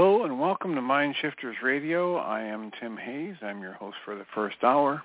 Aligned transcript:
Hello 0.00 0.22
and 0.22 0.38
welcome 0.38 0.76
to 0.76 0.80
Mind 0.80 1.16
Shifters 1.20 1.56
Radio. 1.60 2.18
I 2.18 2.42
am 2.42 2.70
Tim 2.80 2.96
Hayes. 2.96 3.34
I'm 3.42 3.60
your 3.60 3.72
host 3.72 3.96
for 4.04 4.14
the 4.14 4.26
first 4.32 4.58
hour. 4.62 5.02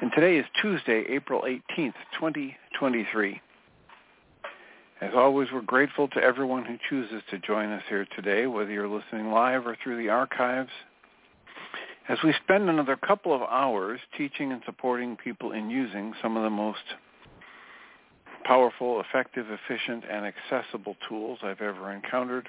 And 0.00 0.10
today 0.14 0.38
is 0.38 0.46
Tuesday, 0.62 1.04
April 1.10 1.42
18th, 1.42 1.92
2023. 2.18 3.42
As 5.02 5.10
always, 5.14 5.48
we're 5.52 5.60
grateful 5.60 6.08
to 6.08 6.18
everyone 6.18 6.64
who 6.64 6.78
chooses 6.88 7.22
to 7.28 7.38
join 7.40 7.72
us 7.72 7.82
here 7.90 8.06
today, 8.16 8.46
whether 8.46 8.70
you're 8.70 8.88
listening 8.88 9.30
live 9.30 9.66
or 9.66 9.76
through 9.84 10.02
the 10.02 10.08
archives. 10.08 10.70
As 12.08 12.16
we 12.24 12.32
spend 12.42 12.70
another 12.70 12.96
couple 12.96 13.34
of 13.34 13.42
hours 13.42 14.00
teaching 14.16 14.50
and 14.50 14.62
supporting 14.64 15.14
people 15.14 15.52
in 15.52 15.68
using 15.68 16.14
some 16.22 16.38
of 16.38 16.42
the 16.42 16.48
most 16.48 16.78
powerful, 18.44 19.02
effective, 19.02 19.44
efficient, 19.50 20.04
and 20.10 20.24
accessible 20.24 20.96
tools 21.06 21.38
I've 21.42 21.60
ever 21.60 21.92
encountered, 21.92 22.48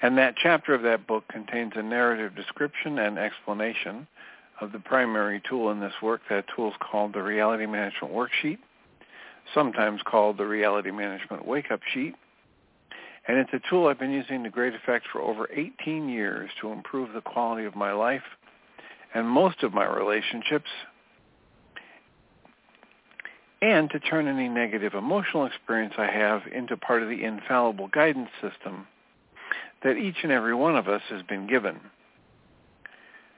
And 0.00 0.16
that 0.18 0.34
chapter 0.36 0.74
of 0.74 0.82
that 0.82 1.06
book 1.06 1.24
contains 1.28 1.72
a 1.74 1.82
narrative 1.82 2.34
description 2.36 2.98
and 2.98 3.18
explanation 3.18 4.06
of 4.60 4.72
the 4.72 4.78
primary 4.78 5.42
tool 5.48 5.70
in 5.70 5.80
this 5.80 5.94
work. 6.02 6.20
That 6.30 6.44
tool 6.54 6.68
is 6.68 6.76
called 6.80 7.14
the 7.14 7.22
Reality 7.22 7.66
Management 7.66 8.14
Worksheet, 8.14 8.58
sometimes 9.54 10.00
called 10.04 10.38
the 10.38 10.46
Reality 10.46 10.90
Management 10.90 11.46
Wake-Up 11.46 11.80
Sheet. 11.92 12.14
And 13.26 13.38
it's 13.38 13.52
a 13.52 13.60
tool 13.68 13.88
I've 13.88 13.98
been 13.98 14.12
using 14.12 14.44
to 14.44 14.50
great 14.50 14.74
effect 14.74 15.06
for 15.12 15.20
over 15.20 15.48
18 15.52 16.08
years 16.08 16.50
to 16.60 16.70
improve 16.70 17.12
the 17.12 17.20
quality 17.20 17.66
of 17.66 17.74
my 17.74 17.92
life 17.92 18.22
and 19.14 19.28
most 19.28 19.62
of 19.62 19.74
my 19.74 19.84
relationships 19.84 20.70
and 23.60 23.90
to 23.90 23.98
turn 23.98 24.28
any 24.28 24.48
negative 24.48 24.94
emotional 24.94 25.46
experience 25.46 25.94
I 25.98 26.06
have 26.06 26.42
into 26.52 26.76
part 26.76 27.02
of 27.02 27.08
the 27.08 27.24
infallible 27.24 27.88
guidance 27.88 28.30
system 28.40 28.86
that 29.82 29.96
each 29.96 30.16
and 30.22 30.32
every 30.32 30.54
one 30.54 30.76
of 30.76 30.88
us 30.88 31.02
has 31.10 31.22
been 31.22 31.46
given. 31.46 31.80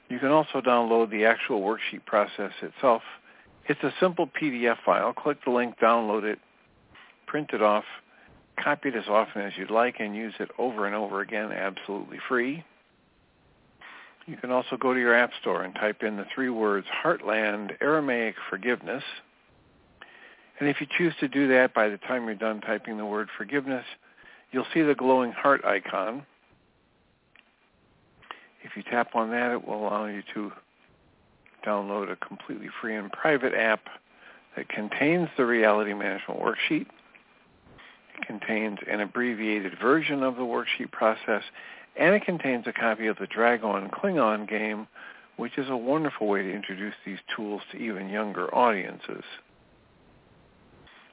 You 0.08 0.18
can 0.18 0.30
also 0.30 0.60
download 0.60 1.10
the 1.10 1.24
actual 1.24 1.60
worksheet 1.60 2.04
process 2.04 2.52
itself. 2.62 3.02
It's 3.66 3.82
a 3.82 3.92
simple 4.00 4.26
PDF 4.26 4.76
file. 4.84 5.12
Click 5.12 5.38
the 5.44 5.50
link, 5.50 5.78
download 5.78 6.24
it, 6.24 6.40
print 7.26 7.50
it 7.52 7.62
off, 7.62 7.84
copy 8.62 8.88
it 8.88 8.96
as 8.96 9.06
often 9.08 9.42
as 9.42 9.52
you'd 9.56 9.70
like, 9.70 10.00
and 10.00 10.16
use 10.16 10.34
it 10.40 10.50
over 10.58 10.86
and 10.86 10.94
over 10.96 11.20
again 11.20 11.52
absolutely 11.52 12.18
free. 12.28 12.64
You 14.26 14.36
can 14.36 14.50
also 14.50 14.76
go 14.76 14.92
to 14.92 15.00
your 15.00 15.14
App 15.14 15.30
Store 15.40 15.62
and 15.62 15.74
type 15.74 16.02
in 16.02 16.16
the 16.16 16.26
three 16.34 16.50
words 16.50 16.86
Heartland 17.04 17.76
Aramaic 17.80 18.34
Forgiveness. 18.48 19.02
And 20.58 20.68
if 20.68 20.80
you 20.80 20.86
choose 20.98 21.14
to 21.20 21.28
do 21.28 21.48
that, 21.48 21.72
by 21.72 21.88
the 21.88 21.96
time 21.98 22.26
you're 22.26 22.34
done 22.34 22.60
typing 22.60 22.98
the 22.98 23.04
word 23.04 23.28
forgiveness, 23.36 23.84
you'll 24.52 24.66
see 24.74 24.82
the 24.82 24.94
glowing 24.94 25.32
heart 25.32 25.64
icon. 25.64 26.26
If 28.62 28.76
you 28.76 28.82
tap 28.82 29.14
on 29.14 29.30
that, 29.30 29.52
it 29.52 29.66
will 29.66 29.88
allow 29.88 30.06
you 30.06 30.22
to 30.34 30.52
download 31.66 32.10
a 32.10 32.16
completely 32.16 32.68
free 32.80 32.96
and 32.96 33.10
private 33.10 33.54
app 33.54 33.80
that 34.56 34.68
contains 34.68 35.28
the 35.36 35.46
reality 35.46 35.94
management 35.94 36.40
worksheet. 36.40 36.86
It 38.18 38.26
contains 38.26 38.78
an 38.90 39.00
abbreviated 39.00 39.78
version 39.80 40.22
of 40.22 40.36
the 40.36 40.42
worksheet 40.42 40.90
process, 40.90 41.42
and 41.96 42.14
it 42.14 42.24
contains 42.24 42.66
a 42.66 42.72
copy 42.72 43.06
of 43.06 43.16
the 43.18 43.26
Dragon 43.26 43.88
Klingon 43.90 44.48
game, 44.48 44.86
which 45.36 45.56
is 45.56 45.68
a 45.70 45.76
wonderful 45.76 46.28
way 46.28 46.42
to 46.42 46.52
introduce 46.52 46.94
these 47.06 47.18
tools 47.34 47.62
to 47.72 47.78
even 47.78 48.08
younger 48.08 48.54
audiences. 48.54 49.24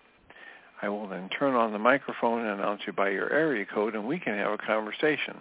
I 0.80 0.88
will 0.88 1.08
then 1.08 1.28
turn 1.28 1.54
on 1.54 1.72
the 1.72 1.78
microphone 1.78 2.46
and 2.46 2.60
announce 2.60 2.82
you 2.86 2.92
by 2.92 3.10
your 3.10 3.32
area 3.32 3.66
code, 3.66 3.94
and 3.94 4.06
we 4.06 4.20
can 4.20 4.36
have 4.36 4.52
a 4.52 4.58
conversation. 4.58 5.38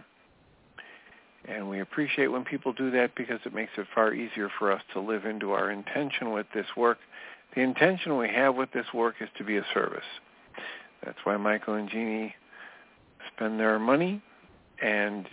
And 1.46 1.70
we 1.70 1.80
appreciate 1.80 2.28
when 2.28 2.44
people 2.44 2.74
do 2.74 2.92
that 2.92 3.16
because 3.16 3.40
it 3.46 3.54
makes 3.54 3.72
it 3.78 3.88
far 3.94 4.14
easier 4.14 4.50
for 4.60 4.72
us 4.72 4.82
to 4.94 5.00
live 5.00 5.26
into 5.26 5.52
our 5.52 5.72
intention 5.72 6.32
with 6.32 6.48
this 6.54 6.66
work 6.76 6.98
the 7.58 7.64
intention 7.64 8.18
we 8.18 8.30
have 8.30 8.54
with 8.54 8.72
this 8.72 8.86
work 8.94 9.16
is 9.20 9.28
to 9.36 9.44
be 9.44 9.58
a 9.58 9.66
service. 9.74 10.06
That's 11.04 11.18
why 11.24 11.38
Michael 11.38 11.74
and 11.74 11.90
Jeanie 11.90 12.36
spend 13.34 13.60
their 13.60 13.80
money 13.80 14.22
and 14.80 15.26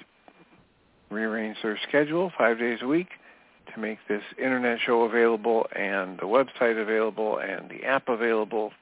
rearrange 1.11 1.59
their 1.63 1.79
schedule 1.87 2.33
five 2.39 2.59
days 2.59 2.79
a 2.81 2.87
week 2.87 3.09
to 3.75 3.79
make 3.79 3.99
this 4.09 4.23
internet 4.43 4.79
show 4.87 5.03
available 5.03 5.67
and 5.77 6.19
the 6.19 6.23
website 6.23 6.81
available 6.81 7.41
and 7.41 7.69
the 7.69 7.85
app 7.85 8.09
available 8.09 8.73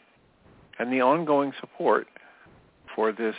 and 0.78 0.92
the 0.92 1.00
ongoing 1.00 1.52
support 1.60 2.06
for 2.94 3.10
this 3.10 3.34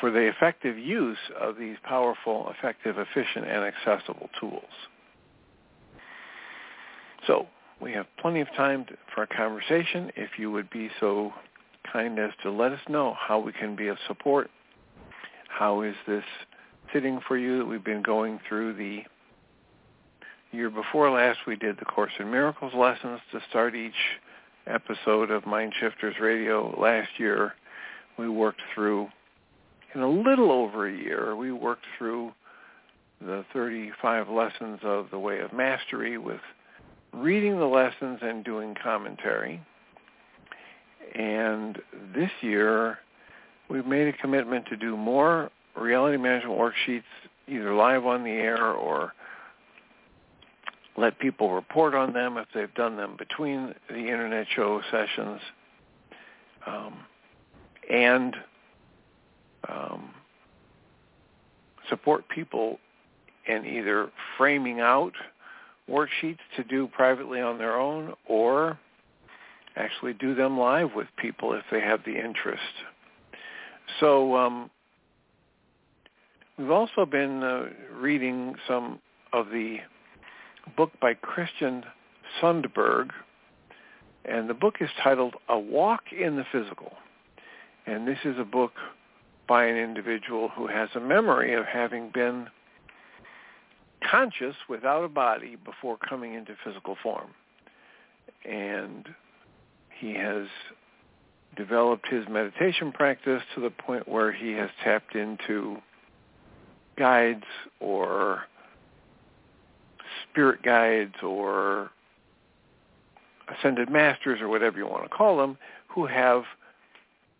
for 0.00 0.10
the 0.10 0.20
effective 0.20 0.78
use 0.78 1.18
of 1.38 1.58
these 1.58 1.76
powerful, 1.84 2.50
effective, 2.56 2.96
efficient, 2.96 3.46
and 3.46 3.62
accessible 3.64 4.30
tools. 4.40 4.64
So 7.26 7.46
we 7.80 7.92
have 7.92 8.06
plenty 8.20 8.40
of 8.40 8.48
time 8.56 8.84
to, 8.86 8.94
for 9.14 9.22
a 9.22 9.26
conversation. 9.26 10.10
If 10.16 10.38
you 10.38 10.50
would 10.50 10.70
be 10.70 10.90
so 11.00 11.32
kind 11.92 12.18
as 12.18 12.30
to 12.42 12.50
let 12.50 12.72
us 12.72 12.80
know 12.88 13.14
how 13.18 13.38
we 13.38 13.52
can 13.52 13.76
be 13.76 13.88
of 13.88 13.98
support. 14.06 14.50
How 15.48 15.82
is 15.82 15.94
this 16.06 16.24
sitting 16.92 17.20
for 17.26 17.36
you? 17.36 17.66
We've 17.66 17.84
been 17.84 18.02
going 18.02 18.40
through 18.48 18.74
the 18.74 19.02
year 20.52 20.70
before 20.70 21.10
last. 21.10 21.40
We 21.46 21.56
did 21.56 21.78
the 21.78 21.84
Course 21.84 22.12
in 22.18 22.30
Miracles 22.30 22.72
lessons 22.74 23.20
to 23.32 23.40
start 23.50 23.74
each 23.74 23.92
episode 24.66 25.30
of 25.30 25.46
Mind 25.46 25.72
Shifters 25.78 26.16
Radio. 26.20 26.74
Last 26.80 27.10
year, 27.18 27.54
we 28.18 28.28
worked 28.28 28.60
through, 28.74 29.08
in 29.94 30.00
a 30.00 30.08
little 30.08 30.50
over 30.50 30.88
a 30.88 30.92
year, 30.92 31.34
we 31.36 31.52
worked 31.52 31.84
through 31.98 32.32
the 33.20 33.44
35 33.52 34.28
lessons 34.28 34.80
of 34.82 35.06
the 35.10 35.18
Way 35.18 35.40
of 35.40 35.52
Mastery 35.52 36.18
with 36.18 36.40
reading 37.12 37.58
the 37.58 37.66
lessons 37.66 38.18
and 38.22 38.44
doing 38.44 38.74
commentary. 38.82 39.60
And 41.14 41.78
this 42.14 42.30
year, 42.40 42.98
we've 43.68 43.86
made 43.86 44.08
a 44.08 44.12
commitment 44.14 44.66
to 44.66 44.76
do 44.76 44.96
more 44.96 45.50
reality 45.76 46.16
management 46.16 46.58
worksheets, 46.58 47.02
either 47.48 47.74
live 47.74 48.06
on 48.06 48.24
the 48.24 48.30
air 48.30 48.72
or 48.72 49.12
let 50.96 51.18
people 51.18 51.52
report 51.52 51.94
on 51.94 52.12
them 52.12 52.36
if 52.36 52.46
they've 52.54 52.72
done 52.74 52.96
them 52.96 53.16
between 53.18 53.74
the 53.88 53.96
internet 53.96 54.46
show 54.54 54.80
sessions, 54.90 55.40
um, 56.66 56.94
and 57.90 58.36
um, 59.68 60.10
support 61.88 62.28
people 62.28 62.78
in 63.46 63.66
either 63.66 64.10
framing 64.36 64.80
out 64.80 65.12
worksheets 65.88 66.38
to 66.56 66.64
do 66.64 66.86
privately 66.88 67.40
on 67.40 67.58
their 67.58 67.78
own 67.78 68.14
or 68.26 68.78
actually 69.76 70.12
do 70.14 70.34
them 70.34 70.58
live 70.58 70.90
with 70.94 71.06
people 71.16 71.52
if 71.54 71.64
they 71.70 71.80
have 71.80 72.00
the 72.04 72.16
interest. 72.16 72.62
So 74.00 74.36
um, 74.36 74.70
we've 76.58 76.70
also 76.70 77.06
been 77.06 77.42
uh, 77.42 77.64
reading 77.94 78.54
some 78.68 79.00
of 79.32 79.48
the 79.50 79.78
book 80.76 80.92
by 81.00 81.14
Christian 81.14 81.84
Sundberg, 82.40 83.10
and 84.24 84.48
the 84.48 84.54
book 84.54 84.76
is 84.80 84.90
titled 85.02 85.34
A 85.48 85.58
Walk 85.58 86.04
in 86.12 86.36
the 86.36 86.44
Physical. 86.52 86.92
And 87.86 88.06
this 88.06 88.18
is 88.24 88.38
a 88.38 88.44
book 88.44 88.72
by 89.48 89.64
an 89.64 89.76
individual 89.76 90.48
who 90.48 90.68
has 90.68 90.88
a 90.94 91.00
memory 91.00 91.54
of 91.54 91.64
having 91.64 92.10
been 92.14 92.46
conscious 94.10 94.56
without 94.68 95.04
a 95.04 95.08
body 95.08 95.56
before 95.56 95.96
coming 95.96 96.34
into 96.34 96.54
physical 96.64 96.96
form. 97.02 97.30
And 98.44 99.08
he 99.98 100.14
has 100.14 100.46
developed 101.56 102.08
his 102.08 102.24
meditation 102.28 102.92
practice 102.92 103.42
to 103.54 103.60
the 103.60 103.70
point 103.70 104.08
where 104.08 104.32
he 104.32 104.52
has 104.52 104.70
tapped 104.82 105.14
into 105.14 105.76
guides 106.96 107.44
or 107.80 108.42
spirit 110.30 110.62
guides 110.62 111.14
or 111.22 111.90
ascended 113.48 113.90
masters 113.90 114.40
or 114.40 114.48
whatever 114.48 114.78
you 114.78 114.86
want 114.86 115.04
to 115.04 115.08
call 115.08 115.36
them 115.36 115.58
who 115.88 116.06
have 116.06 116.44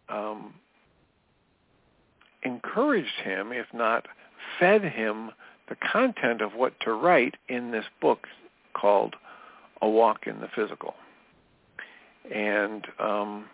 um, 0.09 0.53
encouraged 2.43 3.21
him, 3.25 3.53
if 3.53 3.67
not 3.73 4.07
fed 4.59 4.83
him, 4.83 5.31
the 5.73 5.89
content 5.91 6.43
of 6.43 6.53
what 6.55 6.79
to 6.81 6.93
write 6.93 7.35
in 7.49 7.71
this 7.71 7.87
book 7.99 8.27
called 8.75 9.17
A 9.81 9.89
Walk 9.89 10.27
in 10.27 10.39
the 10.41 10.49
Physical. 10.55 10.95
And 12.31 12.87
um, 12.99 13.47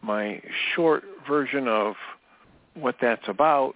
my 0.00 0.40
short 0.74 1.04
version 1.28 1.68
of 1.68 1.96
what 2.72 2.96
that's 2.98 3.28
about 3.28 3.74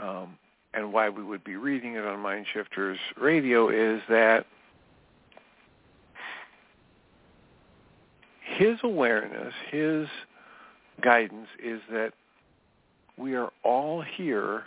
um, 0.00 0.38
and 0.72 0.90
why 0.90 1.10
we 1.10 1.22
would 1.22 1.44
be 1.44 1.56
reading 1.56 1.96
it 1.96 2.06
on 2.06 2.20
Mind 2.20 2.46
Shifters 2.54 2.98
Radio 3.20 3.68
is 3.68 4.00
that 4.08 4.46
his 8.56 8.78
awareness, 8.82 9.52
his 9.70 10.06
guidance 11.02 11.48
is 11.62 11.82
that 11.90 12.14
we 13.16 13.34
are 13.34 13.50
all 13.62 14.02
here 14.02 14.64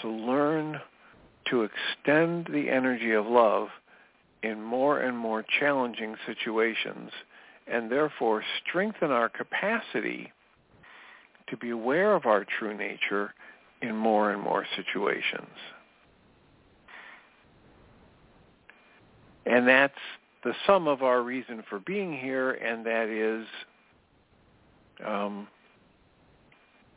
to 0.00 0.08
learn 0.08 0.80
to 1.50 1.62
extend 1.62 2.48
the 2.52 2.68
energy 2.70 3.12
of 3.12 3.26
love 3.26 3.68
in 4.42 4.62
more 4.62 5.00
and 5.00 5.16
more 5.16 5.44
challenging 5.60 6.14
situations 6.26 7.10
and 7.66 7.90
therefore 7.90 8.42
strengthen 8.66 9.10
our 9.10 9.28
capacity 9.28 10.32
to 11.48 11.56
be 11.56 11.70
aware 11.70 12.14
of 12.14 12.26
our 12.26 12.44
true 12.58 12.76
nature 12.76 13.34
in 13.82 13.96
more 13.96 14.32
and 14.32 14.42
more 14.42 14.66
situations. 14.76 15.50
And 19.44 19.66
that's 19.66 19.94
the 20.44 20.54
sum 20.66 20.88
of 20.88 21.02
our 21.02 21.22
reason 21.22 21.62
for 21.68 21.78
being 21.80 22.16
here, 22.16 22.52
and 22.52 22.86
that 22.86 23.08
is 23.08 23.46
um, 25.04 25.48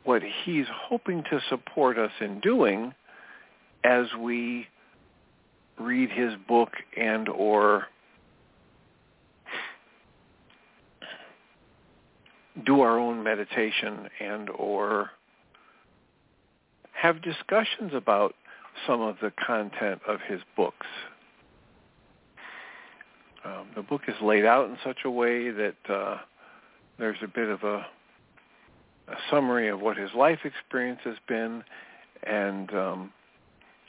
what 0.06 0.22
he's 0.44 0.66
hoping 0.70 1.22
to 1.30 1.40
support 1.48 1.98
us 1.98 2.12
in 2.20 2.40
doing 2.40 2.94
as 3.84 4.06
we 4.20 4.66
read 5.78 6.10
his 6.10 6.32
book 6.48 6.70
and 6.96 7.28
or 7.28 7.86
do 12.64 12.80
our 12.80 12.98
own 12.98 13.22
meditation 13.22 14.08
and 14.20 14.48
or 14.50 15.10
have 16.92 17.20
discussions 17.20 17.92
about 17.92 18.34
some 18.86 19.02
of 19.02 19.16
the 19.20 19.32
content 19.46 20.00
of 20.08 20.20
his 20.28 20.40
books. 20.56 20.86
Um, 23.44 23.66
the 23.74 23.82
book 23.82 24.02
is 24.08 24.14
laid 24.22 24.44
out 24.44 24.68
in 24.68 24.78
such 24.84 24.98
a 25.04 25.10
way 25.10 25.50
that 25.50 25.76
uh, 25.88 26.18
there's 26.98 27.18
a 27.22 27.28
bit 27.28 27.48
of 27.48 27.62
a, 27.64 27.86
a, 29.08 29.14
summary 29.30 29.68
of 29.68 29.80
what 29.80 29.96
his 29.96 30.10
life 30.14 30.40
experience 30.44 31.00
has 31.04 31.16
been, 31.28 31.62
and 32.24 32.72
um, 32.74 33.12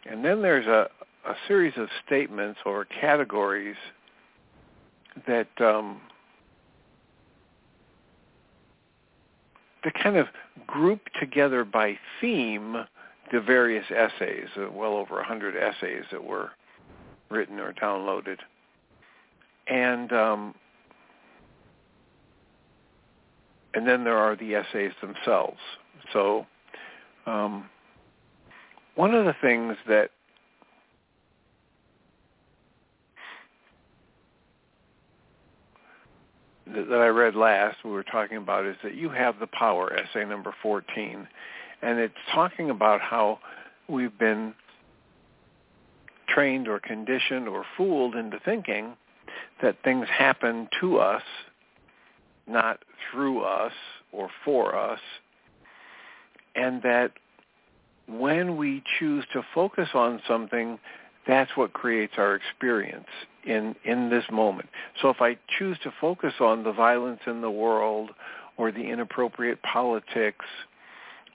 and 0.10 0.24
then 0.24 0.42
there's 0.42 0.68
a, 0.68 0.88
a 1.28 1.36
series 1.48 1.74
of 1.78 1.90
statements 2.06 2.60
or 2.66 2.86
categories 2.86 3.76
that 5.28 5.50
um, 5.60 6.02
that 9.84 9.94
kind 10.02 10.18
of 10.18 10.28
group 10.66 11.02
together 11.20 11.64
by 11.64 11.98
theme 12.20 12.86
the 13.32 13.42
various 13.42 13.86
essays, 13.90 14.48
uh, 14.58 14.70
well 14.72 14.94
over 14.94 15.16
a 15.16 15.18
100 15.18 15.56
essays 15.56 16.04
that 16.12 16.24
were 16.24 16.52
written 17.30 17.60
or 17.60 17.74
downloaded. 17.74 18.38
And 19.68 20.12
um, 20.14 20.56
and 23.78 23.88
then 23.88 24.04
there 24.04 24.18
are 24.18 24.36
the 24.36 24.56
essays 24.56 24.92
themselves. 25.02 25.60
So 26.12 26.48
um, 27.28 27.70
one 28.96 29.14
of 29.14 29.26
the 29.26 29.36
things 29.40 29.78
that 29.88 30.10
that 36.66 37.00
I 37.00 37.08
read 37.08 37.36
last, 37.36 37.78
we 37.86 37.92
were 37.92 38.04
talking 38.04 38.38
about, 38.38 38.66
is 38.66 38.76
that 38.84 38.96
you 38.96 39.10
have 39.10 39.40
the 39.40 39.48
power, 39.48 39.94
essay 39.94 40.26
number 40.26 40.54
14 40.62 41.28
and 41.82 42.00
it's 42.00 42.14
talking 42.34 42.72
about 42.72 43.02
how 43.02 43.40
we've 43.88 44.18
been 44.18 44.54
trained 46.28 46.68
or 46.68 46.80
conditioned 46.80 47.48
or 47.48 47.64
fooled 47.78 48.16
into 48.16 48.40
thinking 48.44 48.96
that 49.62 49.78
things 49.84 50.08
happen 50.10 50.68
to 50.82 50.98
us, 50.98 51.22
not 52.48 52.80
through 53.12 53.42
us 53.42 53.74
or 54.12 54.30
for 54.46 54.76
us, 54.76 55.00
and 56.56 56.82
that 56.82 57.12
when 58.08 58.58
we 58.58 58.82
choose 58.98 59.26
to 59.34 59.42
focus 59.54 59.90
on 59.94 60.22
something, 60.28 60.80
that's 61.28 61.52
what 61.56 61.74
creates 61.74 62.14
our 62.18 62.36
experience 62.36 63.08
in, 63.46 63.76
in 63.84 64.10
this 64.10 64.24
moment. 64.32 64.70
So 65.02 65.10
if 65.10 65.22
I 65.22 65.38
choose 65.60 65.78
to 65.84 65.92
focus 66.00 66.34
on 66.40 66.64
the 66.64 66.72
violence 66.72 67.20
in 67.28 67.42
the 67.42 67.52
world 67.52 68.12
or 68.56 68.72
the 68.72 68.82
inappropriate 68.82 69.62
politics 69.62 70.46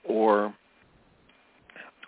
or 0.04 0.54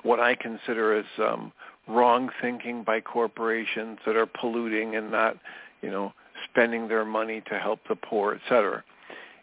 what 0.02 0.18
I 0.18 0.34
consider 0.34 0.96
as 0.99 1.04
um, 1.18 1.52
wrong 1.87 2.30
thinking 2.40 2.84
by 2.84 3.00
corporations 3.00 3.99
that 4.06 4.16
are 4.16 4.26
polluting 4.26 4.96
and 4.96 5.11
not, 5.11 5.37
you 5.82 5.90
know, 5.90 6.12
spending 6.50 6.88
their 6.88 7.04
money 7.04 7.42
to 7.49 7.58
help 7.58 7.80
the 7.88 7.96
poor, 7.96 8.34
et 8.34 8.40
cetera. 8.49 8.82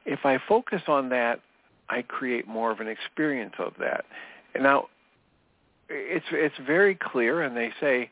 If 0.06 0.26
I 0.26 0.40
focus 0.48 0.82
on 0.88 1.10
that, 1.10 1.42
I 1.90 2.02
create 2.02 2.48
more 2.48 2.72
of 2.72 2.80
an 2.80 2.88
experience 2.88 3.54
of 3.60 3.74
that. 3.80 4.06
Now, 4.60 4.88
it's 5.90 6.26
it's 6.32 6.56
very 6.66 6.96
clear, 6.96 7.42
and 7.42 7.56
they 7.56 7.72
say 7.80 8.10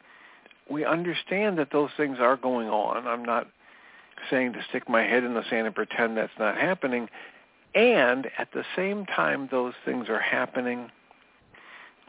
we 0.69 0.85
understand 0.85 1.57
that 1.57 1.71
those 1.71 1.89
things 1.97 2.17
are 2.19 2.37
going 2.37 2.69
on. 2.69 3.07
I'm 3.07 3.23
not 3.23 3.47
saying 4.29 4.53
to 4.53 4.63
stick 4.69 4.89
my 4.89 5.03
head 5.03 5.23
in 5.23 5.33
the 5.33 5.43
sand 5.49 5.65
and 5.65 5.75
pretend 5.75 6.17
that's 6.17 6.31
not 6.37 6.57
happening. 6.57 7.07
And 7.75 8.29
at 8.37 8.49
the 8.53 8.63
same 8.75 9.05
time 9.05 9.47
those 9.51 9.73
things 9.85 10.09
are 10.09 10.19
happening, 10.19 10.89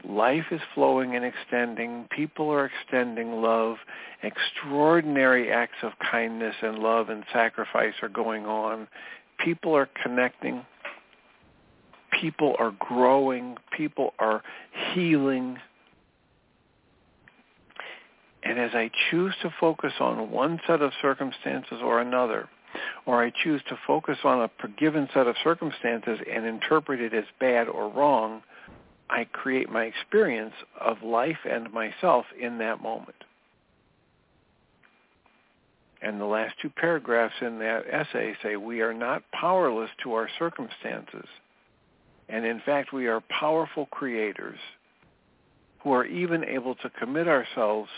life 0.08 0.46
is 0.50 0.60
flowing 0.74 1.14
and 1.14 1.24
extending. 1.24 2.06
People 2.10 2.50
are 2.50 2.66
extending 2.66 3.42
love. 3.42 3.76
Extraordinary 4.22 5.50
acts 5.50 5.82
of 5.82 5.92
kindness 5.98 6.56
and 6.62 6.78
love 6.78 7.08
and 7.08 7.24
sacrifice 7.32 7.94
are 8.02 8.08
going 8.08 8.46
on. 8.46 8.88
People 9.44 9.76
are 9.76 9.88
connecting. 10.02 10.64
People 12.20 12.56
are 12.58 12.72
growing. 12.78 13.56
People 13.76 14.14
are 14.18 14.42
healing. 14.92 15.58
And 18.42 18.58
as 18.58 18.70
I 18.74 18.90
choose 19.10 19.34
to 19.42 19.50
focus 19.60 19.92
on 20.00 20.30
one 20.30 20.60
set 20.66 20.82
of 20.82 20.92
circumstances 21.00 21.78
or 21.82 22.00
another, 22.00 22.48
or 23.06 23.22
I 23.22 23.30
choose 23.30 23.62
to 23.68 23.78
focus 23.86 24.18
on 24.24 24.40
a 24.40 24.68
given 24.78 25.08
set 25.12 25.26
of 25.26 25.36
circumstances 25.42 26.18
and 26.30 26.46
interpret 26.46 27.00
it 27.00 27.14
as 27.14 27.24
bad 27.38 27.68
or 27.68 27.88
wrong, 27.88 28.42
I 29.08 29.24
create 29.24 29.70
my 29.70 29.84
experience 29.84 30.54
of 30.80 31.02
life 31.02 31.38
and 31.48 31.72
myself 31.72 32.26
in 32.40 32.58
that 32.58 32.80
moment. 32.80 33.16
And 36.02 36.20
the 36.20 36.26
last 36.26 36.54
two 36.62 36.70
paragraphs 36.70 37.34
in 37.40 37.58
that 37.58 37.84
essay 37.90 38.34
say, 38.42 38.56
we 38.56 38.80
are 38.80 38.94
not 38.94 39.22
powerless 39.32 39.90
to 40.02 40.14
our 40.14 40.28
circumstances. 40.38 41.26
And 42.28 42.46
in 42.46 42.60
fact, 42.64 42.92
we 42.92 43.06
are 43.06 43.20
powerful 43.28 43.86
creators 43.86 44.58
who 45.82 45.92
are 45.92 46.06
even 46.06 46.44
able 46.44 46.74
to 46.76 46.90
commit 46.90 47.28
ourselves 47.28 47.90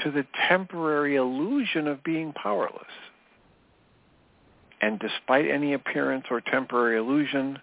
to 0.00 0.10
the 0.10 0.26
temporary 0.48 1.16
illusion 1.16 1.86
of 1.86 2.02
being 2.04 2.32
powerless. 2.32 2.84
And 4.80 4.98
despite 4.98 5.48
any 5.48 5.74
appearance 5.74 6.24
or 6.30 6.40
temporary 6.40 6.98
illusion, 6.98 7.58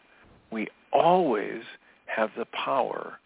we 0.52 0.68
always 0.94 1.64
have 2.06 2.30
the 2.38 2.46
power 2.46 3.20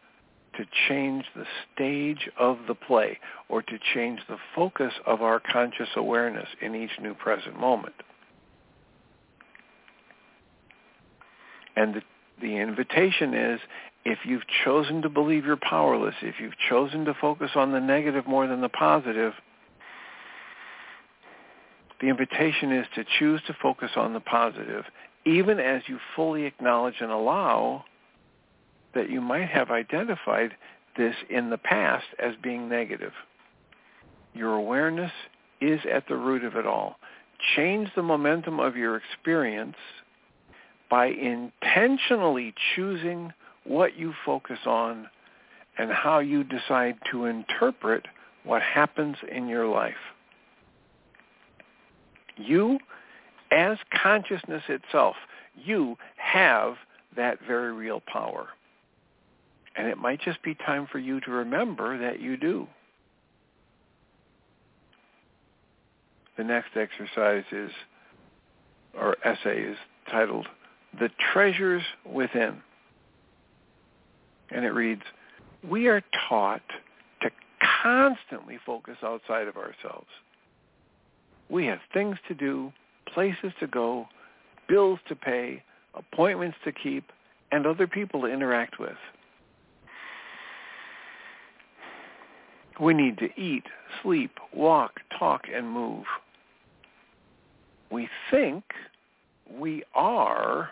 to 0.53 0.65
change 0.88 1.25
the 1.36 1.45
stage 1.74 2.29
of 2.39 2.57
the 2.67 2.75
play 2.75 3.19
or 3.50 3.62
to 3.62 3.79
change 3.93 4.19
the 4.27 4.38
focus 4.55 4.93
of 5.05 5.22
our 5.22 5.39
conscious 5.39 5.89
awareness 5.95 6.48
in 6.62 6.75
each 6.75 6.91
new 7.01 7.13
present 7.13 7.60
moment. 7.60 7.95
And 11.75 11.95
the, 11.95 12.01
the 12.41 12.57
invitation 12.57 13.33
is 13.33 13.60
if 14.05 14.19
you've 14.25 14.48
chosen 14.63 15.01
to 15.01 15.10
believe 15.10 15.45
you're 15.45 15.57
powerless, 15.57 16.15
if 16.22 16.36
you've 16.39 16.57
chosen 16.69 17.05
to 17.05 17.13
focus 17.19 17.51
on 17.55 17.72
the 17.72 17.79
negative 17.79 18.27
more 18.27 18.48
than 18.48 18.62
the 18.62 18.69
positive, 18.69 19.33
the 22.01 22.10
invitation 22.10 22.72
is 22.74 22.86
to 22.95 23.05
choose 23.17 23.41
to 23.48 23.55
focus 23.62 23.91
on 23.95 24.13
the 24.13 24.19
positive, 24.19 24.83
even 25.25 25.60
as 25.60 25.83
you 25.88 26.00
fully 26.15 26.43
acknowledge 26.43 26.95
and 27.00 27.12
allow 27.12 27.86
that 28.94 29.10
you 29.10 29.22
might 29.22 29.50
have 29.50 29.72
identified 29.72 30.52
this 30.98 31.16
in 31.30 31.50
the 31.50 31.58
past 31.58 32.06
as 32.20 32.34
being 32.42 32.70
negative. 32.70 33.14
Your 34.34 34.56
awareness 34.56 35.12
is 35.62 35.80
at 35.92 36.08
the 36.08 36.16
root 36.16 36.44
of 36.44 36.56
it 36.56 36.66
all. 36.66 36.98
Change 37.56 37.90
the 37.96 38.04
momentum 38.04 38.60
of 38.60 38.76
your 38.76 38.98
experience 38.98 39.76
by 40.90 41.08
intentionally 41.08 42.54
choosing 42.76 43.34
what 43.64 43.98
you 43.98 44.14
focus 44.26 44.60
on, 44.66 45.08
and 45.78 45.92
how 45.92 46.20
you 46.20 46.44
decide 46.44 46.96
to 47.12 47.26
interpret 47.26 48.06
what 48.44 48.62
happens 48.62 49.16
in 49.32 49.48
your 49.48 49.66
life. 49.68 49.94
You, 52.38 52.78
as 53.52 53.78
consciousness 54.02 54.64
itself, 54.68 55.16
you 55.56 55.98
have 56.18 56.76
that 57.16 57.40
very 57.48 57.72
real 57.72 58.02
power. 58.06 58.50
And 59.75 59.88
it 59.88 59.98
might 59.98 60.22
just 60.22 60.42
be 60.44 60.56
time 60.56 60.88
for 60.92 61.00
you 61.00 61.20
to 61.22 61.32
remember 61.32 61.98
that 61.98 62.22
you 62.22 62.38
do. 62.38 62.68
The 66.38 66.44
next 66.44 66.70
exercise 66.75 67.44
is, 67.51 67.72
or 69.00 69.18
essay 69.25 69.62
is 69.62 69.77
titled, 70.10 70.48
The 71.00 71.10
Treasures 71.32 71.84
Within. 72.06 72.62
And 74.51 74.65
it 74.65 74.72
reads, 74.72 75.01
we 75.68 75.88
are 75.88 76.03
taught 76.30 76.62
to 77.22 77.30
constantly 77.82 78.60
focus 78.65 78.98
outside 79.03 79.48
of 79.48 79.58
ourselves. 79.58 80.08
We 81.50 81.65
have 81.68 81.80
things 81.94 82.18
to 82.27 82.34
do, 82.34 82.72
places 83.13 83.53
to 83.60 83.68
go, 83.68 84.08
bills 84.68 85.00
to 85.08 85.15
pay, 85.15 85.63
appointments 85.94 86.58
to 86.65 86.72
keep, 86.72 87.06
and 87.51 87.65
other 87.65 87.88
people 87.88 88.22
to 88.22 88.27
interact 88.27 88.80
with. 88.80 88.98
We 92.80 92.94
need 92.94 93.18
to 93.20 93.30
eat, 93.39 93.63
sleep, 94.01 94.32
walk, 94.53 95.00
talk, 95.18 95.44
and 95.53 95.70
move. 95.70 96.06
We 97.92 98.10
think 98.32 98.63
we 99.60 99.84
are 99.94 100.70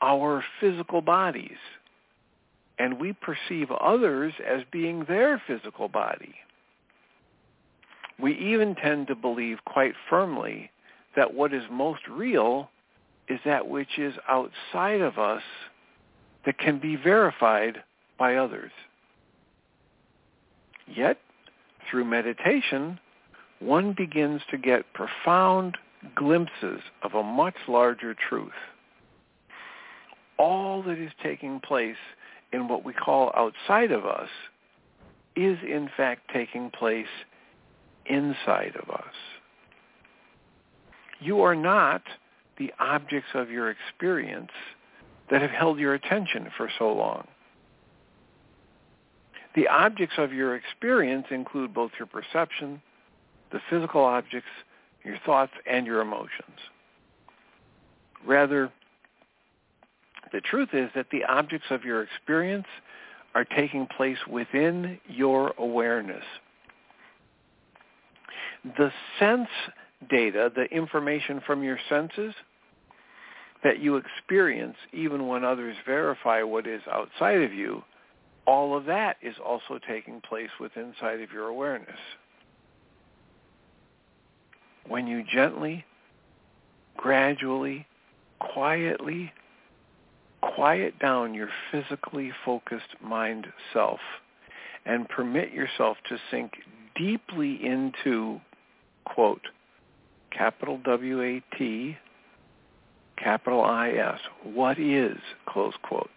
our 0.00 0.44
physical 0.60 1.00
bodies 1.00 1.56
and 2.78 3.00
we 3.00 3.12
perceive 3.12 3.70
others 3.70 4.32
as 4.46 4.62
being 4.70 5.04
their 5.04 5.40
physical 5.46 5.88
body. 5.88 6.34
We 8.20 8.36
even 8.36 8.74
tend 8.74 9.08
to 9.08 9.14
believe 9.14 9.58
quite 9.64 9.94
firmly 10.08 10.70
that 11.16 11.34
what 11.34 11.52
is 11.52 11.62
most 11.70 12.02
real 12.08 12.70
is 13.28 13.40
that 13.44 13.68
which 13.68 13.98
is 13.98 14.14
outside 14.28 15.00
of 15.00 15.18
us 15.18 15.42
that 16.44 16.58
can 16.58 16.78
be 16.78 16.96
verified 16.96 17.82
by 18.18 18.36
others. 18.36 18.72
Yet, 20.86 21.18
through 21.90 22.04
meditation, 22.04 22.98
one 23.60 23.94
begins 23.96 24.42
to 24.50 24.58
get 24.58 24.92
profound 24.92 25.78
glimpses 26.14 26.80
of 27.02 27.14
a 27.14 27.22
much 27.22 27.54
larger 27.66 28.14
truth. 28.14 28.52
All 30.38 30.82
that 30.82 30.98
is 30.98 31.12
taking 31.22 31.60
place 31.60 31.96
in 32.52 32.68
what 32.68 32.84
we 32.84 32.92
call 32.92 33.32
outside 33.36 33.90
of 33.90 34.04
us 34.04 34.28
is 35.36 35.58
in 35.62 35.88
fact 35.96 36.30
taking 36.32 36.70
place 36.70 37.06
inside 38.06 38.76
of 38.80 38.90
us. 38.90 39.14
You 41.20 41.40
are 41.40 41.56
not 41.56 42.02
the 42.58 42.72
objects 42.78 43.30
of 43.34 43.50
your 43.50 43.70
experience 43.70 44.52
that 45.30 45.40
have 45.40 45.50
held 45.50 45.78
your 45.78 45.94
attention 45.94 46.48
for 46.56 46.68
so 46.78 46.92
long. 46.92 47.26
The 49.54 49.68
objects 49.68 50.16
of 50.18 50.32
your 50.32 50.56
experience 50.56 51.26
include 51.30 51.72
both 51.72 51.92
your 51.98 52.06
perception, 52.06 52.82
the 53.52 53.60
physical 53.70 54.02
objects, 54.02 54.48
your 55.04 55.18
thoughts, 55.24 55.52
and 55.66 55.86
your 55.86 56.00
emotions. 56.00 56.58
Rather, 58.26 58.72
the 60.32 60.40
truth 60.40 60.70
is 60.72 60.90
that 60.94 61.06
the 61.12 61.24
objects 61.24 61.66
of 61.70 61.84
your 61.84 62.02
experience 62.02 62.66
are 63.34 63.44
taking 63.44 63.86
place 63.96 64.18
within 64.28 64.98
your 65.06 65.52
awareness. 65.58 66.24
The 68.76 68.90
sense 69.18 69.48
data, 70.10 70.50
the 70.54 70.64
information 70.64 71.40
from 71.46 71.62
your 71.62 71.78
senses 71.88 72.34
that 73.62 73.80
you 73.80 73.96
experience 73.96 74.76
even 74.92 75.26
when 75.26 75.44
others 75.44 75.76
verify 75.86 76.42
what 76.42 76.66
is 76.66 76.82
outside 76.90 77.42
of 77.42 77.52
you, 77.52 77.82
all 78.46 78.76
of 78.76 78.84
that 78.86 79.16
is 79.22 79.34
also 79.44 79.78
taking 79.88 80.20
place 80.20 80.50
within 80.60 80.94
inside 80.94 81.20
of 81.20 81.32
your 81.32 81.48
awareness. 81.48 81.98
When 84.86 85.06
you 85.06 85.24
gently, 85.32 85.84
gradually, 86.96 87.86
quietly 88.38 89.32
quiet 90.54 90.98
down 90.98 91.34
your 91.34 91.48
physically 91.72 92.30
focused 92.44 92.94
mind 93.02 93.46
self 93.72 94.00
and 94.84 95.08
permit 95.08 95.52
yourself 95.52 95.96
to 96.08 96.18
sink 96.30 96.52
deeply 96.94 97.58
into, 97.64 98.40
quote, 99.04 99.40
capital 100.30 100.78
W-A-T, 100.84 101.96
capital 103.16 103.62
I-S, 103.62 104.20
what 104.42 104.78
is, 104.78 105.16
close 105.46 105.74
quotes. 105.82 106.10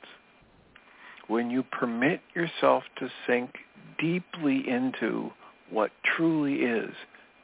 When 1.27 1.51
you 1.51 1.63
permit 1.63 2.21
yourself 2.33 2.83
to 2.99 3.09
sink 3.25 3.57
deeply 3.99 4.67
into 4.67 5.31
what 5.69 5.91
truly 6.03 6.61
is 6.61 6.93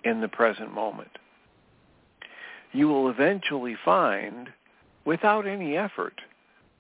in 0.04 0.22
the 0.22 0.28
present 0.28 0.74
moment, 0.74 1.12
you 2.72 2.88
will 2.88 3.10
eventually 3.10 3.76
find, 3.84 4.50
without 5.06 5.46
any 5.46 5.76
effort, 5.78 6.22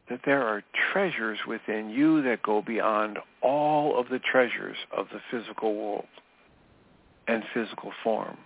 that 0.09 0.21
there 0.25 0.45
are 0.45 0.63
treasures 0.91 1.39
within 1.47 1.89
you 1.89 2.21
that 2.23 2.43
go 2.43 2.61
beyond 2.61 3.19
all 3.41 3.97
of 3.97 4.09
the 4.09 4.19
treasures 4.19 4.77
of 4.95 5.07
the 5.11 5.19
physical 5.31 5.75
world 5.75 6.07
and 7.27 7.43
physical 7.53 7.91
form. 8.03 8.37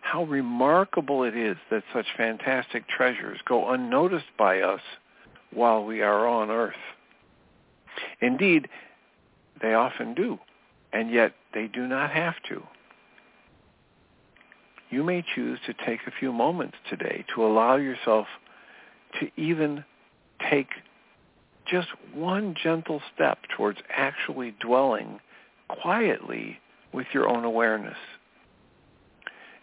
How 0.00 0.24
remarkable 0.24 1.24
it 1.24 1.36
is 1.36 1.56
that 1.70 1.82
such 1.92 2.06
fantastic 2.16 2.86
treasures 2.88 3.38
go 3.46 3.70
unnoticed 3.70 4.36
by 4.38 4.60
us 4.60 4.82
while 5.54 5.84
we 5.84 6.02
are 6.02 6.26
on 6.26 6.50
earth. 6.50 6.74
Indeed, 8.20 8.68
they 9.62 9.74
often 9.74 10.14
do, 10.14 10.38
and 10.92 11.10
yet 11.10 11.34
they 11.52 11.66
do 11.66 11.86
not 11.86 12.10
have 12.10 12.34
to. 12.48 12.62
You 14.90 15.02
may 15.02 15.24
choose 15.34 15.58
to 15.66 15.74
take 15.86 16.00
a 16.06 16.12
few 16.18 16.32
moments 16.32 16.76
today 16.88 17.24
to 17.34 17.44
allow 17.44 17.76
yourself 17.76 18.26
to 19.20 19.30
even 19.36 19.84
take 20.50 20.68
just 21.66 21.88
one 22.14 22.54
gentle 22.62 23.00
step 23.14 23.38
towards 23.56 23.78
actually 23.90 24.54
dwelling 24.60 25.18
quietly 25.68 26.58
with 26.92 27.06
your 27.12 27.28
own 27.28 27.44
awareness. 27.44 27.96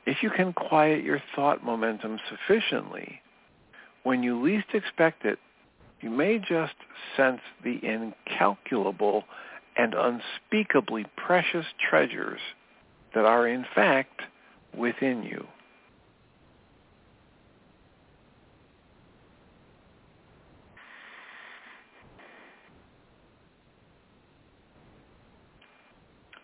If 0.06 0.24
you 0.24 0.32
can 0.32 0.52
quiet 0.54 1.04
your 1.04 1.22
thought 1.36 1.64
momentum 1.64 2.18
sufficiently, 2.30 3.22
when 4.04 4.24
you 4.24 4.42
least 4.42 4.68
expect 4.74 5.26
it, 5.26 5.38
you 6.02 6.10
may 6.10 6.40
just 6.40 6.74
sense 7.16 7.42
the 7.64 7.80
incalculable 7.84 9.24
and 9.78 9.94
unspeakably 9.94 11.06
precious 11.16 11.66
treasures 11.90 12.40
that 13.14 13.26
are 13.26 13.48
in 13.48 13.66
fact 13.76 14.22
within 14.78 15.24
you. 15.24 15.46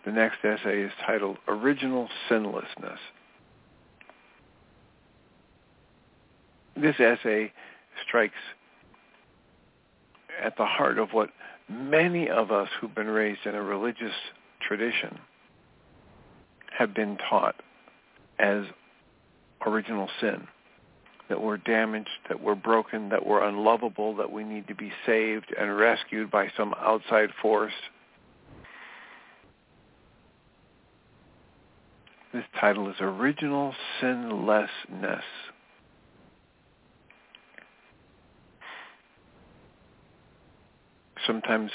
The 0.05 0.13
next 0.13 0.37
essay 0.41 0.83
is 0.83 0.91
titled 1.05 1.37
Original 1.49 2.07
Sinlessness. 2.29 2.99
This 6.77 6.95
essay 6.97 7.51
strikes 8.07 8.35
at 10.41 10.57
the 10.57 10.65
heart 10.65 10.97
of 10.97 11.09
what 11.11 11.29
many 11.69 12.29
of 12.29 12.51
us 12.51 12.69
who've 12.79 12.93
been 12.93 13.09
raised 13.09 13.45
in 13.45 13.55
a 13.55 13.61
religious 13.61 14.13
tradition 14.65 15.19
have 16.77 16.93
been 16.93 17.17
taught 17.29 17.55
as 18.39 18.63
original 19.65 20.09
sin, 20.21 20.47
that 21.29 21.41
we're 21.41 21.57
damaged, 21.57 22.09
that 22.29 22.41
we're 22.41 22.55
broken, 22.55 23.09
that 23.09 23.25
we're 23.25 23.43
unlovable, 23.43 24.15
that 24.15 24.31
we 24.31 24.43
need 24.43 24.67
to 24.67 24.75
be 24.75 24.91
saved 25.05 25.53
and 25.59 25.75
rescued 25.77 26.29
by 26.29 26.47
some 26.55 26.73
outside 26.79 27.29
force 27.41 27.73
This 32.37 32.43
title 32.59 32.89
is 32.89 32.95
Original 32.99 33.73
Sinlessness. 33.99 35.23
Sometimes 41.27 41.71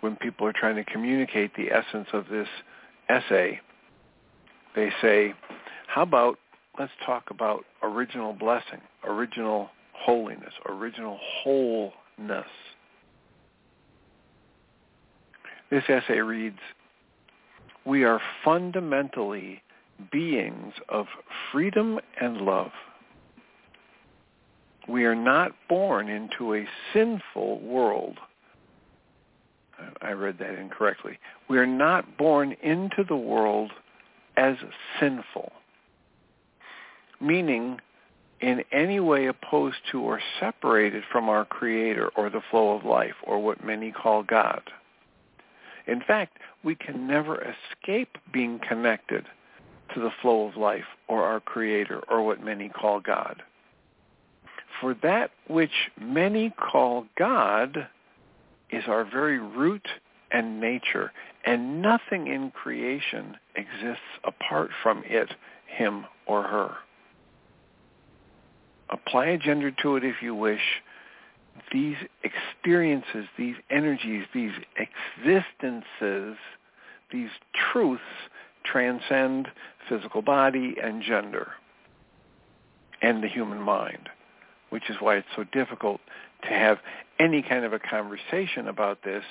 when 0.00 0.16
people 0.16 0.46
are 0.46 0.52
trying 0.52 0.76
to 0.76 0.84
communicate 0.84 1.54
the 1.56 1.70
essence 1.70 2.08
of 2.12 2.26
this 2.28 2.48
essay, 3.08 3.60
they 4.74 4.90
say, 5.00 5.34
how 5.86 6.02
about 6.02 6.38
let's 6.78 6.92
talk 7.04 7.30
about 7.30 7.64
original 7.82 8.32
blessing, 8.32 8.80
original 9.04 9.70
holiness, 9.92 10.52
original 10.66 11.18
wholeness. 11.42 12.46
This 15.70 15.84
essay 15.88 16.20
reads, 16.20 16.58
we 17.84 18.04
are 18.04 18.20
fundamentally 18.44 19.62
beings 20.10 20.72
of 20.88 21.06
freedom 21.52 22.00
and 22.20 22.38
love. 22.38 22.70
We 24.88 25.04
are 25.04 25.14
not 25.14 25.52
born 25.68 26.08
into 26.08 26.54
a 26.54 26.66
sinful 26.92 27.60
world. 27.60 28.18
I 30.02 30.12
read 30.12 30.38
that 30.38 30.54
incorrectly. 30.54 31.18
We 31.48 31.58
are 31.58 31.66
not 31.66 32.16
born 32.16 32.56
into 32.62 33.04
the 33.04 33.16
world 33.16 33.72
as 34.36 34.56
sinful, 34.98 35.52
meaning 37.20 37.80
in 38.40 38.64
any 38.72 39.00
way 39.00 39.26
opposed 39.26 39.76
to 39.92 40.00
or 40.00 40.20
separated 40.38 41.02
from 41.12 41.28
our 41.28 41.44
Creator 41.44 42.10
or 42.16 42.30
the 42.30 42.40
flow 42.50 42.76
of 42.76 42.84
life 42.84 43.14
or 43.24 43.38
what 43.38 43.64
many 43.64 43.92
call 43.92 44.22
God. 44.22 44.62
In 45.86 46.00
fact, 46.00 46.38
we 46.64 46.74
can 46.74 47.06
never 47.06 47.42
escape 47.42 48.16
being 48.32 48.60
connected 48.66 49.26
to 49.94 50.00
the 50.00 50.12
flow 50.22 50.46
of 50.48 50.56
life 50.56 50.84
or 51.08 51.24
our 51.24 51.40
Creator 51.40 52.02
or 52.08 52.22
what 52.22 52.42
many 52.42 52.68
call 52.68 53.00
God. 53.00 53.42
For 54.80 54.94
that 55.02 55.32
which 55.48 55.90
many 56.00 56.50
call 56.50 57.06
God 57.18 57.88
is 58.72 58.84
our 58.86 59.04
very 59.04 59.38
root 59.38 59.86
and 60.30 60.60
nature, 60.60 61.12
and 61.44 61.82
nothing 61.82 62.26
in 62.28 62.50
creation 62.50 63.36
exists 63.56 64.02
apart 64.24 64.70
from 64.82 65.02
it, 65.06 65.34
him, 65.66 66.06
or 66.26 66.42
her. 66.42 66.74
Apply 68.90 69.26
a 69.26 69.38
gender 69.38 69.70
to 69.82 69.96
it 69.96 70.04
if 70.04 70.16
you 70.22 70.34
wish. 70.34 70.82
These 71.72 71.96
experiences, 72.22 73.26
these 73.36 73.56
energies, 73.70 74.24
these 74.32 74.52
existences, 74.76 76.36
these 77.12 77.30
truths 77.72 78.02
transcend 78.64 79.48
physical 79.88 80.22
body 80.22 80.76
and 80.82 81.02
gender 81.02 81.52
and 83.02 83.22
the 83.22 83.28
human 83.28 83.60
mind, 83.60 84.08
which 84.70 84.90
is 84.90 84.96
why 85.00 85.16
it's 85.16 85.28
so 85.34 85.44
difficult 85.44 86.00
to 86.42 86.48
have 86.48 86.78
any 87.18 87.42
kind 87.42 87.64
of 87.64 87.72
a 87.72 87.78
conversation 87.78 88.68
about 88.68 89.02
this 89.04 89.22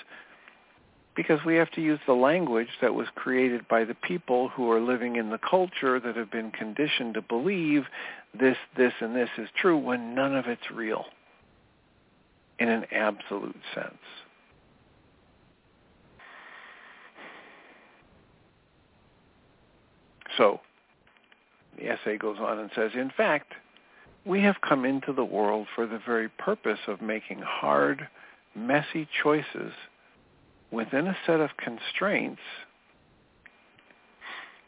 because 1.15 1.39
we 1.45 1.55
have 1.55 1.69
to 1.71 1.81
use 1.81 1.99
the 2.07 2.13
language 2.13 2.69
that 2.81 2.93
was 2.93 3.07
created 3.15 3.67
by 3.67 3.83
the 3.83 3.95
people 3.95 4.49
who 4.49 4.71
are 4.71 4.79
living 4.79 5.17
in 5.17 5.29
the 5.29 5.39
culture 5.39 5.99
that 5.99 6.15
have 6.15 6.31
been 6.31 6.51
conditioned 6.51 7.13
to 7.15 7.21
believe 7.21 7.83
this, 8.39 8.55
this, 8.77 8.93
and 9.01 9.15
this 9.15 9.29
is 9.37 9.49
true 9.59 9.77
when 9.77 10.15
none 10.15 10.35
of 10.35 10.45
it's 10.45 10.71
real 10.73 11.05
in 12.59 12.69
an 12.69 12.85
absolute 12.91 13.59
sense. 13.73 13.97
So 20.37 20.61
the 21.77 21.89
essay 21.89 22.17
goes 22.17 22.37
on 22.39 22.59
and 22.59 22.69
says, 22.75 22.91
in 22.95 23.11
fact, 23.17 23.51
we 24.25 24.41
have 24.41 24.55
come 24.67 24.85
into 24.85 25.13
the 25.13 25.23
world 25.23 25.67
for 25.75 25.87
the 25.87 25.99
very 26.05 26.29
purpose 26.29 26.79
of 26.87 27.01
making 27.01 27.39
hard, 27.39 28.07
messy 28.55 29.07
choices 29.23 29.71
within 30.71 31.07
a 31.07 31.17
set 31.25 31.39
of 31.39 31.49
constraints 31.57 32.41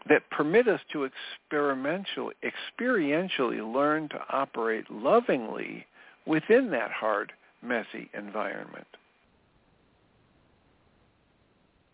that 0.09 0.29
permit 0.31 0.67
us 0.67 0.79
to 0.91 1.07
experientially, 1.51 2.31
experientially 2.43 3.73
learn 3.73 4.09
to 4.09 4.19
operate 4.29 4.89
lovingly 4.89 5.85
within 6.25 6.71
that 6.71 6.91
hard, 6.91 7.31
messy 7.61 8.09
environment. 8.17 8.87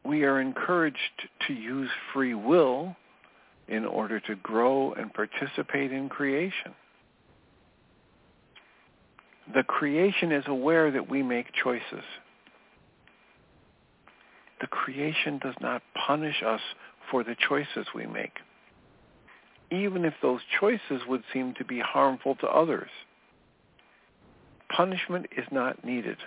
We 0.06 0.24
are 0.24 0.40
encouraged 0.40 0.98
to 1.48 1.54
use 1.54 1.90
free 2.14 2.34
will 2.34 2.96
in 3.68 3.86
order 3.86 4.22
to 4.22 4.36
grow 4.36 4.94
and 4.94 5.14
participate 5.14 5.92
in 5.92 6.08
creation. 6.08 6.74
The 9.54 9.64
creation 9.64 10.32
is 10.32 10.44
aware 10.48 10.92
that 10.92 11.10
we 11.10 11.24
make 11.24 11.48
choices. 11.54 12.04
The 14.60 14.68
creation 14.68 15.40
does 15.40 15.56
not 15.62 15.82
punish 16.08 16.44
us 16.46 16.62
for 17.10 17.24
the 17.24 17.36
choices 17.48 17.88
we 17.96 18.06
make, 18.06 18.34
even 19.72 20.04
if 20.04 20.14
those 20.22 20.42
choices 20.60 21.02
would 21.08 21.24
seem 21.32 21.54
to 21.56 21.66
be 21.66 21.80
harmful 21.80 22.36
to 22.36 22.48
others. 22.48 22.90
Punishment 24.70 25.28
is 25.38 25.46
not 25.52 25.86
needed, 25.86 26.18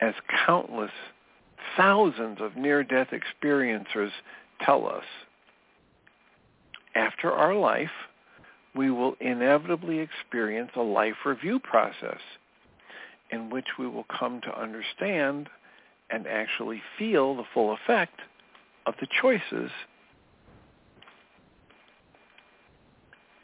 as 0.00 0.14
countless 0.46 0.90
thousands 1.76 2.38
of 2.40 2.56
near-death 2.56 3.08
experiencers 3.12 4.10
tell 4.64 4.88
us 4.88 5.04
after 6.94 7.30
our 7.30 7.54
life, 7.54 7.90
we 8.74 8.90
will 8.90 9.14
inevitably 9.20 9.98
experience 9.98 10.70
a 10.76 10.82
life 10.82 11.16
review 11.24 11.58
process 11.58 12.20
in 13.30 13.50
which 13.50 13.66
we 13.78 13.86
will 13.86 14.06
come 14.18 14.40
to 14.40 14.60
understand 14.60 15.48
and 16.10 16.26
actually 16.26 16.82
feel 16.98 17.36
the 17.36 17.44
full 17.52 17.72
effect 17.72 18.20
of 18.86 18.94
the 19.00 19.06
choices 19.20 19.70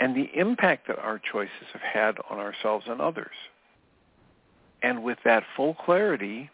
and 0.01 0.17
the 0.17 0.29
impact 0.35 0.89
that 0.89 0.99
our 0.99 1.21
choices 1.33 1.51
have 1.73 1.83
had 1.83 2.17
on 2.31 2.39
ourselves 2.39 2.87
and 2.89 3.01
others. 3.01 3.35
And 4.83 5.03
with 5.03 5.19
that 5.25 5.45
full 5.57 5.75
clarity, 5.75 6.51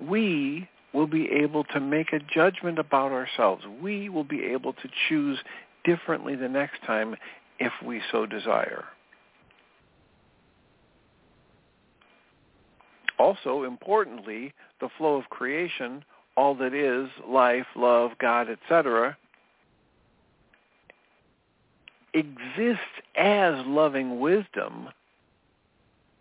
we 0.00 0.68
will 0.92 1.06
be 1.06 1.28
able 1.30 1.64
to 1.64 1.80
make 1.80 2.12
a 2.12 2.20
judgment 2.20 2.78
about 2.78 3.10
ourselves. 3.10 3.64
We 3.82 4.08
will 4.08 4.24
be 4.24 4.44
able 4.44 4.72
to 4.74 4.88
choose 5.08 5.38
differently 5.84 6.34
the 6.34 6.48
next 6.48 6.82
time 6.86 7.14
if 7.58 7.72
we 7.84 8.00
so 8.10 8.26
desire. 8.26 8.84
Also, 13.18 13.62
importantly, 13.62 14.52
the 14.80 14.88
flow 14.98 15.16
of 15.16 15.28
creation, 15.30 16.04
all 16.36 16.54
that 16.56 16.74
is, 16.74 17.08
life, 17.28 17.66
love, 17.76 18.10
God, 18.20 18.48
etc., 18.50 19.16
exists 22.12 22.80
as 23.16 23.54
loving 23.66 24.20
wisdom 24.20 24.88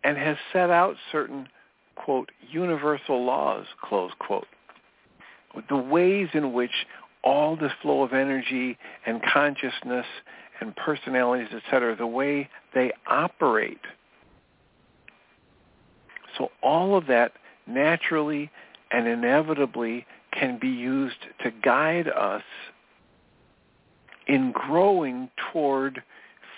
and 0.04 0.18
has 0.18 0.38
set 0.52 0.70
out 0.70 0.96
certain, 1.12 1.48
quote, 1.96 2.30
universal 2.52 3.24
laws, 3.24 3.66
close 3.82 4.12
quote. 4.20 4.48
The 5.70 5.78
ways 5.78 6.30
in 6.34 6.52
which 6.54 6.72
all 7.24 7.56
this 7.56 7.72
flow 7.82 8.04
of 8.04 8.14
energy 8.14 8.78
and 9.06 9.22
consciousness 9.24 10.06
and 10.60 10.76
personalities, 10.76 11.50
etc., 11.54 11.96
the 11.96 12.08
way 12.08 12.50
they 12.74 12.92
operate. 13.08 13.80
So 16.38 16.52
all 16.62 16.98
of 16.98 17.08
that 17.08 17.34
naturally 17.68 18.50
and 18.92 19.08
inevitably 19.08 20.06
can 20.32 20.58
be 20.60 20.70
used 20.70 21.18
to 21.44 21.52
guide 21.52 22.08
us 22.08 22.44
in 24.28 24.52
growing 24.52 25.30
toward 25.52 26.02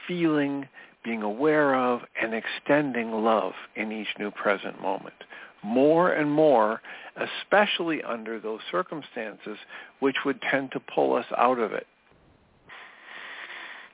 feeling, 0.08 0.68
being 1.04 1.22
aware 1.22 1.76
of, 1.76 2.02
and 2.22 2.34
extending 2.34 3.12
love 3.12 3.54
in 3.76 3.92
each 3.92 4.08
new 4.20 4.32
present 4.32 4.82
moment. 4.82 5.16
More 5.64 6.12
and 6.12 6.32
more, 6.32 6.82
especially 7.16 8.04
under 8.04 8.40
those 8.40 8.60
circumstances 8.72 9.58
which 10.00 10.18
would 10.26 10.42
tend 10.42 10.72
to 10.72 10.80
pull 10.80 11.14
us 11.14 11.26
out 11.38 11.60
of 11.60 11.72
it 11.72 11.88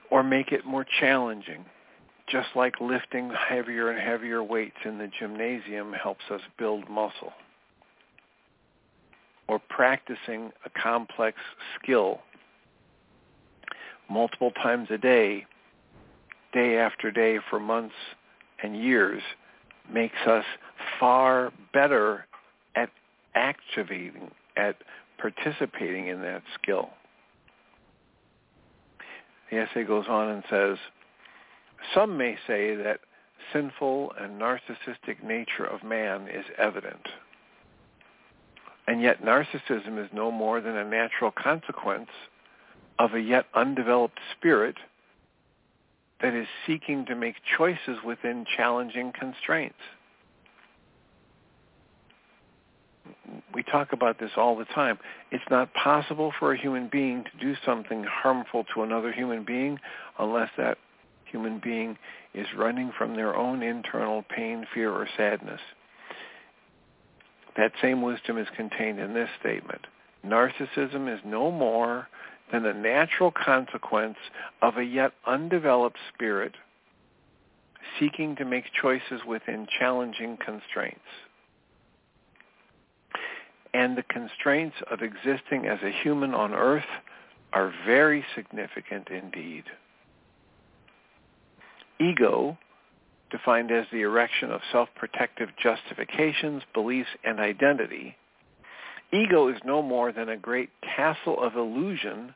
or 0.10 0.23
make 0.23 0.51
it 0.51 0.65
more 0.65 0.86
challenging. 0.99 1.65
Just 2.29 2.49
like 2.55 2.79
lifting 2.79 3.31
heavier 3.31 3.89
and 3.89 3.99
heavier 3.99 4.43
weights 4.43 4.77
in 4.86 4.97
the 4.97 5.10
gymnasium 5.19 5.93
helps 5.93 6.23
us 6.29 6.41
build 6.57 6.89
muscle. 6.89 7.34
Or 9.47 9.60
practicing 9.69 10.51
a 10.65 10.69
complex 10.81 11.38
skill 11.81 12.19
multiple 14.10 14.51
times 14.51 14.88
a 14.91 14.97
day, 14.97 15.45
day 16.53 16.77
after 16.77 17.12
day 17.12 17.39
for 17.49 17.60
months 17.60 17.95
and 18.63 18.81
years, 18.81 19.21
makes 19.91 20.17
us 20.27 20.45
far 20.99 21.51
better 21.73 22.25
activating, 23.35 24.31
at 24.57 24.75
participating 25.17 26.07
in 26.07 26.21
that 26.21 26.43
skill. 26.61 26.89
The 29.49 29.57
essay 29.59 29.83
goes 29.83 30.05
on 30.07 30.29
and 30.29 30.43
says, 30.49 30.77
some 31.93 32.17
may 32.17 32.37
say 32.47 32.75
that 32.75 32.99
sinful 33.51 34.13
and 34.19 34.39
narcissistic 34.39 35.23
nature 35.23 35.65
of 35.65 35.83
man 35.83 36.27
is 36.27 36.45
evident. 36.57 37.07
And 38.87 39.01
yet 39.01 39.23
narcissism 39.23 40.03
is 40.03 40.09
no 40.13 40.31
more 40.31 40.61
than 40.61 40.75
a 40.75 40.85
natural 40.85 41.31
consequence 41.31 42.09
of 42.99 43.13
a 43.13 43.19
yet 43.19 43.45
undeveloped 43.53 44.19
spirit 44.37 44.75
that 46.21 46.33
is 46.33 46.47
seeking 46.67 47.05
to 47.07 47.15
make 47.15 47.35
choices 47.57 47.97
within 48.05 48.45
challenging 48.57 49.11
constraints. 49.17 49.79
We 53.53 53.63
talk 53.63 53.93
about 53.93 54.19
this 54.19 54.31
all 54.37 54.57
the 54.57 54.65
time. 54.65 54.97
It's 55.31 55.43
not 55.49 55.73
possible 55.73 56.33
for 56.39 56.53
a 56.53 56.57
human 56.57 56.89
being 56.91 57.23
to 57.23 57.45
do 57.45 57.55
something 57.65 58.03
harmful 58.03 58.65
to 58.73 58.83
another 58.83 59.11
human 59.11 59.43
being 59.43 59.79
unless 60.19 60.49
that 60.57 60.77
human 61.25 61.59
being 61.63 61.97
is 62.33 62.47
running 62.57 62.91
from 62.97 63.15
their 63.15 63.35
own 63.35 63.63
internal 63.63 64.23
pain, 64.23 64.65
fear, 64.73 64.91
or 64.91 65.07
sadness. 65.17 65.61
That 67.57 67.71
same 67.81 68.01
wisdom 68.01 68.37
is 68.37 68.47
contained 68.55 68.99
in 68.99 69.13
this 69.13 69.29
statement. 69.39 69.87
Narcissism 70.25 71.13
is 71.13 71.19
no 71.25 71.51
more 71.51 72.07
than 72.51 72.63
the 72.63 72.73
natural 72.73 73.31
consequence 73.31 74.17
of 74.61 74.77
a 74.77 74.83
yet 74.83 75.13
undeveloped 75.25 75.97
spirit 76.13 76.55
seeking 77.99 78.35
to 78.35 78.45
make 78.45 78.65
choices 78.79 79.21
within 79.27 79.67
challenging 79.79 80.37
constraints. 80.43 80.99
And 83.73 83.97
the 83.97 84.03
constraints 84.03 84.75
of 84.89 85.01
existing 85.01 85.65
as 85.65 85.79
a 85.81 85.91
human 86.03 86.34
on 86.34 86.53
earth 86.53 86.86
are 87.53 87.73
very 87.86 88.25
significant 88.36 89.10
indeed. 89.10 89.63
Ego, 91.99 92.57
defined 93.29 93.71
as 93.71 93.86
the 93.91 94.01
erection 94.01 94.51
of 94.51 94.62
self-protective 94.71 95.49
justifications, 95.62 96.63
beliefs, 96.73 97.10
and 97.23 97.39
identity, 97.39 98.17
ego 99.13 99.47
is 99.49 99.57
no 99.65 99.81
more 99.81 100.12
than 100.12 100.29
a 100.29 100.38
great 100.38 100.69
castle 100.81 101.39
of 101.39 101.55
illusion 101.55 102.34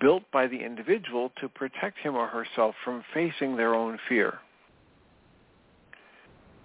built 0.00 0.24
by 0.32 0.46
the 0.46 0.64
individual 0.64 1.32
to 1.40 1.48
protect 1.48 1.98
him 1.98 2.16
or 2.16 2.26
herself 2.26 2.74
from 2.84 3.04
facing 3.12 3.56
their 3.56 3.74
own 3.74 3.98
fear. 4.08 4.38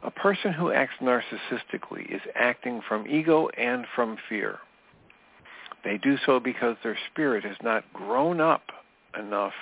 A 0.04 0.12
person 0.12 0.54
who 0.54 0.72
acts 0.72 0.94
narcissistically 1.02 2.14
is 2.14 2.22
acting 2.36 2.82
from 2.88 3.08
ego 3.08 3.50
and 3.58 3.86
from 3.96 4.18
fear. 4.30 4.60
They 5.84 5.98
do 5.98 6.18
so 6.26 6.40
because 6.40 6.78
their 6.84 6.98
spirit 7.12 7.44
has 7.44 7.58
not 7.64 7.92
grown 7.94 8.40
up 8.40 8.64
enough 9.18 9.54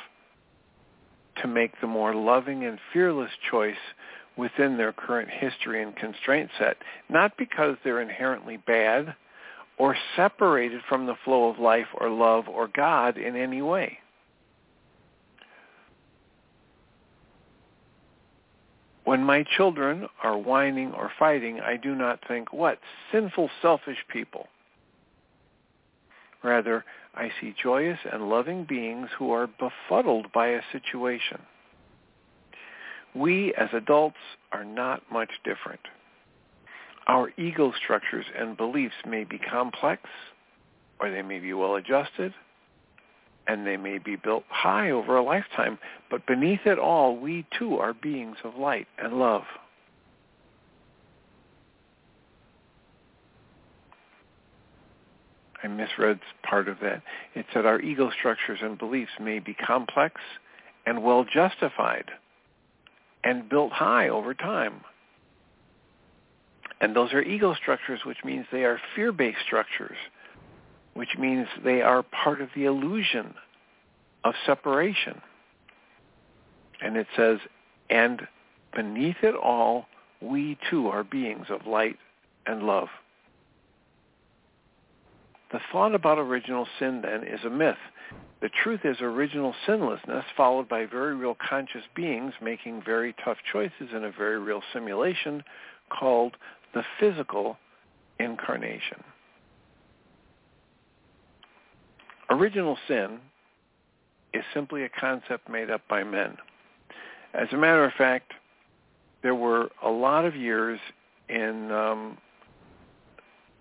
to 1.41 1.47
make 1.47 1.79
the 1.81 1.87
more 1.87 2.15
loving 2.15 2.65
and 2.65 2.79
fearless 2.93 3.31
choice 3.49 3.75
within 4.37 4.77
their 4.77 4.93
current 4.93 5.29
history 5.29 5.81
and 5.81 5.95
constraint 5.95 6.49
set, 6.59 6.77
not 7.09 7.37
because 7.37 7.75
they're 7.83 8.01
inherently 8.01 8.57
bad 8.57 9.15
or 9.77 9.95
separated 10.15 10.81
from 10.87 11.05
the 11.05 11.15
flow 11.23 11.49
of 11.49 11.59
life 11.59 11.87
or 11.95 12.09
love 12.09 12.47
or 12.47 12.67
God 12.67 13.17
in 13.17 13.35
any 13.35 13.61
way. 13.61 13.97
When 19.07 19.23
my 19.23 19.43
children 19.55 20.09
are 20.21 20.37
whining 20.37 20.91
or 20.91 21.09
fighting, 21.17 21.61
I 21.61 21.77
do 21.77 21.95
not 21.95 22.19
think, 22.27 22.51
what 22.51 22.77
sinful, 23.09 23.49
selfish 23.61 23.99
people. 24.11 24.49
Rather, 26.43 26.83
I 27.15 27.31
see 27.39 27.55
joyous 27.63 27.99
and 28.11 28.29
loving 28.29 28.65
beings 28.65 29.07
who 29.17 29.31
are 29.31 29.47
befuddled 29.47 30.33
by 30.33 30.47
a 30.47 30.61
situation. 30.73 31.39
We 33.15 33.53
as 33.53 33.69
adults 33.71 34.17
are 34.51 34.65
not 34.65 35.03
much 35.09 35.31
different. 35.45 35.79
Our 37.07 37.31
ego 37.37 37.71
structures 37.81 38.25
and 38.37 38.57
beliefs 38.57 38.95
may 39.07 39.23
be 39.23 39.39
complex, 39.39 40.01
or 40.99 41.09
they 41.09 41.21
may 41.21 41.39
be 41.39 41.53
well 41.53 41.75
adjusted, 41.75 42.33
and 43.47 43.65
they 43.65 43.77
may 43.77 43.97
be 43.97 44.15
built 44.15 44.43
high 44.49 44.91
over 44.91 45.15
a 45.15 45.23
lifetime, 45.23 45.79
but 46.09 46.25
beneath 46.27 46.65
it 46.65 46.77
all, 46.77 47.17
we 47.17 47.45
too 47.57 47.77
are 47.77 47.93
beings 47.93 48.37
of 48.43 48.55
light 48.55 48.87
and 48.97 49.13
love. 49.13 49.43
I 55.63 55.67
misread 55.67 56.19
part 56.43 56.67
of 56.67 56.77
that. 56.81 57.01
It 57.35 57.45
said 57.53 57.65
our 57.65 57.81
ego 57.81 58.11
structures 58.17 58.59
and 58.61 58.77
beliefs 58.77 59.11
may 59.19 59.39
be 59.39 59.53
complex 59.53 60.21
and 60.85 61.03
well 61.03 61.25
justified 61.25 62.11
and 63.23 63.49
built 63.49 63.71
high 63.71 64.09
over 64.09 64.33
time. 64.33 64.81
And 66.79 66.95
those 66.95 67.11
are 67.13 67.21
ego 67.21 67.55
structures, 67.55 68.01
which 68.05 68.23
means 68.23 68.45
they 68.51 68.63
are 68.63 68.79
fear-based 68.95 69.39
structures, 69.45 69.97
which 70.97 71.15
means 71.19 71.47
they 71.63 71.83
are 71.83 72.01
part 72.01 72.41
of 72.41 72.49
the 72.55 72.65
illusion 72.65 73.35
of 74.23 74.33
separation. 74.47 75.21
And 76.81 76.97
it 76.97 77.05
says, 77.15 77.37
and 77.87 78.23
beneath 78.75 79.17
it 79.21 79.35
all, 79.35 79.85
we 80.21 80.57
too 80.71 80.87
are 80.87 81.03
beings 81.03 81.45
of 81.49 81.67
light 81.67 81.97
and 82.47 82.63
love. 82.63 82.87
The 85.51 85.59
thought 85.71 85.93
about 85.93 86.17
original 86.17 86.67
sin 86.79 87.03
then 87.03 87.23
is 87.23 87.45
a 87.45 87.49
myth. 87.51 87.77
The 88.41 88.49
truth 88.63 88.81
is 88.83 88.97
original 88.99 89.53
sinlessness 89.67 90.25
followed 90.35 90.67
by 90.67 90.87
very 90.87 91.15
real 91.15 91.37
conscious 91.47 91.83
beings 91.95 92.33
making 92.41 92.81
very 92.83 93.13
tough 93.23 93.37
choices 93.53 93.89
in 93.95 94.03
a 94.03 94.11
very 94.11 94.39
real 94.39 94.63
simulation 94.73 95.43
called 95.91 96.37
the 96.73 96.83
physical 96.99 97.57
incarnation. 98.19 99.03
Original 102.29 102.77
sin 102.87 103.19
is 104.33 104.43
simply 104.53 104.83
a 104.83 104.89
concept 104.89 105.49
made 105.49 105.69
up 105.69 105.81
by 105.89 106.03
men. 106.03 106.37
As 107.33 107.47
a 107.51 107.57
matter 107.57 107.85
of 107.85 107.93
fact, 107.93 108.33
there 109.23 109.35
were 109.35 109.69
a 109.83 109.89
lot 109.89 110.25
of 110.25 110.35
years 110.35 110.79
in 111.29 111.71
um, 111.71 112.17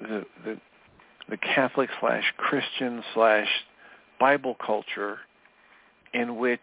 the, 0.00 0.24
the 0.44 0.60
the 1.28 1.36
Catholic 1.36 1.90
slash 2.00 2.32
Christian 2.36 3.02
slash 3.14 3.48
Bible 4.20 4.56
culture 4.64 5.18
in 6.14 6.36
which 6.36 6.60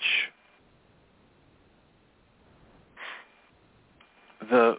the 4.50 4.78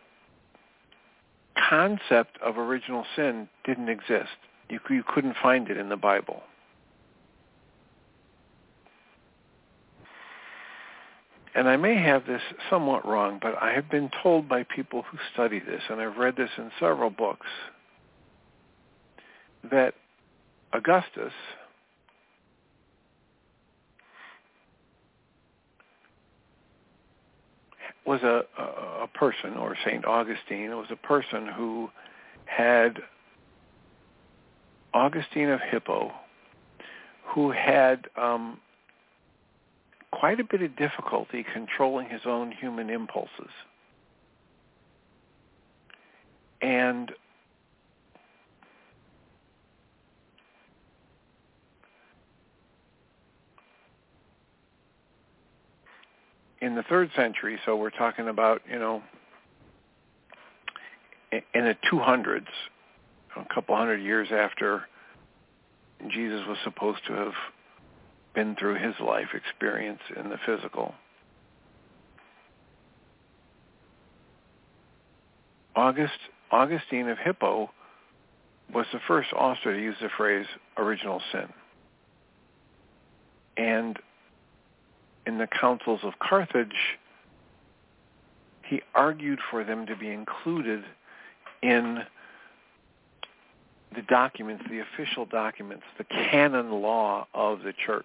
concept 1.68 2.38
of 2.42 2.58
original 2.58 3.04
sin 3.14 3.48
didn't 3.64 3.88
exist. 3.88 4.36
You, 4.68 4.80
you 4.90 5.04
couldn't 5.06 5.36
find 5.42 5.68
it 5.68 5.76
in 5.76 5.88
the 5.88 5.96
Bible. 5.96 6.42
And 11.54 11.68
I 11.68 11.76
may 11.76 11.94
have 11.94 12.26
this 12.26 12.42
somewhat 12.68 13.06
wrong, 13.06 13.38
but 13.40 13.54
I 13.62 13.72
have 13.72 13.88
been 13.88 14.10
told 14.22 14.48
by 14.48 14.64
people 14.64 15.02
who 15.02 15.18
study 15.32 15.60
this, 15.60 15.82
and 15.88 16.00
I've 16.00 16.16
read 16.16 16.36
this 16.36 16.50
in 16.58 16.70
several 16.80 17.10
books, 17.10 17.46
that 19.70 19.94
Augustus 20.72 21.32
was 28.04 28.20
a, 28.22 28.42
a, 28.58 29.04
a 29.04 29.08
person, 29.14 29.56
or 29.56 29.76
St. 29.86 30.04
Augustine 30.04 30.70
was 30.76 30.88
a 30.90 30.96
person 30.96 31.46
who 31.46 31.88
had 32.46 32.98
Augustine 34.92 35.50
of 35.50 35.60
Hippo, 35.60 36.12
who 37.26 37.50
had 37.52 38.06
um, 38.16 38.58
quite 40.20 40.40
a 40.40 40.44
bit 40.44 40.62
of 40.62 40.76
difficulty 40.76 41.44
controlling 41.52 42.08
his 42.08 42.22
own 42.24 42.52
human 42.52 42.90
impulses. 42.90 43.50
And 46.62 47.12
in 56.60 56.74
the 56.74 56.82
third 56.84 57.10
century, 57.14 57.58
so 57.66 57.76
we're 57.76 57.90
talking 57.90 58.28
about, 58.28 58.62
you 58.70 58.78
know, 58.78 59.02
in 61.32 61.42
the 61.64 61.76
200s, 61.92 62.46
a 63.36 63.54
couple 63.54 63.76
hundred 63.76 64.00
years 64.00 64.28
after 64.32 64.84
Jesus 66.08 66.40
was 66.46 66.56
supposed 66.64 67.00
to 67.08 67.12
have 67.12 67.32
been 68.34 68.56
through 68.56 68.74
his 68.74 68.94
life 69.00 69.28
experience 69.34 70.00
in 70.16 70.28
the 70.28 70.38
physical. 70.44 70.94
August 75.76 76.18
Augustine 76.50 77.08
of 77.08 77.18
Hippo 77.18 77.70
was 78.72 78.86
the 78.92 79.00
first 79.08 79.32
author 79.32 79.74
to 79.74 79.80
use 79.80 79.96
the 80.00 80.08
phrase 80.16 80.46
original 80.76 81.20
sin. 81.32 81.48
And 83.56 83.98
in 85.26 85.38
the 85.38 85.46
councils 85.46 86.00
of 86.02 86.18
Carthage, 86.18 86.98
he 88.62 88.82
argued 88.94 89.38
for 89.50 89.64
them 89.64 89.86
to 89.86 89.96
be 89.96 90.10
included 90.10 90.84
in 91.62 92.04
the 93.94 94.02
documents, 94.02 94.64
the 94.68 94.80
official 94.80 95.26
documents, 95.26 95.84
the 95.98 96.04
canon 96.04 96.70
law 96.70 97.26
of 97.34 97.62
the 97.62 97.72
church. 97.72 98.04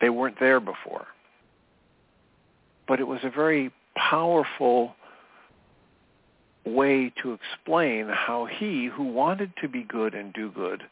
They 0.00 0.10
weren't 0.10 0.38
there 0.40 0.60
before. 0.60 1.06
But 2.86 3.00
it 3.00 3.06
was 3.06 3.20
a 3.22 3.30
very 3.30 3.72
powerful 3.96 4.94
way 6.64 7.12
to 7.22 7.32
explain 7.32 8.08
how 8.08 8.46
he, 8.46 8.86
who 8.86 9.04
wanted 9.04 9.52
to 9.60 9.68
be 9.68 9.82
good 9.82 10.14
and 10.14 10.32
do 10.32 10.50
good, 10.50 10.82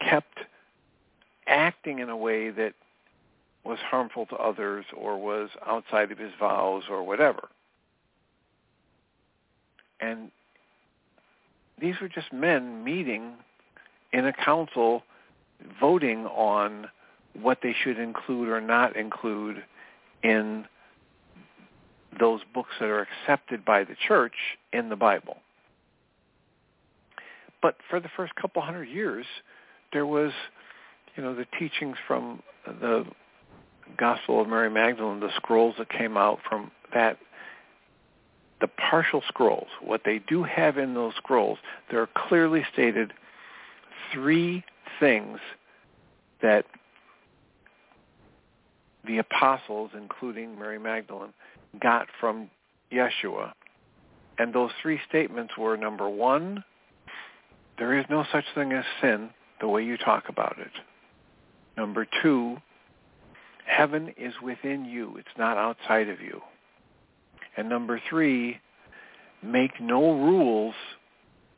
kept 0.00 0.38
acting 1.46 1.98
in 1.98 2.08
a 2.08 2.16
way 2.16 2.50
that 2.50 2.74
was 3.64 3.78
harmful 3.78 4.26
to 4.26 4.36
others 4.36 4.84
or 4.96 5.18
was 5.18 5.50
outside 5.66 6.10
of 6.10 6.18
his 6.18 6.32
vows 6.38 6.84
or 6.88 7.02
whatever. 7.02 7.48
And 10.00 10.30
these 11.80 11.94
were 12.00 12.08
just 12.08 12.32
men 12.32 12.84
meeting 12.84 13.34
in 14.12 14.26
a 14.26 14.32
council 14.32 15.02
voting 15.78 16.26
on 16.26 16.88
what 17.40 17.58
they 17.62 17.74
should 17.84 17.98
include 17.98 18.48
or 18.48 18.60
not 18.60 18.96
include 18.96 19.62
in 20.22 20.64
those 22.18 22.40
books 22.52 22.70
that 22.80 22.86
are 22.86 23.06
accepted 23.22 23.64
by 23.64 23.84
the 23.84 23.94
church 24.08 24.34
in 24.72 24.88
the 24.88 24.96
Bible. 24.96 25.38
But 27.62 27.76
for 27.88 28.00
the 28.00 28.08
first 28.16 28.34
couple 28.34 28.62
hundred 28.62 28.88
years, 28.88 29.26
there 29.92 30.06
was, 30.06 30.32
you 31.16 31.22
know, 31.22 31.34
the 31.34 31.46
teachings 31.58 31.96
from 32.06 32.42
the 32.66 33.04
Gospel 33.96 34.40
of 34.40 34.48
Mary 34.48 34.70
Magdalene, 34.70 35.20
the 35.20 35.30
scrolls 35.36 35.74
that 35.78 35.88
came 35.90 36.16
out 36.16 36.38
from 36.48 36.70
that, 36.94 37.18
the 38.60 38.68
partial 38.68 39.22
scrolls, 39.26 39.68
what 39.82 40.02
they 40.04 40.20
do 40.28 40.42
have 40.42 40.78
in 40.78 40.94
those 40.94 41.14
scrolls, 41.16 41.58
there 41.90 42.00
are 42.00 42.08
clearly 42.14 42.64
stated 42.72 43.12
three 44.12 44.64
things 44.98 45.38
that 46.42 46.66
the 49.06 49.18
apostles, 49.18 49.90
including 49.96 50.58
Mary 50.58 50.78
Magdalene, 50.78 51.32
got 51.80 52.08
from 52.18 52.50
Yeshua. 52.92 53.52
And 54.38 54.52
those 54.52 54.70
three 54.82 55.00
statements 55.08 55.56
were, 55.56 55.76
number 55.76 56.08
one, 56.08 56.64
there 57.78 57.98
is 57.98 58.04
no 58.10 58.24
such 58.30 58.44
thing 58.54 58.72
as 58.72 58.84
sin 59.00 59.30
the 59.60 59.68
way 59.68 59.84
you 59.84 59.96
talk 59.96 60.28
about 60.28 60.56
it. 60.58 60.72
Number 61.76 62.06
two, 62.22 62.58
Heaven 63.70 64.12
is 64.16 64.34
within 64.42 64.84
you. 64.84 65.16
It's 65.16 65.38
not 65.38 65.56
outside 65.56 66.08
of 66.08 66.20
you. 66.20 66.40
And 67.56 67.68
number 67.68 68.00
three, 68.08 68.58
make 69.42 69.80
no 69.80 70.12
rules 70.12 70.74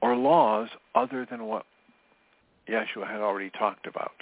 or 0.00 0.16
laws 0.16 0.68
other 0.94 1.26
than 1.28 1.46
what 1.46 1.64
Yeshua 2.68 3.06
had 3.06 3.20
already 3.20 3.50
talked 3.50 3.86
about. 3.86 4.12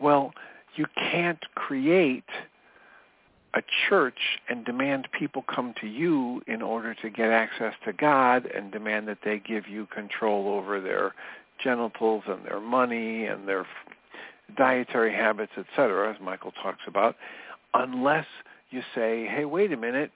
Well, 0.00 0.32
you 0.76 0.86
can't 0.94 1.40
create 1.54 2.24
a 3.54 3.62
church 3.88 4.18
and 4.48 4.64
demand 4.64 5.08
people 5.18 5.42
come 5.42 5.72
to 5.80 5.86
you 5.86 6.42
in 6.46 6.60
order 6.60 6.94
to 6.94 7.10
get 7.10 7.30
access 7.30 7.72
to 7.86 7.92
God 7.92 8.44
and 8.46 8.70
demand 8.70 9.08
that 9.08 9.18
they 9.24 9.38
give 9.38 9.66
you 9.66 9.86
control 9.86 10.48
over 10.48 10.80
their 10.80 11.14
genitals 11.64 12.24
and 12.26 12.44
their 12.44 12.60
money 12.60 13.24
and 13.24 13.48
their 13.48 13.66
dietary 14.58 15.14
habits, 15.14 15.52
etc., 15.56 16.12
as 16.12 16.20
Michael 16.20 16.52
talks 16.62 16.82
about, 16.86 17.16
unless 17.72 18.26
you 18.70 18.82
say, 18.94 19.26
hey, 19.26 19.46
wait 19.46 19.72
a 19.72 19.76
minute, 19.76 20.10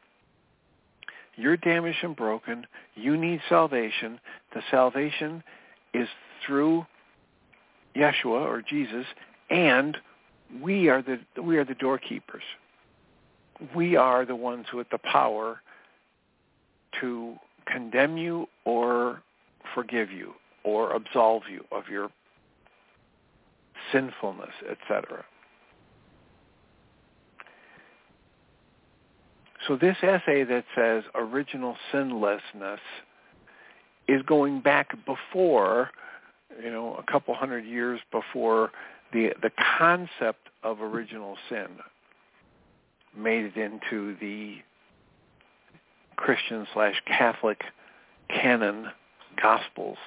you're 1.37 1.57
damaged 1.57 1.99
and 2.03 2.17
broken, 2.17 2.67
you 2.95 3.17
need 3.17 3.41
salvation, 3.49 4.21
the 4.55 4.63
salvation 4.71 5.43
is 5.95 6.09
through 6.47 6.87
Yeshua 7.97 8.47
or 8.47 8.63
Jesus, 8.63 9.07
and 9.49 9.97
we 10.63 10.89
are 10.89 11.03
the 11.03 11.19
we 11.41 11.57
are 11.59 11.65
the 11.65 11.75
doorkeepers. 11.75 12.43
We 13.75 13.97
are 13.97 14.25
the 14.25 14.37
ones 14.37 14.67
with 14.73 14.89
the 14.91 14.99
power 14.99 15.61
to 17.01 17.35
condemn 17.67 18.17
you 18.17 18.47
or 18.65 19.23
forgive 19.75 20.11
you 20.11 20.33
or 20.65 20.93
absolve 20.93 21.43
you 21.51 21.65
of 21.71 21.85
your 21.89 22.11
sinfulness, 23.93 24.51
etc. 24.69 25.25
So 29.67 29.77
this 29.77 29.97
essay 30.03 30.45
that 30.45 30.65
says 30.75 31.05
original 31.15 31.77
sinlessness 31.93 32.81
is 34.09 34.23
going 34.23 34.61
back 34.61 34.93
before, 35.05 35.91
you 36.63 36.71
know, 36.71 36.97
a 36.97 37.11
couple 37.11 37.35
hundred 37.35 37.65
years 37.65 38.01
before 38.11 38.71
the 39.13 39.31
the 39.43 39.51
concept 39.79 40.49
of 40.63 40.81
original 40.81 41.37
sin 41.49 41.69
made 43.17 43.45
it 43.45 43.57
into 43.57 44.17
the 44.21 44.57
Christian 46.17 46.67
slash 46.73 47.03
Catholic 47.07 47.63
canon 48.29 48.87
gospels. 49.41 49.99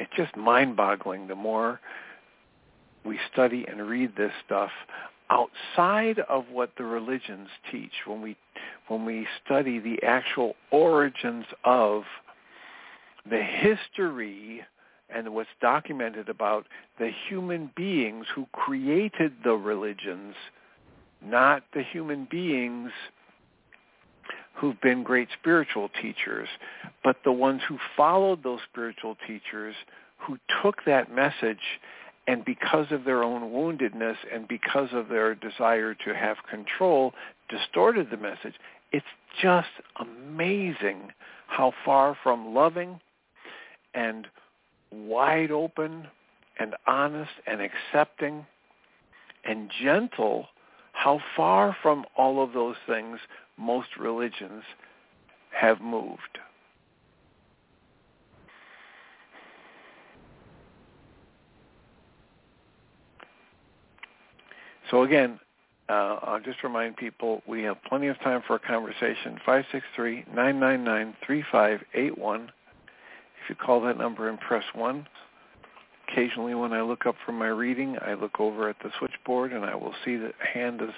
it's 0.00 0.10
just 0.16 0.36
mind-boggling 0.36 1.28
the 1.28 1.34
more 1.34 1.80
we 3.04 3.18
study 3.32 3.64
and 3.68 3.88
read 3.88 4.14
this 4.16 4.32
stuff 4.46 4.70
outside 5.30 6.18
of 6.28 6.44
what 6.50 6.70
the 6.76 6.84
religions 6.84 7.48
teach. 7.70 7.92
When 8.06 8.20
we 8.20 8.36
when 8.88 9.04
we 9.04 9.26
study 9.44 9.78
the 9.78 10.02
actual 10.02 10.54
origins 10.70 11.44
of 11.64 12.02
the 13.28 13.42
history 13.42 14.62
and 15.14 15.32
what's 15.34 15.48
documented 15.60 16.28
about 16.28 16.66
the 16.98 17.10
human 17.28 17.70
beings 17.76 18.26
who 18.34 18.46
created 18.52 19.32
the 19.44 19.54
religions, 19.54 20.34
not 21.24 21.62
the 21.74 21.82
human 21.82 22.26
beings 22.30 22.90
who've 24.54 24.80
been 24.80 25.02
great 25.02 25.28
spiritual 25.40 25.88
teachers, 26.00 26.48
but 27.02 27.16
the 27.24 27.32
ones 27.32 27.62
who 27.68 27.78
followed 27.96 28.42
those 28.42 28.60
spiritual 28.70 29.16
teachers 29.26 29.74
who 30.18 30.38
took 30.62 30.84
that 30.84 31.12
message 31.12 31.58
and 32.26 32.44
because 32.44 32.86
of 32.90 33.04
their 33.04 33.22
own 33.22 33.50
woundedness 33.50 34.16
and 34.32 34.46
because 34.46 34.88
of 34.92 35.08
their 35.08 35.34
desire 35.34 35.94
to 35.94 36.14
have 36.14 36.36
control, 36.48 37.12
distorted 37.48 38.08
the 38.10 38.16
message. 38.16 38.54
It's 38.92 39.06
just 39.42 39.68
amazing 39.98 41.10
how 41.46 41.72
far 41.84 42.16
from 42.22 42.54
loving 42.54 43.00
and 43.94 44.26
wide 44.92 45.50
open 45.50 46.06
and 46.58 46.74
honest 46.86 47.30
and 47.46 47.60
accepting 47.60 48.46
and 49.44 49.70
gentle, 49.82 50.46
how 50.92 51.20
far 51.36 51.76
from 51.82 52.04
all 52.16 52.42
of 52.42 52.52
those 52.52 52.76
things 52.86 53.18
most 53.56 53.88
religions 53.98 54.62
have 55.52 55.80
moved. 55.80 56.38
So 64.90 65.04
again, 65.04 65.38
uh, 65.88 66.18
I'll 66.22 66.40
just 66.40 66.62
remind 66.62 66.96
people 66.96 67.42
we 67.46 67.62
have 67.62 67.82
plenty 67.84 68.08
of 68.08 68.18
time 68.20 68.42
for 68.46 68.56
a 68.56 68.58
conversation. 68.58 69.38
563-999-3581. 69.46 72.44
If 72.44 72.50
you 73.48 73.54
call 73.54 73.80
that 73.82 73.98
number 73.98 74.28
and 74.28 74.40
press 74.40 74.64
1. 74.74 75.06
Occasionally 76.08 76.54
when 76.54 76.72
I 76.72 76.82
look 76.82 77.06
up 77.06 77.14
from 77.24 77.38
my 77.38 77.48
reading, 77.48 77.96
I 78.02 78.14
look 78.14 78.40
over 78.40 78.68
at 78.68 78.76
the 78.82 78.90
switchboard 78.98 79.52
and 79.52 79.64
I 79.64 79.76
will 79.76 79.94
see 80.04 80.16
that 80.16 80.32
a 80.42 80.46
hand 80.46 80.80
has 80.80 80.90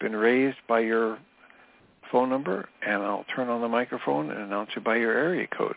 been 0.00 0.16
raised 0.16 0.56
by 0.66 0.80
your 0.80 1.18
phone 2.10 2.30
number 2.30 2.68
and 2.86 3.02
I'll 3.02 3.26
turn 3.36 3.48
on 3.48 3.60
the 3.60 3.68
microphone 3.68 4.30
and 4.30 4.40
announce 4.40 4.70
you 4.74 4.80
by 4.80 4.96
your 4.96 5.12
area 5.12 5.46
code. 5.46 5.76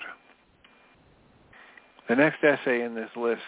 The 2.08 2.15
next 2.15 2.43
essay 2.43 2.82
in 2.82 2.95
this 2.95 3.10
list 3.17 3.41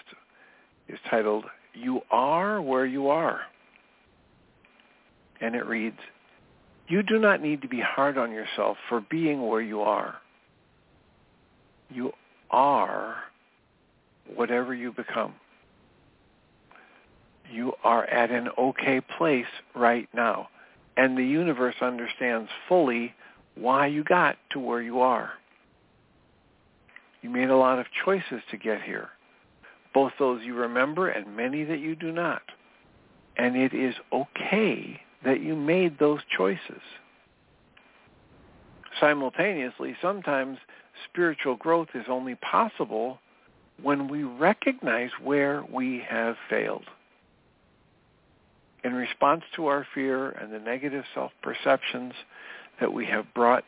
is 0.88 1.00
titled, 1.10 1.46
You 1.74 2.02
Are 2.12 2.62
Where 2.62 2.86
You 2.86 3.08
Are 3.08 3.42
and 5.42 5.56
it 5.56 5.66
reads, 5.66 6.00
You 6.88 7.04
do 7.04 7.20
not 7.20 7.42
need 7.42 7.62
to 7.62 7.68
be 7.68 7.82
hard 7.82 8.18
on 8.18 8.32
yourself 8.32 8.78
for 8.90 9.02
being 9.02 9.48
where 9.48 9.62
you 9.62 9.82
are. 9.82 10.16
You 11.90 12.12
are 12.52 13.16
whatever 14.34 14.74
you 14.74 14.92
become. 14.92 15.34
You 17.52 17.74
are 17.84 18.06
at 18.06 18.32
an 18.32 18.50
okay 18.58 19.02
place 19.18 19.46
right 19.76 20.10
now. 20.14 20.50
And 20.98 21.18
the 21.18 21.26
universe 21.26 21.76
understands 21.82 22.50
fully 22.68 23.14
why 23.56 23.88
you 23.88 24.04
got 24.04 24.38
to 24.52 24.60
where 24.60 24.82
you 24.82 25.02
are. 25.02 25.32
You 27.22 27.30
made 27.30 27.50
a 27.50 27.58
lot 27.58 27.80
of 27.80 27.86
choices 28.04 28.42
to 28.52 28.58
get 28.58 28.82
here, 28.82 29.10
both 29.94 30.14
those 30.20 30.44
you 30.44 30.54
remember 30.54 31.10
and 31.10 31.36
many 31.36 31.64
that 31.64 31.80
you 31.80 31.96
do 31.96 32.12
not. 32.12 32.44
And 33.38 33.56
it 33.58 33.74
is 33.74 33.96
okay 34.14 35.02
that 35.26 35.42
you 35.42 35.56
made 35.56 36.00
those 36.00 36.20
choices. 36.38 36.82
Simultaneously, 39.00 39.96
sometimes 40.02 40.58
spiritual 41.10 41.56
growth 41.56 41.90
is 41.94 42.06
only 42.08 42.36
possible 42.36 43.20
when 43.82 44.08
we 44.08 44.24
recognize 44.24 45.10
where 45.22 45.64
we 45.70 46.02
have 46.08 46.36
failed. 46.50 46.86
In 48.84 48.94
response 48.94 49.42
to 49.56 49.66
our 49.66 49.86
fear 49.94 50.30
and 50.30 50.54
the 50.54 50.60
negative 50.60 51.04
self-perceptions 51.14 52.14
that 52.80 52.94
we 52.94 53.06
have 53.08 53.26
brought 53.34 53.66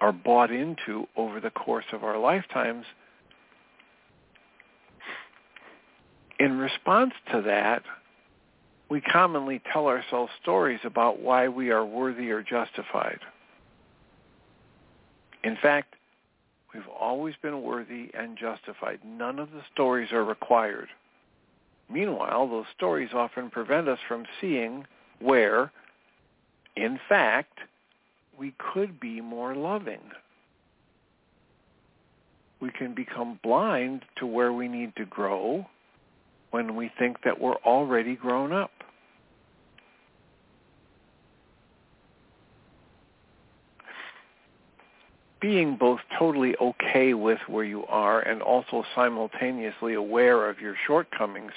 are 0.00 0.12
bought 0.12 0.50
into 0.50 1.06
over 1.16 1.40
the 1.40 1.50
course 1.50 1.84
of 1.92 2.04
our 2.04 2.18
lifetimes, 2.18 2.84
in 6.38 6.58
response 6.58 7.12
to 7.32 7.42
that, 7.42 7.82
we 8.90 9.00
commonly 9.00 9.60
tell 9.72 9.86
ourselves 9.86 10.32
stories 10.42 10.80
about 10.84 11.20
why 11.20 11.48
we 11.48 11.70
are 11.70 11.84
worthy 11.84 12.30
or 12.30 12.42
justified. 12.42 13.20
In 15.44 15.56
fact, 15.60 15.94
we've 16.72 16.88
always 16.88 17.34
been 17.42 17.62
worthy 17.62 18.10
and 18.14 18.36
justified. 18.36 19.00
None 19.04 19.38
of 19.38 19.50
the 19.50 19.62
stories 19.72 20.10
are 20.12 20.24
required. 20.24 20.88
Meanwhile, 21.90 22.48
those 22.48 22.66
stories 22.76 23.10
often 23.14 23.50
prevent 23.50 23.88
us 23.88 23.98
from 24.08 24.24
seeing 24.40 24.86
where, 25.20 25.70
in 26.76 26.98
fact, 27.08 27.58
we 28.38 28.54
could 28.72 29.00
be 29.00 29.20
more 29.20 29.54
loving. 29.54 30.00
We 32.60 32.70
can 32.70 32.94
become 32.94 33.38
blind 33.42 34.04
to 34.16 34.26
where 34.26 34.52
we 34.52 34.68
need 34.68 34.96
to 34.96 35.04
grow 35.04 35.66
when 36.50 36.74
we 36.74 36.90
think 36.98 37.18
that 37.24 37.40
we're 37.40 37.56
already 37.56 38.16
grown 38.16 38.52
up. 38.52 38.70
Being 45.40 45.76
both 45.76 46.00
totally 46.18 46.54
okay 46.60 47.14
with 47.14 47.38
where 47.46 47.64
you 47.64 47.84
are 47.86 48.20
and 48.20 48.42
also 48.42 48.84
simultaneously 48.94 49.94
aware 49.94 50.48
of 50.48 50.60
your 50.60 50.74
shortcomings 50.86 51.52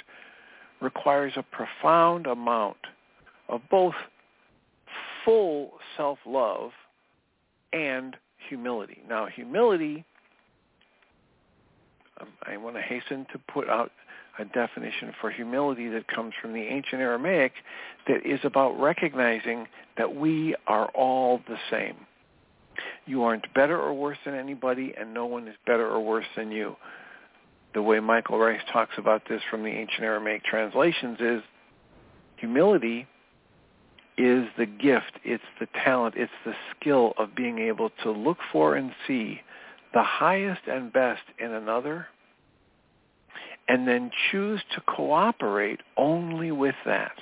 requires 0.82 1.34
a 1.36 1.44
profound 1.44 2.28
amount 2.28 2.78
of 3.50 3.62
both 3.70 3.96
full 5.24 5.74
self-love 5.98 6.72
and 7.74 8.16
humility. 8.50 9.02
Now, 9.08 9.28
humility, 9.28 10.04
um, 12.20 12.28
I 12.44 12.58
want 12.58 12.76
to 12.76 12.82
hasten 12.82 13.26
to 13.32 13.40
put 13.52 13.70
out 13.70 13.92
a 14.40 14.46
definition 14.46 15.14
for 15.20 15.30
humility 15.30 15.90
that 15.90 16.08
comes 16.08 16.34
from 16.42 16.54
the 16.54 16.62
ancient 16.62 17.02
Aramaic 17.02 17.54
that 18.08 18.26
is 18.26 18.40
about 18.44 18.80
recognizing 18.80 19.68
that 19.98 20.16
we 20.16 20.56
are 20.68 20.88
all 20.90 21.42
the 21.48 21.58
same 21.70 21.96
you 23.06 23.24
aren't 23.24 23.52
better 23.54 23.80
or 23.80 23.94
worse 23.94 24.18
than 24.26 24.36
anybody, 24.36 24.94
and 25.00 25.14
no 25.14 25.26
one 25.26 25.48
is 25.48 25.56
better 25.66 25.88
or 25.88 26.00
worse 26.00 26.26
than 26.36 26.52
you. 26.52 26.76
The 27.74 27.82
way 27.82 28.00
Michael 28.00 28.38
Ryce 28.38 28.62
talks 28.72 28.94
about 28.98 29.24
this 29.30 29.42
from 29.50 29.64
the 29.64 29.70
ancient 29.70 30.04
Aramaic 30.04 30.44
translations 30.44 31.18
is 31.20 31.42
humility 32.38 33.08
is 34.18 34.46
the 34.58 34.66
gift, 34.66 35.14
it's 35.24 35.44
the 35.60 35.68
talent, 35.84 36.16
it's 36.18 36.32
the 36.46 36.54
skill 36.76 37.14
of 37.18 37.34
being 37.34 37.60
able 37.60 37.90
to 38.04 38.12
look 38.12 38.38
for 38.52 38.76
and 38.76 38.92
see 39.08 39.40
the 39.94 40.04
highest 40.04 40.62
and 40.68 40.92
best 40.92 41.24
in 41.40 41.52
another 41.52 42.08
and 43.68 43.88
then 43.88 44.12
choose 44.32 44.62
to 44.76 44.82
cooperate 44.82 45.80
only 45.98 46.52
with 46.52 46.76
that 46.86 47.14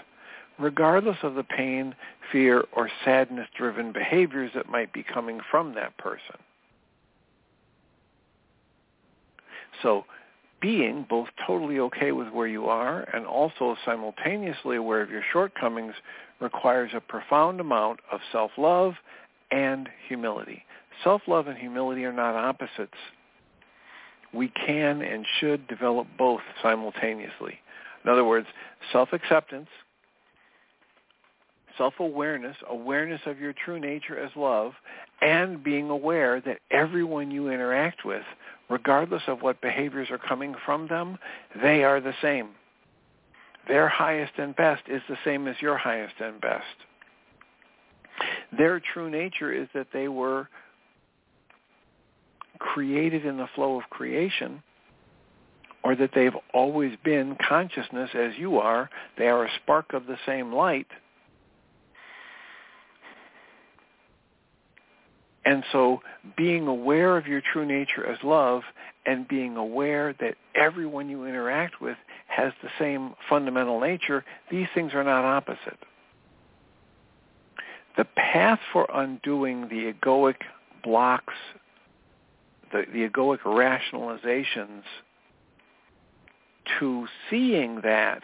regardless 0.60 1.18
of 1.24 1.36
the 1.36 1.44
pain, 1.44 1.96
fear, 2.32 2.66
or 2.76 2.90
sadness-driven 3.06 3.94
behaviors 3.94 4.52
that 4.54 4.70
might 4.70 4.92
be 4.94 5.04
coming 5.04 5.40
from 5.50 5.74
that 5.76 5.98
person. 5.98 6.36
So 9.82 10.06
being 10.62 11.06
both 11.10 11.30
totally 11.48 11.80
okay 11.80 12.12
with 12.12 12.28
where 12.30 12.48
you 12.48 12.66
are 12.66 13.04
and 13.14 13.26
also 13.26 13.78
simultaneously 13.86 14.76
aware 14.76 15.02
of 15.02 15.10
your 15.10 15.24
shortcomings 15.32 15.94
requires 16.42 16.92
a 16.94 17.00
profound 17.00 17.62
amount 17.62 18.02
of 18.12 18.20
self-love 18.32 18.96
and 19.52 19.88
humility. 20.08 20.64
Self-love 21.04 21.48
and 21.48 21.58
humility 21.58 22.04
are 22.04 22.14
not 22.14 22.36
opposites. 22.36 22.98
We 24.34 24.50
can 24.50 25.02
and 25.02 25.26
should 25.40 25.68
develop 25.68 26.08
both 26.18 26.42
simultaneously. 26.62 27.60
In 28.04 28.10
other 28.12 28.26
words, 28.26 28.48
self-acceptance 28.92 29.70
self-awareness, 31.80 32.58
awareness 32.70 33.22
of 33.26 33.40
your 33.40 33.54
true 33.54 33.80
nature 33.80 34.20
as 34.20 34.30
love, 34.36 34.74
and 35.22 35.64
being 35.64 35.90
aware 35.90 36.40
that 36.42 36.60
everyone 36.70 37.32
you 37.32 37.50
interact 37.50 38.06
with, 38.06 38.22
regardless 38.70 39.24
of 39.26 39.42
what 39.42 39.60
behaviors 39.62 40.12
are 40.12 40.20
coming 40.20 40.54
from 40.64 40.88
them, 40.88 41.18
they 41.64 41.84
are 41.84 42.00
the 42.00 42.14
same. 42.22 42.50
Their 43.68 43.88
highest 43.88 44.34
and 44.38 44.56
best 44.56 44.84
is 44.88 45.02
the 45.10 45.18
same 45.26 45.48
as 45.48 45.56
your 45.60 45.78
highest 45.78 46.16
and 46.20 46.40
best. 46.40 46.64
Their 48.56 48.80
true 48.80 49.10
nature 49.10 49.52
is 49.52 49.68
that 49.74 49.88
they 49.94 50.08
were 50.08 50.50
created 52.60 53.26
in 53.26 53.38
the 53.38 53.48
flow 53.56 53.80
of 53.80 53.90
creation 53.90 54.62
or 55.84 55.96
that 55.96 56.12
they've 56.14 56.36
always 56.54 56.94
been 57.04 57.38
consciousness 57.48 58.10
as 58.14 58.34
you 58.38 58.58
are. 58.58 58.90
They 59.18 59.28
are 59.28 59.46
a 59.46 59.52
spark 59.64 59.94
of 59.94 60.08
the 60.08 60.18
same 60.26 60.54
light 60.54 60.88
And 65.46 65.64
so 65.72 66.02
being 66.36 66.68
aware 66.68 67.18
of 67.18 67.28
your 67.28 67.42
true 67.54 67.66
nature 67.66 68.06
as 68.06 68.18
love 68.24 68.62
and 69.06 69.28
being 69.28 69.58
aware 69.58 70.14
that 70.20 70.36
everyone 70.56 71.10
you 71.10 71.26
interact 71.26 71.82
with 71.82 71.98
has 72.28 72.54
the 72.62 72.70
same 72.78 73.16
fundamental 73.30 73.80
nature, 73.80 74.26
these 74.52 74.68
things 74.76 74.94
are 74.94 75.04
not 75.04 75.26
opposite. 75.26 75.80
The 77.98 78.06
path 78.06 78.60
for 78.72 78.88
undoing 78.94 79.64
the 79.70 79.94
egoic 79.94 80.36
blocks, 80.84 81.34
the, 82.72 82.84
the 82.94 83.10
egoic 83.10 83.40
rationalizations 83.40 84.84
to 86.80 87.08
seeing 87.30 87.82
that 87.82 88.22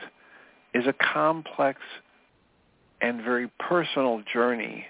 is 0.73 0.85
a 0.85 0.93
complex 0.93 1.79
and 3.01 3.21
very 3.21 3.49
personal 3.59 4.21
journey. 4.31 4.85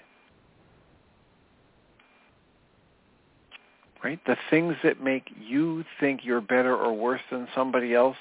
Right? 4.06 4.20
The 4.24 4.36
things 4.50 4.76
that 4.84 5.02
make 5.02 5.32
you 5.36 5.84
think 5.98 6.20
you're 6.22 6.40
better 6.40 6.76
or 6.76 6.92
worse 6.92 7.22
than 7.28 7.48
somebody 7.56 7.92
else 7.92 8.16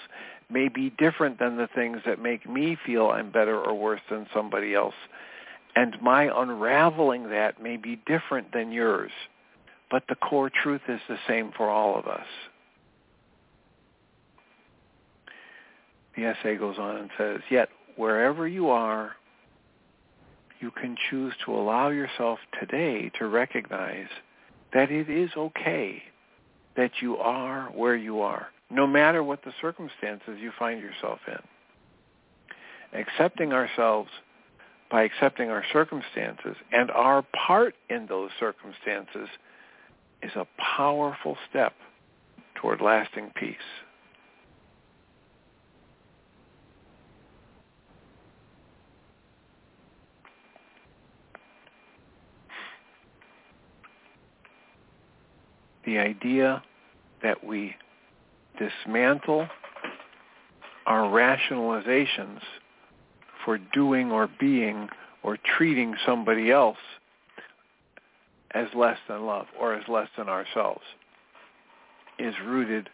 may 0.50 0.68
be 0.68 0.90
different 0.98 1.38
than 1.38 1.58
the 1.58 1.70
things 1.76 2.00
that 2.08 2.20
make 2.20 2.50
me 2.50 2.76
feel 2.88 3.12
I'm 3.12 3.30
better 3.30 3.60
or 3.60 3.76
worse 3.76 4.02
than 4.10 4.26
somebody 4.34 4.74
else. 4.74 4.96
And 5.76 5.96
my 6.02 6.32
unraveling 6.36 7.30
that 7.30 7.62
may 7.62 7.78
be 7.78 8.02
different 8.08 8.52
than 8.52 8.72
yours. 8.72 9.12
But 9.92 10.02
the 10.10 10.16
core 10.16 10.50
truth 10.50 10.82
is 10.90 11.00
the 11.08 11.20
same 11.28 11.52
for 11.56 11.70
all 11.70 12.00
of 12.00 12.08
us. 12.08 12.26
The 16.18 16.26
essay 16.26 16.56
goes 16.56 16.80
on 16.80 16.96
and 16.96 17.10
says, 17.16 17.42
yet 17.52 17.70
wherever 17.96 18.48
you 18.48 18.70
are, 18.70 19.12
you 20.60 20.72
can 20.72 20.98
choose 21.12 21.36
to 21.46 21.54
allow 21.54 21.90
yourself 21.90 22.40
today 22.60 23.12
to 23.20 23.28
recognize 23.28 24.08
that 24.76 24.92
it 24.92 25.10
is 25.10 25.32
okay 25.38 26.04
that 26.76 26.92
you 27.02 27.16
are 27.16 27.70
where 27.74 27.96
you 27.96 28.20
are, 28.20 28.48
no 28.70 28.86
matter 28.86 29.24
what 29.24 29.42
the 29.44 29.54
circumstances 29.62 30.38
you 30.40 30.52
find 30.60 30.82
yourself 30.82 31.20
in. 31.28 33.00
Accepting 33.00 33.54
ourselves 33.54 34.10
by 34.92 35.04
accepting 35.04 35.50
our 35.50 35.64
circumstances 35.72 36.58
and 36.74 36.92
our 36.92 37.24
part 37.48 37.74
in 37.90 38.06
those 38.08 38.30
circumstances 38.38 39.30
is 40.22 40.32
a 40.36 40.46
powerful 40.78 41.38
step 41.50 41.74
toward 42.56 42.82
lasting 42.82 43.32
peace. 43.34 43.56
The 55.86 55.98
idea 55.98 56.62
that 57.24 57.44
we 57.44 57.76
dismantle 58.60 59.48
our 60.86 61.04
rationalizations 61.10 62.40
for 63.44 63.58
doing 63.74 64.12
or 64.12 64.30
being 64.40 64.88
or 65.24 65.38
treating 65.58 65.96
somebody 66.06 66.52
else 66.52 66.78
as 68.52 68.68
less 68.76 68.98
than 69.08 69.26
love 69.26 69.48
or 69.60 69.74
as 69.74 69.88
less 69.88 70.08
than 70.18 70.30
ourselves 70.30 70.84
is 72.18 72.34
rooted 72.46 72.90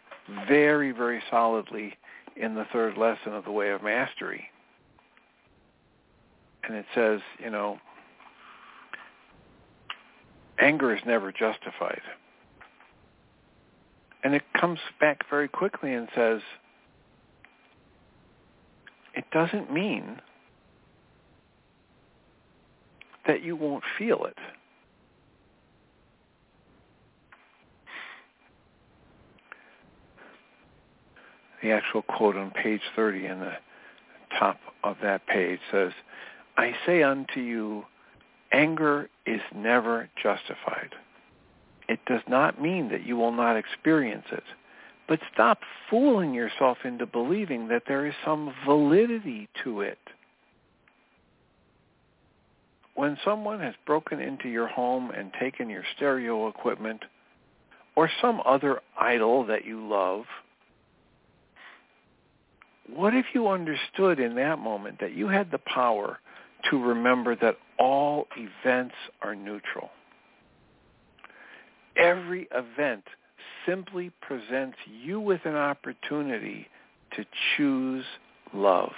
very, 0.48 0.92
very 0.92 1.22
solidly 1.30 1.94
in 2.36 2.54
the 2.54 2.66
third 2.72 2.96
lesson 2.96 3.34
of 3.34 3.44
the 3.44 3.52
way 3.52 3.70
of 3.70 3.82
mastery. 3.82 4.44
And 6.64 6.76
it 6.76 6.86
says, 6.94 7.20
you 7.38 7.50
know, 7.50 7.78
anger 10.58 10.94
is 10.94 11.02
never 11.06 11.32
justified. 11.32 12.00
And 14.24 14.34
it 14.34 14.42
comes 14.58 14.78
back 15.00 15.28
very 15.28 15.48
quickly 15.48 15.92
and 15.94 16.08
says, 16.14 16.40
it 19.14 19.24
doesn't 19.32 19.72
mean 19.72 20.20
that 23.26 23.42
you 23.42 23.56
won't 23.56 23.84
feel 23.98 24.24
it. 24.24 24.38
The 31.62 31.70
actual 31.70 32.02
quote 32.02 32.36
on 32.36 32.50
page 32.50 32.80
30 32.96 33.26
in 33.26 33.40
the 33.40 33.52
top 34.38 34.58
of 34.82 34.96
that 35.02 35.26
page 35.26 35.60
says, 35.70 35.92
I 36.56 36.74
say 36.86 37.02
unto 37.02 37.40
you, 37.40 37.84
anger 38.50 39.08
is 39.26 39.40
never 39.54 40.08
justified 40.20 40.94
it 41.88 42.00
does 42.06 42.22
not 42.28 42.60
mean 42.60 42.88
that 42.90 43.04
you 43.04 43.16
will 43.16 43.32
not 43.32 43.56
experience 43.56 44.26
it. 44.30 44.44
But 45.08 45.20
stop 45.32 45.60
fooling 45.90 46.32
yourself 46.32 46.78
into 46.84 47.06
believing 47.06 47.68
that 47.68 47.82
there 47.86 48.06
is 48.06 48.14
some 48.24 48.54
validity 48.64 49.48
to 49.64 49.80
it. 49.82 49.98
When 52.94 53.18
someone 53.24 53.60
has 53.60 53.74
broken 53.86 54.20
into 54.20 54.48
your 54.48 54.68
home 54.68 55.10
and 55.10 55.32
taken 55.40 55.68
your 55.68 55.82
stereo 55.96 56.48
equipment 56.48 57.02
or 57.96 58.10
some 58.20 58.40
other 58.44 58.80
idol 58.98 59.44
that 59.46 59.64
you 59.64 59.86
love, 59.86 60.24
what 62.94 63.14
if 63.14 63.26
you 63.34 63.48
understood 63.48 64.20
in 64.20 64.34
that 64.36 64.58
moment 64.58 65.00
that 65.00 65.14
you 65.14 65.28
had 65.28 65.50
the 65.50 65.58
power 65.58 66.18
to 66.70 66.78
remember 66.82 67.34
that 67.36 67.56
all 67.78 68.26
events 68.36 68.94
are 69.22 69.34
neutral? 69.34 69.90
Every 71.96 72.48
event 72.52 73.04
simply 73.66 74.10
presents 74.20 74.76
you 74.86 75.20
with 75.20 75.40
an 75.44 75.54
opportunity 75.54 76.66
to 77.16 77.24
choose 77.56 78.04
love. 78.54 78.92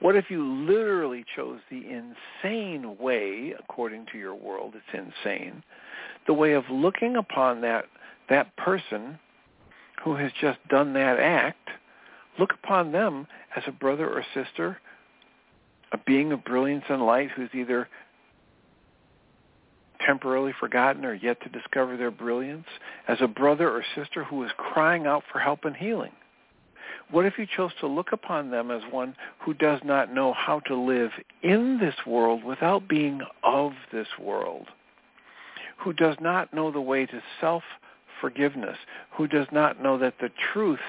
What 0.00 0.16
if 0.16 0.30
you 0.30 0.44
literally 0.44 1.24
chose 1.36 1.60
the 1.70 1.84
insane 1.86 2.98
way, 2.98 3.54
according 3.58 4.06
to 4.12 4.18
your 4.18 4.34
world, 4.34 4.74
it's 4.74 5.08
insane, 5.24 5.62
the 6.26 6.34
way 6.34 6.52
of 6.52 6.64
looking 6.70 7.16
upon 7.16 7.60
that, 7.60 7.84
that 8.28 8.56
person 8.56 9.18
who 10.04 10.16
has 10.16 10.32
just 10.40 10.58
done 10.68 10.92
that 10.94 11.20
act, 11.20 11.68
look 12.38 12.52
upon 12.52 12.90
them 12.90 13.28
as 13.56 13.62
a 13.66 13.72
brother 13.72 14.08
or 14.08 14.24
sister, 14.34 14.78
a 15.92 15.98
being 15.98 16.32
of 16.32 16.44
brilliance 16.44 16.84
and 16.88 17.06
light 17.06 17.30
who's 17.30 17.50
either 17.54 17.88
temporarily 20.06 20.52
forgotten 20.58 21.04
or 21.04 21.14
yet 21.14 21.40
to 21.42 21.48
discover 21.48 21.96
their 21.96 22.10
brilliance, 22.10 22.66
as 23.08 23.18
a 23.20 23.28
brother 23.28 23.70
or 23.70 23.84
sister 23.94 24.24
who 24.24 24.44
is 24.44 24.50
crying 24.56 25.06
out 25.06 25.22
for 25.30 25.38
help 25.38 25.64
and 25.64 25.76
healing? 25.76 26.12
What 27.10 27.26
if 27.26 27.38
you 27.38 27.46
chose 27.46 27.72
to 27.80 27.86
look 27.86 28.12
upon 28.12 28.50
them 28.50 28.70
as 28.70 28.82
one 28.90 29.14
who 29.40 29.52
does 29.52 29.80
not 29.84 30.14
know 30.14 30.32
how 30.32 30.60
to 30.60 30.74
live 30.74 31.10
in 31.42 31.78
this 31.78 31.94
world 32.06 32.42
without 32.42 32.88
being 32.88 33.20
of 33.42 33.72
this 33.92 34.08
world? 34.18 34.68
Who 35.78 35.92
does 35.92 36.16
not 36.20 36.54
know 36.54 36.70
the 36.70 36.80
way 36.80 37.04
to 37.06 37.22
self-forgiveness? 37.40 38.78
Who 39.16 39.26
does 39.26 39.46
not 39.52 39.82
know 39.82 39.98
that 39.98 40.14
the 40.20 40.30
truth 40.52 40.80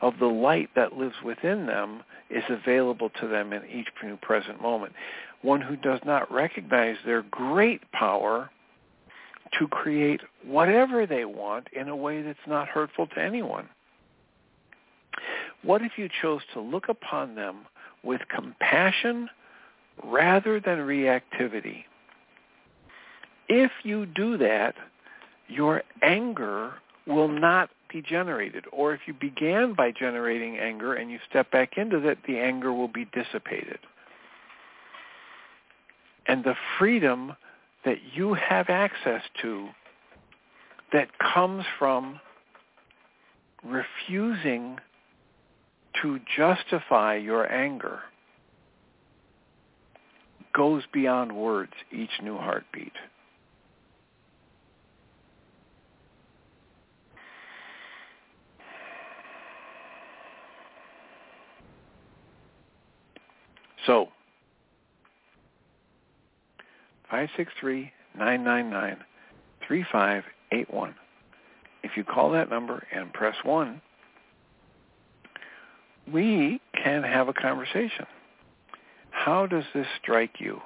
of 0.00 0.14
the 0.18 0.26
light 0.26 0.70
that 0.76 0.96
lives 0.96 1.16
within 1.24 1.66
them 1.66 2.02
is 2.30 2.44
available 2.48 3.10
to 3.20 3.28
them 3.28 3.52
in 3.52 3.62
each 3.66 3.88
new 4.02 4.16
present 4.16 4.62
moment? 4.62 4.94
One 5.42 5.60
who 5.60 5.76
does 5.76 6.00
not 6.06 6.32
recognize 6.32 6.96
their 7.04 7.22
great 7.22 7.90
power 7.92 8.50
to 9.58 9.68
create 9.68 10.20
whatever 10.44 11.06
they 11.06 11.24
want 11.24 11.68
in 11.72 11.88
a 11.88 11.96
way 11.96 12.22
that's 12.22 12.38
not 12.46 12.68
hurtful 12.68 13.06
to 13.08 13.18
anyone. 13.18 13.68
What 15.62 15.82
if 15.82 15.92
you 15.96 16.08
chose 16.22 16.42
to 16.54 16.60
look 16.60 16.88
upon 16.88 17.34
them 17.34 17.66
with 18.02 18.20
compassion 18.34 19.28
rather 20.04 20.60
than 20.60 20.78
reactivity? 20.78 21.84
If 23.48 23.70
you 23.82 24.06
do 24.06 24.36
that, 24.38 24.74
your 25.48 25.82
anger 26.02 26.74
will 27.06 27.28
not 27.28 27.70
be 27.92 28.02
generated. 28.02 28.64
Or 28.72 28.92
if 28.92 29.00
you 29.06 29.14
began 29.14 29.74
by 29.74 29.92
generating 29.92 30.58
anger 30.58 30.94
and 30.94 31.10
you 31.10 31.18
step 31.28 31.50
back 31.50 31.76
into 31.76 32.00
that, 32.00 32.18
the 32.26 32.38
anger 32.38 32.72
will 32.72 32.88
be 32.88 33.06
dissipated. 33.12 33.78
And 36.26 36.42
the 36.42 36.54
freedom 36.78 37.36
that 37.86 37.98
you 38.14 38.34
have 38.34 38.68
access 38.68 39.22
to 39.40 39.68
that 40.92 41.08
comes 41.18 41.64
from 41.78 42.20
refusing 43.64 44.76
to 46.02 46.18
justify 46.36 47.14
your 47.16 47.50
anger 47.50 48.00
goes 50.52 50.82
beyond 50.92 51.32
words 51.36 51.72
each 51.92 52.10
new 52.22 52.36
heartbeat. 52.36 52.92
So, 63.86 64.08
563 67.10 67.92
888-999-3581. 69.68 70.94
If 71.82 71.96
you 71.96 72.04
call 72.04 72.30
that 72.32 72.48
number 72.50 72.86
and 72.92 73.12
press 73.12 73.36
1, 73.42 73.80
we 76.12 76.60
can 76.82 77.02
have 77.02 77.28
a 77.28 77.32
conversation. 77.32 78.06
How 79.10 79.46
does 79.46 79.64
this 79.74 79.86
strike 80.02 80.40
you? 80.40 80.60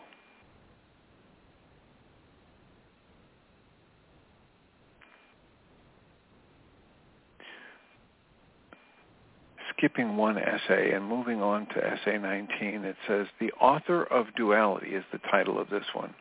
skipping 9.76 10.16
one 10.18 10.36
essay 10.36 10.92
and 10.92 11.02
moving 11.02 11.40
on 11.40 11.64
to 11.68 11.82
essay 11.82 12.18
19, 12.18 12.84
it 12.84 12.96
says, 13.08 13.26
The 13.40 13.50
Author 13.52 14.04
of 14.04 14.26
Duality 14.36 14.88
is 14.88 15.04
the 15.10 15.20
title 15.30 15.58
of 15.58 15.70
this 15.70 15.86
one. 15.94 16.14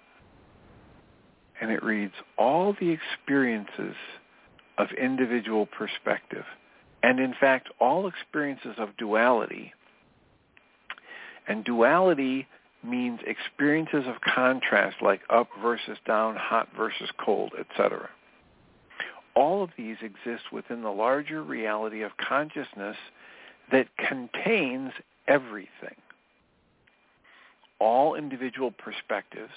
And 1.61 1.71
it 1.71 1.83
reads, 1.83 2.13
All 2.37 2.75
the 2.79 2.89
experiences 2.89 3.95
of 4.77 4.87
individual 4.91 5.65
perspective, 5.65 6.45
and 7.03 7.19
in 7.19 7.33
fact, 7.39 7.69
all 7.79 8.07
experiences 8.07 8.75
of 8.77 8.95
duality, 8.97 9.73
and 11.47 11.65
duality 11.65 12.47
means 12.83 13.19
experiences 13.25 14.05
of 14.07 14.21
contrast 14.21 14.97
like 15.01 15.21
up 15.29 15.49
versus 15.61 15.97
down, 16.05 16.35
hot 16.35 16.69
versus 16.77 17.09
cold, 17.23 17.51
etc. 17.59 18.09
All 19.35 19.63
of 19.63 19.71
these 19.77 19.97
exist 20.01 20.51
within 20.51 20.81
the 20.81 20.91
larger 20.91 21.43
reality 21.43 22.03
of 22.03 22.11
consciousness 22.17 22.95
that 23.71 23.87
contains 23.97 24.91
everything. 25.27 25.95
All 27.79 28.15
individual 28.15 28.71
perspectives 28.71 29.51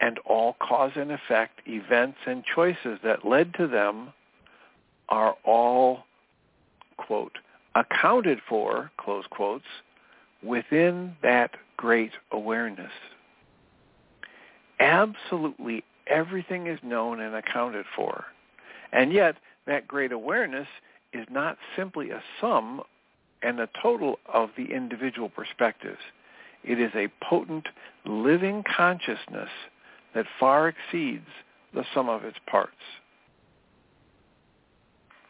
and 0.00 0.18
all 0.20 0.56
cause 0.60 0.92
and 0.96 1.12
effect 1.12 1.60
events 1.66 2.18
and 2.26 2.44
choices 2.44 2.98
that 3.04 3.26
led 3.26 3.54
to 3.54 3.66
them 3.66 4.12
are 5.08 5.36
all, 5.44 6.04
quote, 6.96 7.38
accounted 7.74 8.38
for, 8.48 8.90
close 8.96 9.24
quotes, 9.30 9.64
within 10.42 11.16
that 11.22 11.50
great 11.76 12.12
awareness. 12.32 12.92
Absolutely 14.78 15.84
everything 16.06 16.66
is 16.66 16.78
known 16.82 17.20
and 17.20 17.34
accounted 17.34 17.84
for. 17.94 18.24
And 18.92 19.12
yet, 19.12 19.36
that 19.66 19.86
great 19.86 20.12
awareness 20.12 20.66
is 21.12 21.26
not 21.30 21.58
simply 21.76 22.10
a 22.10 22.22
sum 22.40 22.82
and 23.42 23.58
the 23.58 23.68
total 23.80 24.18
of 24.32 24.50
the 24.56 24.74
individual 24.74 25.28
perspectives. 25.28 26.00
It 26.64 26.80
is 26.80 26.90
a 26.94 27.08
potent, 27.24 27.68
living 28.04 28.64
consciousness 28.64 29.48
that 30.14 30.26
far 30.38 30.68
exceeds 30.68 31.26
the 31.74 31.84
sum 31.94 32.08
of 32.08 32.24
its 32.24 32.38
parts. 32.46 32.72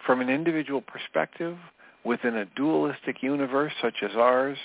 From 0.06 0.20
an 0.20 0.30
individual 0.30 0.80
perspective, 0.80 1.56
within 2.04 2.36
a 2.36 2.46
dualistic 2.56 3.22
universe 3.22 3.72
such 3.82 4.02
as 4.02 4.16
ours, 4.16 4.58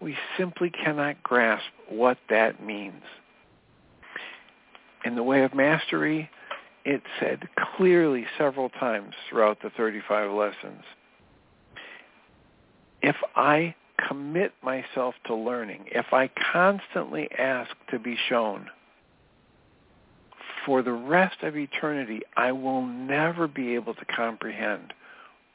we 0.00 0.16
simply 0.36 0.70
cannot 0.70 1.22
grasp 1.22 1.66
what 1.88 2.18
that 2.28 2.62
means. 2.62 3.02
In 5.04 5.14
the 5.14 5.22
way 5.22 5.42
of 5.42 5.54
mastery, 5.54 6.30
it 6.84 7.02
said 7.20 7.48
clearly 7.76 8.26
several 8.36 8.68
times 8.68 9.14
throughout 9.28 9.62
the 9.62 9.70
35 9.70 10.32
lessons 10.32 10.82
if 13.02 13.16
I 13.36 13.74
commit 14.08 14.52
myself 14.62 15.14
to 15.26 15.34
learning, 15.34 15.84
if 15.86 16.06
I 16.12 16.30
constantly 16.52 17.28
ask 17.36 17.70
to 17.90 17.98
be 17.98 18.16
shown, 18.28 18.68
for 20.68 20.82
the 20.82 20.92
rest 20.92 21.38
of 21.44 21.56
eternity, 21.56 22.20
I 22.36 22.52
will 22.52 22.84
never 22.84 23.48
be 23.48 23.74
able 23.74 23.94
to 23.94 24.04
comprehend 24.04 24.92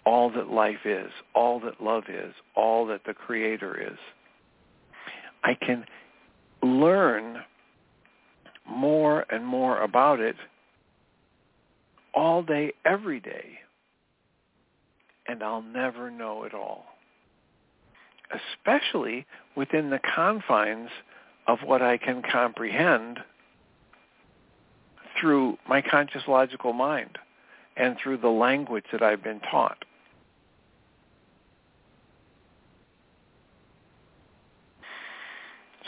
all 0.07 0.31
that 0.31 0.49
life 0.49 0.85
is, 0.85 1.11
all 1.35 1.59
that 1.59 1.79
love 1.79 2.05
is, 2.09 2.33
all 2.55 2.87
that 2.87 3.01
the 3.05 3.13
Creator 3.13 3.91
is. 3.91 3.99
I 5.43 5.53
can 5.53 5.85
learn 6.63 7.43
more 8.67 9.23
and 9.29 9.45
more 9.45 9.83
about 9.83 10.19
it 10.19 10.35
all 12.15 12.41
day, 12.41 12.73
every 12.83 13.19
day, 13.19 13.59
and 15.27 15.43
I'll 15.43 15.61
never 15.61 16.09
know 16.09 16.43
it 16.43 16.55
all 16.55 16.85
especially 18.57 19.27
within 19.55 19.91
the 19.91 19.99
confines 20.15 20.89
of 21.45 21.59
what 21.63 21.83
I 21.83 21.97
can 21.97 22.23
comprehend 22.31 23.19
through 25.23 25.57
my 25.69 25.81
conscious 25.81 26.23
logical 26.27 26.73
mind 26.73 27.17
and 27.77 27.95
through 27.97 28.17
the 28.17 28.27
language 28.27 28.83
that 28.91 29.01
I've 29.01 29.23
been 29.23 29.39
taught. 29.39 29.85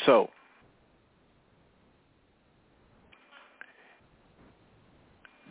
So, 0.05 0.29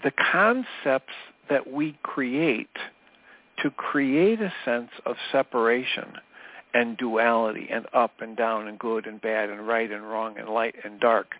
the 0.02 0.12
concepts 0.32 1.12
that 1.50 1.70
we 1.70 1.98
create 2.02 2.68
to 3.62 3.70
create 3.70 4.40
a 4.40 4.52
sense 4.64 4.90
of 5.04 5.16
separation 5.30 6.14
and 6.72 6.96
duality 6.96 7.68
and 7.70 7.84
up 7.92 8.12
and 8.20 8.34
down 8.34 8.66
and 8.66 8.78
good 8.78 9.06
and 9.06 9.20
bad 9.20 9.50
and 9.50 9.68
right 9.68 9.90
and 9.90 10.08
wrong 10.08 10.38
and 10.38 10.48
light 10.48 10.74
and 10.84 10.98
dark. 11.00 11.32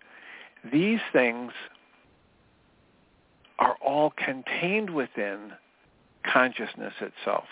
These 0.70 1.00
things 1.10 1.52
are 3.58 3.76
all 3.84 4.12
contained 4.16 4.90
within 4.90 5.52
consciousness 6.30 6.94
itself. 7.00 7.44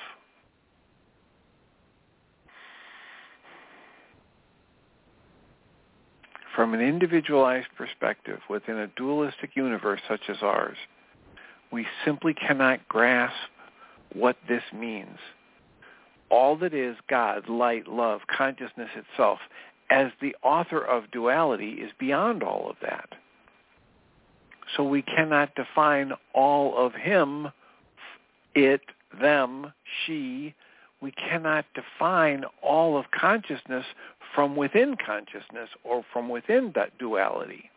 From 6.54 6.74
an 6.74 6.80
individualized 6.80 7.68
perspective 7.76 8.40
within 8.50 8.76
a 8.76 8.88
dualistic 8.88 9.50
universe 9.54 10.00
such 10.06 10.22
as 10.28 10.36
ours, 10.42 10.76
we 11.70 11.86
simply 12.04 12.34
cannot 12.34 12.86
grasp 12.88 13.34
what 14.12 14.36
this 14.48 14.62
means 14.74 15.18
all 16.32 16.56
that 16.56 16.72
is 16.72 16.96
God, 17.08 17.48
light, 17.48 17.86
love, 17.86 18.22
consciousness 18.26 18.88
itself, 18.96 19.38
as 19.90 20.10
the 20.20 20.34
author 20.42 20.80
of 20.80 21.10
duality 21.10 21.72
is 21.72 21.92
beyond 22.00 22.42
all 22.42 22.70
of 22.70 22.76
that. 22.80 23.10
So 24.76 24.82
we 24.84 25.02
cannot 25.02 25.54
define 25.54 26.12
all 26.34 26.76
of 26.76 26.94
him, 26.94 27.48
it, 28.54 28.80
them, 29.20 29.72
she. 30.04 30.54
We 31.00 31.12
cannot 31.12 31.64
define 31.74 32.44
all 32.62 32.96
of 32.96 33.06
consciousness 33.10 33.84
from 34.34 34.56
within 34.56 34.96
consciousness 35.04 35.68
or 35.84 36.04
from 36.12 36.28
within 36.28 36.72
that 36.74 36.96
duality. 36.98 37.70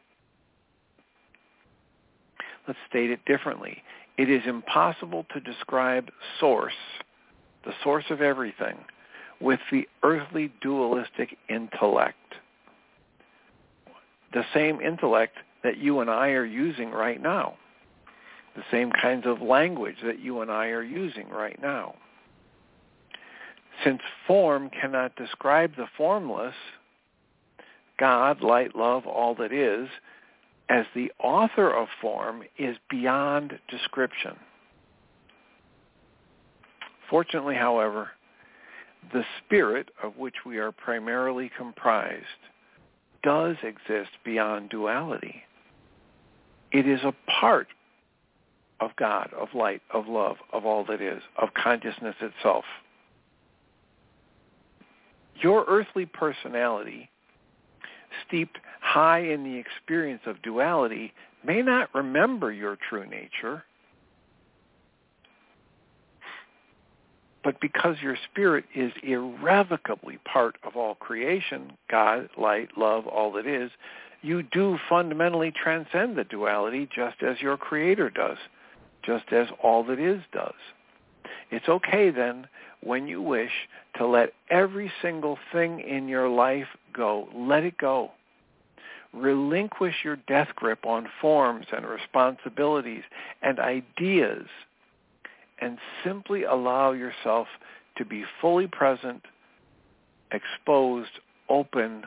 Let's 2.67 2.79
state 2.89 3.09
it 3.09 3.25
differently. 3.25 3.83
It 4.17 4.29
is 4.29 4.43
impossible 4.45 5.25
to 5.33 5.39
describe 5.39 6.09
source 6.39 6.73
the 7.65 7.73
source 7.83 8.05
of 8.09 8.21
everything, 8.21 8.77
with 9.41 9.59
the 9.71 9.87
earthly 10.03 10.51
dualistic 10.61 11.37
intellect. 11.49 12.15
The 14.33 14.43
same 14.53 14.79
intellect 14.81 15.37
that 15.66 15.80
you 15.80 15.99
and 15.99 16.11
I 16.11 16.30
are 16.30 16.45
using 16.45 16.91
right 16.91 17.20
now. 17.20 17.55
The 18.55 18.61
same 18.70 18.91
kinds 18.91 19.26
of 19.26 19.41
language 19.41 19.95
that 20.03 20.20
you 20.20 20.41
and 20.41 20.51
I 20.51 20.68
are 20.68 20.84
using 20.84 21.28
right 21.28 21.59
now. 21.59 21.95
Since 23.84 24.01
form 24.28 24.70
cannot 24.70 25.16
describe 25.16 25.76
the 25.76 25.88
formless, 25.97 26.53
God, 27.99 28.41
light, 28.41 28.76
love, 28.76 29.07
all 29.07 29.34
that 29.36 29.51
is, 29.51 29.89
as 30.70 30.86
the 30.93 31.11
author 31.20 31.72
of 31.72 31.88
form 31.99 32.43
is 32.59 32.78
beyond 32.88 33.57
description. 33.68 34.36
Fortunately, 37.09 37.55
however, 37.55 38.11
the 39.11 39.26
spirit 39.43 39.89
of 40.03 40.16
which 40.18 40.36
we 40.45 40.59
are 40.59 40.72
primarily 40.72 41.51
comprised 41.57 42.24
does 43.24 43.55
exist 43.63 44.11
beyond 44.24 44.70
duality. 44.70 45.41
It 46.76 46.89
is 46.89 46.99
a 47.05 47.13
part 47.39 47.67
of 48.82 48.91
God, 48.97 49.32
of 49.32 49.47
light, 49.53 49.82
of 49.93 50.07
love, 50.09 50.36
of 50.51 50.65
all 50.65 50.84
that 50.89 51.01
is, 51.01 51.21
of 51.41 51.53
consciousness 51.53 52.15
itself. 52.19 52.65
Your 55.41 55.63
earthly 55.69 56.05
personality, 56.05 57.09
steeped 58.28 58.57
high 58.82 59.19
in 59.19 59.45
the 59.45 59.55
experience 59.55 60.23
of 60.26 60.41
duality, 60.41 61.13
may 61.45 61.61
not 61.61 61.88
remember 61.95 62.51
your 62.51 62.78
true 62.89 63.05
nature 63.05 63.63
But 67.45 67.61
because 67.61 67.97
your 68.01 68.17
spirit 68.32 68.65
is 68.73 68.91
irrevocably 69.03 70.17
part 70.26 70.55
of 70.63 70.76
all 70.76 70.95
creation, 70.95 71.73
God, 71.91 72.28
light, 72.39 72.69
love, 72.76 73.05
all 73.05 73.32
that 73.34 73.45
is, 73.45 73.69
you 74.26 74.41
do 74.41 74.80
fundamentally 74.89 75.51
transcend 75.51 76.17
the 76.17 76.23
duality 76.23 76.89
just 76.93 77.21
as 77.21 77.39
your 77.41 77.57
creator 77.57 78.09
does, 78.09 78.38
just 79.03 79.32
as 79.32 79.47
all 79.61 79.84
that 79.84 79.99
is 79.99 80.21
does. 80.34 80.53
It's 81.51 81.69
okay 81.69 82.09
then 82.09 82.47
when 82.82 83.07
you 83.07 83.21
wish 83.21 83.51
to 83.97 84.07
let 84.07 84.34
every 84.49 84.91
single 85.01 85.38
thing 85.51 85.80
in 85.80 86.07
your 86.07 86.28
life 86.28 86.67
go. 86.91 87.28
Let 87.36 87.63
it 87.63 87.78
go. 87.78 88.11
Relinquish 89.13 89.95
your 90.03 90.17
death 90.28 90.49
grip 90.55 90.86
on 90.88 91.07
forms 91.21 91.67
and 91.71 91.86
responsibilities 91.86 93.03
and 93.43 93.59
ideas 93.59 94.47
and 95.59 95.78
simply 96.03 96.43
allow 96.43 96.93
yourself 96.93 97.47
to 97.97 98.05
be 98.05 98.26
fully 98.41 98.67
present, 98.67 99.21
exposed, 100.32 101.11
open, 101.47 102.05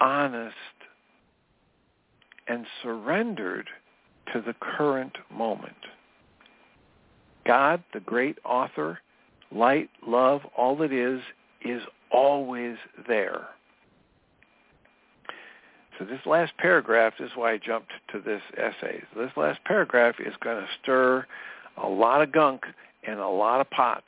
honest, 0.00 0.54
and 2.48 2.66
surrendered 2.82 3.68
to 4.32 4.40
the 4.40 4.54
current 4.60 5.16
moment. 5.32 5.76
God, 7.46 7.82
the 7.92 8.00
great 8.00 8.38
author, 8.44 8.98
light, 9.52 9.90
love, 10.06 10.42
all 10.56 10.76
that 10.76 10.92
is, 10.92 11.20
is 11.62 11.82
always 12.10 12.76
there. 13.06 13.48
So 15.98 16.04
this 16.04 16.20
last 16.26 16.56
paragraph 16.58 17.14
this 17.18 17.30
is 17.30 17.36
why 17.36 17.52
I 17.52 17.58
jumped 17.58 17.92
to 18.12 18.20
this 18.20 18.42
essay. 18.56 19.02
So 19.12 19.20
this 19.20 19.30
last 19.36 19.62
paragraph 19.64 20.16
is 20.18 20.34
going 20.42 20.60
to 20.60 20.68
stir 20.82 21.26
a 21.82 21.88
lot 21.88 22.22
of 22.22 22.32
gunk 22.32 22.62
in 23.06 23.18
a 23.18 23.30
lot 23.30 23.60
of 23.60 23.70
pots. 23.70 24.02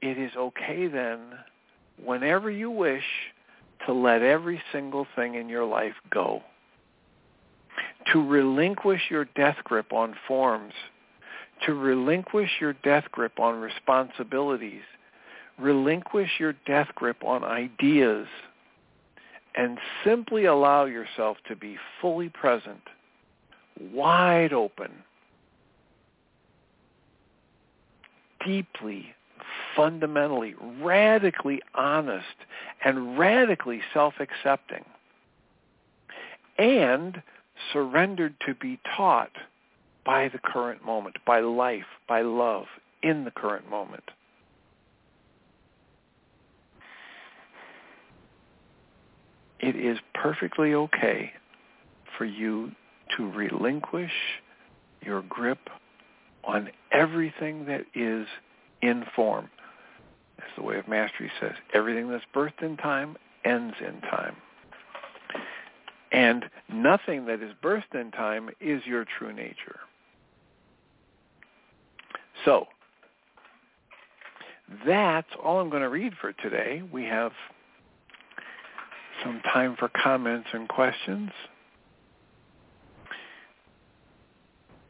It 0.00 0.18
is 0.18 0.32
okay 0.36 0.86
then, 0.88 1.20
whenever 2.02 2.50
you 2.50 2.70
wish, 2.70 3.04
to 3.86 3.92
let 3.92 4.22
every 4.22 4.60
single 4.72 5.06
thing 5.16 5.34
in 5.34 5.48
your 5.48 5.64
life 5.64 5.94
go. 6.10 6.42
To 8.12 8.22
relinquish 8.24 9.02
your 9.10 9.24
death 9.36 9.56
grip 9.64 9.92
on 9.92 10.14
forms 10.28 10.72
to 11.64 11.74
relinquish 11.74 12.50
your 12.60 12.74
death 12.74 13.04
grip 13.10 13.38
on 13.40 13.60
responsibilities, 13.60 14.82
relinquish 15.58 16.30
your 16.38 16.54
death 16.66 16.88
grip 16.94 17.24
on 17.24 17.44
ideas, 17.44 18.26
and 19.54 19.78
simply 20.04 20.44
allow 20.44 20.84
yourself 20.84 21.38
to 21.48 21.56
be 21.56 21.78
fully 22.00 22.28
present, 22.28 22.82
wide 23.92 24.52
open, 24.52 24.92
deeply, 28.44 29.14
fundamentally, 29.74 30.54
radically 30.82 31.62
honest, 31.74 32.36
and 32.84 33.18
radically 33.18 33.80
self-accepting, 33.94 34.84
and 36.58 37.22
surrendered 37.72 38.34
to 38.46 38.54
be 38.54 38.78
taught 38.96 39.30
by 40.04 40.28
the 40.28 40.38
current 40.38 40.84
moment, 40.84 41.16
by 41.26 41.40
life, 41.40 41.86
by 42.08 42.22
love 42.22 42.66
in 43.02 43.24
the 43.24 43.30
current 43.30 43.68
moment. 43.68 44.04
It 49.58 49.74
is 49.74 49.98
perfectly 50.14 50.74
okay 50.74 51.32
for 52.16 52.24
you 52.24 52.72
to 53.16 53.30
relinquish 53.30 54.12
your 55.02 55.22
grip 55.22 55.58
on 56.44 56.70
everything 56.92 57.66
that 57.66 57.82
is 57.94 58.26
in 58.82 59.04
form. 59.14 59.48
As 60.38 60.44
the 60.56 60.62
Way 60.62 60.78
of 60.78 60.86
Mastery 60.86 61.30
says, 61.40 61.54
everything 61.74 62.08
that's 62.10 62.24
birthed 62.34 62.62
in 62.62 62.76
time 62.76 63.16
ends 63.44 63.74
in 63.80 64.00
time. 64.02 64.36
And 66.16 66.46
nothing 66.72 67.26
that 67.26 67.42
is 67.42 67.52
birthed 67.62 67.94
in 67.94 68.10
time 68.10 68.48
is 68.58 68.80
your 68.86 69.04
true 69.18 69.34
nature. 69.34 69.80
So 72.46 72.64
that's 74.86 75.28
all 75.44 75.60
I'm 75.60 75.68
going 75.68 75.82
to 75.82 75.90
read 75.90 76.14
for 76.18 76.32
today. 76.32 76.82
We 76.90 77.04
have 77.04 77.32
some 79.22 79.42
time 79.52 79.76
for 79.78 79.90
comments 79.90 80.48
and 80.54 80.66
questions. 80.66 81.30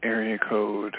Area 0.03 0.39
code 0.49 0.95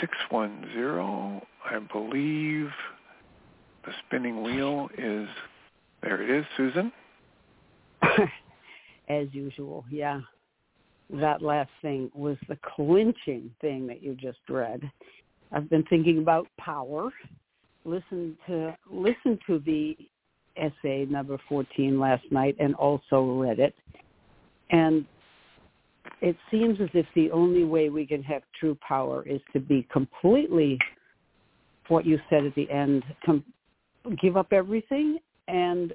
610, 0.00 1.42
I 1.68 1.78
believe 1.92 2.68
the 3.84 3.92
spinning 4.06 4.44
wheel 4.44 4.88
is, 4.96 5.26
there 6.00 6.22
it 6.22 6.30
is, 6.30 6.46
Susan. 6.56 6.92
As 9.12 9.28
usual, 9.32 9.84
yeah 9.90 10.20
that 11.20 11.42
last 11.42 11.70
thing 11.82 12.10
was 12.14 12.36
the 12.48 12.58
clinching 12.74 13.50
thing 13.60 13.86
that 13.86 14.02
you 14.02 14.14
just 14.14 14.38
read. 14.48 14.80
I've 15.52 15.68
been 15.68 15.84
thinking 15.84 16.18
about 16.18 16.46
power. 16.58 17.10
Listen 17.84 18.36
to 18.46 18.74
listen 18.90 19.38
to 19.46 19.58
the 19.66 19.96
essay 20.56 21.06
number 21.06 21.38
14 21.48 21.98
last 21.98 22.24
night 22.30 22.56
and 22.58 22.74
also 22.76 23.22
read 23.22 23.58
it. 23.58 23.74
And 24.70 25.04
it 26.20 26.36
seems 26.50 26.80
as 26.80 26.88
if 26.94 27.06
the 27.14 27.30
only 27.30 27.64
way 27.64 27.88
we 27.88 28.06
can 28.06 28.22
have 28.22 28.42
true 28.58 28.76
power 28.86 29.26
is 29.26 29.40
to 29.52 29.60
be 29.60 29.86
completely 29.92 30.78
what 31.88 32.06
you 32.06 32.18
said 32.30 32.46
at 32.46 32.54
the 32.54 32.70
end, 32.70 33.02
com- 33.26 33.44
give 34.20 34.36
up 34.36 34.52
everything 34.52 35.18
and 35.48 35.92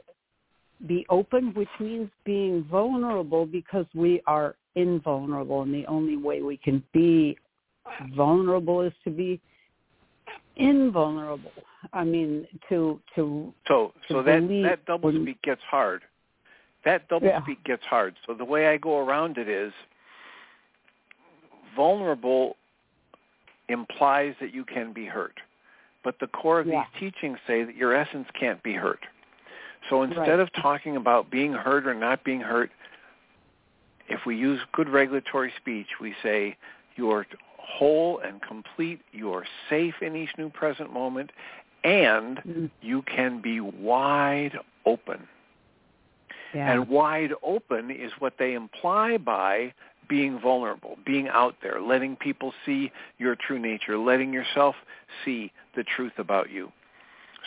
be 0.86 1.06
open, 1.10 1.54
which 1.54 1.70
means 1.80 2.10
being 2.24 2.64
vulnerable 2.70 3.46
because 3.46 3.86
we 3.96 4.22
are 4.28 4.56
invulnerable, 4.76 5.64
and 5.64 5.74
the 5.74 5.86
only 5.88 6.18
way 6.18 6.42
we 6.42 6.58
can 6.58 6.84
be 6.94 7.38
vulnerable 8.16 8.82
is 8.82 8.94
to 9.04 9.10
be 9.10 9.42
invulnerable. 10.56 11.52
I 11.94 12.04
mean, 12.04 12.48
to 12.70 13.00
to 13.16 13.54
so 13.68 13.94
to 14.08 14.14
so 14.14 14.24
that 14.24 14.48
that 14.64 14.86
double 14.86 15.12
speak 15.12 15.42
gets 15.42 15.62
hard. 15.70 16.04
That 16.86 17.08
double 17.08 17.28
yeah. 17.28 17.42
speak 17.44 17.64
gets 17.64 17.84
hard. 17.84 18.16
So 18.26 18.34
the 18.34 18.46
way 18.46 18.68
I 18.68 18.78
go 18.78 19.00
around 19.00 19.38
it 19.38 19.50
is 19.50 19.74
vulnerable 21.76 22.56
implies 23.70 24.36
that 24.40 24.54
you 24.54 24.64
can 24.64 24.94
be 24.94 25.06
hurt. 25.06 25.40
But 26.04 26.16
the 26.20 26.28
core 26.28 26.60
of 26.60 26.68
yeah. 26.68 26.84
these 26.94 27.12
teachings 27.12 27.38
say 27.46 27.64
that 27.64 27.76
your 27.76 27.94
essence 27.94 28.28
can't 28.40 28.62
be 28.64 28.74
hurt. 28.74 29.00
So 29.90 30.04
instead 30.04 30.28
right. 30.28 30.40
of 30.40 30.52
talking 30.54 30.96
about 30.96 31.32
being 31.32 31.54
hurt 31.54 31.88
or 31.88 31.94
not 31.94 32.24
being 32.24 32.42
hurt, 32.42 32.72
if 34.10 34.26
we 34.26 34.36
use 34.36 34.60
good 34.74 34.90
regulatory 34.90 35.52
speech, 35.58 35.88
we 36.02 36.14
say 36.24 36.58
you 36.96 37.12
are 37.12 37.26
whole 37.58 38.20
and 38.20 38.42
complete, 38.42 39.02
you 39.12 39.34
are 39.34 39.46
safe 39.70 39.96
in 40.02 40.16
each 40.16 40.30
new 40.38 40.50
present 40.50 40.92
moment, 40.94 41.32
and 41.84 42.38
mm-hmm. 42.38 42.66
you 42.82 43.02
can 43.04 43.42
be 43.42 43.60
wide 43.60 44.58
open. 44.86 45.28
Yeah. 46.54 46.72
And 46.72 46.88
wide 46.88 47.34
open 47.44 47.92
is 47.92 48.12
what 48.20 48.34
they 48.40 48.54
imply 48.54 49.18
by 49.18 49.74
being 50.08 50.40
vulnerable, 50.40 50.98
being 51.06 51.28
out 51.28 51.56
there, 51.62 51.82
letting 51.82 52.16
people 52.16 52.54
see 52.66 52.92
your 53.18 53.36
true 53.36 53.60
nature, 53.60 53.98
letting 53.98 54.32
yourself 54.32 54.76
see 55.26 55.52
the 55.76 55.84
truth 55.84 56.14
about 56.18 56.50
you. 56.50 56.72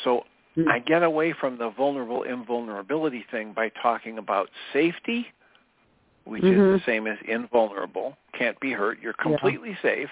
So. 0.05 0.25
I 0.69 0.79
get 0.79 1.03
away 1.03 1.35
from 1.39 1.59
the 1.59 1.71
vulnerable 1.71 2.23
invulnerability 2.23 3.25
thing 3.31 3.53
by 3.53 3.71
talking 3.83 4.19
about 4.19 4.49
safety 4.73 5.27
which 6.25 6.43
mm-hmm. 6.43 6.75
is 6.75 6.81
the 6.81 6.87
same 6.87 7.07
as 7.07 7.19
invulnerable, 7.27 8.17
can't 8.39 8.59
be 8.61 8.73
hurt, 8.73 8.99
you're 9.03 9.13
completely 9.15 9.71
yeah. 9.71 9.83
safe. 9.83 10.09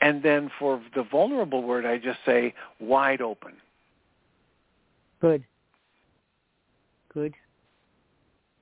And 0.00 0.22
then 0.22 0.50
for 0.58 0.80
the 0.94 1.02
vulnerable 1.02 1.62
word, 1.62 1.84
I 1.84 1.98
just 1.98 2.18
say 2.24 2.54
wide 2.80 3.20
open. 3.20 3.52
Good. 5.20 5.44
Good. 7.12 7.34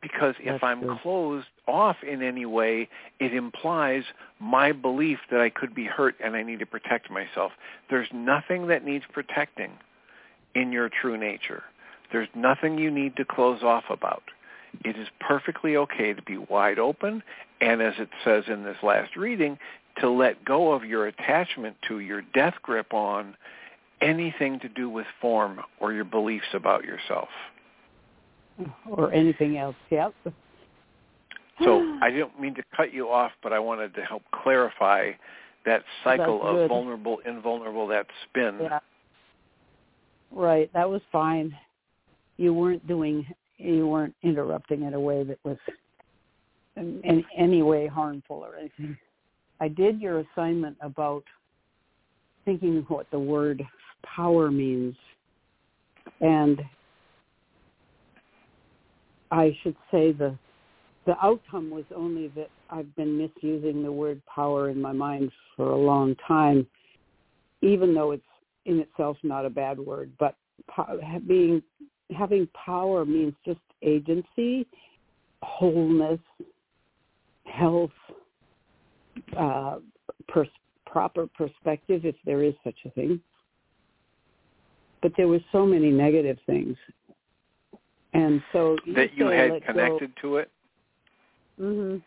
Because 0.00 0.34
That's 0.44 0.56
if 0.56 0.62
I'm 0.62 0.80
good. 0.80 0.98
closed 1.02 1.46
off 1.66 1.96
in 2.06 2.22
any 2.22 2.46
way, 2.46 2.88
it 3.20 3.34
implies 3.34 4.02
my 4.38 4.72
belief 4.72 5.18
that 5.30 5.40
I 5.40 5.50
could 5.50 5.74
be 5.74 5.84
hurt 5.84 6.14
and 6.22 6.36
I 6.36 6.42
need 6.42 6.58
to 6.60 6.66
protect 6.66 7.10
myself. 7.10 7.52
There's 7.90 8.08
nothing 8.12 8.66
that 8.68 8.84
needs 8.84 9.04
protecting 9.12 9.72
in 10.56 10.72
your 10.72 10.88
true 10.88 11.16
nature. 11.16 11.62
There's 12.10 12.28
nothing 12.34 12.78
you 12.78 12.90
need 12.90 13.16
to 13.16 13.24
close 13.24 13.62
off 13.62 13.84
about 13.90 14.22
it 14.84 14.96
is 14.96 15.08
perfectly 15.20 15.76
okay 15.76 16.12
to 16.12 16.22
be 16.22 16.36
wide 16.36 16.78
open 16.78 17.22
and 17.60 17.80
as 17.80 17.94
it 17.98 18.08
says 18.24 18.44
in 18.48 18.64
this 18.64 18.76
last 18.82 19.16
reading, 19.16 19.58
to 20.00 20.10
let 20.10 20.44
go 20.44 20.72
of 20.72 20.84
your 20.84 21.06
attachment 21.06 21.74
to 21.88 22.00
your 22.00 22.22
death 22.34 22.54
grip 22.62 22.92
on 22.92 23.34
anything 24.02 24.60
to 24.60 24.68
do 24.68 24.90
with 24.90 25.06
form 25.22 25.60
or 25.80 25.92
your 25.94 26.04
beliefs 26.04 26.46
about 26.52 26.84
yourself. 26.84 27.28
Or 28.90 29.12
anything 29.12 29.56
else, 29.56 29.76
yep. 29.90 30.12
So 31.64 31.98
I 32.02 32.10
didn't 32.10 32.38
mean 32.38 32.54
to 32.56 32.62
cut 32.76 32.92
you 32.92 33.08
off, 33.10 33.32
but 33.42 33.54
I 33.54 33.58
wanted 33.58 33.94
to 33.94 34.04
help 34.04 34.22
clarify 34.42 35.12
that 35.64 35.82
cycle 36.04 36.42
of 36.46 36.68
vulnerable, 36.68 37.18
invulnerable, 37.24 37.86
that 37.88 38.06
spin. 38.28 38.58
Yeah. 38.60 38.80
Right, 40.32 40.70
that 40.72 40.88
was 40.88 41.00
fine. 41.10 41.56
You 42.36 42.52
weren't 42.52 42.86
doing 42.86 43.26
you 43.58 43.86
weren't 43.86 44.14
interrupting 44.22 44.82
in 44.82 44.94
a 44.94 45.00
way 45.00 45.24
that 45.24 45.38
was 45.42 45.56
in, 46.76 47.24
any 47.36 47.62
way 47.62 47.86
harmful 47.86 48.36
or 48.36 48.56
anything. 48.56 48.96
I 49.60 49.68
did 49.68 50.00
your 50.00 50.20
assignment 50.20 50.76
about 50.82 51.24
thinking 52.44 52.84
what 52.88 53.10
the 53.10 53.18
word 53.18 53.62
power 54.02 54.50
means. 54.50 54.94
And 56.20 56.60
I 59.30 59.56
should 59.62 59.76
say 59.90 60.12
the 60.12 60.36
the 61.06 61.16
outcome 61.22 61.70
was 61.70 61.84
only 61.94 62.28
that 62.34 62.50
I've 62.68 62.94
been 62.96 63.16
misusing 63.16 63.82
the 63.82 63.92
word 63.92 64.20
power 64.26 64.70
in 64.70 64.82
my 64.82 64.92
mind 64.92 65.30
for 65.56 65.70
a 65.70 65.76
long 65.76 66.16
time, 66.26 66.66
even 67.62 67.94
though 67.94 68.10
it's 68.10 68.24
in 68.66 68.80
itself 68.80 69.16
not 69.22 69.46
a 69.46 69.50
bad 69.50 69.78
word. 69.78 70.12
But 70.18 70.36
being 71.26 71.62
having 72.16 72.46
power 72.48 73.04
means 73.04 73.34
just 73.44 73.60
agency, 73.82 74.66
wholeness, 75.42 76.20
health, 77.44 77.90
uh, 79.36 79.78
pers- 80.28 80.48
proper 80.84 81.26
perspective, 81.26 82.04
if 82.04 82.14
there 82.24 82.42
is 82.42 82.54
such 82.62 82.78
a 82.84 82.90
thing. 82.90 83.20
But 85.02 85.12
there 85.16 85.28
were 85.28 85.40
so 85.52 85.66
many 85.66 85.90
negative 85.90 86.38
things, 86.46 86.76
and 88.12 88.42
so 88.52 88.76
that 88.94 89.14
you 89.14 89.26
had 89.26 89.62
connected 89.64 90.14
go. 90.16 90.20
to 90.22 90.36
it. 90.38 90.50
Mhm. 91.60 92.02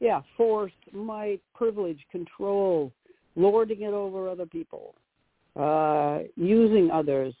Yeah, 0.00 0.22
force, 0.36 0.72
might, 0.92 1.40
privilege, 1.54 2.06
control, 2.10 2.92
lording 3.34 3.82
it 3.82 3.92
over 3.92 4.28
other 4.28 4.46
people, 4.46 4.94
uh, 5.58 6.20
using 6.36 6.90
others, 6.90 7.34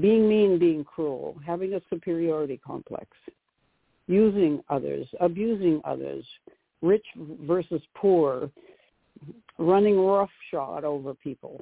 being 0.00 0.28
mean, 0.28 0.58
being 0.58 0.84
cruel, 0.84 1.36
having 1.44 1.74
a 1.74 1.80
superiority 1.90 2.60
complex, 2.64 3.06
using 4.06 4.62
others, 4.68 5.06
abusing 5.20 5.80
others, 5.84 6.24
rich 6.82 7.06
versus 7.16 7.80
poor, 7.94 8.50
running 9.58 9.98
roughshod 9.98 10.84
over 10.84 11.14
people, 11.14 11.60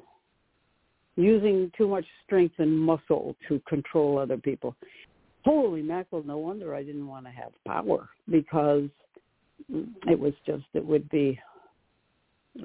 using 1.15 1.71
too 1.77 1.87
much 1.87 2.05
strength 2.25 2.55
and 2.57 2.77
muscle 2.77 3.35
to 3.47 3.61
control 3.67 4.17
other 4.17 4.37
people. 4.37 4.75
Holy 5.45 5.81
mackerel, 5.81 6.23
no 6.23 6.37
wonder 6.37 6.75
I 6.75 6.83
didn't 6.83 7.07
want 7.07 7.25
to 7.25 7.31
have 7.31 7.51
power 7.65 8.09
because 8.29 8.89
it 9.69 10.19
was 10.19 10.33
just, 10.45 10.63
it 10.73 10.85
would 10.85 11.09
be 11.09 11.39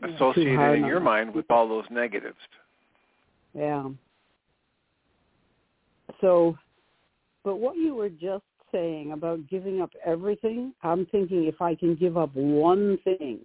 associated 0.03 0.79
in 0.79 0.87
your 0.87 1.01
mind 1.01 1.33
with 1.35 1.51
all 1.51 1.69
those 1.69 1.85
negatives. 1.91 2.37
Yeah. 3.57 3.89
So, 6.21 6.57
but 7.43 7.57
what 7.57 7.77
you 7.77 7.95
were 7.95 8.11
just 8.11 8.45
saying 8.71 9.13
about 9.13 9.49
giving 9.49 9.81
up 9.81 9.91
everything, 10.05 10.75
I'm 10.83 11.07
thinking 11.07 11.47
if 11.47 11.61
I 11.63 11.75
can 11.75 11.95
give 11.95 12.17
up 12.17 12.35
one 12.35 12.99
thing, 13.05 13.41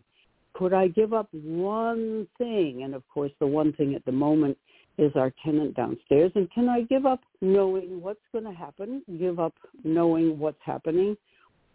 could 0.53 0.74
I 0.74 0.89
give 0.89 1.14
up 1.14 1.30
one 1.32 2.28
thing? 2.38 2.84
And 2.84 2.93
of 2.93 3.07
course, 3.07 3.32
the 3.39 3.47
one 3.47 3.72
thing 3.74 3.95
at 3.95 4.03
the 4.05 4.12
moment 4.12 4.57
is 4.97 5.12
our 5.16 5.32
tenant 5.43 5.76
downstairs. 5.76 6.32
And 6.36 6.51
can 6.51 6.68
I 6.68 6.82
give 6.82 7.05
up 7.05 7.22
knowing 7.39 8.01
what's 8.01 8.20
going 8.34 8.43
to 8.43 8.51
happen? 8.51 9.01
Give 9.18 9.39
up 9.39 9.53
knowing 9.84 10.38
what's 10.38 10.59
happening, 10.66 11.16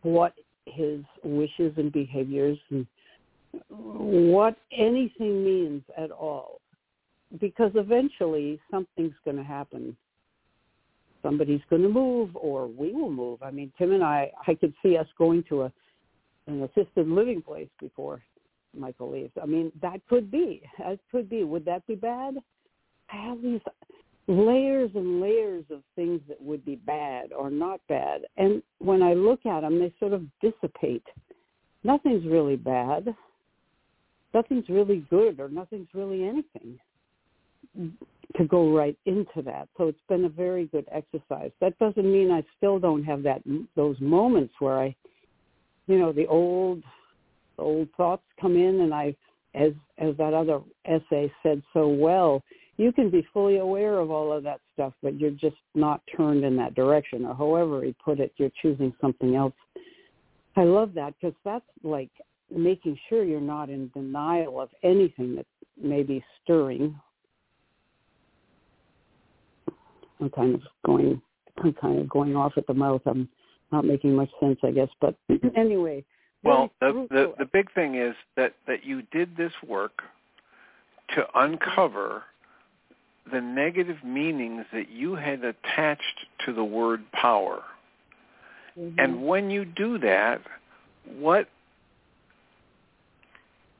what 0.02 0.34
his 0.66 1.00
wishes 1.24 1.72
and 1.76 1.90
behaviors 1.90 2.58
and 2.70 2.86
what 3.70 4.56
anything 4.76 5.42
means 5.42 5.82
at 5.96 6.10
all. 6.10 6.60
Because 7.40 7.72
eventually 7.74 8.60
something's 8.70 9.14
going 9.24 9.36
to 9.36 9.44
happen 9.44 9.96
somebody's 11.26 11.60
going 11.68 11.82
to 11.82 11.88
move 11.88 12.30
or 12.36 12.68
we 12.68 12.92
will 12.92 13.10
move. 13.10 13.42
I 13.42 13.50
mean, 13.50 13.72
Tim 13.76 13.92
and 13.92 14.04
I, 14.04 14.30
I 14.46 14.54
could 14.54 14.72
see 14.82 14.96
us 14.96 15.06
going 15.18 15.42
to 15.48 15.62
a 15.62 15.72
an 16.48 16.62
assisted 16.62 17.08
living 17.08 17.42
place 17.42 17.68
before 17.80 18.22
Michael 18.72 19.10
leaves. 19.10 19.32
I 19.42 19.46
mean, 19.46 19.72
that 19.82 20.00
could 20.08 20.30
be. 20.30 20.62
That 20.78 21.00
could 21.10 21.28
be. 21.28 21.42
Would 21.42 21.64
that 21.64 21.84
be 21.88 21.96
bad? 21.96 22.36
I 23.10 23.16
have 23.16 23.42
these 23.42 23.60
layers 24.28 24.92
and 24.94 25.20
layers 25.20 25.64
of 25.72 25.82
things 25.96 26.20
that 26.28 26.40
would 26.40 26.64
be 26.64 26.76
bad 26.76 27.32
or 27.32 27.50
not 27.50 27.80
bad. 27.88 28.22
And 28.36 28.62
when 28.78 29.02
I 29.02 29.14
look 29.14 29.44
at 29.44 29.62
them, 29.62 29.80
they 29.80 29.92
sort 29.98 30.12
of 30.12 30.22
dissipate. 30.40 31.02
Nothing's 31.82 32.24
really 32.26 32.56
bad. 32.56 33.12
Nothing's 34.32 34.68
really 34.68 35.04
good 35.10 35.40
or 35.40 35.48
nothing's 35.48 35.88
really 35.94 36.22
anything 36.22 36.78
to 38.36 38.44
go 38.44 38.74
right 38.74 38.96
into 39.06 39.42
that. 39.44 39.68
So 39.76 39.88
it's 39.88 39.98
been 40.08 40.24
a 40.24 40.28
very 40.28 40.66
good 40.66 40.86
exercise. 40.92 41.50
That 41.60 41.78
doesn't 41.78 42.10
mean 42.10 42.30
I 42.30 42.44
still 42.56 42.78
don't 42.78 43.04
have 43.04 43.22
that 43.22 43.42
those 43.74 43.96
moments 44.00 44.54
where 44.58 44.78
I, 44.78 44.94
you 45.86 45.98
know, 45.98 46.12
the 46.12 46.26
old 46.26 46.82
old 47.58 47.88
thoughts 47.96 48.24
come 48.40 48.56
in, 48.56 48.80
and 48.80 48.92
I, 48.92 49.14
as 49.54 49.72
as 49.98 50.16
that 50.18 50.34
other 50.34 50.60
essay 50.84 51.32
said 51.42 51.62
so 51.72 51.88
well, 51.88 52.42
you 52.76 52.92
can 52.92 53.10
be 53.10 53.26
fully 53.32 53.58
aware 53.58 53.98
of 53.98 54.10
all 54.10 54.32
of 54.32 54.42
that 54.42 54.60
stuff, 54.74 54.92
but 55.02 55.18
you're 55.18 55.30
just 55.30 55.56
not 55.74 56.02
turned 56.16 56.44
in 56.44 56.56
that 56.56 56.74
direction, 56.74 57.24
or 57.24 57.34
however 57.34 57.82
he 57.84 57.94
put 58.04 58.20
it, 58.20 58.32
you're 58.36 58.50
choosing 58.60 58.92
something 59.00 59.34
else. 59.34 59.54
I 60.56 60.64
love 60.64 60.92
that 60.94 61.14
because 61.20 61.36
that's 61.44 61.64
like 61.82 62.10
making 62.54 62.98
sure 63.08 63.24
you're 63.24 63.40
not 63.40 63.70
in 63.70 63.90
denial 63.94 64.60
of 64.60 64.68
anything 64.82 65.34
that 65.36 65.46
may 65.80 66.02
be 66.02 66.24
stirring 66.42 66.98
I'm 70.20 70.30
kind 70.30 70.54
of 70.54 70.62
going 70.84 71.20
I'm 71.62 71.72
kind 71.74 71.98
of 72.00 72.08
going 72.08 72.36
off 72.36 72.52
at 72.56 72.66
the 72.66 72.74
mouth. 72.74 73.02
I'm 73.06 73.28
not 73.72 73.84
making 73.84 74.14
much 74.14 74.30
sense, 74.40 74.58
I 74.62 74.70
guess. 74.70 74.88
But 75.00 75.14
anyway. 75.56 76.04
Well, 76.42 76.70
the, 76.80 77.06
the 77.10 77.34
the 77.38 77.44
big 77.44 77.72
thing 77.72 77.96
is 77.96 78.14
that 78.36 78.54
that 78.66 78.84
you 78.84 79.02
did 79.10 79.36
this 79.36 79.52
work 79.66 80.02
to 81.14 81.26
uncover 81.34 82.22
the 83.32 83.40
negative 83.40 83.96
meanings 84.04 84.64
that 84.72 84.88
you 84.90 85.16
had 85.16 85.42
attached 85.44 86.26
to 86.44 86.52
the 86.52 86.62
word 86.62 87.02
power. 87.12 87.62
Mm-hmm. 88.78 88.98
And 88.98 89.26
when 89.26 89.50
you 89.50 89.64
do 89.64 89.98
that, 89.98 90.40
what 91.18 91.48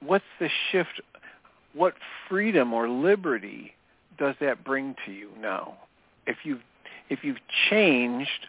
what's 0.00 0.24
the 0.40 0.48
shift? 0.70 1.00
What 1.74 1.94
freedom 2.28 2.72
or 2.72 2.88
liberty 2.88 3.74
does 4.18 4.34
that 4.40 4.64
bring 4.64 4.96
to 5.04 5.12
you 5.12 5.30
now? 5.38 5.76
If 6.26 6.38
you've 6.44 6.60
if 7.08 7.22
you've 7.22 7.38
changed 7.70 8.48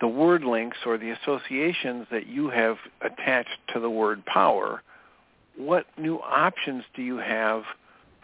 the 0.00 0.08
word 0.08 0.44
links 0.44 0.76
or 0.84 0.98
the 0.98 1.10
associations 1.10 2.06
that 2.10 2.26
you 2.26 2.50
have 2.50 2.76
attached 3.00 3.58
to 3.72 3.80
the 3.80 3.88
word 3.88 4.24
power, 4.26 4.82
what 5.56 5.86
new 5.96 6.16
options 6.16 6.84
do 6.94 7.02
you 7.02 7.16
have 7.16 7.62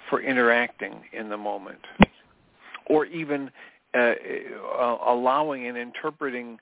for 0.08 0.20
interacting 0.20 1.00
in 1.12 1.28
the 1.28 1.36
moment? 1.36 1.80
Or 2.86 3.06
even 3.06 3.50
uh, 3.96 3.98
uh, 4.78 4.98
allowing 5.06 5.66
and 5.68 5.78
interpreting 5.78 6.58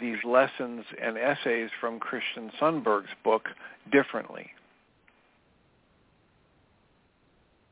these 0.00 0.16
lessons 0.24 0.84
and 1.00 1.16
essays 1.16 1.70
from 1.80 2.00
Christian 2.00 2.50
Sundberg's 2.60 3.14
book 3.22 3.44
differently? 3.92 4.50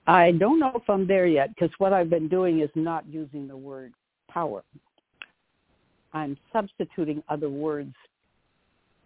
I 0.07 0.33
don't 0.33 0.61
know 0.61 0.73
if 0.75 0.89
I'm 0.89 1.07
there 1.07 1.27
yet 1.27 1.51
because 1.55 1.71
what 1.79 1.93
I've 1.93 2.11
been 2.11 2.29
doing 2.29 2.61
is 2.61 2.71
not 2.75 3.07
using 3.07 3.49
the 3.49 3.57
word 3.57 3.93
power. 4.29 4.63
I'm 6.13 6.37
substituting 6.53 7.23
other 7.29 7.49
words 7.49 7.95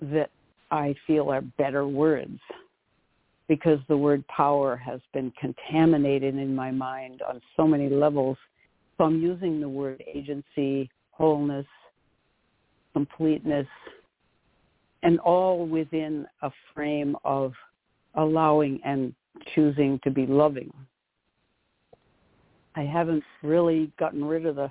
that 0.00 0.30
I 0.70 0.94
feel 1.06 1.30
are 1.30 1.40
better 1.40 1.86
words 1.86 2.38
because 3.46 3.78
the 3.88 3.96
word 3.96 4.26
power 4.28 4.76
has 4.76 5.00
been 5.14 5.32
contaminated 5.40 6.36
in 6.36 6.54
my 6.54 6.70
mind 6.70 7.22
on 7.22 7.40
so 7.56 7.66
many 7.66 7.88
levels. 7.88 8.36
So 8.96 9.04
I'm 9.04 9.22
using 9.22 9.60
the 9.60 9.68
word 9.68 10.02
agency, 10.06 10.90
wholeness, 11.12 11.66
completeness, 12.92 13.66
and 15.02 15.18
all 15.20 15.66
within 15.66 16.26
a 16.42 16.50
frame 16.74 17.16
of 17.24 17.52
allowing 18.14 18.80
and 18.84 19.14
choosing 19.54 20.00
to 20.04 20.10
be 20.10 20.26
loving. 20.26 20.72
I 22.74 22.82
haven't 22.82 23.24
really 23.42 23.90
gotten 23.98 24.24
rid 24.24 24.46
of 24.46 24.56
the 24.56 24.70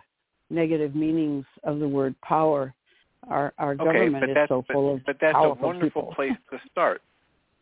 negative 0.49 0.95
meanings 0.95 1.45
of 1.63 1.79
the 1.79 1.87
word 1.87 2.15
power. 2.21 2.73
Our 3.29 3.53
our 3.57 3.71
okay, 3.73 3.83
government 3.83 4.31
is 4.31 4.37
so 4.47 4.63
full 4.71 4.95
of 4.95 5.05
But 5.05 5.17
that's 5.19 5.35
a 5.37 5.49
wonderful 5.49 6.03
people. 6.03 6.15
place 6.15 6.37
to 6.51 6.59
start. 6.71 7.01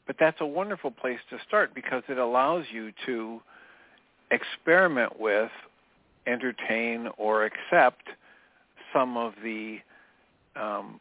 But 0.06 0.18
that's 0.20 0.39
a 0.41 0.45
wonderful 0.45 0.91
place 0.91 1.20
to 1.32 1.38
start 1.47 1.74
because 1.74 2.03
it 2.08 2.20
allows 2.20 2.66
you 2.72 2.91
to 3.08 3.41
experiment 4.30 5.20
with, 5.20 5.49
entertain, 6.28 7.10
or 7.18 7.45
accept 7.45 8.03
some 8.93 9.18
of 9.18 9.34
the 9.43 9.80
um, 10.56 10.99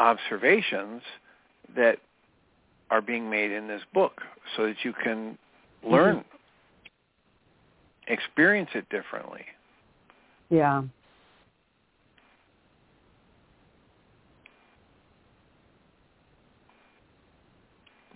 observations 0.00 1.02
that 1.76 1.98
are 2.92 3.00
being 3.00 3.30
made 3.30 3.50
in 3.50 3.66
this 3.66 3.80
book 3.94 4.20
so 4.54 4.66
that 4.66 4.76
you 4.84 4.92
can 4.92 5.38
learn, 5.82 6.16
mm-hmm. 6.16 8.12
experience 8.12 8.68
it 8.74 8.86
differently. 8.90 9.40
Yeah. 10.50 10.82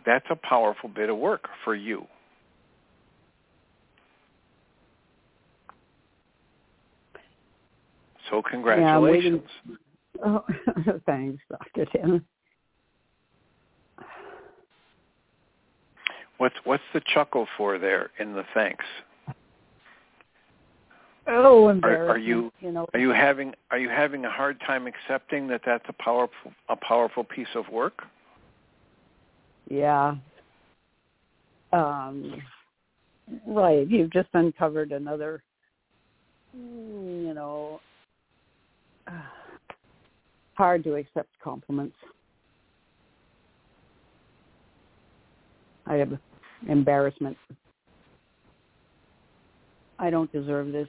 That's 0.04 0.26
a 0.28 0.36
powerful 0.36 0.90
bit 0.90 1.08
of 1.08 1.16
work 1.16 1.48
for 1.64 1.74
you. 1.74 2.06
So 8.28 8.42
congratulations. 8.42 9.42
Yeah, 9.66 9.74
oh, 10.26 10.44
thanks, 11.06 11.42
Dr. 11.50 11.86
Tim. 11.86 12.26
What's 16.38 16.56
what's 16.64 16.82
the 16.92 17.00
chuckle 17.14 17.46
for 17.56 17.78
there 17.78 18.10
in 18.18 18.34
the 18.34 18.44
thanks? 18.54 18.84
Oh, 21.28 21.68
are, 21.82 22.10
are 22.10 22.18
you, 22.18 22.52
you 22.60 22.70
know, 22.70 22.86
are 22.94 23.00
you 23.00 23.10
having 23.10 23.52
are 23.70 23.78
you 23.78 23.88
having 23.88 24.24
a 24.24 24.30
hard 24.30 24.60
time 24.60 24.86
accepting 24.86 25.48
that 25.48 25.62
that's 25.64 25.84
a 25.88 25.92
powerful 25.92 26.52
a 26.68 26.76
powerful 26.76 27.24
piece 27.24 27.48
of 27.54 27.68
work? 27.68 28.02
Yeah. 29.68 30.14
Um, 31.72 32.40
right. 33.46 33.88
You've 33.88 34.12
just 34.12 34.28
uncovered 34.34 34.92
another, 34.92 35.42
you 36.54 37.32
know, 37.34 37.80
hard 40.54 40.84
to 40.84 40.94
accept 40.94 41.30
compliments. 41.42 41.96
I 45.86 45.94
have 45.94 46.18
embarrassment. 46.68 47.36
I 49.98 50.10
don't 50.10 50.30
deserve 50.32 50.72
this. 50.72 50.88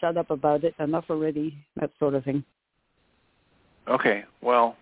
Shut 0.00 0.16
up 0.16 0.30
about 0.30 0.64
it. 0.64 0.74
Enough 0.78 1.06
already. 1.10 1.56
That 1.76 1.90
sort 1.98 2.14
of 2.14 2.24
thing. 2.24 2.44
Okay. 3.88 4.24
Well, 4.42 4.76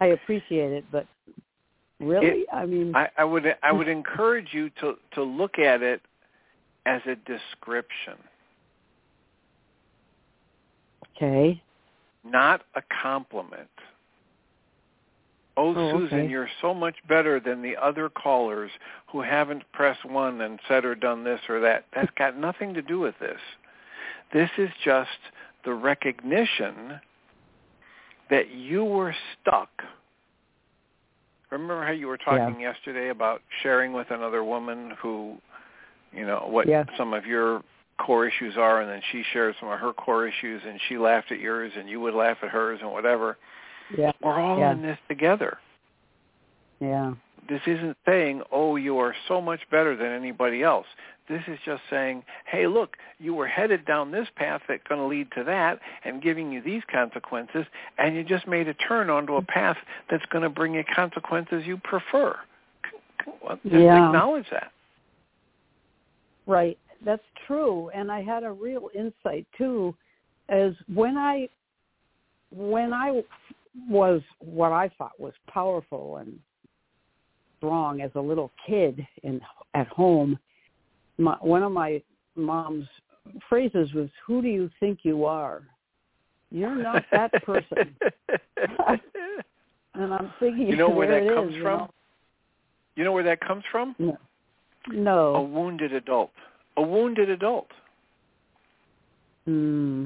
I 0.00 0.06
appreciate 0.06 0.72
it, 0.72 0.84
but 0.90 1.06
really, 2.00 2.26
it, 2.26 2.46
I 2.52 2.66
mean, 2.66 2.94
I, 2.94 3.08
I 3.16 3.24
would 3.24 3.44
I 3.62 3.72
would 3.72 3.88
encourage 4.00 4.48
you 4.52 4.70
to 4.80 4.96
to 5.14 5.22
look 5.22 5.58
at 5.58 5.82
it 5.82 6.02
as 6.86 7.00
a 7.06 7.14
description. 7.14 8.14
Okay. 11.16 11.62
Not 12.24 12.62
a 12.74 12.82
compliment. 13.02 13.68
Oh, 15.56 15.74
oh 15.74 15.98
Susan, 15.98 16.20
okay. 16.20 16.30
you're 16.30 16.50
so 16.60 16.74
much 16.74 16.96
better 17.08 17.38
than 17.38 17.62
the 17.62 17.76
other 17.76 18.08
callers 18.08 18.70
who 19.10 19.20
haven't 19.20 19.62
pressed 19.72 20.04
one 20.04 20.40
and 20.40 20.58
said 20.66 20.84
or 20.84 20.94
done 20.94 21.22
this 21.22 21.40
or 21.48 21.60
that. 21.60 21.84
That's 21.94 22.10
got 22.18 22.36
nothing 22.36 22.74
to 22.74 22.82
do 22.82 22.98
with 22.98 23.14
this. 23.20 23.38
This 24.32 24.50
is 24.58 24.70
just 24.84 25.10
the 25.64 25.72
recognition 25.72 27.00
that 28.30 28.50
you 28.50 28.84
were 28.84 29.14
stuck. 29.40 29.70
Remember 31.50 31.84
how 31.84 31.92
you 31.92 32.08
were 32.08 32.18
talking 32.18 32.60
yeah. 32.60 32.72
yesterday 32.72 33.10
about 33.10 33.40
sharing 33.62 33.92
with 33.92 34.10
another 34.10 34.42
woman 34.42 34.92
who, 35.00 35.36
you 36.12 36.26
know, 36.26 36.46
what 36.48 36.66
yeah. 36.66 36.84
some 36.98 37.12
of 37.12 37.26
your 37.26 37.62
core 37.98 38.26
issues 38.26 38.56
are, 38.56 38.80
and 38.80 38.90
then 38.90 39.00
she 39.12 39.22
shared 39.32 39.54
some 39.60 39.68
of 39.68 39.78
her 39.78 39.92
core 39.92 40.26
issues, 40.26 40.62
and 40.66 40.80
she 40.88 40.98
laughed 40.98 41.30
at 41.30 41.38
yours, 41.38 41.70
and 41.76 41.88
you 41.88 42.00
would 42.00 42.14
laugh 42.14 42.38
at 42.42 42.48
hers, 42.48 42.80
and 42.82 42.90
whatever. 42.90 43.36
Yeah. 43.96 44.12
We're 44.22 44.40
all 44.40 44.58
yeah. 44.58 44.72
in 44.72 44.82
this 44.82 44.98
together. 45.08 45.58
Yeah. 46.80 47.14
This 47.48 47.60
isn't 47.66 47.96
saying, 48.06 48.42
oh, 48.50 48.76
you 48.76 48.98
are 48.98 49.14
so 49.28 49.40
much 49.40 49.60
better 49.70 49.96
than 49.96 50.06
anybody 50.06 50.62
else. 50.62 50.86
This 51.28 51.42
is 51.46 51.58
just 51.64 51.82
saying, 51.88 52.22
hey, 52.46 52.66
look, 52.66 52.96
you 53.18 53.34
were 53.34 53.46
headed 53.46 53.86
down 53.86 54.10
this 54.10 54.28
path 54.36 54.62
that's 54.68 54.82
going 54.88 55.00
to 55.00 55.06
lead 55.06 55.28
to 55.36 55.44
that 55.44 55.78
and 56.04 56.22
giving 56.22 56.52
you 56.52 56.62
these 56.62 56.82
consequences, 56.90 57.64
and 57.98 58.14
you 58.14 58.24
just 58.24 58.46
made 58.46 58.68
a 58.68 58.74
turn 58.74 59.08
onto 59.10 59.36
a 59.36 59.42
path 59.42 59.76
that's 60.10 60.24
going 60.26 60.42
to 60.42 60.50
bring 60.50 60.74
you 60.74 60.84
consequences 60.94 61.64
you 61.66 61.78
prefer. 61.78 62.36
Just 63.24 63.60
yeah. 63.64 64.06
acknowledge 64.06 64.46
that. 64.50 64.70
Right. 66.46 66.78
That's 67.04 67.22
true. 67.46 67.90
And 67.94 68.10
I 68.12 68.22
had 68.22 68.44
a 68.44 68.52
real 68.52 68.88
insight, 68.94 69.46
too, 69.56 69.94
as 70.48 70.72
when 70.92 71.16
I 71.16 71.48
when 72.50 72.92
I 72.92 73.22
was 73.88 74.22
what 74.38 74.72
I 74.72 74.90
thought 74.96 75.18
was 75.18 75.32
powerful 75.48 76.18
and 76.18 76.38
strong 77.58 78.00
as 78.00 78.10
a 78.14 78.20
little 78.20 78.52
kid 78.66 79.06
in 79.22 79.40
at 79.74 79.88
home, 79.88 80.38
my, 81.18 81.36
one 81.40 81.62
of 81.62 81.72
my 81.72 82.02
mom's 82.36 82.86
phrases 83.48 83.92
was, 83.94 84.08
"Who 84.26 84.42
do 84.42 84.48
you 84.48 84.70
think 84.80 85.00
you 85.02 85.24
are? 85.24 85.62
You're 86.50 86.74
not 86.74 87.04
that 87.12 87.32
person." 87.44 87.96
and 89.94 90.14
I'm 90.14 90.32
thinking, 90.38 90.68
you 90.68 90.76
know 90.76 90.90
where 90.90 91.08
that 91.08 91.34
comes 91.34 91.54
is, 91.54 91.62
from? 91.62 91.80
You 91.80 91.86
know? 91.86 91.90
you 92.96 93.04
know 93.04 93.12
where 93.12 93.24
that 93.24 93.40
comes 93.40 93.64
from? 93.70 93.94
No. 93.98 94.18
No. 94.92 95.34
A 95.36 95.42
wounded 95.42 95.92
adult. 95.92 96.30
A 96.76 96.82
wounded 96.82 97.30
adult. 97.30 97.68
Hmm. 99.46 100.04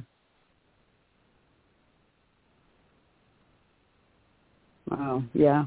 Wow. 4.90 5.22
Yeah. 5.34 5.66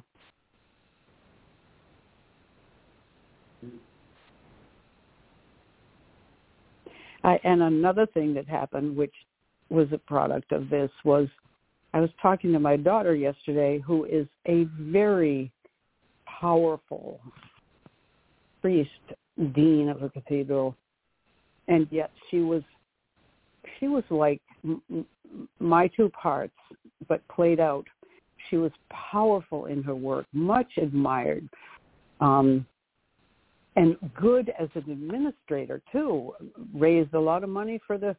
I, 7.24 7.40
and 7.44 7.62
another 7.62 8.08
thing 8.08 8.34
that 8.34 8.48
happened, 8.48 8.96
which 8.96 9.14
was 9.70 9.88
a 9.92 9.98
product 9.98 10.52
of 10.52 10.70
this, 10.70 10.90
was 11.06 11.28
I 11.94 12.00
was 12.00 12.10
talking 12.22 12.52
to 12.54 12.60
my 12.60 12.78
daughter 12.78 13.14
yesterday, 13.14 13.80
who 13.86 14.06
is 14.06 14.28
a 14.48 14.66
very 14.80 15.52
powerful 16.26 17.20
priest, 18.62 18.90
dean 19.54 19.90
of 19.90 20.02
a 20.02 20.10
cathedral, 20.10 20.76
and 21.68 21.88
yet 21.92 22.12
she 22.30 22.40
was 22.40 22.64
she 23.80 23.88
was 23.88 24.04
like 24.10 24.42
my 25.60 25.88
two 25.88 26.10
parts, 26.10 26.54
but 27.08 27.28
played 27.28 27.60
out. 27.60 27.86
She 28.50 28.58
was 28.58 28.72
powerful 29.12 29.66
in 29.66 29.84
her 29.84 29.96
work, 29.96 30.26
much 30.34 30.72
admired. 30.78 31.48
Um, 32.20 32.66
and 33.76 33.96
good 34.20 34.52
as 34.60 34.70
an 34.76 34.92
administrator 34.92 35.82
too. 35.92 36.34
Raised 36.74 37.14
a 37.14 37.20
lot 37.20 37.44
of 37.44 37.50
money 37.50 37.80
for 37.86 37.98
the 37.98 38.16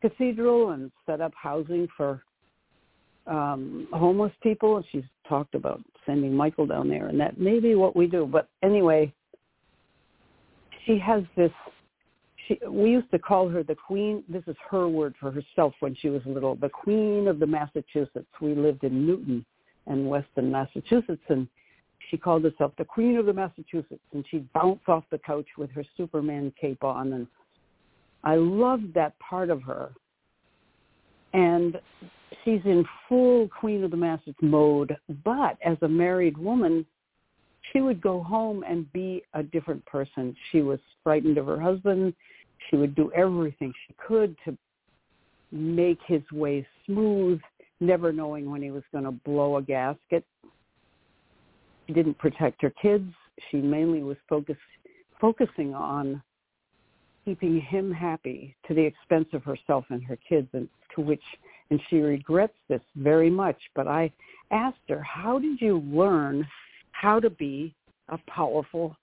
cathedral 0.00 0.70
and 0.70 0.90
set 1.06 1.20
up 1.20 1.32
housing 1.34 1.88
for 1.96 2.22
um, 3.26 3.86
homeless 3.92 4.32
people. 4.42 4.76
And 4.76 4.84
she's 4.90 5.04
talked 5.28 5.54
about 5.54 5.80
sending 6.06 6.34
Michael 6.34 6.66
down 6.66 6.88
there, 6.88 7.08
and 7.08 7.20
that 7.20 7.38
may 7.38 7.60
be 7.60 7.74
what 7.74 7.96
we 7.96 8.06
do. 8.06 8.28
But 8.30 8.48
anyway, 8.62 9.12
she 10.86 10.98
has 10.98 11.22
this. 11.36 11.52
She, 12.48 12.58
we 12.68 12.90
used 12.90 13.10
to 13.10 13.18
call 13.18 13.48
her 13.48 13.62
the 13.62 13.74
queen. 13.74 14.22
This 14.28 14.42
is 14.46 14.56
her 14.70 14.86
word 14.88 15.14
for 15.18 15.30
herself 15.30 15.72
when 15.80 15.94
she 15.94 16.10
was 16.10 16.20
little. 16.26 16.54
The 16.54 16.68
queen 16.68 17.26
of 17.28 17.38
the 17.38 17.46
Massachusetts. 17.46 18.28
We 18.40 18.54
lived 18.54 18.84
in 18.84 19.06
Newton 19.06 19.44
and 19.86 20.08
Weston, 20.08 20.50
Massachusetts, 20.50 21.22
and 21.28 21.48
she 22.10 22.16
called 22.16 22.44
herself 22.44 22.72
the 22.76 22.84
Queen 22.84 23.16
of 23.16 23.26
the 23.26 23.32
Massachusetts, 23.32 24.02
and 24.12 24.24
she'd 24.30 24.52
bounce 24.52 24.80
off 24.88 25.04
the 25.10 25.18
couch 25.18 25.46
with 25.56 25.70
her 25.70 25.84
Superman 25.96 26.52
cape 26.60 26.84
on, 26.84 27.12
and 27.12 27.26
I 28.22 28.36
loved 28.36 28.94
that 28.94 29.18
part 29.18 29.50
of 29.50 29.62
her. 29.62 29.90
And 31.32 31.80
she's 32.44 32.60
in 32.64 32.84
full 33.08 33.48
Queen 33.48 33.84
of 33.84 33.90
the 33.90 33.96
Massachusetts 33.96 34.38
mode, 34.40 34.96
but 35.24 35.58
as 35.64 35.76
a 35.82 35.88
married 35.88 36.38
woman, 36.38 36.86
she 37.72 37.80
would 37.80 38.00
go 38.00 38.22
home 38.22 38.64
and 38.68 38.90
be 38.92 39.22
a 39.34 39.42
different 39.42 39.84
person. 39.86 40.36
She 40.52 40.60
was 40.60 40.78
frightened 41.02 41.38
of 41.38 41.46
her 41.46 41.60
husband. 41.60 42.14
She 42.70 42.76
would 42.76 42.94
do 42.94 43.10
everything 43.12 43.72
she 43.86 43.94
could 44.06 44.36
to 44.44 44.56
make 45.50 45.98
his 46.06 46.22
way 46.32 46.66
smooth, 46.86 47.40
never 47.86 48.12
knowing 48.12 48.50
when 48.50 48.62
he 48.62 48.70
was 48.70 48.82
going 48.92 49.04
to 49.04 49.12
blow 49.12 49.56
a 49.56 49.62
gasket 49.62 50.24
she 51.86 51.92
didn't 51.92 52.18
protect 52.18 52.62
her 52.62 52.70
kids. 52.70 53.10
She 53.50 53.58
mainly 53.58 54.02
was 54.02 54.16
focus, 54.28 54.56
focusing 55.20 55.74
on 55.74 56.22
keeping 57.24 57.60
him 57.60 57.90
happy 57.92 58.54
to 58.68 58.74
the 58.74 58.82
expense 58.82 59.28
of 59.32 59.42
herself 59.44 59.84
and 59.90 60.02
her 60.04 60.18
kids, 60.28 60.48
and 60.52 60.68
to 60.94 61.00
which, 61.00 61.22
and 61.70 61.80
she 61.88 61.98
regrets 61.98 62.54
this 62.68 62.82
very 62.96 63.30
much. 63.30 63.56
But 63.74 63.88
I 63.88 64.12
asked 64.50 64.78
her, 64.88 65.02
how 65.02 65.38
did 65.38 65.60
you 65.60 65.80
learn 65.80 66.46
how 66.92 67.20
to 67.20 67.30
be 67.30 67.74
a 68.08 68.18
powerful 68.28 68.96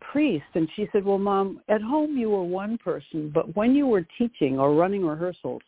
priest? 0.00 0.46
And 0.54 0.68
she 0.74 0.88
said, 0.92 1.04
well, 1.04 1.18
Mom, 1.18 1.60
at 1.68 1.82
home 1.82 2.16
you 2.16 2.30
were 2.30 2.44
one 2.44 2.78
person, 2.78 3.30
but 3.32 3.54
when 3.54 3.74
you 3.74 3.86
were 3.86 4.06
teaching 4.18 4.58
or 4.58 4.74
running 4.74 5.04
rehearsals, 5.04 5.62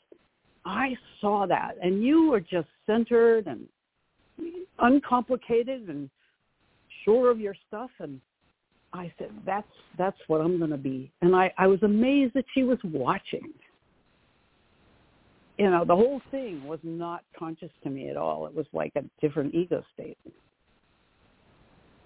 I 0.69 0.95
saw 1.23 1.47
that, 1.47 1.77
and 1.83 2.05
you 2.05 2.29
were 2.31 2.41
just 2.41 2.69
centered 2.87 3.47
and 3.47 3.67
uncomplicated 4.79 5.89
and 5.89 6.11
sure 7.05 7.31
of 7.31 7.41
your 7.41 7.55
stuff 7.67 7.91
and 8.01 8.21
I 8.93 9.11
said, 9.19 9.31
That's 9.47 9.67
that's 9.97 10.19
what 10.27 10.43
I'm 10.43 10.61
gonna 10.61 10.77
be 10.77 11.11
and 11.23 11.35
I, 11.35 11.53
I 11.57 11.67
was 11.67 11.83
amazed 11.83 12.35
that 12.35 12.45
she 12.55 12.65
was 12.65 12.79
watching. 12.85 13.51
You 15.57 15.71
know, 15.71 15.85
the 15.87 15.97
whole 15.97 16.21
thing 16.31 16.63
was 16.65 16.79
not 16.83 17.25
conscious 17.37 17.71
to 17.83 17.91
me 17.91 18.11
at 18.11 18.17
all. 18.17 18.47
It 18.47 18.55
was 18.55 18.67
like 18.73 18.93
a 18.95 19.03
different 19.21 19.55
ego 19.55 19.83
state. 19.95 20.19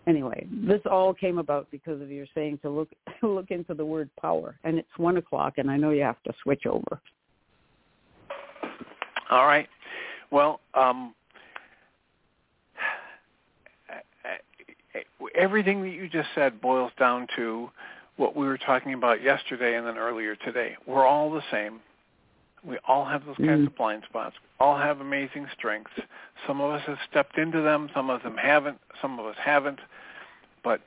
anyway, 0.06 0.46
this 0.50 0.80
all 0.90 1.12
came 1.12 1.38
about 1.38 1.68
because 1.72 2.00
of 2.00 2.10
your 2.10 2.26
saying 2.32 2.60
to 2.62 2.70
look 2.70 2.90
look 3.22 3.50
into 3.50 3.74
the 3.74 3.84
word 3.84 4.08
power, 4.20 4.56
and 4.62 4.78
it's 4.78 4.98
one 4.98 5.16
o'clock, 5.16 5.54
and 5.58 5.68
I 5.68 5.76
know 5.76 5.90
you 5.90 6.02
have 6.02 6.22
to 6.22 6.32
switch 6.44 6.64
over. 6.66 7.00
All 9.32 9.46
right. 9.46 9.66
Well, 10.30 10.60
um, 10.74 11.14
everything 15.34 15.80
that 15.84 15.88
you 15.88 16.06
just 16.06 16.28
said 16.34 16.60
boils 16.60 16.92
down 16.98 17.26
to 17.36 17.70
what 18.16 18.36
we 18.36 18.46
were 18.46 18.58
talking 18.58 18.92
about 18.92 19.22
yesterday 19.22 19.76
and 19.76 19.86
then 19.86 19.96
earlier 19.96 20.36
today. 20.36 20.76
We're 20.86 21.06
all 21.06 21.30
the 21.30 21.40
same. 21.50 21.80
We 22.62 22.76
all 22.86 23.06
have 23.06 23.24
those 23.24 23.38
kinds 23.38 23.62
mm. 23.62 23.68
of 23.68 23.76
blind 23.76 24.02
spots. 24.06 24.36
We 24.42 24.66
all 24.66 24.76
have 24.76 25.00
amazing 25.00 25.46
strengths. 25.56 25.92
Some 26.46 26.60
of 26.60 26.70
us 26.70 26.82
have 26.86 26.98
stepped 27.10 27.38
into 27.38 27.62
them. 27.62 27.88
Some 27.94 28.10
of 28.10 28.22
them 28.22 28.36
haven't. 28.36 28.80
Some 29.00 29.18
of 29.18 29.24
us 29.24 29.36
haven't. 29.42 29.78
But 30.62 30.82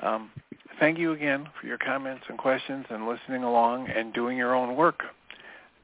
um, 0.00 0.30
thank 0.78 0.96
you 0.96 1.10
again 1.10 1.48
for 1.60 1.66
your 1.66 1.78
comments 1.78 2.22
and 2.28 2.38
questions 2.38 2.86
and 2.88 3.08
listening 3.08 3.42
along 3.42 3.88
and 3.88 4.14
doing 4.14 4.38
your 4.38 4.54
own 4.54 4.76
work. 4.76 5.02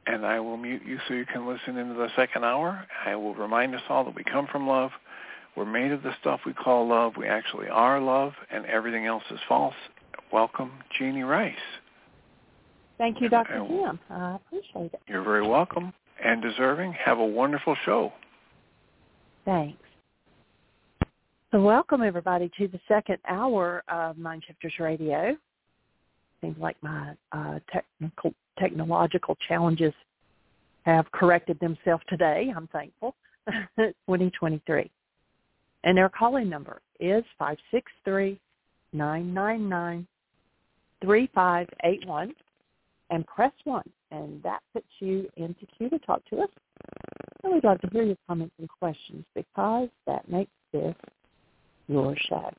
And 0.09 0.25
I 0.25 0.41
will 0.41 0.57
mute 0.57 0.81
you 0.87 0.99
so 1.07 1.13
you 1.13 1.27
can 1.27 1.47
listen 1.47 1.77
into 1.77 1.93
the 1.93 2.09
second 2.17 2.43
hour. 2.43 2.83
I 3.05 3.15
will 3.15 3.35
remind 3.35 3.75
us 3.75 3.83
all 3.91 4.05
that 4.05 4.15
we 4.15 4.25
come 4.25 4.47
from 4.51 4.67
love. 4.67 4.91
We're 5.55 5.67
made 5.67 5.93
of 5.93 6.03
the 6.03 6.13
stuff 6.21 6.41
we 6.47 6.55
call 6.55 6.89
love. 6.89 7.13
We 7.19 7.27
actually 7.27 7.69
are 7.69 8.01
love, 8.01 8.33
and 8.51 8.65
everything 8.65 9.05
else 9.05 9.25
is 9.31 9.39
false. 9.47 9.75
Welcome, 10.33 10.73
Jeanie 10.99 11.25
Ryce. 11.25 11.55
Thank 12.97 13.21
you, 13.21 13.29
Dr. 13.29 13.67
Tim. 13.69 13.99
I 14.09 14.37
appreciate 14.37 14.95
it. 14.95 15.01
You're 15.07 15.23
very 15.23 15.47
welcome 15.47 15.93
and 16.25 16.41
deserving. 16.41 16.95
Have 16.95 17.19
a 17.19 17.27
wonderful 17.27 17.77
show. 17.85 18.11
Thanks. 19.45 19.79
So 21.51 21.61
welcome 21.61 22.03
everybody 22.03 22.51
to 22.59 22.67
the 22.67 22.81
second 22.89 23.19
hour 23.29 23.83
of 23.89 24.17
Mind 24.17 24.43
Shifters 24.47 24.75
Radio. 24.81 25.37
Seems 26.41 26.57
like 26.59 26.77
my 26.83 27.15
uh, 27.33 27.59
technical 27.71 28.33
technological 28.59 29.37
challenges 29.47 29.93
have 30.83 31.11
corrected 31.13 31.59
themselves 31.61 32.03
today. 32.09 32.53
I'm 32.55 32.69
thankful. 32.69 33.15
2023. 33.79 34.91
And 35.85 35.97
their 35.97 36.09
calling 36.11 36.49
number 36.49 36.81
is 37.01 37.25
five 37.39 37.57
six 37.71 37.91
three 38.05 38.39
nine 38.93 39.33
nine 39.33 39.69
nine 39.69 40.07
three 41.03 41.31
five 41.35 41.69
eight 41.85 42.07
one 42.07 42.35
and 43.11 43.27
press 43.27 43.53
1, 43.65 43.83
and 44.11 44.43
that 44.43 44.61
puts 44.73 44.87
you 45.01 45.29
into 45.37 45.67
queue 45.77 45.89
to 45.91 45.99
talk 46.01 46.23
to 46.31 46.41
us. 46.41 46.51
And 47.43 47.55
we'd 47.55 47.65
love 47.65 47.81
to 47.81 47.89
hear 47.91 48.03
your 48.03 48.17
comments 48.27 48.55
and 48.59 48.69
questions 48.69 49.25
because 49.35 49.89
that 50.07 50.29
makes 50.31 50.51
this 50.73 50.95
your 51.87 52.15
show. 52.29 52.53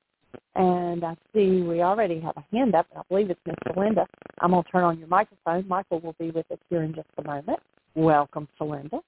And 0.59 1.03
I 1.03 1.15
see 1.33 1.61
we 1.61 1.81
already 1.81 2.19
have 2.19 2.35
a 2.37 2.43
hand 2.55 2.75
up. 2.75 2.85
I 2.95 3.01
believe 3.09 3.29
it's 3.29 3.39
Miss 3.45 3.55
Linda. 3.75 4.05
I'm 4.41 4.51
going 4.51 4.63
to 4.63 4.69
turn 4.69 4.83
on 4.83 4.99
your 4.99 5.07
microphone. 5.07 5.67
Michael 5.67 6.01
will 6.01 6.15
be 6.19 6.31
with 6.31 6.51
us 6.51 6.59
here 6.69 6.83
in 6.83 6.93
just 6.93 7.07
a 7.17 7.23
moment. 7.23 7.59
Welcome, 7.95 8.47
Linda. 8.59 8.99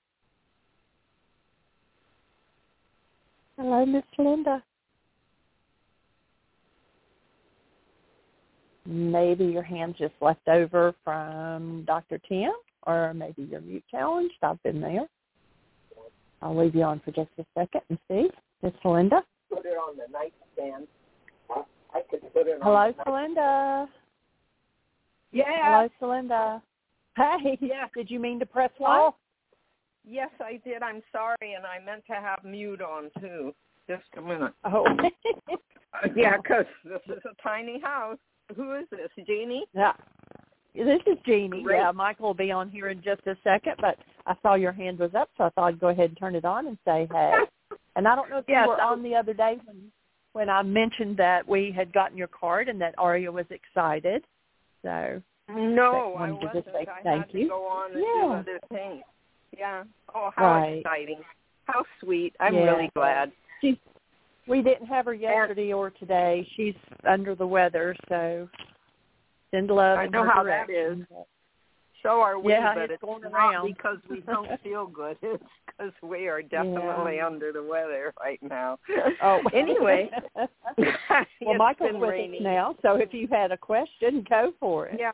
Hello, 3.58 3.86
Miss 3.86 4.04
Linda. 4.18 4.64
maybe 8.86 9.46
your 9.46 9.64
hand 9.64 9.96
just 9.98 10.14
left 10.22 10.48
over 10.48 10.94
from 11.04 11.84
Dr. 11.86 12.20
Tim, 12.28 12.52
or 12.88 13.14
maybe 13.14 13.48
you're 13.50 13.62
mute 13.62 13.84
challenged. 13.90 14.36
I've 14.42 14.62
been 14.64 14.82
there. 14.82 15.08
I'll 16.42 16.58
leave 16.58 16.76
you 16.76 16.84
on 16.84 17.00
for 17.06 17.12
just 17.12 17.30
a 17.38 17.46
second 17.54 17.82
and 17.90 18.00
see. 18.08 18.28
Miss 18.64 18.74
Linda? 18.84 19.24
Put 19.50 19.66
it 19.66 19.78
on 19.78 19.98
the 19.98 20.06
nightstand. 20.12 20.88
I 21.94 22.02
could 22.10 22.22
put 22.34 22.48
it 22.48 22.60
Hello, 22.62 22.94
Celinda. 23.06 23.88
Yeah. 25.32 25.44
Hello, 25.48 25.90
Celinda. 26.02 26.62
Hey. 27.16 27.58
Yeah. 27.62 27.88
Did 27.96 28.10
you 28.10 28.20
mean 28.20 28.40
to 28.40 28.46
press 28.46 28.72
one? 28.78 28.92
Oh, 28.92 29.16
yes, 30.08 30.30
I 30.40 30.62
did. 30.64 30.82
I'm 30.82 31.02
sorry, 31.12 31.54
and 31.56 31.66
I 31.66 31.84
meant 31.84 32.04
to 32.08 32.14
have 32.14 32.44
mute 32.44 32.82
on 32.82 33.10
too. 33.20 33.54
Just 33.88 34.04
a 34.18 34.22
minute. 34.22 34.54
Oh. 34.64 34.86
yeah, 36.16 36.38
because 36.38 36.66
this 36.86 37.02
is 37.08 37.22
a 37.26 37.42
tiny 37.44 37.80
house. 37.82 38.18
Who 38.56 38.76
is 38.76 38.86
this, 38.92 39.26
Jeanie? 39.26 39.66
Yeah. 39.74 39.94
This 40.74 41.02
is 41.06 41.18
Jeanie. 41.26 41.64
Great. 41.64 41.80
Yeah, 41.80 41.92
Michael 41.92 42.28
will 42.28 42.34
be 42.34 42.52
on 42.52 42.70
here 42.70 42.90
in 42.90 43.02
just 43.02 43.22
a 43.28 43.36
second, 43.44 43.74
but 43.82 43.98
I 44.26 44.36
saw 44.42 44.56
your 44.56 44.72
hand 44.72 45.00
was 45.00 45.14
up, 45.16 45.30
so 45.38 45.46
I 45.46 45.50
thought 45.50 45.68
I'd 45.68 45.80
go 45.80 45.90
ahead 45.90 46.10
and 46.10 46.18
turn 46.18 46.36
it 46.36 46.46
on 46.46 46.68
and 46.68 46.78
say 46.86 47.08
hey. 47.12 47.34
and 47.96 48.08
I 48.08 48.16
don't 48.16 48.30
know 48.30 48.38
if 48.38 48.46
yes, 48.48 48.64
you 48.66 48.70
were 48.70 48.82
on 48.82 49.04
the 49.04 49.16
other 49.16 49.34
day 49.34 49.58
when 49.66 49.92
when 50.34 50.50
I 50.50 50.62
mentioned 50.64 51.18
that 51.18 51.48
we 51.48 51.74
had 51.76 51.94
gotten 51.94 52.18
your 52.18 52.28
card 52.28 52.70
and 52.70 52.80
that 52.82 52.96
Aria 52.98 53.32
was 53.32 53.46
excited. 53.50 54.24
So 54.82 55.22
no, 55.50 56.16
I 56.18 56.32
wasn't. 56.32 56.66
To 56.66 56.72
say 56.72 56.88
I 56.88 57.04
thank 57.04 57.26
had 57.26 57.34
you. 57.34 57.44
to 57.44 57.50
go 57.50 57.66
on 57.68 57.92
and 57.92 58.02
yeah. 58.02 58.22
do 58.22 58.34
other 58.34 58.60
things. 58.70 59.04
Yeah. 59.58 59.84
Oh, 60.16 60.32
how 60.36 60.62
right. 60.62 60.78
exciting! 60.78 61.20
How 61.66 61.84
sweet! 62.00 62.34
I'm 62.40 62.56
yeah. 62.56 62.62
really 62.62 62.90
glad. 62.96 63.32
She, 63.60 63.80
we 64.48 64.62
didn't 64.62 64.88
have 64.88 65.06
her 65.06 65.14
yesterday 65.14 65.74
or 65.74 65.90
today. 65.92 66.48
She's 66.56 66.76
under 67.06 67.36
the 67.36 67.46
weather, 67.46 67.96
so 68.10 68.48
Send 69.52 69.68
love. 69.68 69.98
I 70.00 70.08
know 70.08 70.24
how 70.24 70.44
that 70.44 70.70
is. 70.70 71.00
So 72.04 72.22
are 72.22 72.40
we, 72.40 72.52
yeah, 72.52 72.74
but 72.74 72.84
it's, 72.84 72.94
it's 72.94 73.02
going 73.02 73.22
not 73.24 73.34
around. 73.34 73.68
because 73.68 73.98
we 74.10 74.22
don't 74.22 74.50
feel 74.64 74.88
good. 74.88 75.18
It's 75.24 75.44
because 75.66 75.94
we 76.04 76.28
are 76.28 76.42
definitely 76.42 77.16
yeah. 77.16 77.26
under 77.26 77.52
the 77.52 77.64
weather 77.64 78.14
right 78.20 78.40
now. 78.44 78.78
Oh, 79.24 79.40
anyway. 79.54 80.10
well, 80.38 81.56
Michael's 81.58 81.94
with 81.94 82.10
raining. 82.10 82.42
us 82.42 82.44
now, 82.44 82.76
so 82.82 82.96
if 82.96 83.14
you 83.14 83.28
had 83.32 83.52
a 83.52 83.58
question, 83.58 84.24
go 84.30 84.54
for 84.60 84.88
it. 84.88 85.00
Yeah. 85.00 85.12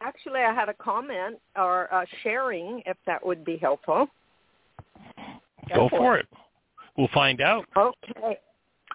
Actually, 0.00 0.40
I 0.40 0.52
had 0.52 0.68
a 0.68 0.74
comment 0.74 1.38
or 1.54 1.92
uh, 1.94 2.04
sharing, 2.22 2.82
if 2.86 2.96
that 3.06 3.24
would 3.24 3.44
be 3.44 3.56
helpful. 3.56 4.08
Go, 5.68 5.88
go 5.88 5.88
for 5.90 6.18
it. 6.18 6.26
it. 6.32 6.38
We'll 6.96 7.08
find 7.12 7.40
out. 7.40 7.66
Okay. 7.76 8.38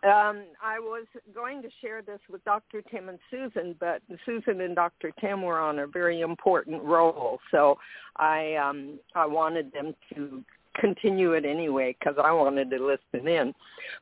Um, 0.04 0.43
I 0.64 0.80
was 0.80 1.06
going 1.36 1.62
to 1.62 1.70
share 1.82 2.02
this 2.02 2.20
with 2.30 2.43
Dr. 2.45 2.82
Tim 2.82 3.10
and 3.10 3.20
Susan, 3.30 3.76
but 3.82 4.02
Susan 4.26 4.62
and 4.62 4.74
Dr. 4.74 5.12
Tim 5.20 5.41
were 5.41 5.60
on 5.60 5.80
a 5.80 5.88
very 5.88 6.22
important 6.22 6.82
role, 6.84 7.39
so 7.52 7.78
I 8.16 8.56
um, 8.56 9.00
I 9.14 9.26
wanted 9.26 9.74
them 9.74 9.93
to 10.14 10.41
continue 10.80 11.34
it 11.34 11.43
anyway 11.43 11.97
because 12.00 12.16
I 12.24 12.32
wanted 12.32 12.70
to 12.70 12.78
listen 12.78 13.28
in. 13.28 13.54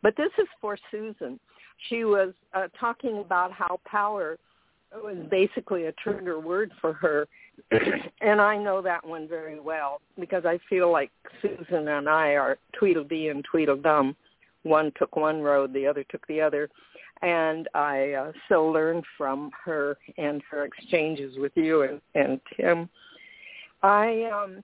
But 0.04 0.16
this 0.18 0.30
is 0.38 0.48
for 0.62 0.78
Susan. 0.92 1.40
She 1.90 2.04
was 2.04 2.34
uh, 2.54 2.68
talking 2.80 3.18
about 3.20 3.52
how 3.52 3.80
power 3.86 4.38
was 4.94 5.18
basically 5.32 5.86
a 5.86 5.92
trigger 5.94 6.40
word 6.40 6.72
for 6.80 6.94
her, 6.94 7.28
and 8.22 8.40
I 8.40 8.56
know 8.56 8.84
that 8.84 9.04
one 9.04 9.28
very 9.28 9.60
well 9.60 10.00
because 10.20 10.46
I 10.46 10.60
feel 10.70 10.92
like 10.92 11.10
Susan 11.42 11.88
and 11.88 12.08
I 12.08 12.36
are 12.36 12.60
Tweedledee 12.74 13.30
and 13.30 13.44
Tweedledum 13.44 14.16
one 14.68 14.92
took 14.98 15.16
one 15.16 15.42
road, 15.42 15.74
the 15.74 15.88
other 15.88 16.04
took 16.10 16.26
the 16.28 16.42
other. 16.42 16.70
And 17.22 17.68
I 17.74 18.12
uh, 18.12 18.32
so 18.48 18.68
learned 18.68 19.04
from 19.18 19.52
her 19.66 19.98
and 20.18 20.42
her 20.52 20.66
exchanges 20.66 21.36
with 21.38 21.52
you 21.56 21.82
and, 21.84 22.02
and 22.14 22.40
Tim. 22.56 22.90
I, 23.82 24.24
um, 24.26 24.64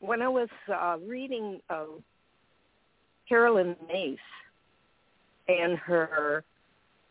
when 0.00 0.20
I 0.20 0.28
was 0.28 0.48
uh, 0.72 0.96
reading 1.06 1.60
uh, 1.70 1.84
Caroline 3.28 3.76
Myss 3.86 4.18
and 5.48 5.78
her 5.78 6.44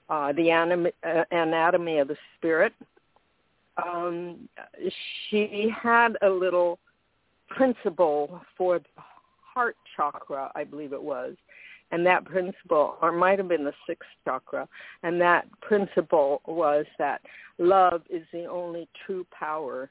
uh, 0.09 0.33
The 0.33 0.49
Anatomy, 0.49 0.91
uh, 1.03 1.23
Anatomy 1.31 1.97
of 1.97 2.07
the 2.07 2.17
Spirit, 2.37 2.73
um, 3.83 4.47
she 5.29 5.71
had 5.81 6.17
a 6.21 6.29
little 6.29 6.79
principle 7.49 8.41
for 8.57 8.79
the 8.79 8.85
heart 9.53 9.75
chakra, 9.95 10.51
I 10.55 10.63
believe 10.63 10.93
it 10.93 11.01
was, 11.01 11.35
and 11.91 12.05
that 12.05 12.25
principle, 12.25 12.97
or 13.01 13.11
might 13.11 13.39
have 13.39 13.47
been 13.47 13.63
the 13.63 13.73
sixth 13.87 14.09
chakra, 14.25 14.67
and 15.03 15.21
that 15.21 15.47
principle 15.61 16.41
was 16.45 16.85
that 16.99 17.21
love 17.57 18.01
is 18.09 18.23
the 18.33 18.45
only 18.45 18.87
true 19.05 19.25
power 19.31 19.89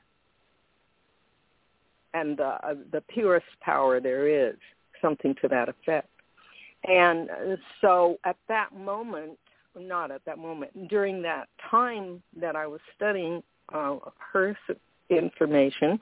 and 2.14 2.36
the, 2.38 2.44
uh, 2.44 2.74
the 2.92 3.02
purest 3.08 3.46
power 3.60 4.00
there 4.00 4.28
is, 4.28 4.56
something 5.02 5.34
to 5.42 5.48
that 5.48 5.68
effect. 5.68 6.08
And 6.84 7.28
so 7.80 8.18
at 8.24 8.36
that 8.48 8.74
moment, 8.74 9.38
not 9.78 10.10
at 10.10 10.24
that 10.24 10.38
moment, 10.38 10.88
during 10.88 11.20
that 11.22 11.48
time 11.70 12.22
that 12.40 12.56
I 12.56 12.66
was 12.66 12.80
studying 12.94 13.42
uh, 13.72 13.96
her 14.32 14.56
information, 15.10 16.00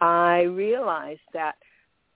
I 0.00 0.42
realized 0.42 1.20
that 1.32 1.56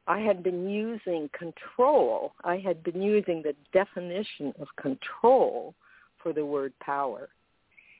I 0.07 0.20
had 0.20 0.42
been 0.42 0.68
using 0.68 1.28
control. 1.36 2.32
I 2.44 2.57
had 2.59 2.82
been 2.84 3.02
using 3.02 3.42
the 3.42 3.54
definition 3.72 4.52
of 4.61 4.68
control 4.80 5.74
for 6.22 6.32
the 6.32 6.44
word 6.44 6.72
power. 6.80 7.28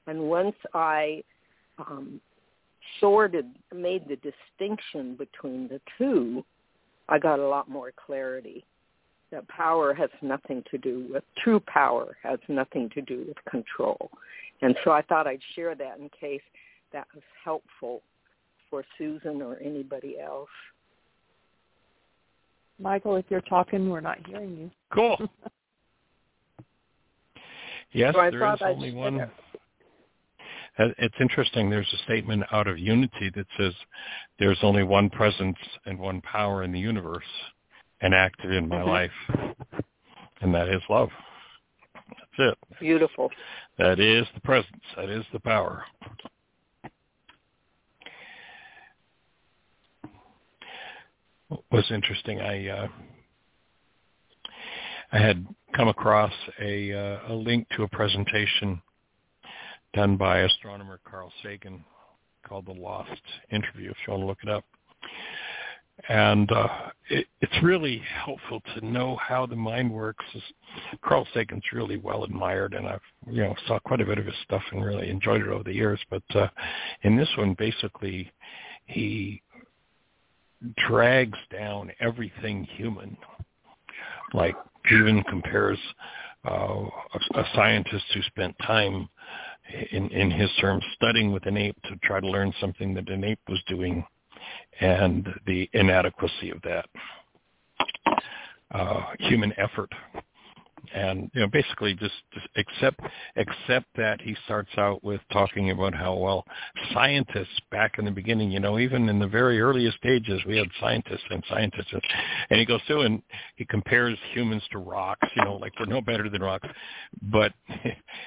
And 0.07 0.21
once 0.21 0.55
I 0.73 1.23
um, 1.79 2.21
sorted, 3.01 3.47
made 3.75 4.09
the 4.09 4.17
distinction 4.17 5.17
between 5.17 5.69
the 5.69 5.81
two, 5.99 6.45
I 7.09 7.19
got 7.19 7.39
a 7.41 7.47
lot 7.49 7.69
more 7.69 7.93
clarity. 8.07 8.65
that 9.31 9.47
power 9.49 9.93
has 9.93 10.11
nothing 10.23 10.63
to 10.71 10.79
do 10.79 11.09
with 11.13 11.25
true 11.43 11.61
power 11.61 12.17
has 12.23 12.39
nothing 12.49 12.89
to 12.91 13.03
do 13.03 13.25
with 13.27 13.37
control. 13.51 14.11
And 14.63 14.77
so 14.85 14.93
I 14.93 15.03
thought 15.03 15.27
I'd 15.27 15.41
share 15.55 15.75
that 15.75 15.99
in 15.99 16.09
case 16.09 16.43
that 16.93 17.07
was 17.15 17.25
helpful 17.45 18.03
for 18.71 18.85
Susan 18.97 19.43
or 19.43 19.59
anybody 19.61 20.19
else. 20.21 20.49
Michael, 22.79 23.17
if 23.17 23.25
you're 23.29 23.41
talking, 23.43 23.89
we're 23.89 24.01
not 24.01 24.19
hearing 24.27 24.57
you. 24.57 24.71
Cool. 24.93 25.17
yes, 27.93 28.15
so 28.15 28.31
there 28.31 28.55
is 28.55 28.61
only 28.63 28.93
one. 28.93 29.21
Uh, 30.79 30.89
it's 30.99 31.15
interesting. 31.21 31.71
There's 31.71 31.91
a 31.93 32.03
statement 32.05 32.45
out 32.53 32.67
of 32.67 32.79
Unity 32.79 33.31
that 33.35 33.47
says 33.59 33.73
there's 34.39 34.59
only 34.63 34.83
one 34.83 35.09
presence 35.09 35.57
and 35.87 35.99
one 35.99 36.21
power 36.21 36.65
in 36.65 36.73
the 36.73 36.79
universe 36.79 37.25
enacted 38.03 38.53
in 38.53 38.69
my 38.69 38.77
mm-hmm. 38.77 38.89
life, 38.89 39.55
and 40.43 40.55
that 40.55 40.69
is 40.69 40.83
love. 40.91 41.09
That's 41.95 42.53
it. 42.53 42.79
Beautiful. 42.79 43.31
That 43.79 44.01
is 44.01 44.27
the 44.35 44.41
presence. 44.41 44.83
That 44.97 45.09
is 45.09 45.25
the 45.33 45.41
power. 45.41 45.85
Was 51.71 51.85
interesting. 51.91 52.41
I 52.41 52.69
uh, 52.69 52.89
I 55.13 55.19
had 55.19 55.47
come 55.75 55.89
across 55.89 56.33
a 56.61 56.93
uh, 56.93 57.33
a 57.33 57.35
link 57.35 57.69
to 57.77 57.85
a 57.85 57.89
presentation 57.89 58.81
done 59.95 60.17
by 60.17 60.41
astronomer 60.41 61.01
Carl 61.09 61.33
Sagan 61.43 61.85
called 62.47 62.67
"The 62.67 62.73
Lost 62.73 63.11
Interview." 63.51 63.91
If 63.91 63.97
you 64.07 64.13
want 64.13 64.23
to 64.23 64.27
look 64.27 64.39
it 64.43 64.49
up, 64.49 64.65
and 66.09 66.51
uh, 66.51 66.69
it, 67.11 67.27
it's 67.41 67.63
really 67.63 68.03
helpful 68.25 68.61
to 68.75 68.85
know 68.85 69.17
how 69.17 69.47
the 69.47 69.57
mind 69.57 69.93
works. 69.93 70.25
Carl 71.03 71.27
Sagan's 71.33 71.63
really 71.73 71.97
well 71.97 72.25
admired, 72.25 72.75
and 72.75 72.87
I've 72.87 73.01
you 73.31 73.43
know 73.43 73.55
saw 73.67 73.79
quite 73.79 74.01
a 74.01 74.07
bit 74.07 74.19
of 74.19 74.27
his 74.27 74.35
stuff 74.45 74.63
and 74.73 74.85
really 74.85 75.09
enjoyed 75.09 75.43
it 75.43 75.49
over 75.49 75.65
the 75.65 75.73
years. 75.73 76.01
But 76.11 76.25
uh, 76.35 76.49
in 77.03 77.17
this 77.17 77.31
one, 77.39 77.55
basically, 77.55 78.31
he 78.87 79.43
drags 80.89 81.39
down 81.53 81.91
everything 82.01 82.65
human. 82.77 83.17
Like 84.33 84.57
even 84.91 85.23
compares 85.25 85.79
uh, 86.49 86.85
a, 87.15 87.41
a 87.41 87.45
scientist 87.55 88.05
who 88.15 88.23
spent 88.23 88.55
time 88.67 89.09
in, 89.93 90.09
in 90.11 90.31
his 90.31 90.51
terms 90.61 90.85
studying 90.95 91.33
with 91.33 91.47
an 91.47 91.57
ape 91.57 91.77
to 91.85 91.97
try 92.03 92.21
to 92.21 92.27
learn 92.27 92.53
something 92.61 92.95
that 92.95 93.09
an 93.09 93.25
ape 93.25 93.41
was 93.49 93.61
doing 93.67 94.05
and 94.81 95.27
the 95.47 95.69
inadequacy 95.73 96.51
of 96.51 96.61
that 96.63 96.87
uh, 98.73 99.03
human 99.21 99.53
effort 99.59 99.91
and 100.95 101.31
you 101.35 101.41
know 101.41 101.47
basically 101.49 101.95
just, 101.95 102.15
just 102.33 102.47
accept 102.57 103.01
accept 103.37 103.87
that 103.97 104.21
he 104.21 104.37
starts 104.45 104.71
out 104.77 105.03
with 105.03 105.21
talking 105.33 105.71
about 105.71 105.95
how 105.95 106.15
well 106.15 106.45
scientists 106.93 107.59
back 107.71 107.99
in 107.99 108.05
the 108.05 108.11
beginning 108.11 108.51
you 108.51 108.61
know 108.61 108.79
even 108.79 109.09
in 109.09 109.19
the 109.19 109.27
very 109.27 109.61
earliest 109.61 109.97
stages 109.99 110.41
we 110.47 110.57
had 110.57 110.69
scientists 110.81 111.25
and 111.31 111.43
scientists. 111.49 111.93
And 112.51 112.59
he 112.61 112.67
goes 112.67 112.81
through 112.87 113.03
and 113.03 113.23
he 113.57 113.65
compares 113.65 114.19
humans 114.33 114.63
to 114.73 114.79
rocks 114.79 115.29
you 115.37 115.45
know 115.45 115.57
like 115.57 115.73
we're 115.79 115.87
no 115.87 116.01
better 116.01 116.29
than 116.29 116.43
rocks. 116.43 116.69
But 117.23 117.53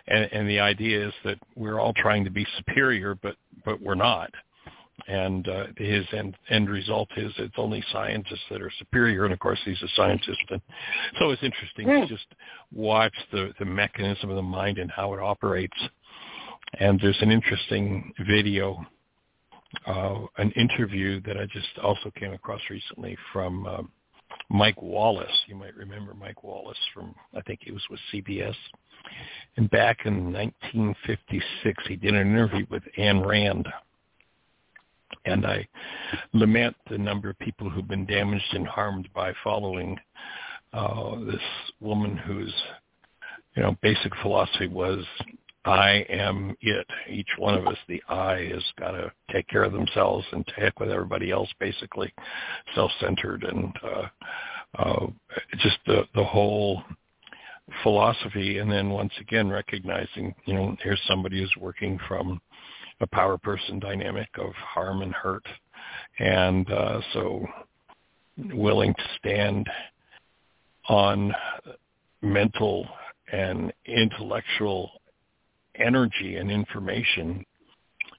and, 0.07 0.29
and 0.31 0.49
the 0.49 0.59
idea 0.59 1.07
is 1.07 1.13
that 1.25 1.37
we're 1.55 1.79
all 1.79 1.93
trying 1.93 2.23
to 2.25 2.31
be 2.31 2.45
superior 2.57 3.15
but 3.15 3.35
but 3.65 3.81
we're 3.81 3.95
not 3.95 4.31
and 5.07 5.47
uh, 5.47 5.65
his 5.77 6.05
end, 6.13 6.35
end 6.49 6.69
result 6.69 7.09
is 7.17 7.31
it's 7.37 7.55
only 7.57 7.83
scientists 7.91 8.43
that 8.49 8.61
are 8.61 8.71
superior, 8.77 9.25
and 9.25 9.33
of 9.33 9.39
course 9.39 9.59
he's 9.65 9.81
a 9.81 9.87
scientist. 9.95 10.39
And 10.49 10.61
so 11.19 11.31
it's 11.31 11.43
interesting 11.43 11.87
to 11.87 12.07
just 12.07 12.27
watch 12.73 13.13
the, 13.31 13.51
the 13.59 13.65
mechanism 13.65 14.29
of 14.29 14.35
the 14.35 14.41
mind 14.41 14.77
and 14.77 14.91
how 14.91 15.13
it 15.13 15.19
operates. 15.19 15.77
And 16.79 16.99
there's 16.99 17.17
an 17.21 17.31
interesting 17.31 18.13
video, 18.27 18.85
uh, 19.85 20.19
an 20.37 20.51
interview 20.51 21.21
that 21.21 21.37
I 21.37 21.45
just 21.45 21.77
also 21.83 22.11
came 22.15 22.33
across 22.33 22.61
recently 22.69 23.17
from 23.33 23.65
uh, 23.65 23.81
Mike 24.49 24.81
Wallace. 24.81 25.27
You 25.47 25.55
might 25.55 25.75
remember 25.75 26.13
Mike 26.13 26.43
Wallace 26.43 26.77
from, 26.93 27.15
I 27.35 27.41
think 27.41 27.61
he 27.63 27.71
was 27.71 27.83
with 27.89 27.99
CBS. 28.13 28.55
And 29.57 29.69
back 29.69 30.05
in 30.05 30.31
1956, 30.31 31.83
he 31.87 31.95
did 31.95 32.13
an 32.13 32.29
interview 32.29 32.65
with 32.69 32.83
Ayn 32.97 33.25
Rand 33.25 33.67
and 35.25 35.45
I 35.45 35.67
lament 36.33 36.75
the 36.89 36.97
number 36.97 37.29
of 37.29 37.39
people 37.39 37.69
who've 37.69 37.87
been 37.87 38.05
damaged 38.05 38.53
and 38.53 38.67
harmed 38.67 39.09
by 39.13 39.33
following 39.43 39.97
uh, 40.73 41.19
this 41.25 41.41
woman 41.79 42.17
whose, 42.17 42.53
you 43.55 43.63
know, 43.63 43.75
basic 43.81 44.15
philosophy 44.21 44.67
was, 44.67 45.03
I 45.65 46.05
am 46.09 46.55
it. 46.61 46.87
Each 47.09 47.29
one 47.37 47.55
of 47.55 47.67
us, 47.67 47.77
the 47.87 48.01
I, 48.07 48.49
has 48.53 48.63
got 48.79 48.91
to 48.91 49.11
take 49.31 49.47
care 49.47 49.63
of 49.63 49.73
themselves 49.73 50.25
and 50.31 50.45
to 50.47 50.53
heck 50.53 50.79
with 50.79 50.89
everybody 50.89 51.31
else, 51.31 51.49
basically, 51.59 52.13
self-centered 52.75 53.43
and 53.43 53.73
uh, 53.83 54.07
uh, 54.77 55.07
just 55.57 55.77
the 55.85 56.03
the 56.15 56.23
whole 56.23 56.81
philosophy. 57.83 58.59
And 58.59 58.71
then 58.71 58.89
once 58.89 59.13
again, 59.19 59.49
recognizing, 59.49 60.33
you 60.45 60.53
know, 60.53 60.75
here's 60.81 61.01
somebody 61.07 61.39
who's 61.39 61.53
working 61.59 61.99
from 62.07 62.39
a 63.01 63.07
power 63.07 63.37
person 63.37 63.79
dynamic 63.79 64.29
of 64.37 64.53
harm 64.53 65.01
and 65.01 65.13
hurt, 65.13 65.45
and 66.19 66.69
uh, 66.71 66.99
so 67.13 67.45
willing 68.53 68.93
to 68.93 69.03
stand 69.17 69.67
on 70.87 71.33
mental 72.21 72.87
and 73.31 73.71
intellectual 73.85 74.91
energy 75.75 76.35
and 76.37 76.51
information 76.51 77.45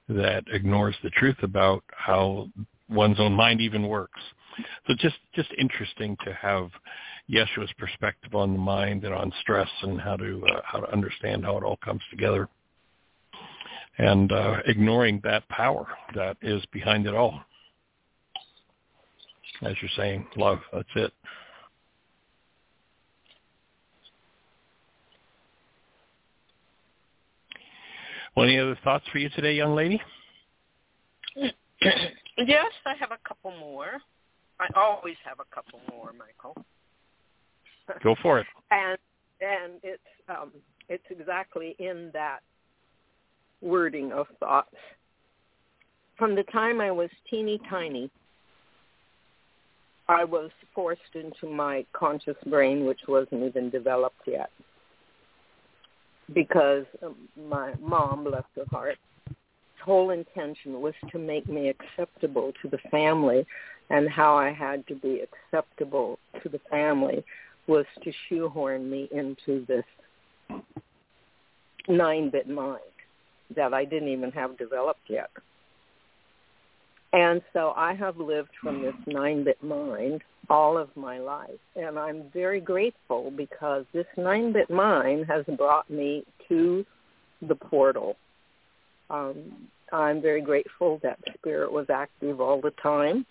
that 0.07 0.43
ignores 0.51 0.95
the 1.03 1.09
truth 1.11 1.37
about 1.43 1.83
how 1.91 2.47
one's 2.89 3.19
own 3.19 3.33
mind 3.33 3.61
even 3.61 3.87
works. 3.87 4.19
So 4.87 4.93
just 4.99 5.15
just 5.33 5.49
interesting 5.57 6.17
to 6.25 6.33
have 6.33 6.69
Yeshua's 7.29 7.71
perspective 7.77 8.35
on 8.35 8.53
the 8.53 8.59
mind 8.59 9.05
and 9.05 9.13
on 9.13 9.31
stress 9.41 9.69
and 9.83 9.99
how 9.99 10.17
to 10.17 10.43
uh, 10.47 10.61
how 10.63 10.79
to 10.79 10.91
understand 10.91 11.45
how 11.45 11.57
it 11.57 11.63
all 11.63 11.77
comes 11.77 12.01
together 12.09 12.49
and 14.01 14.31
uh, 14.31 14.57
ignoring 14.65 15.21
that 15.23 15.47
power 15.47 15.85
that 16.15 16.35
is 16.41 16.63
behind 16.73 17.05
it 17.05 17.13
all. 17.13 17.39
As 19.61 19.75
you're 19.79 19.91
saying, 19.95 20.25
love, 20.35 20.57
that's 20.73 20.89
it. 20.95 21.13
Well, 28.35 28.47
any 28.47 28.57
other 28.57 28.77
thoughts 28.83 29.05
for 29.11 29.19
you 29.19 29.29
today, 29.29 29.53
young 29.53 29.75
lady? 29.75 30.01
yes, 31.35 31.51
I 32.85 32.95
have 32.99 33.11
a 33.11 33.19
couple 33.27 33.51
more. 33.59 34.01
I 34.59 34.67
always 34.75 35.17
have 35.25 35.37
a 35.39 35.55
couple 35.55 35.79
more, 35.91 36.11
Michael. 36.13 36.65
Go 38.01 38.15
for 38.23 38.39
it. 38.39 38.47
and 38.71 38.97
and 39.41 39.73
it's 39.83 40.01
um, 40.27 40.51
it's 40.89 41.03
exactly 41.11 41.75
in 41.77 42.09
that 42.13 42.39
wording 43.61 44.11
of 44.11 44.27
thoughts. 44.39 44.75
From 46.17 46.35
the 46.35 46.43
time 46.43 46.81
I 46.81 46.91
was 46.91 47.09
teeny 47.29 47.59
tiny, 47.69 48.09
I 50.07 50.23
was 50.23 50.51
forced 50.75 51.15
into 51.15 51.47
my 51.47 51.85
conscious 51.93 52.37
brain, 52.47 52.85
which 52.85 52.99
wasn't 53.07 53.43
even 53.43 53.69
developed 53.69 54.21
yet, 54.27 54.49
because 56.33 56.85
my 57.49 57.73
mom, 57.81 58.25
bless 58.25 58.43
her 58.55 58.65
heart, 58.69 58.97
whole 59.83 60.11
intention 60.11 60.79
was 60.81 60.93
to 61.11 61.17
make 61.17 61.47
me 61.47 61.69
acceptable 61.69 62.51
to 62.61 62.67
the 62.69 62.77
family, 62.89 63.45
and 63.89 64.09
how 64.09 64.35
I 64.35 64.51
had 64.51 64.85
to 64.87 64.95
be 64.95 65.21
acceptable 65.21 66.19
to 66.43 66.49
the 66.49 66.59
family 66.69 67.23
was 67.67 67.85
to 68.03 68.11
shoehorn 68.27 68.89
me 68.89 69.07
into 69.11 69.65
this 69.65 69.85
nine-bit 71.87 72.47
mind 72.47 72.81
that 73.55 73.73
I 73.73 73.85
didn't 73.85 74.09
even 74.09 74.31
have 74.31 74.57
developed 74.57 75.09
yet. 75.09 75.29
And 77.13 77.41
so 77.51 77.73
I 77.75 77.93
have 77.93 78.17
lived 78.17 78.51
from 78.61 78.81
this 78.81 78.95
nine-bit 79.05 79.61
mind 79.61 80.21
all 80.49 80.77
of 80.77 80.89
my 80.95 81.19
life. 81.19 81.49
And 81.75 81.99
I'm 81.99 82.23
very 82.33 82.61
grateful 82.61 83.31
because 83.35 83.85
this 83.93 84.05
nine-bit 84.17 84.69
mind 84.69 85.25
has 85.27 85.45
brought 85.57 85.89
me 85.89 86.23
to 86.47 86.85
the 87.41 87.55
portal. 87.55 88.15
Um, 89.09 89.67
I'm 89.91 90.21
very 90.21 90.41
grateful 90.41 90.99
that 91.03 91.19
spirit 91.37 91.71
was 91.71 91.87
active 91.89 92.39
all 92.39 92.61
the 92.61 92.71
time. 92.81 93.25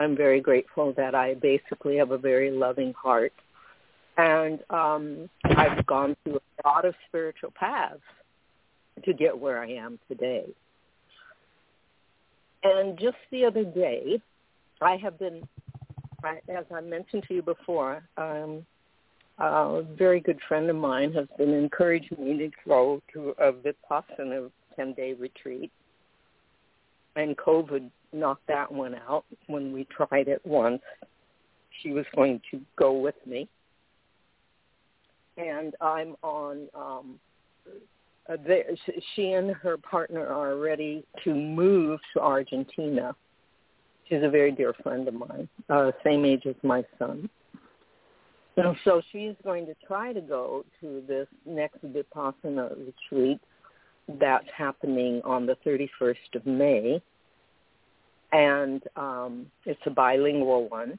I'm 0.00 0.16
very 0.16 0.40
grateful 0.40 0.92
that 0.96 1.14
I 1.14 1.34
basically 1.34 1.98
have 1.98 2.10
a 2.10 2.18
very 2.18 2.50
loving 2.50 2.92
heart. 2.94 3.32
And 4.16 4.58
um, 4.70 5.30
I've 5.44 5.86
gone 5.86 6.16
through 6.24 6.40
a 6.64 6.68
lot 6.68 6.84
of 6.84 6.94
spiritual 7.08 7.52
paths 7.54 8.00
to 9.04 9.12
get 9.12 9.38
where 9.38 9.60
I 9.60 9.70
am 9.72 9.98
today. 10.08 10.46
And 12.62 12.98
just 12.98 13.16
the 13.30 13.44
other 13.44 13.64
day, 13.64 14.20
I 14.80 14.96
have 14.96 15.18
been, 15.18 15.46
as 16.24 16.64
I 16.74 16.80
mentioned 16.80 17.24
to 17.28 17.34
you 17.34 17.42
before, 17.42 18.02
um, 18.16 18.66
a 19.38 19.82
very 19.96 20.20
good 20.20 20.38
friend 20.46 20.68
of 20.68 20.76
mine 20.76 21.12
has 21.14 21.26
been 21.38 21.52
encouraging 21.54 22.22
me 22.22 22.36
to 22.38 22.50
go 22.68 23.00
to 23.14 23.34
a 23.38 23.52
Vipassana 23.52 24.50
10-day 24.78 25.14
retreat. 25.14 25.70
And 27.16 27.36
COVID 27.36 27.90
knocked 28.12 28.46
that 28.48 28.70
one 28.70 28.94
out 29.08 29.24
when 29.46 29.72
we 29.72 29.84
tried 29.84 30.28
it 30.28 30.40
once. 30.44 30.82
She 31.82 31.92
was 31.92 32.04
going 32.14 32.40
to 32.50 32.60
go 32.76 32.92
with 32.92 33.14
me. 33.26 33.48
And 35.38 35.74
I'm 35.80 36.16
on, 36.22 36.68
um, 36.74 37.18
uh, 38.30 38.36
she 39.14 39.32
and 39.32 39.50
her 39.50 39.76
partner 39.76 40.26
are 40.26 40.56
ready 40.56 41.04
to 41.24 41.34
move 41.34 42.00
to 42.14 42.20
Argentina. 42.20 43.14
She's 44.08 44.22
a 44.22 44.28
very 44.28 44.52
dear 44.52 44.74
friend 44.82 45.06
of 45.08 45.14
mine, 45.14 45.48
uh, 45.68 45.92
same 46.04 46.24
age 46.24 46.46
as 46.46 46.56
my 46.62 46.84
son 46.98 47.28
and 48.56 48.76
so 48.84 49.00
she's 49.12 49.34
going 49.44 49.66
to 49.66 49.74
try 49.86 50.12
to 50.12 50.20
go 50.20 50.64
to 50.80 51.02
this 51.06 51.26
next 51.46 51.78
Vipassana 51.84 52.70
retreat 52.78 53.40
that's 54.18 54.46
happening 54.56 55.20
on 55.24 55.46
the 55.46 55.56
31st 55.64 56.34
of 56.34 56.46
May. 56.46 57.00
And 58.32 58.82
um, 58.96 59.46
it's 59.64 59.80
a 59.86 59.90
bilingual 59.90 60.68
one. 60.68 60.98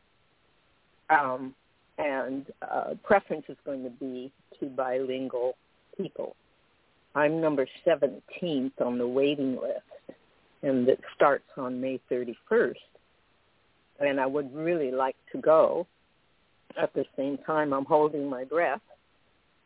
Um, 1.09 1.53
and 1.97 2.47
uh, 2.61 2.95
preference 3.03 3.45
is 3.49 3.57
going 3.65 3.83
to 3.83 3.89
be 3.89 4.31
to 4.59 4.67
bilingual 4.67 5.55
people. 5.97 6.35
I'm 7.13 7.41
number 7.41 7.67
17th 7.85 8.71
on 8.79 8.97
the 8.97 9.07
waiting 9.07 9.59
list, 9.59 10.17
and 10.63 10.87
it 10.87 10.99
starts 11.15 11.49
on 11.57 11.81
May 11.81 11.99
31st. 12.09 12.75
And 13.99 14.19
I 14.19 14.25
would 14.25 14.53
really 14.55 14.91
like 14.91 15.17
to 15.31 15.39
go 15.39 15.85
at 16.81 16.93
the 16.93 17.05
same 17.17 17.37
time 17.45 17.73
I'm 17.73 17.85
holding 17.85 18.29
my 18.29 18.43
breath. 18.43 18.81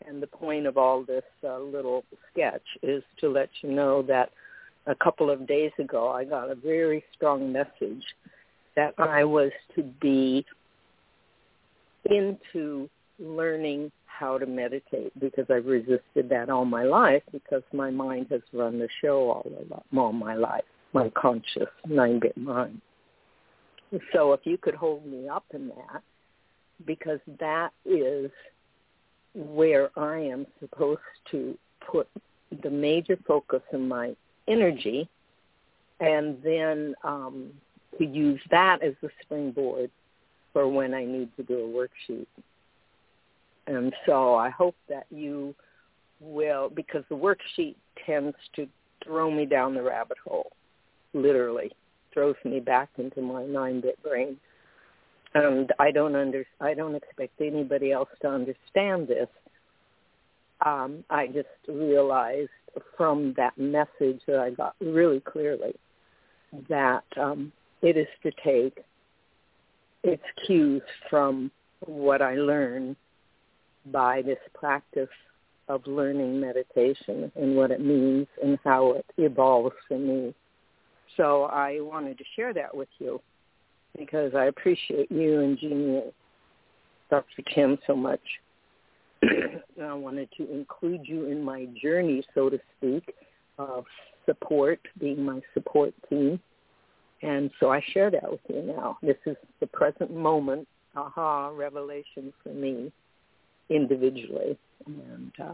And 0.08 0.22
the 0.22 0.28
point 0.28 0.66
of 0.66 0.78
all 0.78 1.04
this 1.04 1.24
uh, 1.44 1.60
little 1.60 2.04
sketch 2.32 2.66
is 2.84 3.04
to 3.22 3.30
let 3.30 3.50
you 3.62 3.72
know 3.72 4.02
that 4.04 4.32
a 4.88 4.96
couple 4.96 5.30
of 5.30 5.48
days 5.48 5.72
ago 5.80 6.10
I 6.10 6.26
got 6.26 6.52
a 6.52 6.56
very 6.56 7.04
strong 7.16 7.52
message 7.52 8.04
that 8.76 8.94
I 8.98 9.24
was 9.24 9.52
to 9.76 9.84
be 9.84 10.46
into 12.06 12.90
learning 13.20 13.92
how 14.18 14.38
to 14.38 14.46
meditate 14.46 15.18
because 15.20 15.46
I've 15.50 15.66
resisted 15.66 16.30
that 16.30 16.50
all 16.50 16.66
my 16.66 16.84
life 16.84 17.24
because 17.32 17.64
my 17.74 17.90
mind 17.90 18.28
has 18.32 18.42
run 18.54 18.80
the 18.80 18.88
show 19.02 19.30
all, 19.30 19.52
all 19.96 20.14
my 20.14 20.36
life, 20.36 20.64
my 20.94 21.10
conscious 21.10 21.70
nine-bit 21.88 22.38
mind. 22.38 22.82
So 24.14 24.34
if 24.34 24.42
you 24.44 24.58
could 24.58 24.76
hold 24.76 25.06
me 25.06 25.28
up 25.28 25.46
in 25.54 25.68
that, 25.70 26.02
because 26.86 27.20
that 27.40 27.72
is 27.86 28.32
where 29.34 29.90
I 29.98 30.20
am 30.20 30.46
supposed 30.60 31.00
to 31.32 31.58
put 31.90 32.08
the 32.64 32.70
major 32.70 33.18
focus 33.28 33.62
of 33.74 33.82
my 33.82 34.16
energy 34.48 35.10
and 36.00 36.38
then 36.44 36.96
um, 37.04 37.52
to 37.98 38.06
use 38.06 38.42
that 38.52 38.82
as 38.84 38.94
the 39.02 39.10
springboard 39.22 39.90
for 40.54 40.68
when 40.68 40.94
I 40.94 41.06
need 41.06 41.30
to 41.38 41.44
do 41.44 41.56
a 41.56 42.12
worksheet. 42.12 42.28
And 43.68 43.94
so 44.06 44.36
I 44.36 44.50
hope 44.50 44.76
that 44.90 45.06
you 45.10 45.56
will, 46.20 46.70
because 46.70 47.04
the 47.10 47.16
worksheet 47.16 47.76
tends 48.06 48.36
to 48.56 48.68
throw 49.04 49.32
me 49.32 49.46
down 49.46 49.74
the 49.74 49.82
rabbit 49.82 50.18
hole, 50.26 50.52
literally 51.14 51.72
throws 52.14 52.36
me 52.46 52.60
back 52.60 52.90
into 52.98 53.22
my 53.22 53.46
nine-bit 53.46 54.02
brain 54.02 54.38
and 55.36 55.72
I 55.80 55.92
don't 55.92 56.16
under 56.16 56.46
I 56.60 56.74
don't 56.74 56.96
expect 56.96 57.40
anybody 57.40 57.92
else 57.92 58.10
to 58.22 58.30
understand 58.30 59.08
this. 59.08 59.28
Um, 60.66 61.04
I 61.10 61.28
just 61.28 61.48
realized 61.68 62.50
from 62.98 63.34
that 63.38 63.58
message 63.58 64.22
that 64.28 64.40
I 64.40 64.50
got 64.52 64.76
really 64.80 65.20
clearly 65.20 65.76
that 66.70 67.04
um, 67.18 67.52
it 67.82 67.98
is 67.98 68.08
to 68.24 68.32
take 68.44 68.84
its 70.04 70.24
cues 70.46 70.82
from 71.10 71.52
what 71.86 72.22
I 72.22 72.36
learned 72.36 72.96
by 73.92 74.22
this 74.22 74.40
practice 74.54 75.10
of 75.68 75.86
learning 75.88 76.40
meditation 76.40 77.32
and 77.36 77.56
what 77.56 77.72
it 77.72 77.82
means 77.82 78.28
and 78.44 78.58
how 78.64 78.94
it 78.94 79.06
evolves 79.18 79.76
for 79.88 79.98
me. 79.98 80.34
So 81.18 81.44
I 81.44 81.80
wanted 81.80 82.18
to 82.18 82.24
share 82.36 82.54
that 82.54 82.76
with 82.76 82.90
you 83.00 83.22
because 83.98 84.34
I 84.36 84.46
appreciate 84.46 85.12
you 85.12 85.40
and 85.40 85.58
Jeanie 85.58 85.98
and 85.98 86.14
Dr. 87.10 87.42
Kim 87.44 87.78
so 87.88 87.96
much. 87.96 88.22
I 89.24 89.94
wanted 89.94 90.30
to 90.38 90.52
include 90.52 91.02
you 91.04 91.26
in 91.26 91.44
my 91.44 91.68
journey, 91.82 92.24
so 92.34 92.50
to 92.50 92.60
speak, 92.78 93.14
of 93.58 93.86
support, 94.26 94.80
being 95.00 95.24
my 95.24 95.40
support 95.54 95.94
team. 96.10 96.40
And 97.22 97.50
so 97.60 97.72
I 97.72 97.82
share 97.94 98.12
that 98.12 98.30
with 98.30 98.42
you 98.50 98.62
now. 98.62 98.98
This 99.02 99.16
is 99.26 99.38
the 99.62 99.68
present 99.68 100.14
moment, 100.14 100.68
aha, 100.96 101.48
revelation 101.50 102.34
for 102.44 102.50
me 102.50 102.92
individually. 103.70 104.58
And 104.86 105.32
uh, 105.42 105.54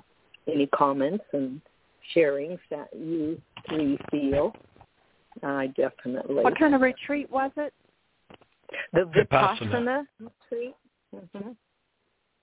any 0.51 0.67
comments 0.67 1.23
and 1.33 1.61
sharings 2.15 2.59
that 2.69 2.89
you 2.93 3.41
three 3.69 3.97
feel, 4.09 4.55
I 5.43 5.67
definitely. 5.67 6.43
What 6.43 6.57
kind 6.57 6.75
of 6.75 6.81
retreat 6.81 7.29
was 7.31 7.51
it? 7.57 7.73
The 8.93 9.01
Vipassana, 9.01 10.05
retreat. 10.19 10.75
Mm-hmm. 11.15 11.49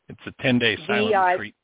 It's 0.08 0.20
a 0.26 0.42
10-day 0.42 0.78
silent 0.86 1.12
the, 1.12 1.18
uh, 1.18 1.26
retreat. 1.26 1.54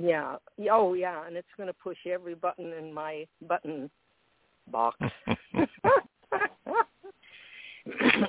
Yeah. 0.00 0.36
Oh, 0.70 0.94
yeah. 0.94 1.26
And 1.26 1.36
it's 1.36 1.48
going 1.56 1.68
to 1.68 1.74
push 1.74 1.98
every 2.06 2.34
button 2.34 2.72
in 2.72 2.92
my 2.92 3.26
button 3.46 3.90
box. 4.70 4.98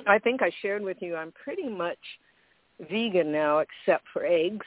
I 0.06 0.18
think 0.18 0.42
I 0.42 0.50
shared 0.62 0.82
with 0.82 0.98
you 1.00 1.16
I'm 1.16 1.32
pretty 1.32 1.68
much 1.68 1.98
vegan 2.90 3.32
now 3.32 3.58
except 3.58 4.04
for 4.12 4.24
eggs 4.24 4.66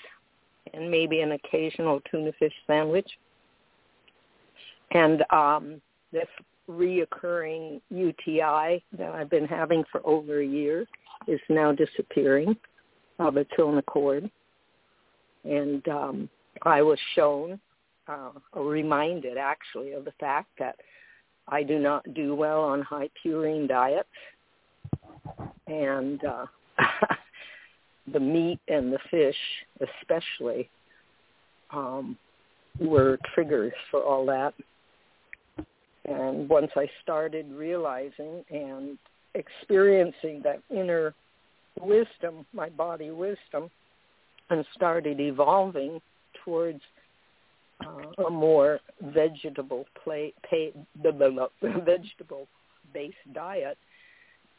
and 0.73 0.89
maybe 0.89 1.21
an 1.21 1.33
occasional 1.33 2.01
tuna 2.09 2.31
fish 2.39 2.53
sandwich. 2.67 3.09
And 4.91 5.23
um 5.31 5.81
this 6.11 6.27
reoccurring 6.69 7.81
UTI 7.89 8.83
that 8.97 9.11
I've 9.13 9.29
been 9.29 9.45
having 9.45 9.83
for 9.91 10.05
over 10.05 10.39
a 10.39 10.45
year 10.45 10.85
is 11.27 11.39
now 11.49 11.71
disappearing 11.71 12.55
of 13.19 13.37
its 13.37 13.51
own 13.59 13.77
accord. 13.77 14.29
And 15.43 15.87
um, 15.87 16.29
I 16.63 16.81
was 16.81 16.99
shown, 17.15 17.59
uh, 18.07 18.31
or 18.53 18.65
reminded 18.65 19.37
actually, 19.37 19.93
of 19.93 20.05
the 20.05 20.13
fact 20.19 20.49
that 20.59 20.75
I 21.47 21.63
do 21.63 21.79
not 21.79 22.13
do 22.13 22.35
well 22.35 22.61
on 22.61 22.81
high 22.81 23.09
purine 23.23 23.67
diets. 23.67 24.07
And 25.67 26.23
uh, 26.23 26.45
the 28.11 28.19
meat 28.19 28.59
and 28.67 28.91
the 28.91 28.99
fish 29.09 29.35
especially 29.79 30.69
um, 31.71 32.17
were 32.79 33.17
triggers 33.33 33.73
for 33.89 34.03
all 34.03 34.25
that. 34.25 34.53
And 36.05 36.49
once 36.49 36.71
I 36.75 36.87
started 37.03 37.51
realizing 37.51 38.43
and 38.49 38.97
experiencing 39.35 40.41
that 40.43 40.61
inner 40.69 41.13
wisdom, 41.79 42.45
my 42.53 42.69
body 42.69 43.11
wisdom, 43.11 43.69
and 44.49 44.65
started 44.75 45.19
evolving 45.19 46.01
towards 46.43 46.81
uh, 47.85 48.25
a 48.25 48.29
more 48.29 48.79
vegetable 49.01 49.85
play, 50.03 50.33
pay, 50.49 50.71
the, 51.01 51.11
the, 51.11 51.47
the 51.61 51.81
vegetable 51.81 52.47
based 52.93 53.15
diet. 53.33 53.77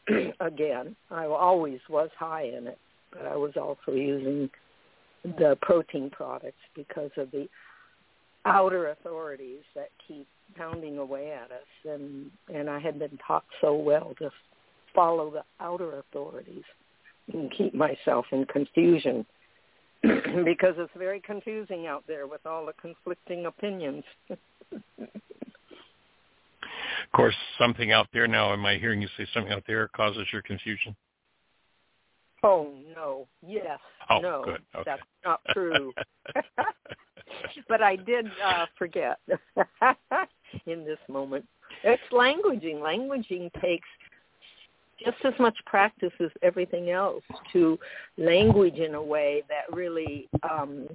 Again, 0.39 0.95
I 1.11 1.25
always 1.25 1.79
was 1.89 2.09
high 2.17 2.43
in 2.43 2.67
it, 2.67 2.79
but 3.13 3.25
I 3.25 3.35
was 3.35 3.53
also 3.55 3.91
using 3.91 4.49
the 5.23 5.57
protein 5.61 6.09
products 6.09 6.57
because 6.75 7.11
of 7.17 7.31
the 7.31 7.47
outer 8.45 8.89
authorities 8.89 9.61
that 9.75 9.89
keep 10.05 10.27
pounding 10.57 10.97
away 10.97 11.31
at 11.31 11.49
us 11.51 11.65
and 11.85 12.29
and 12.53 12.69
I 12.69 12.79
had 12.79 12.99
been 12.99 13.17
taught 13.25 13.45
so 13.61 13.73
well 13.73 14.13
to 14.19 14.29
follow 14.93 15.31
the 15.31 15.43
outer 15.63 15.99
authorities 15.99 16.63
and 17.31 17.51
keep 17.51 17.73
myself 17.73 18.25
in 18.31 18.45
confusion 18.45 19.25
because 20.01 20.75
it's 20.77 20.91
very 20.97 21.21
confusing 21.21 21.87
out 21.87 22.03
there 22.07 22.27
with 22.27 22.45
all 22.45 22.65
the 22.65 22.73
conflicting 22.73 23.45
opinions. 23.45 24.03
of 24.29 24.39
course, 27.15 27.35
something 27.57 27.93
out 27.93 28.07
there 28.11 28.27
now, 28.27 28.51
am 28.51 28.65
I 28.65 28.75
hearing 28.75 29.01
you 29.01 29.07
say 29.17 29.25
something 29.33 29.53
out 29.53 29.63
there 29.65 29.87
causes 29.95 30.27
your 30.33 30.41
confusion? 30.41 30.93
Oh 32.43 32.73
no. 32.95 33.27
Yes. 33.45 33.79
Oh, 34.09 34.19
no. 34.19 34.41
Okay. 34.41 34.57
That's 34.85 35.01
not 35.23 35.41
true. 35.51 35.93
but 37.69 37.81
I 37.81 37.95
did 37.95 38.27
uh 38.43 38.65
forget 38.77 39.19
in 40.65 40.85
this 40.85 40.99
moment. 41.09 41.45
It's 41.83 42.01
languaging. 42.11 42.79
Languaging 42.79 43.49
takes 43.61 43.87
just 45.03 45.17
as 45.25 45.33
much 45.39 45.57
practice 45.65 46.11
as 46.19 46.29
everything 46.41 46.89
else 46.89 47.23
to 47.51 47.77
language 48.17 48.75
in 48.75 48.95
a 48.95 49.01
way 49.01 49.43
that 49.49 49.73
really 49.75 50.29
um, 50.49 50.87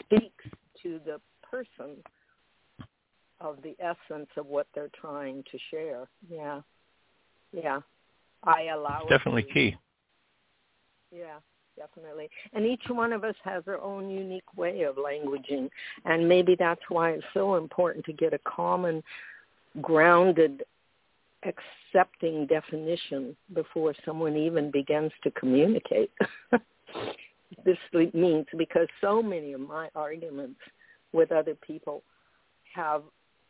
speaks 0.00 0.44
to 0.82 1.00
the 1.04 1.20
person 1.48 1.96
of 3.40 3.58
the 3.62 3.76
essence 3.80 4.28
of 4.36 4.46
what 4.46 4.66
they're 4.74 4.90
trying 4.98 5.44
to 5.50 5.58
share. 5.70 6.08
Yeah, 6.28 6.60
yeah. 7.52 7.80
I 8.44 8.68
allow. 8.74 9.02
It's 9.02 9.10
definitely 9.10 9.46
key. 9.52 9.76
Yeah, 11.12 11.38
definitely. 11.76 12.28
And 12.52 12.66
each 12.66 12.82
one 12.88 13.12
of 13.12 13.24
us 13.24 13.34
has 13.44 13.62
our 13.66 13.80
own 13.80 14.10
unique 14.10 14.56
way 14.56 14.82
of 14.82 14.96
languaging, 14.96 15.68
and 16.04 16.28
maybe 16.28 16.56
that's 16.58 16.80
why 16.88 17.10
it's 17.12 17.24
so 17.34 17.56
important 17.56 18.04
to 18.06 18.12
get 18.12 18.34
a 18.34 18.40
common, 18.46 19.02
grounded, 19.80 20.62
accepting 21.44 22.46
definition 22.46 23.36
before 23.54 23.94
someone 24.04 24.36
even 24.36 24.70
begins 24.70 25.12
to 25.22 25.30
communicate. 25.32 26.10
this 27.64 27.78
means 28.14 28.46
because 28.56 28.88
so 29.00 29.22
many 29.22 29.52
of 29.52 29.60
my 29.60 29.88
arguments 29.94 30.60
with 31.12 31.32
other 31.32 31.54
people 31.54 32.02
have 32.74 33.02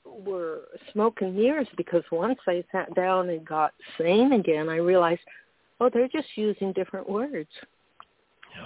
were 0.04 0.60
smoke 0.92 1.18
and 1.20 1.34
mirrors 1.34 1.66
because 1.76 2.02
once 2.12 2.38
I 2.46 2.62
sat 2.70 2.94
down 2.94 3.28
and 3.30 3.44
got 3.44 3.72
sane 3.98 4.32
again, 4.32 4.68
I 4.68 4.76
realized, 4.76 5.20
oh, 5.80 5.90
they're 5.92 6.08
just 6.08 6.28
using 6.36 6.72
different 6.72 7.08
words. 7.08 7.50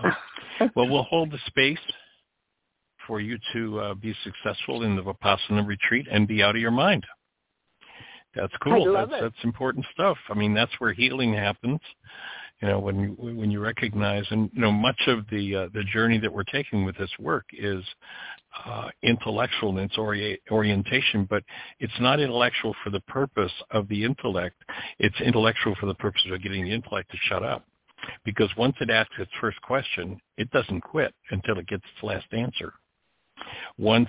Yeah. 0.03 0.69
well, 0.77 0.89
we'll 0.89 1.03
hold 1.05 1.31
the 1.31 1.39
space 1.47 1.78
for 3.07 3.20
you 3.20 3.39
to 3.53 3.81
uh, 3.81 3.95
be 3.95 4.15
successful 4.24 4.82
in 4.82 4.95
the 4.97 5.03
Vipassana 5.03 5.66
retreat 5.66 6.07
and 6.11 6.28
be 6.28 6.43
out 6.43 6.55
of 6.55 6.61
your 6.61 6.70
mind. 6.70 7.05
That's 8.35 8.53
cool. 8.62 8.93
that's 8.93 9.11
it. 9.12 9.20
that's 9.20 9.45
important 9.45 9.85
stuff. 9.93 10.16
I 10.28 10.35
mean, 10.35 10.55
that's 10.55 10.70
where 10.78 10.93
healing 10.93 11.35
happens 11.35 11.81
you 12.61 12.69
know 12.69 12.78
when 12.78 13.01
you 13.01 13.09
when 13.19 13.51
you 13.51 13.61
recognize 13.61 14.24
and 14.31 14.51
you 14.53 14.61
know 14.61 14.73
much 14.73 15.01
of 15.07 15.24
the 15.31 15.57
uh, 15.57 15.69
the 15.73 15.85
journey 15.93 16.19
that 16.19 16.32
we're 16.32 16.45
taking 16.45 16.85
with 16.85 16.97
this 16.99 17.11
work 17.19 17.47
is 17.53 17.82
uh, 18.66 18.89
intellectual 19.03 19.70
in 19.78 19.85
its 19.85 19.97
ori- 19.97 20.41
orientation 20.51 21.27
but 21.28 21.43
it's 21.78 22.01
not 22.01 22.20
intellectual 22.20 22.74
for 22.85 22.91
the 22.91 23.01
purpose 23.01 23.53
of 23.70 23.89
the 23.89 24.05
intellect. 24.05 24.57
It's 24.99 25.20
intellectual 25.20 25.74
for 25.81 25.87
the 25.87 25.95
purpose 25.95 26.23
of 26.31 26.43
getting 26.43 26.65
the 26.65 26.73
intellect 26.73 27.11
to 27.12 27.16
shut 27.28 27.43
up. 27.43 27.65
Because 28.24 28.49
once 28.57 28.77
it 28.81 28.91
asks 28.91 29.15
its 29.19 29.31
first 29.41 29.61
question 29.62 30.20
it 30.37 30.51
doesn't 30.51 30.81
quit 30.81 31.15
until 31.31 31.59
it 31.59 31.66
gets 31.66 31.85
its 31.95 32.03
last 32.03 32.27
answer. 32.32 32.73
Once 33.78 34.09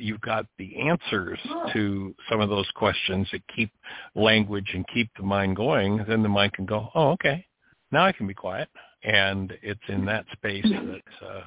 you've 0.00 0.20
got 0.20 0.46
the 0.58 0.80
answers 0.80 1.38
to 1.72 2.14
some 2.28 2.40
of 2.40 2.48
those 2.48 2.68
questions 2.74 3.28
that 3.32 3.42
keep 3.54 3.70
language 4.14 4.70
and 4.74 4.86
keep 4.88 5.10
the 5.16 5.22
mind 5.22 5.56
going, 5.56 6.04
then 6.08 6.22
the 6.22 6.28
mind 6.28 6.52
can 6.52 6.66
go, 6.66 6.88
oh, 6.94 7.10
okay, 7.10 7.46
now 7.90 8.04
I 8.04 8.12
can 8.12 8.26
be 8.26 8.34
quiet. 8.34 8.68
And 9.02 9.52
it's 9.62 9.80
in 9.88 10.04
that 10.06 10.26
space 10.32 10.64
that 10.64 11.26
uh, 11.26 11.44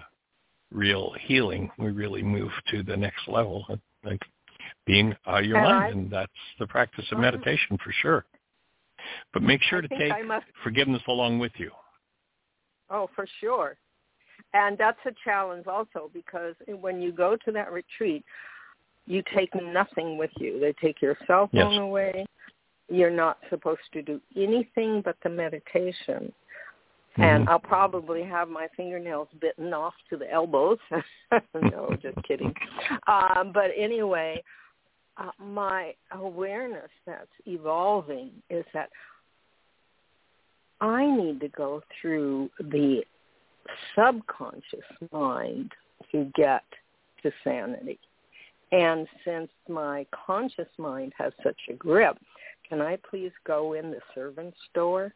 real 0.72 1.14
healing, 1.22 1.70
we 1.78 1.92
really 1.92 2.24
move 2.24 2.52
to 2.72 2.84
the 2.84 2.98
next 2.98 3.28
level, 3.28 3.66
like 4.04 4.22
being 4.86 5.16
out 5.28 5.42
of 5.42 5.46
your 5.46 5.58
and 5.58 5.66
mind. 5.66 5.84
I, 5.84 5.90
and 5.90 6.12
that's 6.12 6.32
the 6.60 6.68
practice 6.68 7.06
of 7.12 7.20
meditation 7.20 7.78
for 7.84 7.94
sure. 8.02 8.26
But 9.34 9.44
make 9.44 9.62
sure 9.64 9.82
to 9.82 9.88
take 9.88 10.26
must, 10.26 10.46
forgiveness 10.64 11.02
along 11.08 11.40
with 11.40 11.52
you. 11.58 11.72
Oh, 12.90 13.10
for 13.16 13.28
sure. 13.40 13.78
And 14.54 14.78
that's 14.78 15.00
a 15.06 15.12
challenge 15.24 15.66
also 15.68 16.10
because 16.14 16.56
when 16.68 17.02
you 17.02 17.12
go 17.12 17.36
to 17.46 17.52
that 17.52 17.72
retreat, 17.72 18.24
you 19.06 19.24
take 19.36 19.50
nothing 19.56 20.18
with 20.18 20.32
you. 20.38 20.60
They 20.60 20.74
take 20.82 21.02
your 21.02 21.18
cell 21.28 21.50
phone 21.52 21.74
yes. 21.74 21.82
away. 21.82 22.26
You're 22.90 23.10
not 23.10 23.38
supposed 23.50 23.82
to 23.94 24.02
do 24.02 24.22
anything 24.36 25.02
but 25.04 25.18
the 25.24 25.30
meditation. 25.30 26.32
Mm-hmm. 27.14 27.22
And 27.22 27.50
I'll 27.50 27.60
probably 27.60 28.24
have 28.24 28.50
my 28.50 28.68
fingernails 28.76 29.28
bitten 29.40 29.74
off 29.74 29.94
to 30.10 30.18
the 30.18 30.32
elbows. 30.32 30.80
no, 31.54 31.96
just 32.02 32.18
kidding. 32.28 32.54
Um, 33.08 33.52
but 33.54 33.72
anyway, 33.78 34.42
uh, 35.18 35.30
my 35.40 35.94
awareness 36.12 36.90
that's 37.06 37.28
evolving 37.46 38.32
is 38.50 38.66
that 38.74 38.90
I 40.82 41.06
need 41.06 41.40
to 41.42 41.50
go 41.50 41.82
through 42.02 42.50
the 42.60 43.04
subconscious 43.96 44.86
mind 45.12 45.72
to 46.12 46.32
get 46.36 46.64
to 47.22 47.32
sanity. 47.44 48.00
And 48.72 49.08
since 49.24 49.50
my 49.70 50.06
conscious 50.26 50.68
mind 50.78 51.14
has 51.18 51.32
such 51.44 51.60
a 51.70 51.74
grip, 51.74 52.18
can 52.68 52.82
I 52.82 52.98
please 53.10 53.32
go 53.46 53.74
in 53.74 53.92
the 53.92 54.00
servant's 54.16 54.58
store 54.72 55.14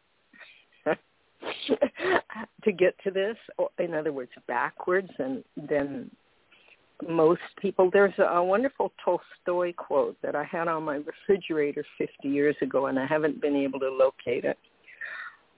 to 0.86 2.72
get 2.72 2.95
to 3.03 3.11
this? 3.11 3.36
In 3.80 3.94
other 3.94 4.14
words, 4.14 4.32
backwards 4.48 5.10
and 5.18 5.44
then 5.69 6.11
most 7.07 7.41
people. 7.61 7.90
There's 7.91 8.14
a 8.18 8.44
wonderful 8.44 8.91
Tolstoy 9.03 9.74
quote 9.74 10.18
that 10.22 10.36
I 10.36 10.44
had 10.44 10.68
on 10.68 10.84
my 10.84 10.95
refrigerator 10.98 11.84
50 11.98 12.28
years 12.28 12.56
ago, 12.61 12.88
and 12.88 12.99
I 12.99 13.06
haven't 13.06 13.41
been 13.41 13.56
able 13.56 13.80
to 13.80 13.90
locate 13.90 14.45
it. 14.45 14.57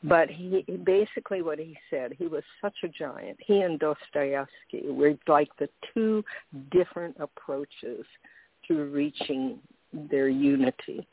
But 0.04 0.30
he 0.30 0.66
basically 0.84 1.42
what 1.42 1.60
he 1.60 1.78
said, 1.90 2.14
he 2.18 2.28
was 2.28 2.44
such 2.62 2.76
a 2.84 2.88
giant. 2.88 3.38
He 3.46 3.62
and 3.62 3.80
Dostoevsky 3.80 4.90
were 4.90 5.16
like 5.28 5.50
the 5.60 5.68
two 5.94 6.24
different 6.72 7.18
approaches 7.20 8.06
to 8.68 8.86
reaching 8.86 9.60
their 9.94 10.30
unity. 10.30 11.06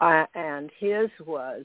Uh, 0.00 0.24
and 0.34 0.70
his 0.78 1.08
was 1.24 1.64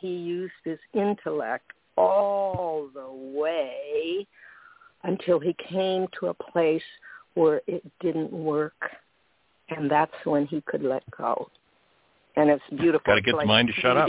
he 0.00 0.08
used 0.08 0.52
his 0.64 0.78
intellect 0.94 1.70
all 1.96 2.88
the 2.92 3.10
way 3.38 4.26
until 5.04 5.38
he 5.38 5.54
came 5.68 6.06
to 6.18 6.28
a 6.28 6.34
place 6.34 6.82
where 7.34 7.60
it 7.66 7.84
didn't 8.00 8.32
work. 8.32 8.90
And 9.68 9.90
that's 9.90 10.12
when 10.24 10.46
he 10.46 10.62
could 10.62 10.82
let 10.82 11.04
go. 11.16 11.48
And 12.36 12.50
it's 12.50 12.62
beautiful. 12.70 13.02
Got 13.06 13.14
to 13.16 13.22
get 13.22 13.38
the 13.38 13.46
mind 13.46 13.68
to 13.68 13.74
shut 13.80 13.96
up. 13.96 14.08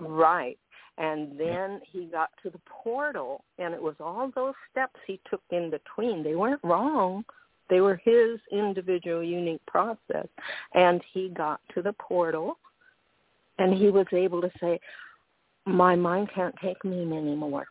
Right. 0.00 0.58
And 0.96 1.38
then 1.38 1.80
he 1.90 2.04
got 2.04 2.30
to 2.42 2.50
the 2.50 2.60
portal, 2.66 3.42
and 3.58 3.74
it 3.74 3.82
was 3.82 3.96
all 3.98 4.30
those 4.34 4.54
steps 4.70 4.94
he 5.06 5.20
took 5.28 5.42
in 5.50 5.70
between. 5.70 6.22
They 6.22 6.36
weren't 6.36 6.62
wrong. 6.62 7.24
They 7.68 7.80
were 7.80 8.00
his 8.04 8.38
individual, 8.52 9.22
unique 9.22 9.64
process. 9.66 10.28
And 10.74 11.02
he 11.12 11.30
got 11.30 11.60
to 11.74 11.82
the 11.82 11.94
portal, 11.94 12.58
and 13.58 13.74
he 13.74 13.90
was 13.90 14.06
able 14.12 14.40
to 14.40 14.50
say, 14.60 14.78
my 15.66 15.96
mind 15.96 16.28
can't 16.34 16.54
take 16.62 16.84
me 16.84 17.02
anymore. 17.02 17.66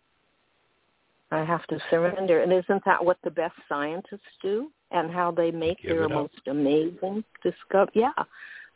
I 1.32 1.44
have 1.44 1.66
to 1.68 1.80
surrender. 1.90 2.42
And 2.42 2.52
isn't 2.52 2.84
that 2.86 3.04
what 3.04 3.18
the 3.24 3.32
best 3.32 3.56
scientists 3.68 4.22
do 4.42 4.70
and 4.92 5.12
how 5.12 5.32
they 5.32 5.52
make 5.52 5.82
Give 5.82 5.98
their 5.98 6.10
most 6.10 6.42
amazing 6.48 7.24
discovery? 7.42 7.94
Yeah. 7.96 8.24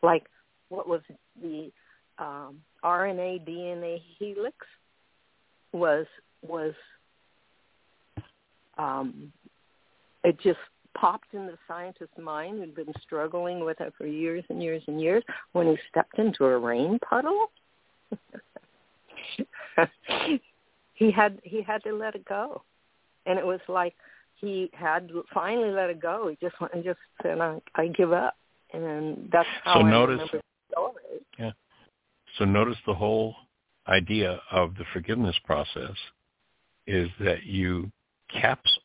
Like 0.01 0.25
what 0.69 0.87
was 0.87 1.01
the 1.41 1.71
um, 2.17 2.61
RNA 2.87 3.45
DNA 3.47 4.01
helix 4.17 4.55
was 5.73 6.05
was 6.41 6.73
um, 8.77 9.33
it 10.23 10.39
just 10.41 10.59
popped 10.97 11.33
in 11.33 11.45
the 11.47 11.57
scientist's 11.67 12.17
mind 12.17 12.59
who'd 12.59 12.75
been 12.75 12.93
struggling 13.01 13.59
with 13.65 13.81
it 13.81 13.93
for 13.97 14.07
years 14.07 14.43
and 14.49 14.63
years 14.63 14.81
and 14.87 15.01
years 15.01 15.23
when 15.51 15.67
he 15.67 15.75
stepped 15.89 16.17
into 16.17 16.45
a 16.45 16.57
rain 16.57 16.97
puddle. 17.07 17.47
he 20.93 21.11
had 21.11 21.39
he 21.43 21.61
had 21.61 21.83
to 21.83 21.91
let 21.93 22.15
it 22.15 22.23
go, 22.25 22.61
and 23.25 23.37
it 23.37 23.45
was 23.45 23.59
like 23.67 23.95
he 24.35 24.69
had 24.73 25.11
finally 25.33 25.71
let 25.71 25.89
it 25.89 26.01
go. 26.01 26.29
He 26.29 26.37
just 26.45 26.59
went 26.61 26.73
and 26.73 26.83
just 26.85 26.99
said, 27.21 27.39
"I, 27.41 27.59
I 27.75 27.87
give 27.87 28.13
up," 28.13 28.35
and 28.73 29.29
that's 29.31 29.49
how 29.65 29.73
So 29.73 29.79
I 29.81 29.89
notice- 29.89 30.13
remember 30.13 30.37
the 30.37 30.73
story. 30.73 31.25
Yeah. 31.37 31.51
So 32.37 32.45
notice 32.45 32.77
the 32.85 32.93
whole 32.93 33.35
idea 33.87 34.39
of 34.51 34.75
the 34.75 34.85
forgiveness 34.93 35.35
process 35.45 35.95
is 36.85 37.09
that 37.19 37.43
you 37.43 37.91
caps, 38.29 38.79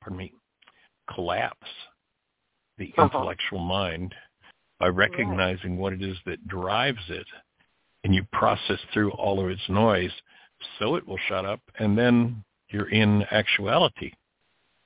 pardon 0.00 0.18
me, 0.18 0.32
collapse 1.14 1.68
the 2.78 2.92
Uh-huh. 2.96 3.04
intellectual 3.04 3.60
mind 3.60 4.14
by 4.78 4.88
recognizing 4.88 5.78
what 5.78 5.92
it 5.92 6.02
is 6.02 6.18
that 6.24 6.46
drives 6.48 7.08
it, 7.10 7.26
and 8.02 8.14
you 8.14 8.24
process 8.32 8.80
through 8.92 9.12
all 9.12 9.40
of 9.40 9.48
its 9.48 9.68
noise, 9.68 10.12
so 10.78 10.96
it 10.96 11.06
will 11.06 11.18
shut 11.28 11.44
up, 11.44 11.60
and 11.78 11.96
then 11.96 12.44
you're 12.70 12.88
in 12.90 13.22
actuality. 13.30 14.12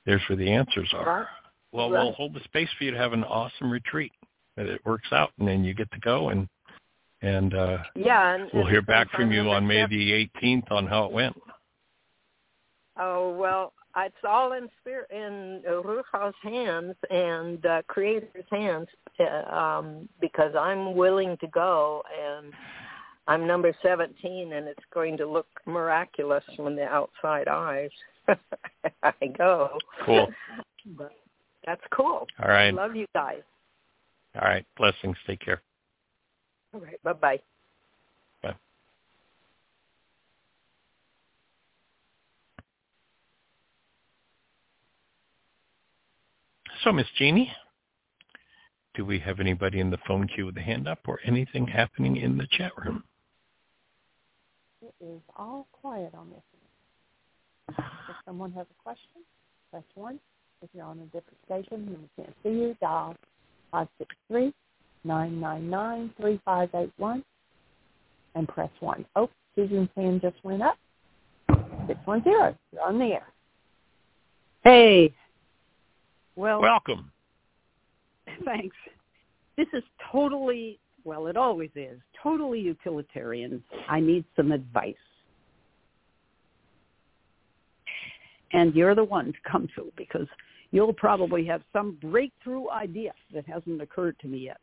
There's 0.04 0.26
where 0.28 0.36
the 0.36 0.52
answers 0.52 0.92
are. 0.92 1.04
Right. 1.04 1.26
Well, 1.72 1.90
Right. 1.90 2.02
we'll 2.02 2.12
hold 2.12 2.34
the 2.34 2.40
space 2.44 2.70
for 2.72 2.84
you 2.84 2.90
to 2.90 2.98
have 2.98 3.12
an 3.12 3.24
awesome 3.24 3.70
retreat 3.70 4.12
that 4.56 4.66
it 4.66 4.84
works 4.84 5.12
out, 5.12 5.32
and 5.38 5.48
then 5.48 5.64
you 5.64 5.74
get 5.74 5.90
to 5.92 6.00
go 6.00 6.28
and 6.30 6.48
and 7.22 7.54
uh, 7.54 7.78
Yeah, 7.94 8.34
and, 8.34 8.50
we'll 8.52 8.66
hear 8.66 8.82
back 8.82 9.10
from 9.10 9.32
you 9.32 9.50
on 9.50 9.66
May 9.66 9.86
the 9.86 10.28
18th 10.42 10.70
on 10.70 10.86
how 10.86 11.04
it 11.04 11.12
went. 11.12 11.36
Oh 12.98 13.32
well, 13.32 13.72
it's 13.96 14.14
all 14.28 14.52
in 14.52 14.68
spirit 14.80 15.08
in 15.10 15.62
Rucha's 15.66 16.34
hands 16.42 16.94
and 17.10 17.64
uh, 17.64 17.82
Creator's 17.86 18.44
hands, 18.50 18.88
uh, 19.20 19.54
um, 19.54 20.08
because 20.20 20.54
I'm 20.58 20.94
willing 20.94 21.36
to 21.38 21.46
go 21.48 22.02
and 22.20 22.52
I'm 23.28 23.46
number 23.46 23.74
17, 23.82 24.54
and 24.54 24.66
it's 24.66 24.84
going 24.92 25.18
to 25.18 25.26
look 25.26 25.46
miraculous 25.66 26.42
from 26.56 26.74
the 26.74 26.84
outside 26.84 27.46
eyes. 27.46 27.90
I 29.02 29.12
go. 29.36 29.78
Cool. 30.04 30.28
But 30.96 31.12
that's 31.66 31.82
cool. 31.90 32.26
All 32.42 32.48
right. 32.48 32.72
Love 32.72 32.96
you 32.96 33.04
guys. 33.14 33.42
All 34.40 34.48
right. 34.48 34.64
Blessings. 34.78 35.18
Take 35.26 35.40
care. 35.40 35.60
All 36.74 36.80
right. 36.80 37.02
Bye-bye. 37.02 37.40
Bye. 38.42 38.54
So, 46.84 46.92
Miss 46.92 47.06
Jeanie, 47.16 47.52
do 48.94 49.04
we 49.04 49.18
have 49.20 49.40
anybody 49.40 49.80
in 49.80 49.90
the 49.90 49.98
phone 50.06 50.28
queue 50.28 50.46
with 50.46 50.56
a 50.56 50.62
hand 50.62 50.86
up 50.88 51.00
or 51.06 51.20
anything 51.24 51.66
happening 51.66 52.16
in 52.16 52.36
the 52.36 52.46
chat 52.50 52.72
room? 52.76 53.04
It 54.82 54.94
is 55.04 55.20
all 55.36 55.66
quiet 55.72 56.14
on 56.14 56.30
this 56.30 56.42
one. 57.76 57.88
If 58.08 58.16
someone 58.24 58.52
has 58.52 58.66
a 58.70 58.82
question, 58.82 59.22
press 59.70 59.82
1. 59.94 60.18
If 60.62 60.70
you're 60.74 60.84
on 60.84 60.98
a 60.98 61.04
different 61.06 61.38
station 61.44 61.88
and 61.88 61.98
we 61.98 62.08
can't 62.16 62.36
see 62.42 62.50
you, 62.50 62.76
dial 62.80 63.16
563-999-3581 65.06 67.22
and 68.34 68.48
press 68.48 68.70
1. 68.80 69.04
Oh, 69.16 69.30
Susan's 69.54 69.88
hand 69.96 70.22
just 70.22 70.36
went 70.44 70.62
up. 70.62 70.76
610, 71.86 72.56
you're 72.72 72.84
on 72.84 72.98
the 72.98 73.06
air. 73.06 73.26
Hey. 74.62 75.14
Well, 76.36 76.60
Welcome. 76.60 77.10
thanks. 78.44 78.76
This 79.56 79.66
is 79.72 79.82
totally, 80.12 80.78
well, 81.04 81.26
it 81.26 81.36
always 81.36 81.70
is, 81.74 81.98
totally 82.22 82.60
utilitarian. 82.60 83.62
I 83.88 84.00
need 84.00 84.24
some 84.36 84.52
advice. 84.52 84.94
And 88.52 88.74
you're 88.74 88.94
the 88.94 89.04
one 89.04 89.26
to 89.26 89.50
come 89.50 89.68
to 89.76 89.92
because 89.96 90.26
you'll 90.70 90.92
probably 90.92 91.44
have 91.46 91.62
some 91.72 91.98
breakthrough 92.00 92.70
idea 92.70 93.12
that 93.34 93.46
hasn't 93.46 93.82
occurred 93.82 94.16
to 94.20 94.28
me 94.28 94.38
yet. 94.38 94.60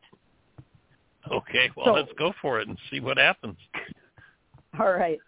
Okay, 1.32 1.70
well, 1.76 1.86
So- 1.86 1.92
let's 1.92 2.12
go 2.18 2.32
for 2.40 2.60
it 2.60 2.68
and 2.68 2.78
see 2.90 3.00
what 3.00 3.18
happens. 3.18 3.56
All 4.78 4.92
right. 4.92 5.18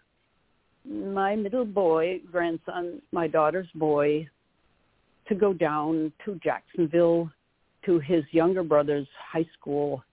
My 0.85 1.35
middle 1.35 1.65
boy, 1.65 2.21
grandson, 2.31 3.01
my 3.11 3.27
daughter's 3.27 3.67
boy, 3.75 4.27
to 5.27 5.35
go 5.35 5.53
down 5.53 6.11
to 6.25 6.39
Jacksonville 6.43 7.29
to 7.85 7.99
his 7.99 8.23
younger 8.31 8.63
brother's 8.63 9.07
high 9.17 9.47
school 9.59 10.03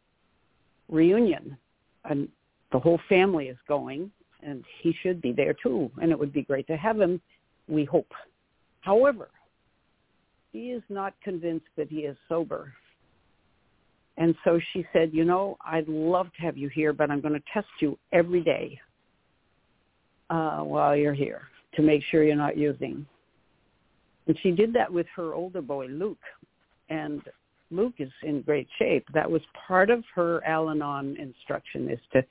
reunion. 0.89 1.57
And 2.05 2.29
the 2.73 2.79
whole 2.79 3.01
family 3.09 3.47
is 3.49 3.57
going, 3.69 4.11
and 4.43 4.65
he 4.81 4.95
should 5.03 5.21
be 5.21 5.33
there 5.33 5.55
too. 5.55 5.91
And 6.01 6.11
it 6.11 6.19
would 6.19 6.33
be 6.33 6.43
great 6.43 6.67
to 6.69 6.77
have 6.77 7.01
him, 7.01 7.21
we 7.69 7.85
hope. 7.85 8.13
However, 8.81 9.29
he 10.53 10.71
is 10.71 10.83
not 10.89 11.15
convinced 11.23 11.67
that 11.77 11.89
he 11.89 12.01
is 12.01 12.17
sober. 12.29 12.73
And 14.19 14.35
so 14.45 14.59
she 14.73 14.87
said, 14.93 15.11
you 15.13 15.25
know, 15.25 15.57
I'd 15.65 15.89
love 15.89 16.29
to 16.37 16.43
have 16.43 16.57
you 16.57 16.69
here, 16.69 16.93
but 16.93 17.11
I'm 17.11 17.21
going 17.21 17.35
to 17.35 17.43
test 17.53 17.69
you 17.81 17.99
every 18.13 18.43
day 18.43 18.79
uh, 20.31 20.61
while 20.61 20.97
you're 20.97 21.15
here 21.15 21.43
to 21.75 21.83
make 21.83 22.03
sure 22.11 22.25
you're 22.25 22.37
not 22.37 22.57
using. 22.57 23.07
And 24.27 24.39
she 24.43 24.51
did 24.51 24.73
that 24.73 24.91
with 24.93 25.07
her 25.15 25.35
older 25.35 25.61
boy, 25.61 25.87
Luke. 25.87 26.19
And 26.89 27.23
Luke 27.71 27.95
is 27.99 28.11
in 28.23 28.43
great 28.43 28.69
shape. 28.79 29.07
That 29.13 29.31
was 29.31 29.43
part 29.67 29.91
of 29.91 30.03
her 30.15 30.45
Al-Anon 30.47 31.17
instruction 31.19 31.91
is 31.91 31.99
to 32.13 32.25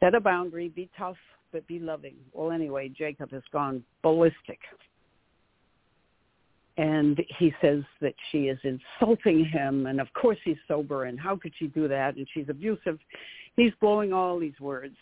set 0.00 0.14
a 0.14 0.20
boundary, 0.20 0.68
be 0.68 0.88
tough, 0.98 1.16
but 1.52 1.66
be 1.66 1.78
loving. 1.78 2.16
Well, 2.32 2.50
anyway, 2.50 2.88
Jacob 2.88 3.30
has 3.32 3.42
gone 3.52 3.84
ballistic. 4.02 4.58
And 6.80 7.22
he 7.38 7.52
says 7.60 7.82
that 8.00 8.14
she 8.32 8.44
is 8.44 8.58
insulting 8.64 9.44
him, 9.44 9.84
and 9.84 10.00
of 10.00 10.10
course 10.14 10.38
he's 10.42 10.56
sober, 10.66 11.04
and 11.04 11.20
how 11.20 11.36
could 11.36 11.52
she 11.58 11.66
do 11.66 11.86
that? 11.88 12.16
And 12.16 12.26
she's 12.32 12.48
abusive. 12.48 12.98
He's 13.54 13.72
blowing 13.82 14.14
all 14.14 14.38
these 14.38 14.58
words. 14.58 14.96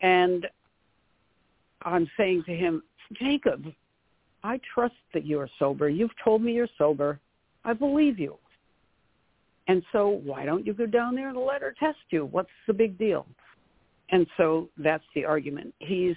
And 0.00 0.46
I'm 1.82 2.08
saying 2.16 2.44
to 2.46 2.56
him, 2.56 2.82
Jacob, 3.12 3.66
I 4.42 4.58
trust 4.72 4.94
that 5.12 5.26
you're 5.26 5.50
sober. 5.58 5.90
You've 5.90 6.16
told 6.24 6.40
me 6.40 6.54
you're 6.54 6.66
sober. 6.78 7.20
I 7.66 7.74
believe 7.74 8.18
you. 8.18 8.38
And 9.68 9.82
so 9.92 10.22
why 10.24 10.46
don't 10.46 10.66
you 10.66 10.72
go 10.72 10.86
down 10.86 11.14
there 11.14 11.28
and 11.28 11.36
let 11.36 11.60
her 11.60 11.74
test 11.78 11.98
you? 12.08 12.24
What's 12.24 12.48
the 12.66 12.72
big 12.72 12.96
deal? 12.96 13.26
And 14.08 14.26
so 14.38 14.70
that's 14.78 15.04
the 15.14 15.26
argument. 15.26 15.74
He's 15.78 16.16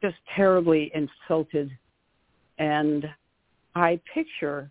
just 0.00 0.16
terribly 0.36 0.92
insulted. 0.94 1.76
And 2.58 3.06
I 3.74 4.00
picture 4.12 4.70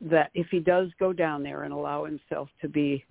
that 0.00 0.30
if 0.34 0.46
he 0.50 0.60
does 0.60 0.88
go 0.98 1.12
down 1.12 1.42
there 1.42 1.62
and 1.62 1.72
allow 1.72 2.04
himself 2.04 2.48
to 2.60 2.68
be 2.68 3.04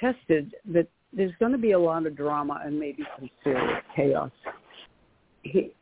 tested, 0.00 0.54
that 0.72 0.88
there's 1.12 1.32
going 1.38 1.52
to 1.52 1.58
be 1.58 1.72
a 1.72 1.78
lot 1.78 2.06
of 2.06 2.16
drama 2.16 2.60
and 2.64 2.78
maybe 2.78 3.04
some 3.18 3.30
serious 3.42 3.82
chaos. 3.94 4.30
He, 5.42 5.72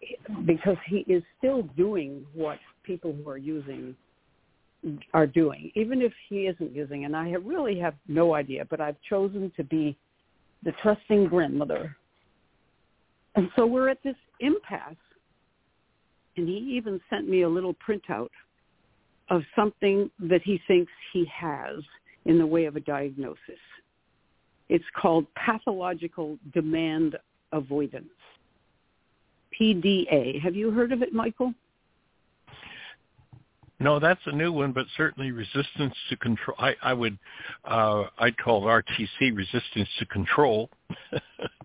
because 0.45 0.77
he 0.87 0.99
is 1.09 1.23
still 1.39 1.63
doing 1.77 2.25
what 2.35 2.59
people 2.83 3.15
who 3.15 3.29
are 3.31 3.39
using 3.39 3.97
are 5.15 5.27
doing, 5.27 5.71
even 5.75 6.03
if 6.03 6.13
he 6.29 6.47
isn't 6.47 6.75
using. 6.75 7.07
And 7.07 7.17
I 7.17 7.29
have 7.31 7.45
really 7.45 7.79
have 7.79 7.95
no 8.07 8.35
idea, 8.35 8.67
but 8.69 8.81
I've 8.81 9.01
chosen 9.09 9.51
to 9.57 9.65
be 9.65 9.97
the 10.63 10.73
trusting 10.83 11.29
grandmother. 11.29 11.97
And 13.35 13.49
so 13.57 13.67
we're 13.67 13.89
at 13.89 14.03
this 14.03 14.17
impasse. 14.41 14.95
And 16.37 16.49
he 16.49 16.57
even 16.77 17.01
sent 17.09 17.29
me 17.29 17.43
a 17.43 17.49
little 17.49 17.75
printout 17.75 18.31
of 19.31 19.43
something 19.57 20.11
that 20.19 20.43
he 20.43 20.61
thinks 20.67 20.93
he 21.13 21.25
has 21.27 21.83
in 22.25 22.39
the 22.39 22.47
way 22.47 22.65
of 22.65 22.77
a 22.77 22.81
diagnosis. 22.81 23.39
It's 24.69 24.85
called 25.01 25.27
pathological 25.35 26.39
demand 26.53 27.17
avoidance. 27.53 28.07
PDA. 29.59 30.41
Have 30.41 30.57
you 30.57 30.71
heard 30.71 30.93
of 30.93 31.03
it, 31.03 31.13
Michael? 31.13 31.55
No, 33.81 33.99
that's 33.99 34.21
a 34.27 34.33
new 34.33 34.53
one, 34.53 34.73
but 34.73 34.87
certainly 34.97 35.31
resistance 35.31 35.95
to 36.09 36.17
control. 36.17 36.57
I, 36.59 36.75
I 36.83 36.93
would, 36.95 37.19
uh, 37.65 38.05
I'd 38.19 38.37
call 38.39 38.69
it 38.69 38.85
RTC 38.85 39.37
resistance 39.37 39.89
to 39.99 40.07
control. 40.07 40.71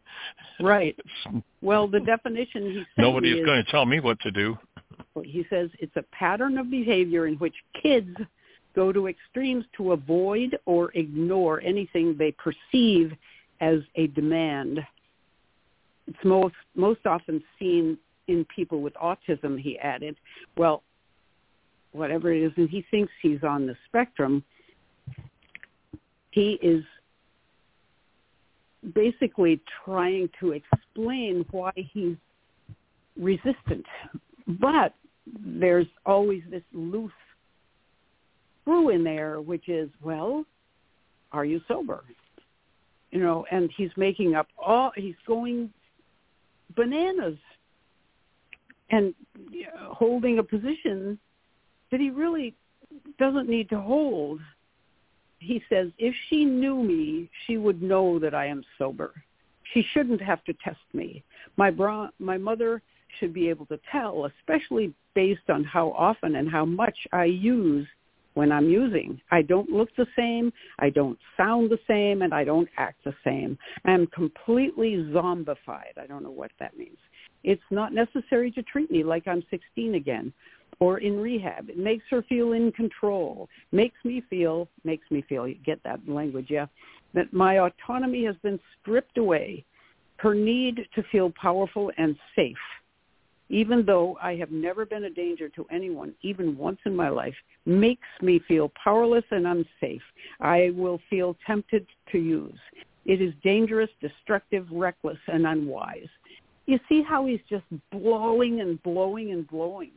right. 0.59 0.97
Well, 1.61 1.89
the 1.89 1.99
definition 1.99 2.85
Nobody 2.97 3.31
is 3.37 3.45
going 3.45 3.61
to 3.61 3.69
tell 3.69 3.85
me 3.85 3.99
what 3.99 4.17
to 4.21 4.31
do. 4.31 4.57
He 5.25 5.45
says 5.49 5.69
it's 5.79 5.95
a 5.97 6.03
pattern 6.03 6.57
of 6.57 6.71
behavior 6.71 7.27
in 7.27 7.35
which 7.35 7.53
kids 7.81 8.15
go 8.75 8.93
to 8.93 9.07
extremes 9.09 9.65
to 9.75 9.91
avoid 9.91 10.57
or 10.65 10.91
ignore 10.93 11.59
anything 11.61 12.15
they 12.17 12.31
perceive 12.31 13.11
as 13.59 13.79
a 13.95 14.07
demand. 14.07 14.79
It's 16.07 16.17
most 16.23 16.55
most 16.75 17.05
often 17.05 17.43
seen 17.59 17.97
in 18.29 18.45
people 18.45 18.81
with 18.81 18.93
autism, 18.93 19.59
he 19.59 19.77
added. 19.79 20.15
Well, 20.55 20.83
whatever 21.91 22.31
it 22.31 22.41
is, 22.43 22.51
and 22.55 22.69
he 22.69 22.85
thinks 22.89 23.11
he's 23.21 23.43
on 23.43 23.65
the 23.65 23.75
spectrum, 23.87 24.43
he 26.31 26.59
is 26.61 26.83
basically 28.93 29.61
trying 29.85 30.29
to 30.39 30.51
explain 30.53 31.45
why 31.51 31.71
he's 31.75 32.15
resistant. 33.17 33.85
But 34.47 34.93
there's 35.45 35.87
always 36.05 36.41
this 36.49 36.63
loose 36.73 37.11
screw 38.61 38.89
in 38.89 39.03
there, 39.03 39.41
which 39.41 39.67
is, 39.69 39.89
well, 40.01 40.45
are 41.31 41.45
you 41.45 41.61
sober? 41.67 42.03
You 43.11 43.19
know, 43.19 43.45
and 43.51 43.69
he's 43.75 43.89
making 43.97 44.35
up 44.35 44.47
all, 44.57 44.91
he's 44.95 45.15
going 45.25 45.71
bananas 46.75 47.37
and 48.91 49.13
holding 49.81 50.39
a 50.39 50.43
position 50.43 51.19
that 51.91 51.99
he 51.99 52.09
really 52.09 52.55
doesn't 53.17 53.49
need 53.49 53.69
to 53.69 53.79
hold. 53.79 54.39
He 55.39 55.61
says, 55.69 55.89
if 55.97 56.13
she 56.29 56.45
knew 56.45 56.83
me, 56.83 57.29
she 57.45 57.57
would 57.57 57.81
know 57.81 58.19
that 58.19 58.33
I 58.33 58.45
am 58.45 58.63
sober. 58.77 59.13
She 59.73 59.83
shouldn't 59.93 60.21
have 60.21 60.43
to 60.45 60.53
test 60.63 60.79
me. 60.93 61.23
My 61.57 61.71
bra- 61.71 62.09
my 62.19 62.37
mother 62.37 62.81
should 63.19 63.33
be 63.33 63.49
able 63.49 63.65
to 63.67 63.79
tell, 63.91 64.25
especially 64.25 64.93
based 65.15 65.49
on 65.49 65.63
how 65.63 65.91
often 65.91 66.35
and 66.35 66.49
how 66.49 66.65
much 66.65 66.95
I 67.11 67.25
use 67.25 67.87
when 68.33 68.51
I'm 68.51 68.69
using. 68.69 69.19
I 69.31 69.41
don't 69.41 69.69
look 69.69 69.89
the 69.95 70.07
same, 70.15 70.53
I 70.79 70.89
don't 70.89 71.17
sound 71.35 71.69
the 71.69 71.79
same, 71.87 72.21
and 72.21 72.33
I 72.33 72.43
don't 72.43 72.69
act 72.77 73.03
the 73.03 73.15
same. 73.23 73.57
I'm 73.85 74.07
completely 74.07 75.09
zombified. 75.11 75.97
I 75.97 76.07
don't 76.07 76.23
know 76.23 76.31
what 76.31 76.51
that 76.59 76.77
means. 76.77 76.97
It's 77.43 77.61
not 77.71 77.93
necessary 77.93 78.51
to 78.51 78.63
treat 78.63 78.91
me 78.91 79.03
like 79.03 79.27
I'm 79.27 79.43
16 79.49 79.95
again 79.95 80.33
or 80.79 80.99
in 80.99 81.19
rehab. 81.19 81.69
It 81.69 81.77
makes 81.77 82.05
her 82.09 82.21
feel 82.23 82.53
in 82.53 82.71
control. 82.71 83.49
Makes 83.71 83.97
me 84.03 84.23
feel, 84.29 84.67
makes 84.83 85.09
me 85.11 85.23
feel, 85.27 85.47
you 85.47 85.55
get 85.65 85.81
that 85.83 85.99
language, 86.07 86.47
yeah. 86.49 86.67
that 87.13 87.33
my 87.33 87.59
autonomy 87.59 88.23
has 88.25 88.35
been 88.43 88.59
stripped 88.81 89.17
away. 89.17 89.65
Her 90.17 90.33
need 90.33 90.87
to 90.95 91.03
feel 91.11 91.31
powerful 91.31 91.91
and 91.97 92.15
safe, 92.35 92.57
even 93.49 93.85
though 93.85 94.17
I 94.21 94.35
have 94.35 94.51
never 94.51 94.85
been 94.85 95.05
a 95.05 95.09
danger 95.09 95.49
to 95.49 95.65
anyone, 95.71 96.13
even 96.21 96.57
once 96.57 96.79
in 96.85 96.95
my 96.95 97.09
life, 97.09 97.35
makes 97.65 98.07
me 98.21 98.39
feel 98.47 98.71
powerless 98.81 99.23
and 99.31 99.47
unsafe. 99.47 100.01
I 100.39 100.71
will 100.75 100.99
feel 101.09 101.37
tempted 101.47 101.87
to 102.11 102.17
use. 102.17 102.59
It 103.05 103.21
is 103.21 103.33
dangerous, 103.43 103.89
destructive, 104.01 104.67
reckless, 104.71 105.17
and 105.27 105.47
unwise. 105.47 106.09
You 106.67 106.79
see 106.87 107.01
how 107.01 107.25
he's 107.25 107.39
just 107.49 107.63
blowing 107.91 108.61
and 108.61 108.81
blowing 108.83 109.31
and 109.31 109.47
blowing. 109.47 109.91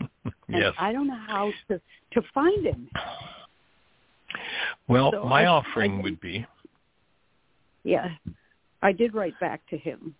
yes. 0.48 0.72
I 0.78 0.92
don't 0.92 1.06
know 1.06 1.20
how 1.26 1.52
to 1.68 1.80
to 2.12 2.22
find 2.34 2.66
him. 2.66 2.88
Well, 4.88 5.10
so 5.12 5.24
my 5.24 5.42
I, 5.42 5.46
offering 5.46 5.98
I, 5.98 6.02
would 6.02 6.20
be. 6.20 6.46
Yeah, 7.84 8.08
I 8.82 8.92
did 8.92 9.14
write 9.14 9.38
back 9.40 9.60
to 9.70 9.78
him, 9.78 10.14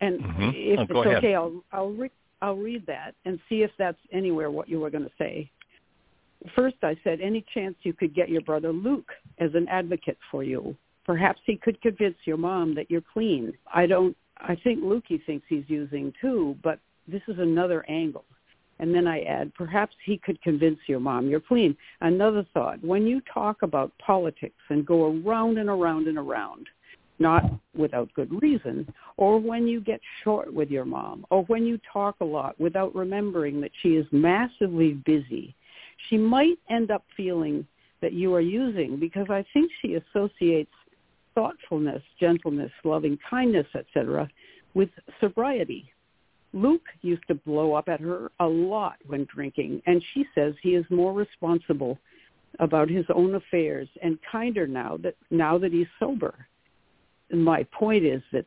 and 0.00 0.20
mm-hmm. 0.20 0.50
if 0.54 0.78
oh, 0.78 0.82
it's 0.82 0.92
okay, 0.92 1.10
ahead. 1.10 1.34
I'll 1.34 1.64
I'll 1.72 1.90
re- 1.90 2.10
I'll 2.42 2.56
read 2.56 2.86
that 2.86 3.14
and 3.24 3.38
see 3.48 3.62
if 3.62 3.70
that's 3.78 3.98
anywhere 4.12 4.50
what 4.50 4.68
you 4.68 4.80
were 4.80 4.90
going 4.90 5.04
to 5.04 5.10
say. 5.18 5.50
First, 6.56 6.76
I 6.82 6.96
said, 7.04 7.20
any 7.20 7.44
chance 7.52 7.74
you 7.82 7.92
could 7.92 8.14
get 8.14 8.30
your 8.30 8.40
brother 8.40 8.72
Luke 8.72 9.10
as 9.38 9.50
an 9.54 9.68
advocate 9.68 10.16
for 10.30 10.42
you? 10.42 10.74
Perhaps 11.04 11.40
he 11.44 11.56
could 11.56 11.80
convince 11.82 12.16
your 12.24 12.38
mom 12.38 12.74
that 12.76 12.90
you're 12.90 13.02
clean. 13.12 13.52
I 13.72 13.86
don't. 13.86 14.16
I 14.38 14.56
think 14.64 14.82
Lukey 14.82 15.24
thinks 15.26 15.44
he's 15.48 15.64
using 15.68 16.12
too, 16.20 16.56
but 16.62 16.78
this 17.06 17.20
is 17.28 17.38
another 17.38 17.84
angle. 17.90 18.24
And 18.80 18.94
then 18.94 19.06
I 19.06 19.20
add, 19.22 19.54
perhaps 19.54 19.94
he 20.04 20.16
could 20.16 20.40
convince 20.40 20.78
your 20.86 21.00
mom 21.00 21.28
you're 21.28 21.38
clean. 21.38 21.76
Another 22.00 22.46
thought, 22.54 22.82
when 22.82 23.06
you 23.06 23.20
talk 23.32 23.62
about 23.62 23.92
politics 23.98 24.62
and 24.70 24.86
go 24.86 25.20
around 25.22 25.58
and 25.58 25.68
around 25.68 26.08
and 26.08 26.16
around, 26.16 26.66
not 27.18 27.44
without 27.76 28.12
good 28.14 28.32
reason, 28.42 28.90
or 29.18 29.38
when 29.38 29.68
you 29.68 29.82
get 29.82 30.00
short 30.24 30.52
with 30.52 30.70
your 30.70 30.86
mom, 30.86 31.26
or 31.30 31.44
when 31.44 31.66
you 31.66 31.78
talk 31.92 32.16
a 32.22 32.24
lot 32.24 32.58
without 32.58 32.94
remembering 32.94 33.60
that 33.60 33.70
she 33.82 33.90
is 33.90 34.06
massively 34.12 34.94
busy, 35.04 35.54
she 36.08 36.16
might 36.16 36.58
end 36.70 36.90
up 36.90 37.04
feeling 37.14 37.66
that 38.00 38.14
you 38.14 38.34
are 38.34 38.40
using 38.40 38.98
because 38.98 39.26
I 39.28 39.44
think 39.52 39.70
she 39.82 39.96
associates 39.96 40.72
thoughtfulness, 41.34 42.02
gentleness, 42.18 42.72
loving 42.82 43.18
kindness, 43.28 43.66
etc., 43.74 44.26
with 44.72 44.88
sobriety. 45.20 45.92
Luke 46.52 46.86
used 47.02 47.26
to 47.28 47.34
blow 47.34 47.74
up 47.74 47.88
at 47.88 48.00
her 48.00 48.30
a 48.40 48.46
lot 48.46 48.96
when 49.06 49.26
drinking, 49.32 49.82
and 49.86 50.02
she 50.12 50.24
says 50.34 50.54
he 50.62 50.74
is 50.74 50.84
more 50.90 51.12
responsible 51.12 51.98
about 52.58 52.90
his 52.90 53.04
own 53.14 53.36
affairs 53.36 53.88
and 54.02 54.18
kinder 54.30 54.66
now 54.66 54.98
that 55.02 55.14
now 55.30 55.56
that 55.56 55.72
he's 55.72 55.86
sober. 56.00 56.34
And 57.30 57.44
my 57.44 57.62
point 57.72 58.04
is 58.04 58.22
that 58.32 58.44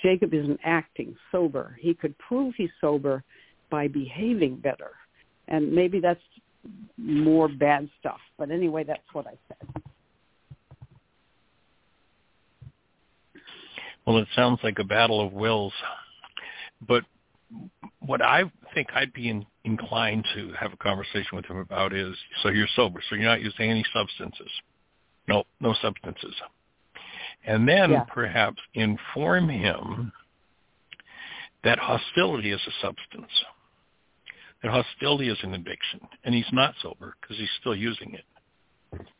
Jacob 0.00 0.32
isn't 0.32 0.60
acting 0.64 1.16
sober. 1.32 1.76
He 1.80 1.94
could 1.94 2.16
prove 2.18 2.54
he's 2.56 2.70
sober 2.80 3.24
by 3.70 3.88
behaving 3.88 4.56
better. 4.56 4.92
And 5.48 5.72
maybe 5.72 5.98
that's 5.98 6.20
more 6.96 7.48
bad 7.48 7.88
stuff. 7.98 8.20
But 8.38 8.50
anyway, 8.50 8.84
that's 8.84 9.02
what 9.12 9.26
I 9.26 9.34
said. 9.48 9.82
Well, 14.06 14.18
it 14.18 14.28
sounds 14.36 14.60
like 14.62 14.78
a 14.78 14.84
battle 14.84 15.24
of 15.24 15.32
wills. 15.32 15.72
But 16.86 17.04
what 18.00 18.22
I 18.22 18.44
think 18.74 18.88
I'd 18.94 19.12
be 19.12 19.28
in, 19.28 19.46
inclined 19.64 20.26
to 20.34 20.52
have 20.58 20.72
a 20.72 20.76
conversation 20.76 21.36
with 21.36 21.46
him 21.46 21.58
about 21.58 21.92
is, 21.92 22.16
so 22.42 22.48
you're 22.48 22.66
sober, 22.74 23.02
so 23.08 23.14
you're 23.14 23.24
not 23.24 23.42
using 23.42 23.70
any 23.70 23.84
substances. 23.92 24.50
No, 25.28 25.44
no 25.60 25.74
substances. 25.80 26.34
And 27.44 27.68
then 27.68 27.90
Yeah. 27.90 28.04
perhaps 28.04 28.60
inform 28.74 29.48
him 29.48 30.12
that 31.62 31.78
hostility 31.78 32.50
is 32.50 32.60
a 32.66 32.72
substance. 32.80 33.44
That 34.62 34.70
hostility 34.70 35.28
is 35.28 35.42
an 35.42 35.54
addiction, 35.54 36.00
and 36.24 36.34
he's 36.34 36.52
not 36.52 36.74
sober 36.82 37.16
because 37.20 37.36
he's 37.38 37.50
still 37.60 37.74
using 37.74 38.14
it. 38.14 38.24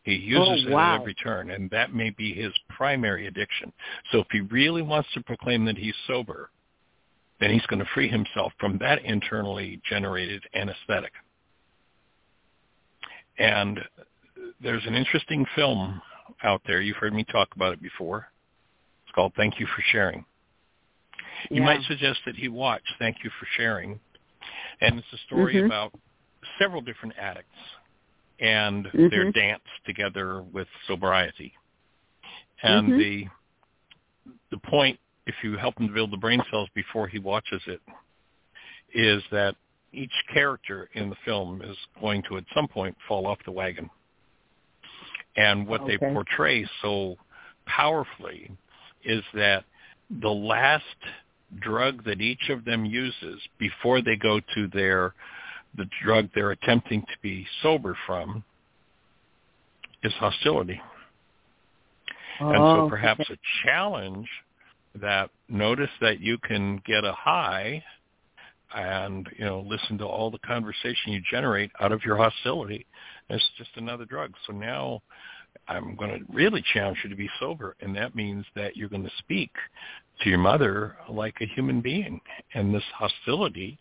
He 0.03 0.15
uses 0.15 0.67
Oh, 0.67 0.69
it 0.69 0.73
wow. 0.73 0.95
at 0.95 1.01
every 1.01 1.15
turn, 1.15 1.51
and 1.51 1.71
that 1.71 1.95
may 1.95 2.11
be 2.11 2.33
his 2.33 2.53
primary 2.69 3.27
addiction. 3.27 3.73
So 4.11 4.21
if 4.21 4.31
he 4.31 4.41
really 4.41 4.83
wants 4.83 5.11
to 5.13 5.23
proclaim 5.23 5.65
that 5.65 5.79
he's 5.79 5.97
sober, 6.07 6.51
then 7.41 7.51
he's 7.51 7.67
going 7.67 7.81
to 7.81 7.91
free 7.95 8.09
himself 8.09 8.53
from 8.59 8.79
that 8.79 9.05
internally 9.05 9.81
generated 9.89 10.43
anesthetic. 10.55 11.13
And 13.39 13.81
there's 14.61 14.87
an 14.87 14.95
interesting 14.95 15.45
film 15.55 16.01
out 16.45 16.63
there. 16.67 16.81
You've 16.81 16.97
heard 16.97 17.15
me 17.15 17.25
talk 17.25 17.49
about 17.57 17.73
it 17.73 17.83
before. 17.83 18.29
It's 19.05 19.15
called 19.15 19.33
Thank 19.37 19.59
You 19.59 19.67
for 19.67 19.83
Sharing. 19.91 20.25
You 21.51 21.61
Yeah. 21.61 21.65
might 21.65 21.83
suggest 21.83 22.21
that 22.27 22.37
he 22.37 22.49
watch 22.49 22.83
Thank 22.99 23.25
You 23.25 23.31
for 23.31 23.47
Sharing. 23.57 23.99
And 24.81 24.99
it's 24.99 25.13
a 25.13 25.19
story 25.19 25.55
Mhm. 25.55 25.67
about 25.67 25.93
several 26.59 26.81
different 26.81 27.17
addicts 27.19 27.59
and 28.39 28.87
their 28.93 29.27
Mhm. 29.27 29.35
dance 29.35 29.65
together 29.85 30.43
with 30.43 30.69
sobriety. 30.87 31.57
And 32.63 32.93
Mhm. 32.93 32.99
the 32.99 33.29
the 34.51 34.59
point, 34.59 35.01
if 35.27 35.35
you 35.43 35.57
help 35.57 35.79
him 35.79 35.89
to 35.89 35.95
build 35.95 36.11
the 36.11 36.17
brain 36.17 36.43
cells 36.51 36.69
before 36.75 37.09
he 37.09 37.19
watches 37.19 37.63
it, 37.67 37.81
is 38.95 39.23
that 39.31 39.55
each 39.93 40.13
character 40.33 40.89
in 40.95 41.11
the 41.11 41.17
film 41.25 41.63
is 41.63 41.77
going 42.01 42.23
to 42.29 42.37
at 42.39 42.45
some 42.55 42.67
point 42.69 42.97
fall 43.07 43.27
off 43.27 43.39
the 43.45 43.53
wagon. 43.53 43.89
And 45.37 45.67
what 45.67 45.87
they 45.87 45.97
portray 45.99 46.67
so 46.83 47.17
powerfully 47.67 48.51
is 49.05 49.23
that 49.35 49.65
the 50.21 50.29
last 50.29 50.85
drug 51.61 52.05
that 52.05 52.21
each 52.21 52.49
of 52.51 52.65
them 52.65 52.85
uses 52.85 53.41
before 53.59 54.03
they 54.03 54.17
go 54.17 54.41
to 54.55 54.69
their 54.69 55.15
the 55.77 55.87
drug 56.05 56.29
they're 56.35 56.51
attempting 56.51 57.01
to 57.01 57.17
be 57.23 57.47
sober 57.63 57.97
from 58.07 58.45
is 60.03 60.13
hostility. 60.15 60.81
And 62.41 62.57
so 62.57 62.81
Oh, 62.83 62.89
perhaps 62.91 63.21
okay. 63.23 63.35
a 63.35 63.67
challenge 63.67 64.29
that 65.01 65.31
notice 65.49 65.91
that 66.01 66.21
you 66.21 66.39
can 66.39 66.81
get 66.85 67.05
a 67.05 67.13
high 67.13 67.83
and, 68.75 69.29
you 69.37 69.45
know, 69.45 69.61
listen 69.67 69.99
to 69.99 70.07
all 70.07 70.31
the 70.31 70.39
conversation 70.39 71.13
you 71.13 71.21
generate 71.31 71.71
out 71.81 71.93
of 71.93 72.05
your 72.05 72.17
hostility. 72.17 72.87
It's 73.29 73.45
just 73.59 73.71
another 73.77 74.05
drug. 74.05 74.33
So 74.47 74.53
now 74.53 75.03
I'm 75.69 75.95
going 75.97 76.11
to 76.11 76.33
really 76.33 76.65
challenge 76.73 76.99
you 77.05 77.11
to 77.11 77.17
be 77.17 77.29
sober. 77.39 77.77
And 77.81 77.95
that 77.97 78.15
means 78.15 78.45
that 78.57 78.77
you're 78.77 78.89
going 78.89 79.05
to 79.05 79.11
speak 79.19 79.51
to 80.23 80.29
your 80.29 80.39
mother 80.39 80.97
like 81.09 81.37
a 81.41 81.47
human 81.55 81.81
being. 81.81 82.21
And 82.55 82.75
this 82.75 82.83
hostility, 82.95 83.79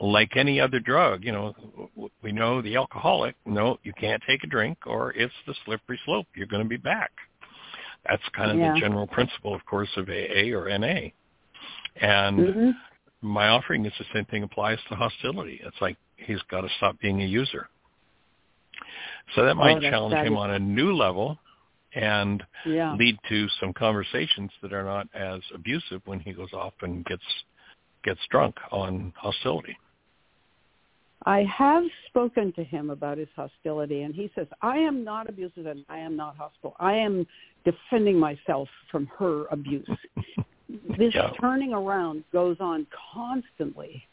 like 0.00 0.36
any 0.36 0.60
other 0.60 0.80
drug, 0.80 1.24
you 1.24 1.32
know, 1.32 1.54
we 2.22 2.32
know 2.32 2.62
the 2.62 2.76
alcoholic, 2.76 3.36
no, 3.46 3.78
you 3.82 3.92
can't 3.94 4.22
take 4.26 4.44
a 4.44 4.46
drink 4.46 4.78
or 4.86 5.12
it's 5.12 5.34
the 5.46 5.54
slippery 5.64 5.98
slope. 6.04 6.26
You're 6.34 6.46
going 6.46 6.62
to 6.62 6.68
be 6.68 6.76
back. 6.76 7.10
That's 8.08 8.22
kind 8.30 8.50
of 8.50 8.58
Yeah. 8.58 8.72
the 8.72 8.80
general 8.80 9.06
principle, 9.06 9.54
of 9.54 9.64
course, 9.66 9.90
of 9.96 10.08
AA 10.08 10.52
or 10.52 10.68
NA. 10.68 11.12
And 11.96 12.46
Mhm. 12.46 12.76
my 13.20 13.48
offering 13.48 13.84
is 13.84 13.92
the 13.98 14.04
same 14.12 14.24
thing 14.26 14.42
applies 14.42 14.82
to 14.84 14.94
hostility. 14.94 15.60
It's 15.62 15.80
like 15.80 15.96
he's 16.16 16.42
got 16.42 16.62
to 16.62 16.68
stop 16.76 16.98
being 16.98 17.22
a 17.22 17.26
user. 17.26 17.68
So 19.34 19.44
that 19.44 19.56
might 19.56 19.76
Oh, 19.76 19.80
challenge 19.90 20.16
him 20.18 20.36
on 20.36 20.50
a 20.50 20.58
new 20.58 20.92
level 20.92 21.38
and 21.94 22.44
Yeah. 22.64 22.94
lead 22.94 23.18
to 23.28 23.48
some 23.48 23.72
conversations 23.72 24.52
that 24.62 24.72
are 24.72 24.84
not 24.84 25.08
as 25.14 25.42
abusive 25.52 26.06
when 26.06 26.20
he 26.20 26.32
goes 26.32 26.52
off 26.52 26.74
and 26.82 27.04
gets 27.04 27.44
gets 28.02 28.26
drunk 28.28 28.56
on 28.70 29.12
hostility. 29.14 29.76
I 31.26 31.42
have 31.42 31.84
spoken 32.06 32.50
to 32.54 32.64
him 32.64 32.88
about 32.88 33.18
his 33.18 33.28
hostility, 33.36 34.02
and 34.02 34.14
he 34.14 34.30
says, 34.34 34.46
I 34.62 34.78
am 34.78 35.04
not 35.04 35.28
abusive 35.28 35.66
and 35.66 35.84
I 35.90 35.98
am 35.98 36.16
not 36.16 36.36
hostile. 36.36 36.74
I 36.80 36.94
am 36.94 37.26
defending 37.64 38.18
myself 38.18 38.68
from 38.90 39.06
her 39.18 39.46
abuse. 39.50 39.88
this 40.96 41.12
Yeah. 41.14 41.32
turning 41.40 41.72
around 41.72 42.22
goes 42.32 42.56
on 42.60 42.86
constantly. 43.12 44.06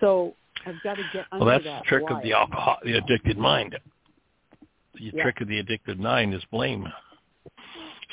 So 0.00 0.34
I've 0.66 0.80
got 0.82 0.96
to 0.96 1.02
get 1.12 1.26
under 1.32 1.44
Well, 1.44 1.54
that's 1.54 1.64
that 1.64 1.82
the 1.84 1.88
trick 1.88 2.10
of 2.10 2.22
the 2.22 2.32
alcohol, 2.34 2.78
the 2.82 2.98
addicted 2.98 3.38
mind. 3.38 3.78
The 4.94 5.04
Yeah. 5.04 5.22
trick 5.22 5.40
of 5.40 5.48
the 5.48 5.58
addicted 5.58 5.98
mind 5.98 6.34
is 6.34 6.44
blame. 6.46 6.92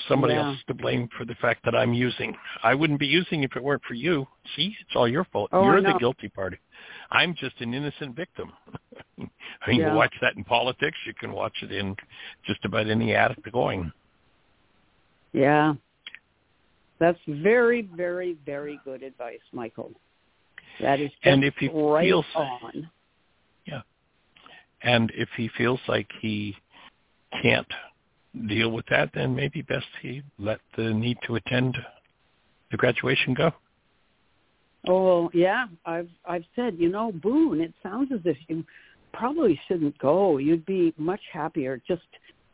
Somebody 0.07 0.33
Yeah. 0.33 0.47
else 0.47 0.57
is 0.57 0.63
to 0.65 0.73
blame 0.73 1.07
for 1.09 1.25
the 1.25 1.35
fact 1.35 1.63
that 1.63 1.75
I'm 1.75 1.93
using. 1.93 2.37
I 2.63 2.75
wouldn't 2.75 2.99
be 2.99 3.07
using 3.07 3.43
if 3.43 3.55
it 3.55 3.63
weren't 3.63 3.83
for 3.85 3.93
you. 3.93 4.27
See, 4.55 4.75
it's 4.79 4.95
all 4.95 5.07
your 5.07 5.23
fault. 5.25 5.49
Oh, 5.51 5.63
You're 5.63 5.81
the 5.81 5.97
guilty 5.99 6.29
party. 6.29 6.57
I'm 7.11 7.33
just 7.33 7.59
an 7.61 7.73
innocent 7.73 8.15
victim. 8.15 8.51
I 9.17 9.29
mean, 9.67 9.81
you 9.81 9.91
watch 9.93 10.13
that 10.21 10.35
in 10.35 10.43
politics. 10.43 10.97
You 11.05 11.13
can 11.13 11.31
watch 11.31 11.63
it 11.63 11.71
in 11.71 11.95
just 12.43 12.63
about 12.65 12.87
any 12.87 13.15
addict 13.15 13.49
going. 13.51 13.91
Yeah. 15.35 15.73
That's 16.99 17.19
very, 17.27 17.81
very, 17.95 18.37
very 18.45 18.79
good 18.85 19.03
advice, 19.03 19.41
Michael. 19.51 19.91
That 20.81 20.99
is 21.01 21.09
just 21.11 21.25
And 21.25 21.43
if 21.43 21.55
he 21.57 21.67
right 21.67 22.05
feels- 22.05 22.25
on. 22.35 22.89
Yeah. 23.65 23.81
And 24.81 25.11
if 25.11 25.29
he 25.35 25.49
feels 25.49 25.81
like 25.87 26.09
he 26.21 26.55
can't 27.41 27.67
deal 28.47 28.71
with 28.71 28.85
that, 28.87 29.11
then 29.13 29.35
maybe 29.35 29.61
best 29.61 29.87
he 30.01 30.23
let 30.39 30.61
the 30.77 30.93
need 30.93 31.17
to 31.23 31.35
attend 31.35 31.77
the 32.71 32.77
graduation 32.77 33.33
go. 33.33 33.53
Oh 34.87 35.31
yeah, 35.33 35.65
I've 35.85 36.09
I've 36.25 36.45
said, 36.55 36.75
you 36.77 36.89
know, 36.89 37.11
Boone, 37.11 37.59
it 37.59 37.73
sounds 37.81 38.11
as 38.11 38.19
if 38.23 38.37
you 38.47 38.63
probably 39.13 39.59
shouldn't 39.67 39.97
go. 39.97 40.37
You'd 40.37 40.65
be 40.65 40.93
much 40.97 41.21
happier. 41.33 41.81
Just 41.87 42.03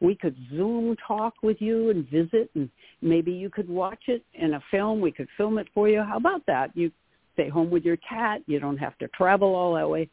we 0.01 0.15
could 0.15 0.35
Zoom 0.49 0.95
talk 1.07 1.35
with 1.43 1.61
you 1.61 1.91
and 1.91 2.09
visit, 2.09 2.49
and 2.55 2.69
maybe 3.01 3.31
you 3.31 3.49
could 3.49 3.69
watch 3.69 4.03
it 4.07 4.23
in 4.33 4.55
a 4.55 4.63
film. 4.71 4.99
We 4.99 5.11
could 5.11 5.27
film 5.37 5.59
it 5.59 5.67
for 5.73 5.87
you. 5.87 6.01
How 6.01 6.17
about 6.17 6.45
that? 6.47 6.75
You 6.75 6.91
stay 7.33 7.47
home 7.47 7.69
with 7.69 7.85
your 7.85 7.97
cat. 7.97 8.41
You 8.47 8.59
don't 8.59 8.77
have 8.77 8.97
to 8.97 9.07
travel 9.09 9.55
all 9.55 9.75
that 9.75 9.87
way. 9.87 10.09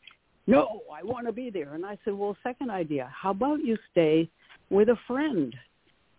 No, 0.47 0.82
I 0.94 1.02
want 1.02 1.27
to 1.27 1.32
be 1.32 1.51
there. 1.51 1.74
And 1.74 1.85
I 1.85 1.98
said, 2.05 2.15
well, 2.15 2.36
second 2.43 2.70
idea. 2.70 3.10
How 3.15 3.31
about 3.31 3.65
you 3.65 3.77
stay 3.90 4.28
with 4.70 4.89
a 4.89 4.97
friend? 5.06 5.55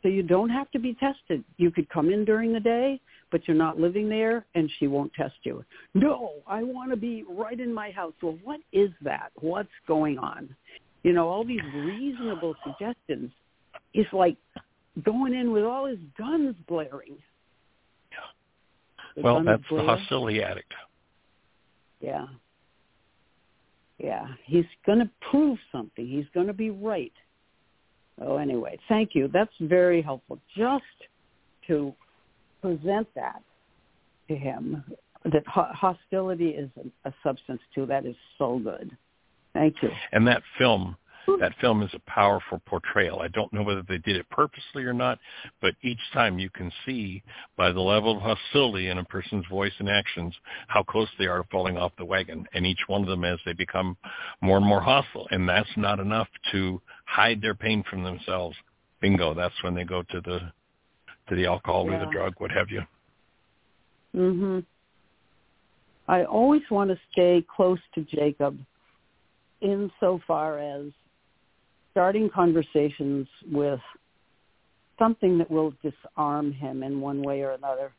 So 0.02 0.08
you 0.08 0.24
don't 0.24 0.50
have 0.50 0.70
to 0.72 0.80
be 0.80 0.96
tested. 0.96 1.44
You 1.58 1.72
could 1.72 1.90
come 1.90 2.10
in 2.10 2.26
during 2.26 2.54
the 2.54 2.60
day, 2.60 3.02
but 3.32 3.48
you're 3.48 3.58
not 3.58 3.80
living 3.80 4.08
there 4.08 4.46
and 4.56 4.70
she 4.80 4.88
won't 4.88 5.14
test 5.14 5.36
you. 5.44 5.64
No, 5.94 6.34
I 6.48 6.64
want 6.64 6.92
to 6.92 6.98
be 6.98 7.26
right 7.30 7.60
in 7.60 7.74
my 7.74 7.92
house. 7.92 8.14
Well, 8.22 8.38
what 8.44 8.62
is 8.72 8.92
that? 9.02 9.32
What's 9.42 9.70
going 9.88 10.18
on? 10.18 10.56
You 11.04 11.14
know, 11.14 11.28
all 11.28 11.44
these 11.44 11.62
reasonable 11.74 12.56
suggestions 12.64 13.32
is 13.94 14.06
like 14.14 14.38
going 15.04 15.34
in 15.34 15.52
with 15.52 15.64
all 15.64 15.86
his 15.86 16.00
guns 16.18 16.56
blaring. 16.68 17.18
The 19.16 19.22
well, 19.22 19.44
that's 19.44 19.64
blare. 19.70 19.82
the 19.82 19.88
hostility 19.88 20.42
addict. 20.44 20.74
Yeah. 22.00 22.28
Yeah, 23.98 24.28
he's 24.46 24.66
going 24.86 25.00
to 25.00 25.10
prove 25.30 25.58
something. 25.72 26.08
He's 26.08 26.26
going 26.34 26.48
to 26.48 26.54
be 26.54 26.70
right. 26.70 27.12
Oh, 28.22 28.38
anyway, 28.38 28.80
thank 28.88 29.14
you. 29.14 29.30
That's 29.32 29.52
very 29.60 30.02
helpful. 30.02 30.40
Just 30.56 30.84
to 31.68 31.94
present 32.62 33.08
that 33.16 33.42
to 34.30 34.36
him, 34.36 34.84
that 35.26 35.44
hostility 35.46 36.50
is 36.50 36.70
a, 36.78 37.10
a 37.10 37.14
substance 37.24 37.62
too. 37.76 37.86
That 37.86 38.06
is 38.06 38.16
so 38.38 38.60
good. 38.60 38.96
Thank 39.54 39.76
you. 39.82 39.90
And 40.12 40.26
that 40.28 40.44
film 40.58 40.96
that 41.38 41.54
film 41.60 41.82
is 41.84 41.90
a 41.94 42.12
powerful 42.12 42.62
portrayal. 42.66 43.20
I 43.20 43.28
don't 43.30 43.52
know 43.54 43.64
whether 43.64 43.84
they 43.88 43.98
did 43.98 44.16
it 44.16 44.30
purposely 44.30 44.84
or 44.84 44.94
not, 44.94 45.20
but 45.62 45.74
each 45.82 46.00
time 46.14 46.40
you 46.40 46.50
can 46.50 46.72
see 46.86 47.24
by 47.58 47.72
the 47.72 47.80
level 47.80 48.16
of 48.16 48.22
hostility 48.22 48.90
in 48.90 48.98
a 48.98 49.04
person's 49.04 49.46
voice 49.48 49.74
and 49.80 49.90
actions 49.90 50.36
how 50.68 50.84
close 50.84 51.08
they 51.18 51.26
are 51.26 51.40
to 51.40 51.50
falling 51.52 51.78
off 51.78 51.92
the 51.98 52.06
wagon. 52.06 52.46
And 52.54 52.66
each 52.66 52.82
one 52.88 53.02
of 53.02 53.08
them 53.08 53.24
as 53.24 53.40
they 53.46 53.54
become 53.54 53.98
more 54.42 54.58
and 54.58 54.66
more 54.66 54.82
hostile. 54.82 55.28
And 55.32 55.48
that's 55.48 55.70
not 55.78 56.00
enough 56.00 56.28
to 56.52 56.82
hide 57.06 57.42
their 57.42 57.56
pain 57.56 57.84
from 57.90 58.04
themselves. 58.04 58.56
Bingo, 59.02 59.34
that's 59.34 59.64
when 59.64 59.76
they 59.76 59.84
go 59.84 60.04
to 60.04 60.22
the 60.22 60.40
to 61.30 61.36
the 61.36 61.46
alcohol 61.46 61.86
yeah. 61.86 61.98
or 61.98 62.06
the 62.06 62.12
drug, 62.12 62.34
what 62.40 62.52
have 62.52 62.70
you. 62.70 62.82
Mhm. 64.16 64.66
I 66.08 66.24
always 66.24 66.64
want 66.72 66.90
to 66.90 66.98
stay 67.12 67.46
close 67.56 67.80
to 67.94 68.02
Jacob 68.02 68.58
insofar 69.62 70.58
as 70.58 70.92
starting 71.92 72.30
conversations 72.30 73.28
with 73.52 73.80
something 74.98 75.38
that 75.38 75.50
will 75.50 75.74
disarm 75.82 76.52
him 76.52 76.84
in 76.84 77.02
one 77.02 77.22
way 77.22 77.42
or 77.42 77.52
another. 77.52 77.92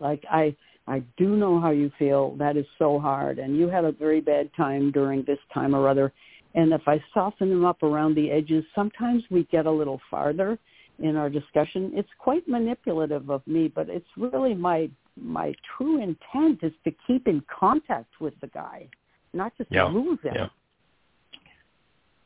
Like 0.00 0.24
I 0.30 0.56
I 0.86 1.02
do 1.18 1.36
know 1.36 1.60
how 1.60 1.70
you 1.70 1.90
feel. 1.98 2.34
That 2.36 2.56
is 2.56 2.64
so 2.78 2.98
hard 2.98 3.38
and 3.38 3.56
you 3.56 3.68
had 3.68 3.84
a 3.84 3.92
very 3.92 4.20
bad 4.20 4.50
time 4.56 4.90
during 4.90 5.24
this 5.24 5.38
time 5.52 5.74
or 5.74 5.88
other. 5.88 6.12
And 6.54 6.72
if 6.72 6.82
I 6.86 7.02
soften 7.12 7.52
him 7.52 7.64
up 7.64 7.82
around 7.82 8.14
the 8.14 8.30
edges, 8.30 8.64
sometimes 8.74 9.22
we 9.30 9.44
get 9.44 9.66
a 9.66 9.70
little 9.70 10.00
farther 10.10 10.58
in 10.98 11.16
our 11.16 11.28
discussion. 11.28 11.92
It's 11.94 12.08
quite 12.18 12.48
manipulative 12.48 13.30
of 13.30 13.46
me, 13.46 13.68
but 13.68 13.88
it's 13.88 14.08
really 14.16 14.54
my 14.54 14.90
my 15.20 15.52
true 15.76 16.00
intent 16.00 16.60
is 16.62 16.72
to 16.84 16.92
keep 17.06 17.26
in 17.26 17.42
contact 17.48 18.20
with 18.20 18.34
the 18.40 18.46
guy, 18.48 18.88
not 19.32 19.52
just 19.58 19.70
yeah. 19.70 19.84
lose 19.84 20.20
him. 20.22 20.32
Yeah. 20.34 20.48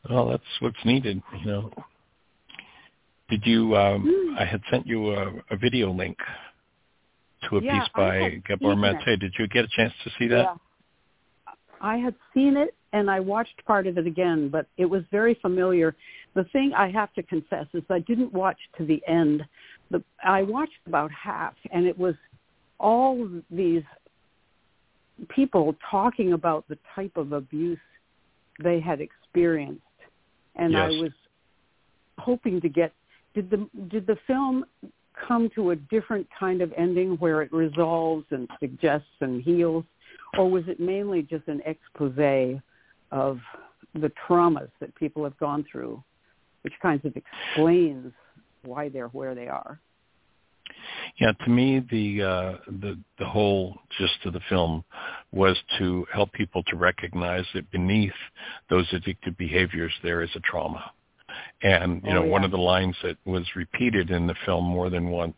Well, 0.09 0.29
that's 0.29 0.43
what's 0.61 0.85
needed, 0.85 1.23
you 1.41 1.47
know. 1.47 1.71
Did 3.31 3.47
you? 3.47 3.77
Um, 3.77 4.35
mm. 4.37 4.41
I 4.41 4.45
had 4.45 4.61
sent 4.71 4.87
you 4.87 5.13
a, 5.13 5.33
a 5.51 5.57
video 5.57 5.93
link 5.93 6.19
to 7.49 7.59
a 7.59 7.63
yeah, 7.63 7.81
piece 7.81 7.89
by 7.95 8.43
Gabor 8.47 8.77
Mate. 8.77 8.97
Did 9.05 9.33
you 9.39 9.47
get 9.49 9.65
a 9.65 9.69
chance 9.69 9.93
to 10.05 10.11
see 10.19 10.29
that? 10.29 10.43
Yeah. 10.43 10.55
I 11.81 11.97
had 11.97 12.15
seen 12.33 12.57
it 12.57 12.75
and 12.93 13.11
I 13.11 13.21
watched 13.21 13.65
part 13.67 13.87
of 13.87 13.99
it 13.99 14.07
again, 14.07 14.49
but 14.49 14.67
it 14.77 14.85
was 14.85 15.03
very 15.11 15.35
familiar. 15.41 15.97
The 16.35 16.45
thing 16.45 16.73
I 16.77 16.91
have 16.91 17.13
to 17.15 17.23
confess 17.23 17.67
is 17.73 17.83
I 17.91 18.01
didn't 18.01 18.33
watch 18.33 18.59
to 18.79 18.85
the 18.85 19.03
end. 19.09 19.43
The, 19.91 20.03
I 20.23 20.43
watched 20.43 20.73
about 20.87 21.11
half, 21.11 21.55
and 21.73 21.87
it 21.87 21.99
was 21.99 22.15
all 22.79 23.29
these 23.51 23.83
people 25.29 25.75
talking 25.91 26.33
about 26.33 26.67
the 26.69 26.79
type 26.95 27.17
of 27.17 27.33
abuse 27.33 27.79
they 28.63 28.81
had 28.81 29.01
experienced 29.01 29.83
and 30.57 30.73
yes. 30.73 30.81
I 30.83 30.89
was 31.03 31.13
hoping 32.19 32.61
to 32.61 32.69
get 32.69 32.93
did 33.35 33.51
the 33.51 33.69
did 33.89 34.07
the 34.07 34.17
film 34.27 34.65
come 35.29 35.51
to 35.55 35.71
a 35.71 35.77
different 35.77 36.27
kind 36.39 36.63
of 36.63 36.73
ending 36.77 37.13
where 37.19 37.43
it 37.43 37.53
resolves 37.53 38.25
and 38.31 38.49
suggests 38.61 39.07
and 39.21 39.43
heals, 39.43 39.85
or 40.39 40.51
was 40.51 40.65
it 40.67 40.81
mainly 40.81 41.23
just 41.23 41.47
an 41.49 41.61
expose 41.67 42.61
of 43.11 43.39
the 43.95 44.11
traumas 44.27 44.71
that 44.81 44.95
people 44.95 45.23
have 45.23 45.37
gone 45.39 45.65
through, 45.71 46.03
which 46.63 46.73
kinds 46.81 47.05
of 47.05 47.15
explains 47.17 48.13
why 48.65 48.89
they're 48.89 49.09
where 49.09 49.35
they 49.35 49.49
are? 49.49 49.79
Yeah, 51.21 51.33
to 51.45 51.51
me, 51.51 51.85
the 51.91 52.23
uh, 52.23 52.53
the 52.81 52.99
the 53.19 53.27
whole 53.27 53.77
gist 53.99 54.25
of 54.25 54.33
the 54.33 54.41
film 54.49 54.85
was 55.31 55.57
to 55.79 56.07
help 56.13 56.33
people 56.33 56.63
to 56.65 56.77
recognize 56.77 57.45
that 57.55 57.71
beneath 57.71 58.13
those 58.71 58.89
addictive 58.91 59.37
behaviors 59.37 59.93
there 60.03 60.23
is 60.23 60.31
a 60.35 60.41
trauma. 60.41 60.91
And 61.63 62.03
you 62.05 62.11
oh, 62.11 62.15
know, 62.15 62.25
yeah. 62.25 62.31
one 62.31 62.45
of 62.45 62.51
the 62.51 62.59
lines 62.59 62.97
that 63.03 63.17
was 63.25 63.45
repeated 63.57 64.11
in 64.11 64.27
the 64.27 64.35
film 64.45 64.65
more 64.65 64.91
than 64.91 65.11
once 65.11 65.37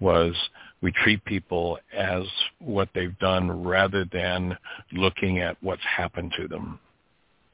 was, 0.00 0.34
"We 0.80 0.92
treat 0.92 1.24
people 1.24 1.78
as 1.92 2.24
what 2.58 2.88
they've 2.94 3.18
done 3.18 3.62
rather 3.62 4.04
than 4.06 4.56
looking 4.92 5.38
at 5.40 5.56
what's 5.62 5.84
happened 5.84 6.32
to 6.38 6.48
them." 6.48 6.78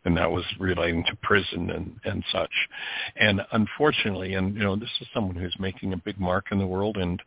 And 0.04 0.16
that 0.16 0.30
was 0.30 0.44
relating 0.58 1.04
to 1.04 1.16
prison 1.22 1.70
and, 1.70 1.94
and 2.04 2.24
such. 2.32 2.50
And 3.16 3.42
unfortunately, 3.52 4.34
and 4.34 4.54
you 4.54 4.62
know, 4.62 4.76
this 4.76 4.90
is 5.00 5.06
someone 5.12 5.36
who's 5.36 5.54
making 5.58 5.92
a 5.92 5.98
big 5.98 6.18
mark 6.18 6.46
in 6.50 6.58
the 6.58 6.66
world 6.66 6.96
and 6.96 7.20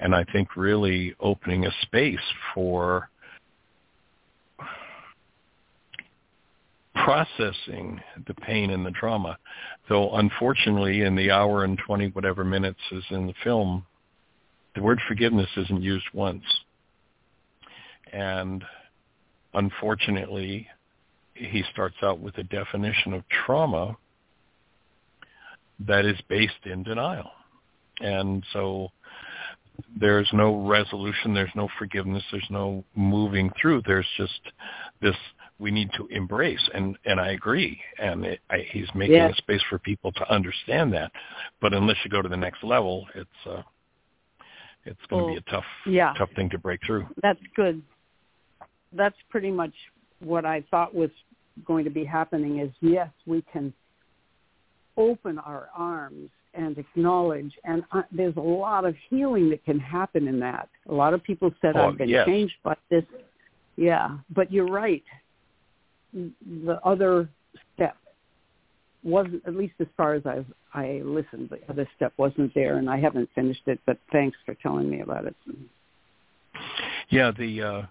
and 0.00 0.14
I 0.14 0.24
think 0.32 0.56
really 0.56 1.14
opening 1.20 1.66
a 1.66 1.70
space 1.82 2.18
for 2.54 3.08
processing 6.94 8.00
the 8.26 8.34
pain 8.34 8.70
and 8.70 8.84
the 8.84 8.90
trauma. 8.90 9.38
Though 9.88 10.16
unfortunately 10.16 11.02
in 11.02 11.14
the 11.14 11.30
hour 11.30 11.64
and 11.64 11.78
20 11.86 12.08
whatever 12.08 12.44
minutes 12.44 12.80
is 12.90 13.04
in 13.10 13.28
the 13.28 13.34
film, 13.44 13.84
the 14.74 14.82
word 14.82 15.00
forgiveness 15.06 15.48
isn't 15.56 15.82
used 15.82 16.06
once. 16.12 16.44
And 18.12 18.64
unfortunately, 19.54 20.68
he 21.36 21.62
starts 21.72 21.96
out 22.02 22.20
with 22.20 22.36
a 22.38 22.42
definition 22.44 23.12
of 23.12 23.22
trauma 23.46 23.96
that 25.80 26.04
is 26.04 26.18
based 26.28 26.64
in 26.64 26.82
denial. 26.82 27.30
And 28.00 28.44
so 28.52 28.90
there's 29.98 30.28
no 30.32 30.66
resolution, 30.66 31.34
there's 31.34 31.50
no 31.54 31.68
forgiveness, 31.78 32.22
there's 32.30 32.46
no 32.50 32.84
moving 32.94 33.50
through. 33.60 33.82
There's 33.86 34.06
just 34.16 34.40
this 35.00 35.16
we 35.58 35.70
need 35.70 35.90
to 35.96 36.06
embrace, 36.08 36.68
and 36.74 36.98
and 37.06 37.18
I 37.18 37.30
agree. 37.32 37.80
And 37.98 38.24
it, 38.24 38.40
I, 38.50 38.66
he's 38.70 38.88
making 38.94 39.16
yeah. 39.16 39.30
a 39.30 39.34
space 39.34 39.62
for 39.70 39.78
people 39.78 40.12
to 40.12 40.32
understand 40.32 40.92
that. 40.92 41.10
But 41.60 41.72
unless 41.72 41.96
you 42.04 42.10
go 42.10 42.22
to 42.22 42.28
the 42.28 42.36
next 42.36 42.62
level, 42.62 43.06
it's 43.14 43.30
uh, 43.46 43.62
it's 44.84 45.00
going 45.08 45.22
to 45.22 45.26
well, 45.26 45.34
be 45.34 45.38
a 45.38 45.50
tough 45.50 45.64
yeah. 45.86 46.12
tough 46.16 46.30
thing 46.36 46.50
to 46.50 46.58
break 46.58 46.80
through. 46.86 47.06
That's 47.22 47.40
good. 47.54 47.82
That's 48.92 49.16
pretty 49.30 49.50
much 49.50 49.72
what 50.20 50.44
I 50.44 50.64
thought 50.70 50.94
was 50.94 51.10
going 51.64 51.84
to 51.84 51.90
be 51.90 52.04
happening 52.04 52.58
is 52.60 52.70
yes, 52.80 53.10
we 53.26 53.42
can 53.52 53.72
open 54.96 55.38
our 55.38 55.68
arms 55.76 56.30
and 56.54 56.78
acknowledge 56.78 57.52
and 57.64 57.84
uh, 57.92 58.02
there's 58.10 58.36
a 58.36 58.40
lot 58.40 58.84
of 58.84 58.94
healing 59.10 59.50
that 59.50 59.64
can 59.64 59.78
happen 59.78 60.26
in 60.26 60.40
that. 60.40 60.68
A 60.88 60.94
lot 60.94 61.14
of 61.14 61.22
people 61.22 61.50
said 61.60 61.76
oh, 61.76 61.88
I've 61.88 61.98
been 61.98 62.08
yes. 62.08 62.26
changed 62.26 62.54
by 62.62 62.76
this. 62.90 63.04
Yeah, 63.76 64.16
but 64.34 64.50
you're 64.50 64.68
right. 64.68 65.04
The 66.14 66.80
other 66.82 67.28
step 67.74 67.96
wasn't 69.02 69.42
at 69.46 69.54
least 69.54 69.74
as 69.80 69.86
far 69.96 70.14
as 70.14 70.22
I 70.24 70.44
I 70.72 71.00
listened, 71.04 71.50
the 71.50 71.60
other 71.70 71.88
step 71.96 72.12
wasn't 72.16 72.54
there 72.54 72.78
and 72.78 72.88
I 72.88 72.98
haven't 72.98 73.28
finished 73.34 73.62
it, 73.66 73.78
but 73.86 73.98
thanks 74.12 74.36
for 74.44 74.54
telling 74.54 74.90
me 74.90 75.00
about 75.00 75.26
it. 75.26 75.36
Yeah, 77.10 77.32
the 77.36 77.62
uh 77.62 77.82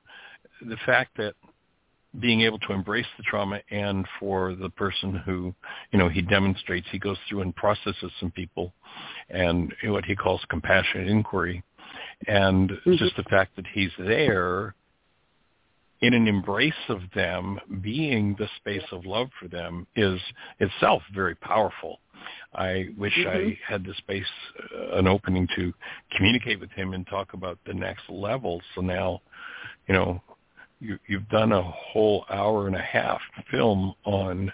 the 0.67 0.77
fact 0.85 1.17
that 1.17 1.35
being 2.19 2.41
able 2.41 2.59
to 2.59 2.73
embrace 2.73 3.05
the 3.17 3.23
trauma 3.23 3.59
and 3.71 4.05
for 4.19 4.55
the 4.55 4.69
person 4.69 5.15
who, 5.25 5.53
you 5.91 5.99
know, 5.99 6.09
he 6.09 6.21
demonstrates, 6.21 6.87
he 6.91 6.99
goes 6.99 7.17
through 7.27 7.41
and 7.41 7.55
processes 7.55 8.11
some 8.19 8.31
people 8.31 8.73
and 9.29 9.73
what 9.85 10.05
he 10.05 10.15
calls 10.15 10.41
compassionate 10.49 11.07
inquiry. 11.07 11.63
And 12.27 12.69
mm-hmm. 12.69 12.95
just 12.95 13.15
the 13.17 13.23
fact 13.23 13.55
that 13.55 13.65
he's 13.73 13.91
there 13.97 14.75
in 16.01 16.13
an 16.13 16.27
embrace 16.27 16.73
of 16.89 17.01
them, 17.13 17.59
being 17.81 18.35
the 18.37 18.47
space 18.57 18.85
of 18.91 19.05
love 19.05 19.27
for 19.39 19.47
them 19.47 19.87
is 19.95 20.19
itself 20.59 21.01
very 21.13 21.35
powerful. 21.35 21.99
I 22.53 22.87
wish 22.97 23.13
mm-hmm. 23.17 23.49
I 23.49 23.59
had 23.67 23.83
the 23.83 23.93
space, 23.97 24.23
uh, 24.73 24.97
an 24.97 25.07
opening 25.07 25.47
to 25.55 25.73
communicate 26.15 26.59
with 26.59 26.71
him 26.71 26.93
and 26.93 27.05
talk 27.07 27.33
about 27.33 27.59
the 27.65 27.73
next 27.73 28.03
level. 28.09 28.61
So 28.73 28.81
now, 28.81 29.21
you 29.87 29.93
know, 29.93 30.21
you, 30.79 30.99
you've 31.07 31.29
done 31.29 31.51
a 31.51 31.61
whole 31.61 32.25
hour 32.29 32.67
and 32.67 32.75
a 32.75 32.81
half 32.81 33.21
film 33.51 33.93
on 34.03 34.51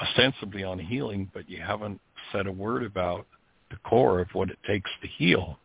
ostensibly 0.00 0.62
on 0.62 0.78
healing, 0.78 1.30
but 1.32 1.48
you 1.48 1.60
haven't 1.60 2.00
said 2.32 2.46
a 2.46 2.52
word 2.52 2.82
about 2.84 3.26
the 3.70 3.76
core 3.78 4.20
of 4.20 4.28
what 4.32 4.50
it 4.50 4.58
takes 4.66 4.90
to 5.02 5.08
heal, 5.08 5.58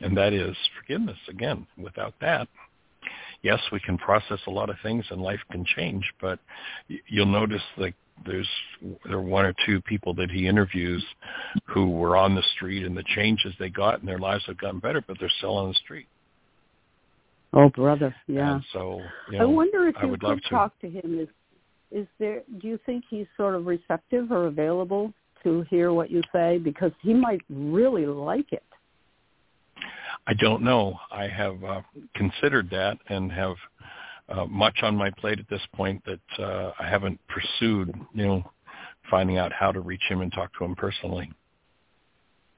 and 0.00 0.16
that 0.16 0.32
is 0.32 0.56
forgiveness. 0.80 1.18
Again, 1.28 1.66
without 1.76 2.14
that, 2.20 2.48
yes, 3.42 3.60
we 3.70 3.80
can 3.80 3.98
process 3.98 4.40
a 4.46 4.50
lot 4.50 4.70
of 4.70 4.76
things 4.82 5.04
and 5.10 5.20
life 5.20 5.40
can 5.50 5.64
change, 5.64 6.04
but 6.20 6.38
you'll 7.06 7.26
notice 7.26 7.62
that 7.76 7.94
there's 8.26 8.48
there 9.04 9.18
are 9.18 9.22
one 9.22 9.44
or 9.44 9.54
two 9.64 9.80
people 9.82 10.12
that 10.14 10.30
he 10.30 10.48
interviews 10.48 11.04
who 11.66 11.90
were 11.90 12.16
on 12.16 12.34
the 12.34 12.42
street 12.56 12.84
and 12.84 12.96
the 12.96 13.04
changes 13.14 13.54
they 13.58 13.68
got 13.68 14.00
and 14.00 14.08
their 14.08 14.18
lives 14.18 14.44
have 14.46 14.58
gotten 14.58 14.80
better, 14.80 15.02
but 15.06 15.16
they're 15.20 15.30
still 15.38 15.56
on 15.56 15.68
the 15.68 15.74
street. 15.74 16.06
Oh, 17.52 17.70
brother, 17.70 18.14
yeah. 18.26 18.56
And 18.56 18.64
so, 18.72 19.00
you 19.30 19.38
know, 19.38 19.44
I 19.44 19.46
wonder 19.46 19.88
if 19.88 19.96
I 19.96 20.04
you 20.04 20.16
could 20.18 20.42
to. 20.42 20.50
talk 20.50 20.78
to 20.80 20.90
him. 20.90 21.18
Is 21.18 21.28
is 21.90 22.06
there? 22.18 22.42
Do 22.60 22.68
you 22.68 22.78
think 22.84 23.04
he's 23.08 23.26
sort 23.36 23.54
of 23.54 23.66
receptive 23.66 24.30
or 24.30 24.46
available 24.46 25.12
to 25.42 25.64
hear 25.70 25.92
what 25.92 26.10
you 26.10 26.22
say? 26.32 26.58
Because 26.58 26.92
he 27.00 27.14
might 27.14 27.40
really 27.48 28.04
like 28.06 28.52
it. 28.52 28.62
I 30.26 30.34
don't 30.34 30.62
know. 30.62 30.98
I 31.10 31.26
have 31.26 31.64
uh, 31.64 31.80
considered 32.14 32.68
that 32.70 32.98
and 33.08 33.32
have 33.32 33.56
uh, 34.28 34.44
much 34.44 34.80
on 34.82 34.94
my 34.94 35.10
plate 35.10 35.38
at 35.38 35.48
this 35.48 35.62
point 35.74 36.04
that 36.04 36.42
uh, 36.42 36.72
I 36.78 36.86
haven't 36.86 37.18
pursued. 37.28 37.94
You 38.12 38.26
know, 38.26 38.50
finding 39.10 39.38
out 39.38 39.52
how 39.54 39.72
to 39.72 39.80
reach 39.80 40.02
him 40.08 40.20
and 40.20 40.30
talk 40.32 40.50
to 40.58 40.64
him 40.64 40.74
personally. 40.74 41.32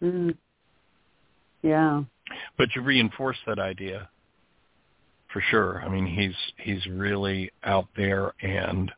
Mm. 0.02 0.36
Yeah. 1.62 2.02
But 2.58 2.70
to 2.74 2.80
reinforce 2.80 3.36
that 3.46 3.58
idea, 3.58 4.08
for 5.32 5.43
sure. 5.51 5.82
I 5.82 5.89
mean, 5.89 6.07
he's 6.07 6.35
he's 6.59 6.85
really 6.86 7.51
out 7.65 7.89
there 7.97 8.32
and 8.43 8.90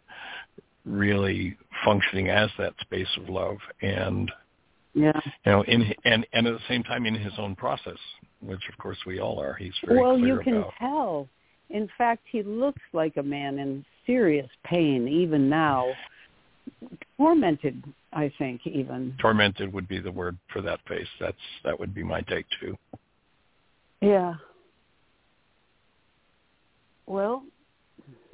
really 0.85 1.57
functioning 1.85 2.29
as 2.29 2.51
that 2.59 2.75
space 2.81 3.09
of 3.17 3.29
love 3.29 3.57
and 3.83 4.31
yeah. 4.95 5.13
you 5.45 5.53
know 5.53 5.63
in 5.63 5.95
and 6.05 6.27
and 6.33 6.47
at 6.47 6.53
the 6.53 6.61
same 6.69 6.83
time 6.83 7.07
in 7.07 7.15
his 7.15 7.33
own 7.39 7.55
process 7.55 7.99
which 8.41 8.61
of 8.71 8.77
course 8.79 8.99
we 9.07 9.21
all 9.21 9.41
are. 9.41 9.55
He's 9.55 9.75
very 9.87 10.01
well 10.01 10.19
you 10.19 10.41
can 10.43 10.59
about. 10.59 10.73
tell. 10.79 11.29
In 11.71 11.89
fact 11.97 12.23
he 12.31 12.43
looks 12.43 12.83
like 12.93 13.17
a 13.17 13.23
man 13.23 13.59
in 13.59 13.85
serious 14.07 14.49
pain 14.65 15.07
even 15.07 15.49
now. 15.49 15.89
Tormented 17.17 17.83
i 18.13 18.33
think 18.39 18.67
even. 18.67 19.15
Tormented 19.21 19.73
would 19.73 19.89
be 19.89 20.01
the 20.01 20.11
word 20.11 20.37
for 20.53 20.61
that 20.63 20.81
face. 20.89 21.07
That's 21.21 21.37
that 21.65 21.79
would 21.79 21.95
be 21.95 22.03
my 22.03 22.21
take 22.23 22.47
too. 22.61 22.77
Yeah 24.01 24.35
well, 27.13 27.45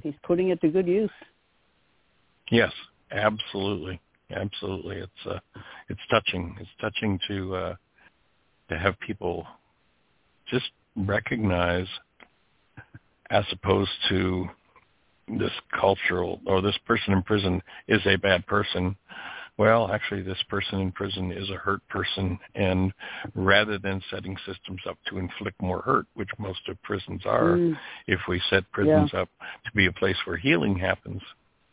he's 0.02 0.14
putting 0.22 0.48
it 0.48 0.60
to 0.60 0.68
good 0.68 0.86
use. 0.86 1.10
Yes, 2.50 2.72
absolutely, 3.10 4.00
absolutely. 4.30 4.96
It's 4.96 5.26
uh, 5.26 5.38
it's 5.88 6.00
touching. 6.10 6.56
It's 6.60 6.70
touching 6.80 7.18
to 7.28 7.54
uh, 7.54 7.74
to 8.70 8.78
have 8.78 8.98
people 9.00 9.46
just 10.48 10.70
recognize, 10.96 11.86
as 13.30 13.44
opposed 13.52 13.90
to 14.08 14.46
this 15.38 15.52
cultural 15.78 16.40
or 16.46 16.62
this 16.62 16.78
person 16.86 17.12
in 17.12 17.22
prison 17.22 17.62
is 17.86 18.00
a 18.06 18.16
bad 18.16 18.46
person 18.46 18.96
well, 19.58 19.90
actually 19.92 20.22
this 20.22 20.42
person 20.48 20.80
in 20.80 20.92
prison 20.92 21.32
is 21.32 21.50
a 21.50 21.56
hurt 21.56 21.80
person 21.88 22.38
and 22.54 22.92
rather 23.34 23.78
than 23.78 24.00
setting 24.10 24.36
systems 24.46 24.80
up 24.88 24.96
to 25.08 25.18
inflict 25.18 25.60
more 25.60 25.82
hurt, 25.82 26.06
which 26.14 26.30
most 26.38 26.60
of 26.68 26.80
prisons 26.82 27.22
are, 27.26 27.56
mm. 27.56 27.76
if 28.06 28.20
we 28.28 28.40
set 28.50 28.70
prisons 28.72 29.10
yeah. 29.12 29.22
up 29.22 29.28
to 29.64 29.72
be 29.74 29.86
a 29.86 29.92
place 29.92 30.16
where 30.24 30.36
healing 30.36 30.78
happens, 30.78 31.20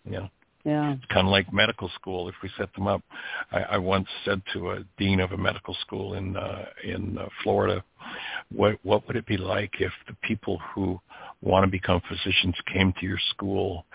you 0.03 0.13
know, 0.13 0.29
yeah. 0.65 0.93
It's 0.93 1.05
kind 1.13 1.27
of 1.27 1.31
like 1.31 1.53
medical 1.53 1.89
school. 1.89 2.27
If 2.27 2.33
we 2.41 2.49
set 2.57 2.73
them 2.73 2.87
up, 2.87 3.03
I, 3.51 3.59
I 3.59 3.77
once 3.77 4.07
said 4.25 4.41
to 4.53 4.71
a 4.71 4.79
dean 4.97 5.19
of 5.19 5.31
a 5.31 5.37
medical 5.37 5.75
school 5.75 6.15
in 6.15 6.35
uh, 6.35 6.65
in 6.83 7.19
uh, 7.19 7.27
Florida, 7.43 7.83
what 8.51 8.79
what 8.81 9.05
would 9.05 9.15
it 9.15 9.27
be 9.27 9.37
like 9.37 9.73
if 9.79 9.91
the 10.07 10.15
people 10.23 10.59
who 10.73 10.99
want 11.45 11.63
to 11.63 11.71
become 11.71 12.01
physicians 12.09 12.55
came 12.73 12.91
to 12.99 13.05
your 13.05 13.19
school 13.29 13.85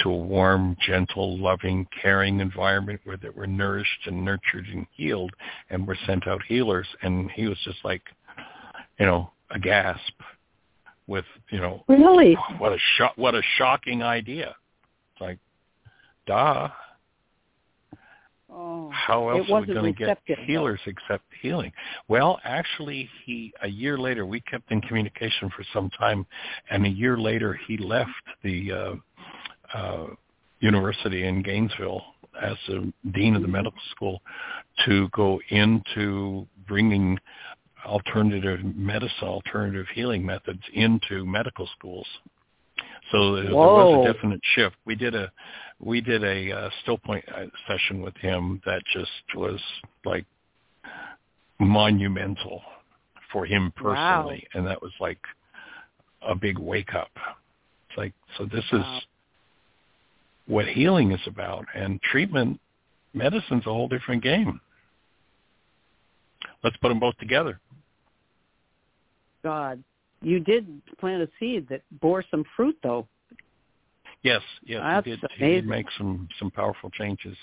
to 0.00 0.08
a 0.10 0.16
warm, 0.16 0.76
gentle, 0.84 1.38
loving, 1.38 1.86
caring 2.02 2.40
environment 2.40 3.00
where 3.04 3.16
they 3.16 3.28
were 3.28 3.46
nourished 3.46 4.06
and 4.06 4.24
nurtured 4.24 4.66
and 4.72 4.86
healed 4.90 5.32
and 5.70 5.86
were 5.86 5.98
sent 6.06 6.26
out 6.26 6.42
healers. 6.48 6.86
And 7.02 7.30
he 7.30 7.46
was 7.46 7.58
just 7.64 7.78
like, 7.84 8.02
you 8.98 9.06
know, 9.06 9.30
a 9.50 9.58
gasp 9.58 10.14
with, 11.06 11.26
you 11.50 11.60
know, 11.60 11.84
really 11.88 12.34
what 12.58 12.72
a 12.72 12.78
shock, 12.96 13.12
what 13.16 13.34
a 13.34 13.42
shocking 13.56 14.02
idea. 14.02 14.56
It's 15.12 15.20
like, 15.20 15.38
duh. 16.26 16.68
Oh, 18.56 18.88
How 18.92 19.30
else 19.30 19.50
are 19.50 19.60
we 19.62 19.66
going 19.74 19.94
to 19.94 20.16
get 20.26 20.38
healers 20.46 20.78
though. 20.84 20.92
except 20.92 21.24
healing? 21.42 21.72
Well, 22.06 22.38
actually, 22.44 23.08
he 23.24 23.52
a 23.62 23.68
year 23.68 23.98
later 23.98 24.26
we 24.26 24.40
kept 24.42 24.70
in 24.70 24.80
communication 24.82 25.50
for 25.56 25.64
some 25.72 25.90
time, 25.90 26.24
and 26.70 26.86
a 26.86 26.88
year 26.88 27.18
later 27.18 27.58
he 27.66 27.76
left 27.76 28.10
the 28.44 28.72
uh, 28.72 28.94
uh, 29.76 30.06
university 30.60 31.26
in 31.26 31.42
Gainesville 31.42 32.02
as 32.40 32.56
a 32.68 32.92
dean 33.10 33.34
of 33.34 33.42
the 33.42 33.46
mm-hmm. 33.46 33.52
medical 33.52 33.80
school 33.90 34.22
to 34.86 35.08
go 35.08 35.40
into 35.50 36.46
bringing 36.68 37.18
alternative 37.84 38.60
medicine, 38.64 39.10
alternative 39.24 39.86
healing 39.94 40.24
methods 40.24 40.62
into 40.74 41.24
medical 41.24 41.68
schools. 41.76 42.06
So 43.12 43.36
there, 43.36 43.54
was 43.54 44.06
a 44.06 44.12
definite 44.12 44.40
shift. 44.54 44.76
We 44.84 44.94
did 44.94 45.14
a 45.14 45.30
we 45.80 46.00
did 46.00 46.24
a 46.24 46.52
uh, 46.52 46.70
still 46.82 46.98
point 46.98 47.24
uh, 47.28 47.46
session 47.68 48.00
with 48.00 48.16
him 48.16 48.62
that 48.64 48.82
just 48.92 49.10
was 49.34 49.60
like 50.04 50.24
monumental 51.58 52.62
for 53.32 53.44
him 53.44 53.72
personally, 53.76 54.46
wow. 54.54 54.58
and 54.58 54.66
that 54.66 54.80
was 54.80 54.92
like 55.00 55.18
a 56.22 56.34
big 56.34 56.58
wake 56.58 56.94
up. 56.94 57.10
It's 57.88 57.98
like 57.98 58.12
so 58.38 58.46
this 58.46 58.64
wow. 58.72 58.80
is 58.98 59.02
what 60.46 60.66
healing 60.66 61.12
is 61.12 61.20
about, 61.26 61.66
and 61.74 62.00
treatment 62.02 62.60
medicine's 63.12 63.66
a 63.66 63.70
whole 63.70 63.88
different 63.88 64.22
game. 64.22 64.60
Let's 66.62 66.76
put 66.78 66.88
them 66.88 67.00
both 67.00 67.16
together. 67.18 67.60
God, 69.42 69.84
you 70.24 70.40
did 70.40 70.82
plant 70.98 71.22
a 71.22 71.28
seed 71.38 71.68
that 71.68 71.82
bore 72.00 72.24
some 72.30 72.44
fruit, 72.56 72.76
though. 72.82 73.06
Yes, 74.22 74.40
yes, 74.64 74.80
That's 74.82 75.04
he 75.04 75.10
did. 75.12 75.20
Amazing. 75.24 75.46
He 75.46 75.54
did 75.54 75.66
make 75.66 75.86
some 75.98 76.28
some 76.38 76.50
powerful 76.50 76.90
changes. 76.90 77.36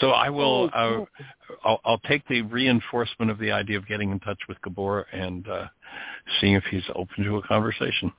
So 0.00 0.10
I 0.10 0.28
will. 0.30 0.70
Oh, 0.74 1.06
uh, 1.18 1.24
I'll, 1.64 1.80
I'll 1.84 1.98
take 2.00 2.26
the 2.28 2.42
reinforcement 2.42 3.30
of 3.30 3.38
the 3.38 3.52
idea 3.52 3.76
of 3.76 3.86
getting 3.86 4.10
in 4.10 4.18
touch 4.20 4.38
with 4.48 4.60
Gabor 4.62 5.06
and 5.12 5.48
uh, 5.48 5.66
seeing 6.40 6.54
if 6.54 6.64
he's 6.70 6.82
open 6.94 7.24
to 7.24 7.36
a 7.36 7.42
conversation. 7.42 8.12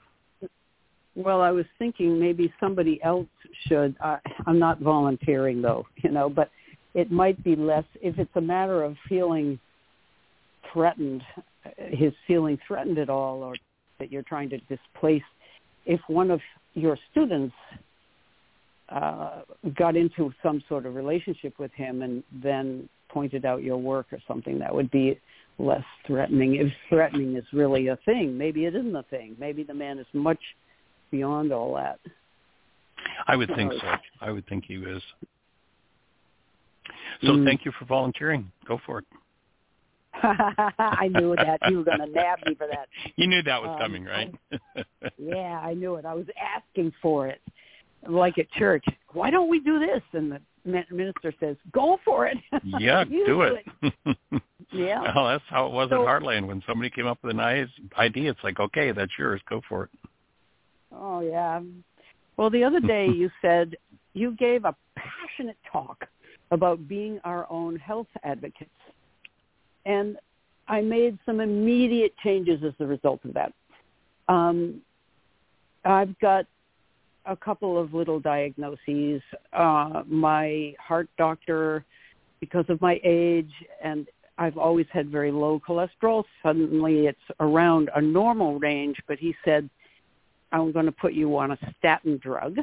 Well, 1.16 1.42
I 1.42 1.50
was 1.52 1.66
thinking 1.80 2.20
maybe 2.20 2.54
somebody 2.60 3.02
else 3.04 3.28
should. 3.68 3.96
Uh, 4.00 4.18
I'm 4.46 4.60
not 4.60 4.80
volunteering 4.80 5.62
though, 5.62 5.86
you 5.98 6.12
know, 6.12 6.30
but 6.30 6.52
it 6.94 7.12
might 7.12 7.44
be 7.44 7.56
less 7.56 7.86
if 8.02 8.20
it's 8.20 8.36
a 8.36 8.42
matter 8.42 8.84
of 8.84 8.96
feeling 9.10 9.60
threatened, 10.72 11.24
his 11.78 12.14
feeling 12.26 12.58
threatened 12.68 12.98
at 12.98 13.10
all, 13.10 13.44
or 13.44 13.56
that 14.00 14.12
you're 14.12 14.24
trying 14.24 14.50
to 14.50 14.58
displace 14.70 15.24
if 15.86 16.00
one 16.08 16.30
of 16.32 16.42
your 16.74 16.98
students 17.12 17.56
uh, 18.90 19.42
got 19.76 19.96
into 19.96 20.32
some 20.44 20.62
sort 20.70 20.86
of 20.86 20.96
relationship 20.96 21.58
with 21.60 21.72
him 21.74 22.02
and 22.02 22.24
then 22.44 22.88
pointed 23.10 23.46
out 23.46 23.64
your 23.64 23.78
work 23.78 24.08
or 24.12 24.20
something, 24.28 24.60
that 24.60 24.74
would 24.74 24.92
be 24.92 25.20
less 25.60 25.84
threatening. 26.06 26.56
If 26.56 26.72
threatening 26.90 27.36
is 27.36 27.44
really 27.52 27.88
a 27.88 27.98
thing, 28.06 28.38
maybe 28.38 28.66
it 28.66 28.76
isn't 28.76 28.96
a 28.96 29.04
thing. 29.04 29.36
Maybe 29.40 29.64
the 29.64 29.74
man 29.74 29.98
is 29.98 30.06
much 30.14 30.40
beyond 31.10 31.52
all 31.52 31.74
that. 31.76 32.00
I 33.28 33.36
would 33.36 33.50
think 33.56 33.74
so. 33.74 33.96
I 34.22 34.32
would 34.32 34.46
think 34.48 34.66
he 34.66 34.76
is. 34.76 35.02
So 37.22 37.32
Mm. 37.32 37.46
thank 37.46 37.66
you 37.66 37.72
for 37.72 37.86
volunteering. 37.86 38.52
Go 38.66 38.78
for 38.86 39.00
it. 39.00 39.06
I 40.80 41.10
knew 41.12 41.36
that 41.36 41.60
you 41.70 41.78
were 41.80 41.84
going 41.84 42.00
to 42.00 42.08
nab 42.08 42.40
me 42.46 42.56
for 42.56 42.68
that. 42.68 42.88
You 43.16 43.28
knew 43.28 43.42
that 43.44 43.62
was 43.62 43.72
Um, 43.72 43.80
coming, 43.80 44.06
right? 44.06 44.34
Yeah, 45.18 45.60
I 45.64 45.74
knew 45.74 45.96
it. 45.96 46.06
I 46.06 46.14
was 46.14 46.26
asking 46.56 46.94
for 47.02 47.28
it, 47.28 47.42
like 48.08 48.38
at 48.38 48.50
church. 48.52 48.86
Why 49.14 49.30
don't 49.32 49.50
we 49.50 49.60
do 49.60 49.80
this? 49.80 50.02
And 50.14 50.32
the 50.32 50.42
min- 50.66 50.86
minister 50.92 51.34
says, 51.40 51.56
"Go 51.72 51.98
for 52.06 52.28
it." 52.28 52.38
yeah, 52.64 53.06
You 53.10 53.26
do 53.26 53.42
it. 53.42 53.66
Yeah. 54.72 55.02
Well, 55.16 55.28
that's 55.28 55.44
how 55.50 55.66
it 55.68 55.72
was 55.74 55.90
So- 55.90 56.02
at 56.02 56.08
Heartland. 56.08 56.46
When 56.48 56.62
somebody 56.68 56.90
came 56.90 57.08
up 57.08 57.20
with 57.24 57.32
an 57.34 57.40
i- 57.40 57.66
idea, 57.98 58.32
it's 58.32 58.44
like, 58.44 58.60
okay, 58.60 58.92
that's 58.92 59.12
yours. 59.18 59.42
Go 59.50 59.62
for 59.68 59.86
it. 59.86 59.90
Oh 60.92 61.22
yeah. 61.22 61.62
Well, 62.38 62.50
the 62.50 62.64
other 62.64 62.80
day 62.80 63.08
you 63.08 63.30
said 63.42 63.76
you 64.14 64.32
gave 64.36 64.66
a 64.66 64.76
passionate 64.96 65.58
talk 65.72 66.06
about 66.52 66.88
being 66.88 67.20
our 67.24 67.46
own 67.50 67.76
health 67.78 68.08
advocates. 68.24 68.70
And 69.88 70.18
I 70.68 70.82
made 70.82 71.18
some 71.26 71.40
immediate 71.40 72.14
changes 72.24 72.62
as 72.64 72.74
a 72.80 72.86
result 72.86 73.22
of 73.24 73.34
that. 73.34 73.54
Um, 74.28 74.82
I've 75.86 76.20
got 76.20 76.46
a 77.26 77.36
couple 77.36 77.80
of 77.80 77.94
little 77.94 78.20
diagnoses. 78.20 79.22
Uh, 79.54 80.04
my 80.06 80.76
heart 80.78 81.10
doctor, 81.18 81.86
because 82.42 82.66
of 82.68 82.82
my 82.82 83.00
age, 83.04 83.52
and 83.82 84.08
I've 84.38 84.58
always 84.58 84.86
had 84.92 85.10
very 85.10 85.32
low 85.32 85.60
cholesterol. 85.66 86.26
Suddenly 86.44 87.08
it's 87.08 87.18
around 87.40 87.90
a 87.96 88.02
normal 88.02 88.60
range, 88.60 88.98
but 89.08 89.18
he 89.18 89.34
said, 89.46 89.70
I'm 90.52 90.72
going 90.72 90.86
to 90.86 90.92
put 90.92 91.14
you 91.14 91.38
on 91.38 91.52
a 91.52 91.58
statin 91.80 92.20
drug. 92.22 92.58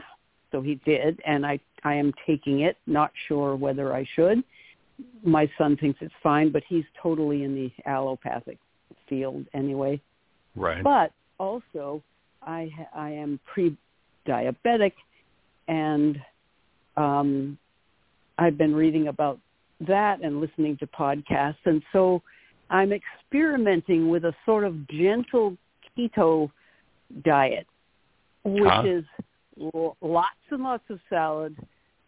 So 0.52 0.60
he 0.60 0.76
did, 0.84 1.20
and 1.26 1.44
I, 1.44 1.58
I 1.82 1.94
am 1.94 2.12
taking 2.26 2.60
it, 2.60 2.76
not 2.86 3.10
sure 3.26 3.56
whether 3.56 3.92
I 3.94 4.06
should. 4.14 4.44
My 5.22 5.50
son 5.58 5.76
thinks 5.76 5.98
it's 6.02 6.14
fine, 6.22 6.52
but 6.52 6.62
he's 6.68 6.84
totally 7.02 7.44
in 7.44 7.54
the 7.54 7.70
allopathic 7.86 8.58
field 9.08 9.44
anyway. 9.54 10.00
Right. 10.54 10.82
But 10.82 11.12
also, 11.38 12.02
I 12.42 12.70
ha- 12.76 12.98
I 12.98 13.10
am 13.10 13.40
pre-diabetic, 13.52 14.92
and 15.68 16.20
um, 16.96 17.58
I've 18.38 18.56
been 18.56 18.74
reading 18.74 19.08
about 19.08 19.38
that 19.86 20.22
and 20.22 20.40
listening 20.40 20.76
to 20.78 20.86
podcasts, 20.86 21.56
and 21.64 21.82
so 21.92 22.22
I'm 22.70 22.92
experimenting 22.92 24.08
with 24.08 24.24
a 24.24 24.34
sort 24.46 24.64
of 24.64 24.86
gentle 24.88 25.56
keto 25.96 26.50
diet, 27.24 27.66
which 28.44 28.62
Huh? 28.64 28.82
is 28.86 29.04
l- 29.74 29.96
lots 30.00 30.36
and 30.50 30.62
lots 30.62 30.84
of 30.90 31.00
salad, 31.10 31.56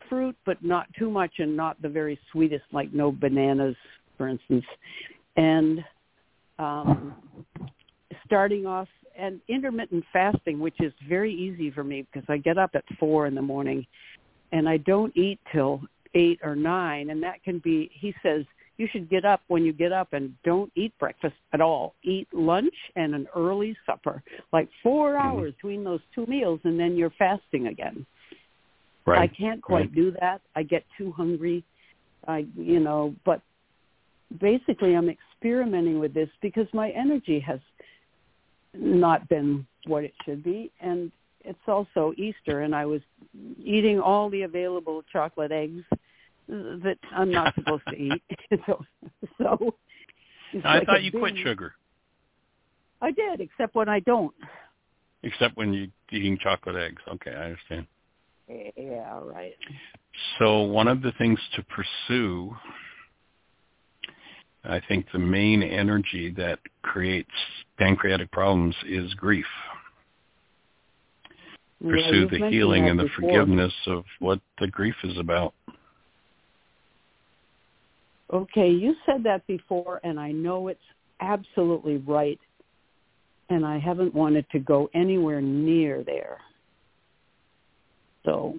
fruit, 0.09 0.37
but 0.45 0.62
not 0.62 0.87
too 0.99 1.11
much, 1.11 1.33
and 1.39 1.57
not 1.57 1.81
the 1.83 1.89
very 1.89 2.19
sweetest, 2.33 2.65
like 2.73 2.93
no 2.93 3.12
bananas, 3.12 3.77
for 4.16 4.28
instance, 4.28 4.65
and 5.37 5.85
um, 6.59 7.15
starting 8.24 8.66
off 8.66 8.89
and 9.19 9.41
intermittent 9.49 10.05
fasting, 10.12 10.59
which 10.59 10.77
is 10.81 10.93
very 11.09 11.33
easy 11.33 11.70
for 11.70 11.85
me 11.85 12.07
because 12.12 12.27
I 12.28 12.37
get 12.37 12.59
up 12.59 12.70
at 12.74 12.85
four 12.99 13.27
in 13.27 13.35
the 13.35 13.43
morning 13.43 13.87
and 14.53 14.69
I 14.69 14.77
don't 14.78 15.16
eat 15.16 15.39
till 15.53 15.81
eight 16.15 16.39
or 16.43 16.55
nine. 16.55 17.11
And 17.11 17.23
that 17.23 17.43
can 17.43 17.59
be, 17.61 17.91
he 17.93 18.15
says, 18.23 18.45
you 18.78 18.87
should 18.93 19.09
get 19.09 19.24
up 19.24 19.41
when 19.49 19.65
you 19.65 19.73
get 19.73 19.93
up 19.93 20.12
and 20.12 20.35
don't 20.45 20.70
eat 20.77 20.93
breakfast 20.99 21.37
at 21.55 21.61
all. 21.62 21.95
Eat 22.03 22.28
lunch 22.33 22.74
and 22.95 23.15
an 23.15 23.27
early 23.35 23.77
supper, 23.87 24.23
like 24.53 24.69
four 24.83 25.15
Mhm. 25.15 25.20
hours 25.20 25.55
between 25.55 25.83
those 25.83 26.01
two 26.15 26.27
meals, 26.27 26.61
and 26.65 26.78
then 26.78 26.95
you're 26.97 27.11
fasting 27.11 27.69
again. 27.69 28.05
I 29.15 29.27
can't 29.28 29.62
quite 29.62 29.87
Right. 29.87 29.95
do 29.95 30.11
that. 30.20 30.41
I 30.55 30.62
get 30.62 30.85
too 30.99 31.12
hungry. 31.12 31.65
I, 32.27 32.47
you 32.57 32.81
know, 32.81 33.15
but 33.24 33.41
basically 34.41 34.95
I'm 34.95 35.09
experimenting 35.09 36.01
with 36.01 36.12
this 36.12 36.28
because 36.41 36.66
my 36.73 36.91
energy 36.91 37.39
has 37.41 37.61
not 38.74 39.28
been 39.28 39.66
what 39.87 40.05
it 40.05 40.12
should 40.24 40.43
be. 40.43 40.73
And 40.81 41.12
it's 41.45 41.69
also 41.69 42.12
Easter 42.16 42.62
and 42.62 42.74
I 42.74 42.87
was 42.87 43.01
eating 43.62 44.01
all 44.01 44.28
the 44.28 44.43
available 44.43 45.03
chocolate 45.12 45.53
eggs 45.53 45.85
that 46.49 46.99
I'm 47.12 47.31
not 47.31 47.55
supposed 47.59 47.85
to 47.89 47.97
eat. 47.97 48.23
so, 48.66 48.85
so 49.39 49.73
I 50.65 50.78
like 50.78 50.87
thought 50.87 51.03
you 51.05 51.12
quit 51.12 51.37
sugar, 51.39 51.74
I 53.01 53.12
did, 53.12 53.41
except 53.41 53.74
when 53.77 53.89
I 53.89 54.01
don't. 54.01 54.35
except 55.23 55.57
when 55.57 55.73
you're 55.73 55.89
eating 56.11 56.39
chocolate 56.39 56.77
eggs. 56.77 57.03
Okay, 57.09 57.33
I 57.33 57.45
understand. 57.45 57.87
Yeah, 58.48 59.20
right. 59.23 59.55
So 60.39 60.62
one 60.62 60.89
of 60.89 61.02
the 61.02 61.12
things 61.12 61.39
to 61.56 61.64
pursue, 61.64 62.55
I 64.64 64.81
think 64.89 65.06
the 65.12 65.18
main 65.18 65.62
energy 65.62 66.32
that 66.36 66.59
creates 66.82 67.31
pancreatic 67.78 68.31
problems 68.31 68.74
is 68.89 69.12
grief. 69.14 69.47
Pursue 71.82 72.20
you've 72.20 72.31
the 72.31 72.48
healing 72.48 72.89
and 72.89 72.98
the 72.98 73.05
before. 73.05 73.28
forgiveness 73.28 73.73
of 73.86 74.05
what 74.18 74.40
the 74.60 74.68
grief 74.68 74.94
is 75.05 75.18
about. 75.18 75.52
Okay, 78.32 78.70
you 78.70 78.94
said 79.05 79.23
that 79.24 79.47
before, 79.47 80.01
and 80.02 80.18
I 80.18 80.32
know 80.32 80.68
it's 80.68 80.81
absolutely 81.20 81.98
right, 81.98 82.40
and 83.51 83.64
I 83.64 83.78
haven't 83.78 84.14
wanted 84.14 84.47
to 84.51 84.59
go 84.59 84.89
anywhere 84.94 85.40
near 85.40 86.02
there. 86.02 86.39
So, 88.27 88.59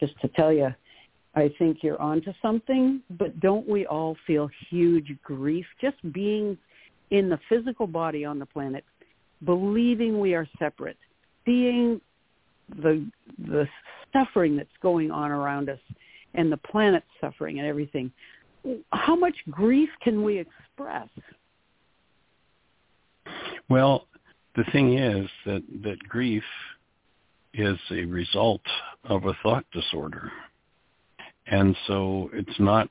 just 0.00 0.18
to 0.22 0.28
tell 0.28 0.50
you, 0.52 0.68
I 1.34 1.50
think 1.58 1.78
you're 1.82 2.00
onto 2.00 2.32
something, 2.40 3.02
but 3.18 3.38
don't 3.40 3.68
we 3.68 3.84
all 3.84 4.16
feel 4.26 4.48
huge 4.70 5.14
grief 5.22 5.66
just 5.82 5.96
being 6.12 6.56
in 7.10 7.28
the 7.28 7.38
physical 7.50 7.86
body 7.86 8.24
on 8.24 8.38
the 8.38 8.46
planet, 8.46 8.84
believing 9.44 10.18
we 10.18 10.32
are 10.34 10.48
separate, 10.58 10.96
seeing 11.44 12.00
the 12.80 13.06
the 13.46 13.68
suffering 14.12 14.56
that's 14.56 14.70
going 14.80 15.10
on 15.10 15.30
around 15.30 15.68
us 15.68 15.80
and 16.32 16.50
the 16.50 16.56
planet 16.56 17.04
suffering 17.20 17.58
and 17.58 17.68
everything 17.68 18.10
how 18.92 19.16
much 19.16 19.36
grief 19.50 19.88
can 20.02 20.22
we 20.22 20.38
express? 20.38 21.08
Well, 23.68 24.06
the 24.56 24.64
thing 24.72 24.98
is 24.98 25.28
that, 25.46 25.62
that 25.82 25.98
grief 26.08 26.44
is 27.56 27.78
a 27.90 28.04
result 28.04 28.62
of 29.04 29.24
a 29.24 29.34
thought 29.42 29.64
disorder. 29.72 30.30
And 31.46 31.76
so 31.86 32.30
it's 32.32 32.58
not 32.58 32.88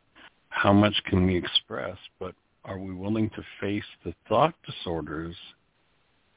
how 0.49 0.71
much 0.71 0.95
can 1.05 1.25
we 1.25 1.35
express, 1.35 1.97
but 2.19 2.35
are 2.65 2.77
we 2.77 2.93
willing 2.93 3.29
to 3.31 3.43
face 3.59 3.83
the 4.05 4.13
thought 4.29 4.53
disorders 4.65 5.35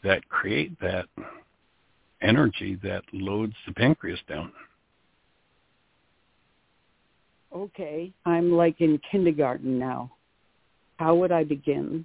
that 0.03 0.29
create 0.29 0.79
that 0.81 1.07
energy 2.23 2.79
that 2.83 3.03
loads 3.13 3.55
the 3.67 3.73
pancreas 3.73 4.21
down? 4.29 4.53
Okay, 7.55 8.13
I'm 8.25 8.53
like 8.53 8.81
in 8.81 9.01
kindergarten 9.11 9.79
now. 9.79 10.11
How 10.99 11.15
would 11.15 11.33
I 11.33 11.45
begin? 11.45 12.05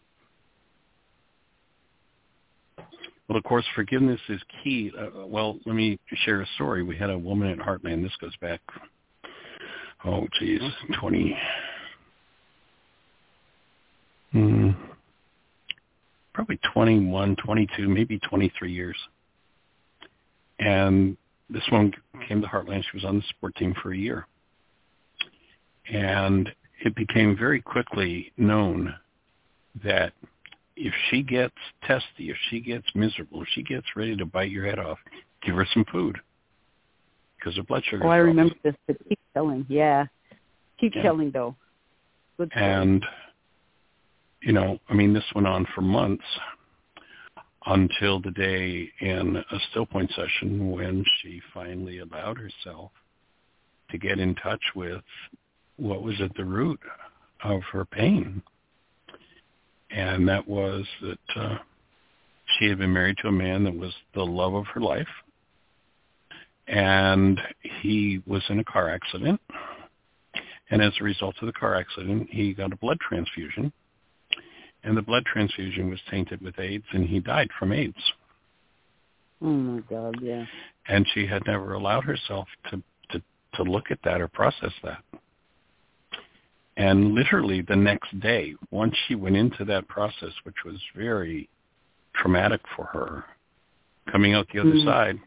Well, 3.32 3.38
of 3.38 3.46
course, 3.46 3.64
forgiveness 3.76 4.20
is 4.28 4.42
key. 4.62 4.92
Uh, 5.00 5.26
well, 5.26 5.58
let 5.66 5.74
me 5.74 5.98
share 6.26 6.42
a 6.42 6.46
story. 6.56 6.84
We 6.84 6.98
had 6.98 7.10
a 7.10 7.18
woman 7.18 7.50
at 7.50 7.60
Heartland. 7.66 8.04
This 8.04 8.12
goes 8.20 8.36
back, 8.42 8.60
oh, 10.04 10.28
geez, 10.38 10.60
20, 11.00 11.38
hmm, 14.34 14.72
probably 16.34 16.60
21, 16.74 17.38
22, 17.38 17.88
maybe 17.88 18.20
23 18.20 18.70
years. 18.70 18.98
And 20.60 21.16
this 21.50 21.64
woman 21.72 21.94
came 22.28 22.42
to 22.42 22.48
Heartland. 22.50 22.84
She 22.84 22.98
was 22.98 23.06
on 23.06 23.16
the 23.16 23.24
sport 23.30 23.56
team 23.56 23.74
for 23.82 23.94
a 23.94 23.98
year. 23.98 24.28
And 25.90 26.50
it 26.84 26.94
became 26.96 27.38
very 27.38 27.62
quickly 27.62 28.34
known 28.36 28.94
that 29.86 30.12
if 30.76 30.94
she 31.10 31.22
gets 31.22 31.56
testy, 31.84 32.30
if 32.30 32.38
she 32.50 32.60
gets 32.60 32.86
miserable, 32.96 33.42
if 33.42 33.48
she 33.54 33.64
gets 33.64 33.86
ready 33.96 34.16
to 34.16 34.26
bite 34.26 34.52
your 34.52 34.66
head 34.66 34.80
off, 34.80 35.00
give 35.44 35.56
her 35.56 35.68
some 35.74 35.86
food 35.92 36.18
because 37.42 37.56
her 37.58 37.64
blood 37.64 37.84
sugar. 37.86 38.06
Oh, 38.06 38.10
I 38.10 38.18
remember 38.18 38.56
this, 38.64 38.76
but 38.88 38.98
keep 39.08 39.20
telling. 39.34 39.66
Yeah. 39.68 40.06
Keep 40.80 40.96
Yeah. 40.96 41.04
telling, 41.04 41.32
though. 41.32 41.56
Good. 42.38 42.52
And, 42.56 43.06
you 44.42 44.54
know, 44.54 44.80
I 44.90 44.94
mean, 44.94 45.14
this 45.14 45.26
went 45.34 45.48
on 45.48 45.66
for 45.76 45.82
months 45.82 46.26
until 47.66 48.20
the 48.20 48.32
day 48.32 48.92
in 49.00 49.38
a 49.38 49.60
still 49.70 49.86
point 49.86 50.12
session 50.12 50.72
when 50.72 51.04
she 51.18 51.40
finally 51.54 52.00
allowed 52.00 52.38
herself 52.38 52.92
to 53.92 53.98
get 53.98 54.20
in 54.20 54.34
touch 54.36 54.64
with 54.76 55.04
what 55.78 56.02
was 56.02 56.20
at 56.22 56.34
the 56.36 56.46
root 56.46 56.80
of 57.44 57.62
her 57.72 57.86
pain. 57.86 58.42
And 59.94 60.28
that 60.28 60.48
was 60.48 60.86
that 61.02 61.20
uh, 61.36 61.58
she 62.58 62.70
had 62.70 62.78
been 62.78 62.94
married 62.94 63.18
to 63.22 63.28
a 63.28 63.32
man 63.32 63.64
that 63.66 63.76
was 63.76 63.94
the 64.14 64.26
love 64.26 64.54
of 64.54 64.66
her 64.74 64.82
life. 64.82 65.08
And 66.68 67.40
he 67.82 68.22
was 68.26 68.44
in 68.50 68.60
a 68.60 68.64
car 68.64 68.90
accident. 68.90 69.42
And 70.70 70.82
as 70.82 70.94
a 71.02 71.04
result 71.04 71.36
of 71.42 71.48
the 71.48 71.54
car 71.54 71.76
accident, 71.76 72.30
he 72.32 72.54
got 72.54 72.72
a 72.72 72.78
blood 72.78 72.98
transfusion. 73.02 73.74
and 74.84 74.98
the 74.98 75.02
blood 75.02 75.26
transfusion 75.26 75.90
was 75.90 76.00
tainted 76.10 76.42
with 76.42 76.58
AIDS, 76.60 76.86
and 76.94 77.08
he 77.08 77.20
died 77.20 77.50
from 77.58 77.72
AIDS. 77.72 78.14
Oh 79.42 79.48
my 79.48 79.82
God, 79.90 80.18
yeah. 80.22 80.46
And 80.88 81.06
she 81.14 81.26
had 81.26 81.44
never 81.46 81.74
allowed 81.74 82.04
herself 82.04 82.48
to 82.70 82.82
to 83.12 83.22
to 83.56 83.64
look 83.64 83.92
at 83.92 84.00
that 84.04 84.22
or 84.22 84.28
process 84.28 84.72
that. 84.84 85.04
And 86.78 87.14
literally 87.14 87.62
the 87.62 87.76
next 87.76 88.18
day, 88.20 88.56
once 88.72 88.96
she 89.08 89.16
went 89.16 89.36
into 89.36 89.66
that 89.66 89.88
process, 89.88 90.32
which 90.44 90.56
was 90.66 90.80
very 90.96 91.50
traumatic 92.16 92.62
for 92.76 92.86
her, 92.86 93.26
coming 94.12 94.34
out 94.34 94.48
the 94.50 94.60
other 94.60 94.76
Mhm. 94.76 94.86
side, 94.86 95.20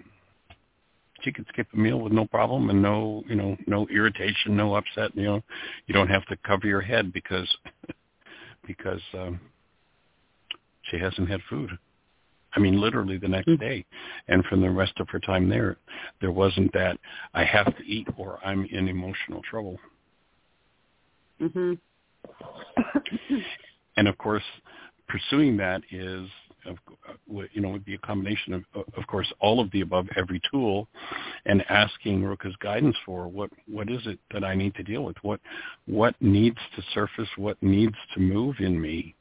she 1.21 1.33
could 1.33 1.47
skip 1.49 1.67
a 1.73 1.77
meal 1.77 2.01
with 2.01 2.13
no 2.13 2.27
problem 2.27 2.71
and 2.71 2.83
no, 2.83 3.25
you 3.27 3.35
know, 3.35 3.57
no 3.67 3.87
irritation, 3.89 4.57
no 4.57 4.75
upset. 4.75 5.15
You 5.17 5.25
know, 5.25 5.43
you 5.87 5.95
don't 5.95 6.09
have 6.09 6.27
to 6.27 6.37
cover 6.39 6.67
your 6.67 6.83
head 6.83 7.13
because 7.13 7.57
because 8.67 9.03
um, 9.15 9.41
she 10.83 10.99
hasn't 10.99 11.29
had 11.29 11.43
food. 11.45 11.79
I 12.57 12.61
mean, 12.61 12.81
literally 12.81 13.19
the 13.19 13.29
next 13.29 13.49
Mhm. 13.49 13.59
day, 13.59 13.85
and 14.29 14.45
from 14.47 14.61
the 14.61 14.71
rest 14.71 15.01
of 15.01 15.09
her 15.11 15.19
time 15.19 15.49
there, 15.49 15.77
there 16.21 16.31
wasn't 16.31 16.73
that 16.73 16.99
I 17.33 17.45
have 17.45 17.77
to 17.77 17.85
eat 17.85 18.07
or 18.17 18.39
I'm 18.45 18.65
in 18.67 18.89
emotional 18.89 19.43
trouble. 19.43 19.79
Mhm. 21.41 21.79
and 23.97 24.09
of 24.09 24.17
course, 24.19 24.45
pursuing 25.09 25.57
that 25.59 25.83
is, 25.91 26.29
you 27.53 27.61
know, 27.61 27.69
would 27.69 27.85
be 27.85 27.95
a 27.95 27.99
combination 27.99 28.55
of, 28.55 28.65
of 28.97 29.07
course, 29.07 29.31
all 29.41 29.61
of 29.61 29.71
the 29.71 29.83
above, 29.83 30.09
every 30.17 30.41
tool, 30.51 30.89
and 31.47 31.63
asking 31.69 32.23
Ruka's 32.23 32.57
guidance 32.61 32.97
for 33.05 33.29
what 33.29 33.51
what 33.67 33.91
is 33.91 34.01
it 34.07 34.19
that 34.33 34.45
I 34.45 34.55
need 34.55 34.75
to 34.77 34.83
deal 34.83 35.05
with, 35.05 35.17
what 35.23 35.41
what 35.87 36.15
needs 36.21 36.59
to 36.77 36.83
surface, 36.95 37.29
what 37.37 37.63
needs 37.63 37.97
to 38.15 38.21
move 38.21 38.57
in 38.61 38.81
me, 38.81 39.15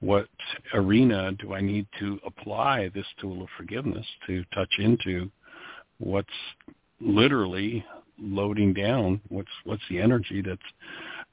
what 0.00 0.28
arena 0.74 1.32
do 1.32 1.54
I 1.54 1.60
need 1.60 1.86
to 1.98 2.20
apply 2.24 2.90
this 2.94 3.06
tool 3.20 3.42
of 3.42 3.48
forgiveness 3.56 4.06
to 4.26 4.44
touch 4.54 4.72
into, 4.78 5.30
what's 5.98 6.28
literally 7.00 7.84
loading 8.18 8.72
down, 8.72 9.20
what's 9.28 9.50
what's 9.64 9.82
the 9.90 9.98
energy 9.98 10.42
that's 10.42 10.60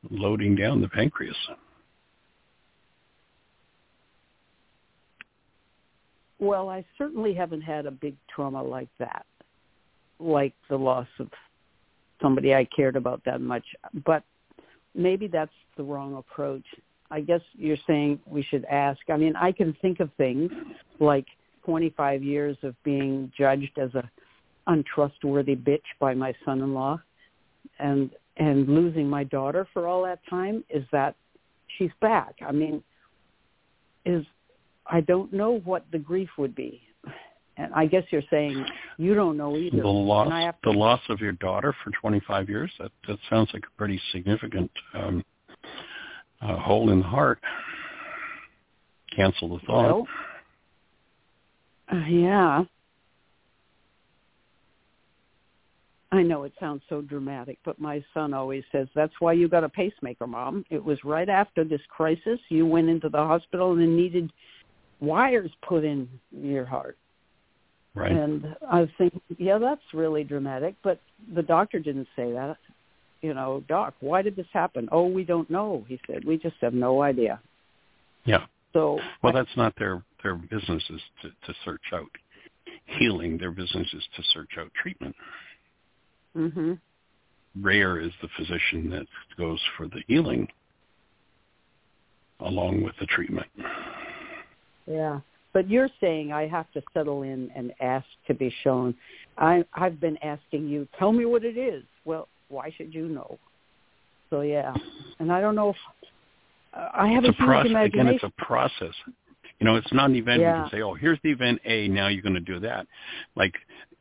loading 0.10 0.56
down 0.56 0.82
the 0.82 0.90
pancreas. 0.90 1.36
Well, 6.40 6.70
I 6.70 6.86
certainly 6.98 7.34
haven't 7.34 7.62
had 7.62 7.86
a 7.86 7.92
big 7.92 8.16
trauma 8.34 8.62
like 8.62 8.90
that, 9.00 9.26
like 10.20 10.54
the 10.70 10.78
loss 10.78 11.08
of 11.20 11.30
somebody 12.22 12.54
I 12.54 12.68
cared 12.76 12.96
about 12.96 13.22
that 13.26 13.42
much. 13.42 13.66
But 14.06 14.24
maybe 14.94 15.28
that's 15.28 15.52
the 15.78 15.84
wrong 15.84 16.16
approach. 16.16 16.66
I 17.10 17.22
guess 17.22 17.42
you're 17.54 17.78
saying 17.88 18.20
we 18.26 18.44
should 18.44 18.66
ask. 18.66 19.00
I 19.10 19.18
mean, 19.18 19.36
I 19.36 19.52
can 19.52 19.76
think 19.82 20.00
of 20.00 20.12
things 20.18 20.52
like 21.00 21.26
25 21.66 22.22
years 22.22 22.58
of 22.64 22.76
being 22.84 23.32
judged 23.38 23.78
as 23.78 23.94
a 23.96 24.10
untrustworthy 24.68 25.56
bitch 25.56 25.80
by 26.00 26.14
my 26.14 26.34
son-in-law 26.46 27.00
and 27.80 28.12
and 28.38 28.68
losing 28.68 29.10
my 29.10 29.24
daughter 29.24 29.68
for 29.74 29.88
all 29.88 30.04
that 30.04 30.20
time 30.30 30.64
is 30.70 30.84
that 30.92 31.16
she's 31.78 31.92
back. 32.02 32.36
I 32.48 32.52
mean, 32.52 32.84
is 34.06 34.26
I 34.86 35.02
don't 35.02 35.34
know 35.34 35.60
what 35.66 35.86
the 35.92 36.00
grief 36.00 36.30
would 36.38 36.56
be. 36.56 36.82
And 37.58 37.74
I 37.74 37.88
guess 37.88 38.04
you're 38.12 38.22
saying 38.30 38.64
you 38.98 39.16
don't 39.16 39.36
know 39.36 39.58
either. 39.58 39.82
The 39.82 39.88
loss, 39.88 40.26
and 40.26 40.34
I 40.34 40.44
have 40.44 40.62
to, 40.62 40.72
the 40.72 40.78
loss 40.78 41.02
of 41.10 41.20
your 41.20 41.32
daughter 41.34 41.76
for 41.84 41.90
25 42.00 42.50
years. 42.50 42.72
That 42.80 42.92
that 43.08 43.18
sounds 43.30 43.50
like 43.52 43.64
a 43.64 43.78
pretty 43.78 44.00
significant 44.12 44.70
um, 44.94 45.26
uh, 46.42 46.58
hole 46.58 46.92
in 46.92 47.00
the 47.00 47.08
heart. 47.08 47.40
Cancel 49.16 49.58
the 49.58 49.66
thought. 49.66 49.86
Well, 49.86 50.08
uh, 51.92 52.06
yeah. 52.06 52.64
I 56.12 56.22
know 56.24 56.44
it 56.44 56.54
sounds 56.60 56.82
so 56.88 57.02
dramatic, 57.02 57.58
but 57.66 57.80
my 57.80 58.04
son 58.14 58.34
always 58.34 58.64
says, 58.72 58.88
that's 58.96 59.14
why 59.20 59.34
you 59.34 59.50
got 59.50 59.66
a 59.66 59.70
pacemaker, 59.70 60.26
Mom. 60.26 60.64
It 60.70 60.84
was 60.84 60.98
right 61.04 61.28
after 61.28 61.66
this 61.66 61.82
crisis. 61.90 62.40
You 62.48 62.66
went 62.66 62.88
into 62.88 63.10
the 63.10 63.18
hospital 63.18 63.74
and 63.74 63.98
needed 63.98 64.32
wires 65.02 65.52
put 65.68 65.84
in 65.84 66.08
your 66.32 66.66
heart. 66.66 66.98
right. 67.94 68.12
And 68.12 68.56
I 68.72 68.82
was 68.82 68.90
thinking, 68.98 69.22
yeah, 69.38 69.58
that's 69.58 69.82
really 69.94 70.24
dramatic, 70.24 70.76
but 70.82 71.00
the 71.36 71.44
doctor 71.44 71.80
didn't 71.80 72.08
say 72.16 72.32
that. 72.32 72.58
You 73.22 73.34
know, 73.34 73.64
doc, 73.68 73.96
why 74.00 74.22
did 74.22 74.36
this 74.36 74.48
happen? 74.54 74.88
Oh, 74.92 75.08
we 75.08 75.24
don't 75.24 75.50
know, 75.50 75.84
he 75.88 76.00
said. 76.08 76.24
We 76.24 76.38
just 76.38 76.56
have 76.62 76.74
no 76.74 77.02
idea. 77.02 77.40
yeah. 78.26 78.46
So, 78.74 79.00
Well, 79.24 79.34
that's 79.34 79.56
not 79.58 79.74
their 79.78 80.04
their 80.24 80.36
business 80.36 80.84
is 80.90 81.02
to, 81.22 81.30
to 81.30 81.60
search 81.66 81.82
out 81.94 82.10
healing. 82.86 83.38
Their 83.38 83.52
business 83.52 83.88
is 83.94 84.04
to 84.16 84.24
search 84.34 84.52
out 84.60 84.72
treatment. 84.82 85.16
Mhm. 86.38 86.80
Rare 87.60 88.00
is 88.00 88.12
the 88.22 88.28
physician 88.38 88.90
that 88.92 89.08
goes 89.38 89.60
for 89.76 89.88
the 89.88 90.02
healing 90.08 90.48
along 92.40 92.84
with 92.84 92.94
the 93.00 93.06
treatment. 93.08 93.48
Yeah. 94.86 95.20
But 95.54 95.70
you're 95.70 95.90
saying 96.00 96.32
I 96.32 96.48
have 96.48 96.72
to 96.74 96.84
settle 96.94 97.24
in 97.24 97.50
and 97.56 97.74
ask 97.82 98.06
to 98.28 98.34
be 98.34 98.54
shown. 98.64 98.94
I 99.38 99.66
I've 99.74 100.00
been 100.00 100.18
asking 100.18 100.68
you, 100.68 100.88
tell 101.00 101.12
me 101.12 101.26
what 101.26 101.44
it 101.44 101.58
is. 101.58 101.84
Well, 102.06 102.28
why 102.50 102.72
should 102.78 102.94
you 102.94 103.08
know? 103.08 103.40
So 104.30 104.42
yeah. 104.42 104.74
And 105.20 105.32
I 105.32 105.42
don't 105.42 105.56
know 105.56 105.70
if 105.70 105.76
uh, 106.74 106.90
I 106.94 107.08
have 107.08 107.24
it's 107.24 107.38
a, 107.40 107.44
process. 107.44 107.72
Again, 107.76 108.08
it's 108.08 108.24
a 108.24 108.32
process. 108.38 108.94
You 109.60 109.66
know, 109.66 109.76
it's 109.76 109.92
not 109.92 110.12
an 110.12 110.16
event 110.16 110.42
you 110.42 110.48
can 110.48 110.70
say, 110.72 110.82
"Oh, 110.82 110.94
here's 110.94 111.18
the 111.24 111.32
event 111.32 111.60
A. 111.66 111.88
Now 111.88 112.08
you're 112.08 112.22
going 112.22 112.36
to 112.36 112.40
do 112.40 112.60
that." 112.60 112.86
Like, 113.36 113.56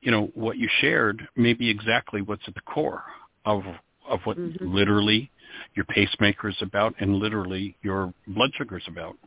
you 0.07 0.13
know, 0.13 0.31
what 0.35 0.57
you 0.57 0.69
shared 0.81 1.29
may 1.35 1.53
be 1.53 1.69
exactly 1.69 2.23
what's 2.23 2.47
at 2.47 2.55
the 2.55 2.61
core 2.61 3.03
of 3.45 3.65
of 4.09 4.25
what 4.25 4.39
Mhm. 4.39 4.73
literally 4.73 5.29
your 5.75 5.85
pacemaker 5.85 6.49
is 6.49 6.63
about, 6.63 6.95
and 7.01 7.17
literally 7.17 7.75
your 7.83 8.15
blood 8.29 8.55
sugar 8.55 8.77
is 8.77 8.87
about. 8.87 9.19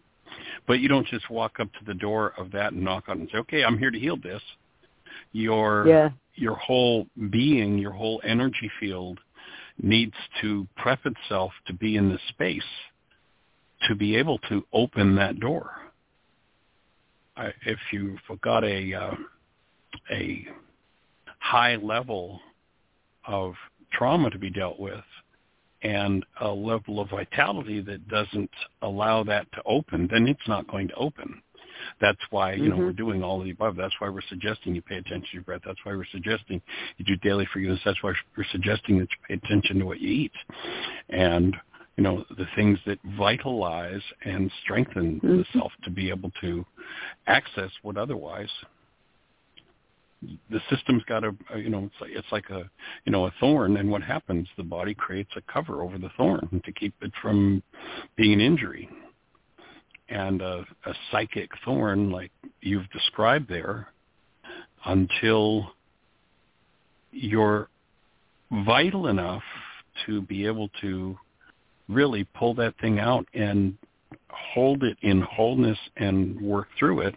But 0.67 0.79
you 0.79 0.87
don't 0.87 1.05
just 1.05 1.29
walk 1.29 1.59
up 1.59 1.69
to 1.73 1.83
the 1.83 1.93
door 1.93 2.33
of 2.37 2.51
that 2.51 2.71
and 2.71 2.81
knock 2.81 3.09
on 3.09 3.17
it 3.17 3.19
and 3.19 3.29
say, 3.29 3.37
"Okay, 3.39 3.65
I'm 3.65 3.77
here 3.77 3.91
to 3.91 3.99
heal 3.99 4.15
this." 4.15 4.41
Your 5.33 5.85
yeah. 5.85 6.11
your 6.35 6.55
whole 6.55 7.07
being, 7.29 7.77
your 7.77 7.91
whole 7.91 8.21
energy 8.23 8.69
field 8.79 9.19
needs 9.81 10.15
to 10.39 10.65
prep 10.77 11.05
itself 11.05 11.51
to 11.65 11.73
be 11.73 11.97
in 11.97 12.07
the 12.07 12.19
space 12.29 12.71
to 13.81 13.95
be 13.95 14.15
able 14.15 14.37
to 14.37 14.65
open 14.71 15.15
that 15.15 15.41
door. 15.41 15.91
I, 17.35 17.53
if 17.65 17.79
you've 17.91 18.21
got 18.41 18.63
a 18.63 18.93
uh, 18.93 19.15
a 20.11 20.47
high 21.39 21.75
level 21.75 22.39
of 23.25 23.53
trauma 23.91 24.29
to 24.29 24.37
be 24.37 24.49
dealt 24.49 24.79
with 24.79 25.03
and 25.81 26.25
a 26.41 26.47
level 26.47 26.99
of 26.99 27.09
vitality 27.09 27.81
that 27.81 28.07
doesn't 28.07 28.51
allow 28.81 29.23
that 29.23 29.49
to 29.53 29.61
open, 29.65 30.07
then 30.11 30.27
it's 30.27 30.47
not 30.47 30.67
going 30.67 30.87
to 30.87 30.95
open. 30.95 31.41
That's 32.01 32.19
why, 32.29 32.53
you 32.53 32.67
know, 32.67 32.75
Mhm. 32.75 32.79
we're 32.79 32.93
doing 32.93 33.23
all 33.23 33.39
of 33.39 33.45
the 33.45 33.51
above. 33.51 33.77
That's 33.77 33.99
why 33.99 34.09
we're 34.09 34.21
suggesting 34.21 34.75
you 34.75 34.81
pay 34.81 34.97
attention 34.97 35.21
to 35.29 35.33
your 35.33 35.43
breath. 35.43 35.61
That's 35.63 35.83
why 35.85 35.95
we're 35.95 36.05
suggesting 36.05 36.61
you 36.97 37.05
do 37.05 37.15
daily 37.17 37.45
forgiveness. 37.45 37.81
That's 37.85 38.01
why 38.03 38.13
we're 38.35 38.43
suggesting 38.45 38.99
that 38.99 39.09
you 39.11 39.17
pay 39.27 39.33
attention 39.35 39.79
to 39.79 39.85
what 39.85 40.01
you 40.01 40.09
eat. 40.09 40.33
And, 41.09 41.55
you 41.95 42.03
know, 42.03 42.25
the 42.31 42.47
things 42.55 42.79
that 42.85 42.99
vitalize 43.03 44.03
and 44.23 44.51
strengthen 44.61 45.19
the 45.19 45.27
Mhm. 45.27 45.53
self 45.53 45.71
to 45.83 45.89
be 45.89 46.09
able 46.09 46.31
to 46.41 46.65
access 47.27 47.71
what 47.81 47.95
otherwise 47.95 48.51
the 50.21 50.59
system's 50.69 51.03
got 51.05 51.23
a, 51.23 51.33
you 51.55 51.69
know 51.69 51.85
it's 51.85 52.01
like 52.01 52.11
it's 52.13 52.31
like 52.31 52.49
a 52.49 52.69
you 53.05 53.11
know 53.11 53.27
a 53.27 53.33
thorn 53.39 53.77
and 53.77 53.89
what 53.89 54.03
happens? 54.03 54.47
The 54.57 54.63
body 54.63 54.93
creates 54.93 55.31
a 55.35 55.41
cover 55.51 55.81
over 55.81 55.97
the 55.97 56.09
thorn 56.17 56.61
to 56.65 56.71
keep 56.71 56.93
it 57.01 57.11
from 57.21 57.63
being 58.15 58.33
an 58.33 58.41
injury. 58.41 58.89
And 60.09 60.41
a, 60.41 60.65
a 60.85 60.93
psychic 61.11 61.51
thorn 61.63 62.09
like 62.09 62.31
you've 62.61 62.89
described 62.89 63.47
there 63.47 63.89
until 64.85 65.71
you're 67.11 67.69
vital 68.65 69.07
enough 69.07 69.43
to 70.05 70.21
be 70.23 70.47
able 70.47 70.69
to 70.81 71.15
really 71.87 72.23
pull 72.35 72.53
that 72.55 72.73
thing 72.79 72.99
out 72.99 73.27
and 73.33 73.77
hold 74.29 74.83
it 74.83 74.97
in 75.01 75.21
wholeness 75.21 75.77
and 75.97 76.39
work 76.41 76.67
through 76.77 77.01
it 77.01 77.15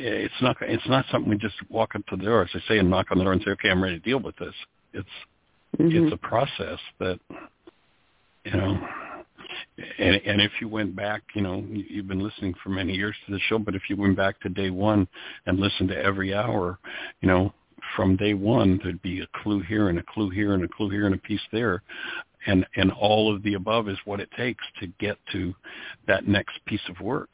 it's 0.00 0.42
not 0.42 0.56
it's 0.60 0.88
not 0.88 1.04
something 1.10 1.30
we 1.30 1.36
just 1.36 1.56
walk 1.68 1.94
up 1.94 2.06
to 2.06 2.16
the 2.16 2.24
door, 2.24 2.42
as 2.42 2.50
I 2.54 2.60
say, 2.68 2.78
and 2.78 2.88
knock 2.88 3.06
on 3.10 3.18
the 3.18 3.24
door 3.24 3.34
and 3.34 3.42
say, 3.42 3.50
"Okay, 3.52 3.70
I'm 3.70 3.82
ready 3.82 3.98
to 3.98 4.04
deal 4.04 4.18
with 4.18 4.36
this." 4.36 4.54
It's 4.92 5.08
Mhm. 5.78 6.06
it's 6.06 6.12
a 6.12 6.16
process 6.16 6.78
that 6.98 7.20
you 8.44 8.52
know, 8.52 8.88
and 9.98 10.16
and 10.24 10.40
if 10.40 10.52
you 10.60 10.68
went 10.68 10.96
back, 10.96 11.22
you 11.34 11.42
know, 11.42 11.64
you've 11.70 12.08
been 12.08 12.20
listening 12.20 12.54
for 12.54 12.70
many 12.70 12.94
years 12.94 13.16
to 13.26 13.32
the 13.32 13.40
show, 13.40 13.58
but 13.58 13.74
if 13.74 13.88
you 13.90 13.96
went 13.96 14.16
back 14.16 14.40
to 14.40 14.48
day 14.48 14.70
one 14.70 15.06
and 15.46 15.60
listened 15.60 15.90
to 15.90 15.98
every 15.98 16.34
hour, 16.34 16.78
you 17.20 17.28
know, 17.28 17.52
from 17.94 18.16
day 18.16 18.34
one 18.34 18.78
there'd 18.82 19.02
be 19.02 19.20
a 19.20 19.26
clue 19.42 19.60
here 19.60 19.88
and 19.88 19.98
a 19.98 20.02
clue 20.02 20.30
here 20.30 20.54
and 20.54 20.64
a 20.64 20.68
clue 20.68 20.88
here 20.88 21.06
and 21.06 21.14
a 21.14 21.18
piece 21.18 21.46
there 21.52 21.82
and 22.46 22.66
and 22.76 22.90
all 22.92 23.34
of 23.34 23.42
the 23.42 23.54
above 23.54 23.88
is 23.88 23.98
what 24.04 24.20
it 24.20 24.30
takes 24.36 24.64
to 24.80 24.86
get 24.98 25.18
to 25.32 25.54
that 26.06 26.26
next 26.26 26.64
piece 26.66 26.86
of 26.88 27.00
work 27.00 27.30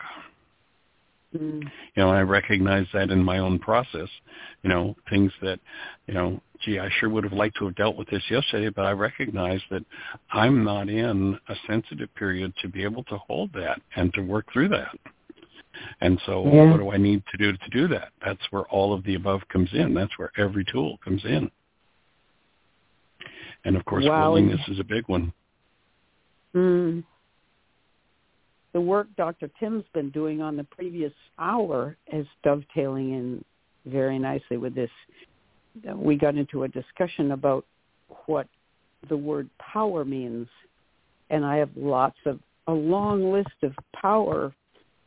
Mm. 1.36 1.62
you 1.62 2.02
know, 2.02 2.10
I 2.10 2.22
recognize 2.22 2.86
that 2.92 3.10
in 3.10 3.22
my 3.22 3.38
own 3.38 3.58
process. 3.58 4.08
You 4.62 4.70
know, 4.70 4.96
things 5.10 5.32
that, 5.42 5.60
you 6.06 6.14
know, 6.14 6.40
gee, 6.64 6.78
I 6.78 6.88
sure 6.98 7.08
would 7.08 7.24
have 7.24 7.32
liked 7.32 7.56
to 7.58 7.66
have 7.66 7.76
dealt 7.76 7.96
with 7.96 8.08
this 8.08 8.22
yesterday, 8.30 8.70
but 8.74 8.86
I 8.86 8.92
recognize 8.92 9.60
that 9.70 9.84
I'm 10.32 10.64
not 10.64 10.88
in 10.88 11.38
a 11.48 11.54
sensitive 11.66 12.14
period 12.14 12.52
to 12.62 12.68
be 12.68 12.82
able 12.82 13.04
to 13.04 13.18
hold 13.18 13.52
that 13.52 13.80
and 13.96 14.12
to 14.14 14.22
work 14.22 14.46
through 14.52 14.68
that. 14.68 14.96
And 16.00 16.20
so 16.26 16.44
Yeah. 16.46 16.70
what 16.70 16.78
do 16.78 16.90
I 16.90 16.96
need 16.96 17.22
to 17.26 17.36
do 17.36 17.52
to 17.52 17.70
do 17.70 17.88
that? 17.88 18.12
That's 18.24 18.50
where 18.50 18.64
all 18.64 18.92
of 18.92 19.04
the 19.04 19.14
above 19.14 19.46
comes 19.48 19.72
in. 19.74 19.94
That's 19.94 20.16
where 20.18 20.32
every 20.36 20.64
tool 20.64 20.98
comes 20.98 21.24
in. 21.24 21.50
And 23.64 23.76
of 23.76 23.84
course, 23.84 24.04
Wow. 24.04 24.30
willingness 24.30 24.66
is 24.68 24.78
a 24.78 24.84
big 24.84 25.06
one. 25.08 25.32
Mm. 26.54 27.04
The 28.76 28.82
work 28.82 29.06
Dr. 29.16 29.48
Tim's 29.58 29.84
been 29.94 30.10
doing 30.10 30.42
on 30.42 30.54
the 30.54 30.64
previous 30.64 31.14
hour 31.38 31.96
is 32.12 32.26
dovetailing 32.44 33.14
in 33.14 33.44
very 33.86 34.18
nicely 34.18 34.58
with 34.58 34.74
this. 34.74 34.90
We 35.94 36.16
got 36.16 36.34
into 36.34 36.64
a 36.64 36.68
discussion 36.68 37.30
about 37.30 37.64
what 38.26 38.46
the 39.08 39.16
word 39.16 39.48
power 39.58 40.04
means, 40.04 40.46
and 41.30 41.42
I 41.42 41.56
have 41.56 41.70
lots 41.74 42.18
of 42.26 42.38
a 42.66 42.72
long 42.74 43.32
list 43.32 43.48
of 43.62 43.72
power 43.98 44.52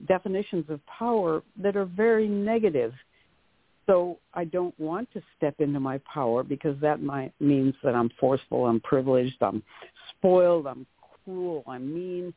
definitions 0.07 0.65
of 0.69 0.83
power 0.87 1.43
that 1.61 1.75
are 1.75 1.85
very 1.85 2.27
negative. 2.27 2.91
So 3.85 4.17
I 4.33 4.45
don't 4.45 4.73
want 4.79 5.13
to 5.13 5.21
step 5.37 5.53
into 5.59 5.79
my 5.79 5.99
power 6.11 6.41
because 6.41 6.75
that 6.81 7.03
might 7.03 7.33
means 7.39 7.75
that 7.83 7.93
I'm 7.93 8.09
forceful, 8.19 8.65
I'm 8.65 8.79
privileged, 8.79 9.37
I'm 9.41 9.61
spoiled, 10.17 10.65
I'm 10.65 10.87
cruel, 11.23 11.63
I'm 11.67 11.93
mean, 11.93 12.33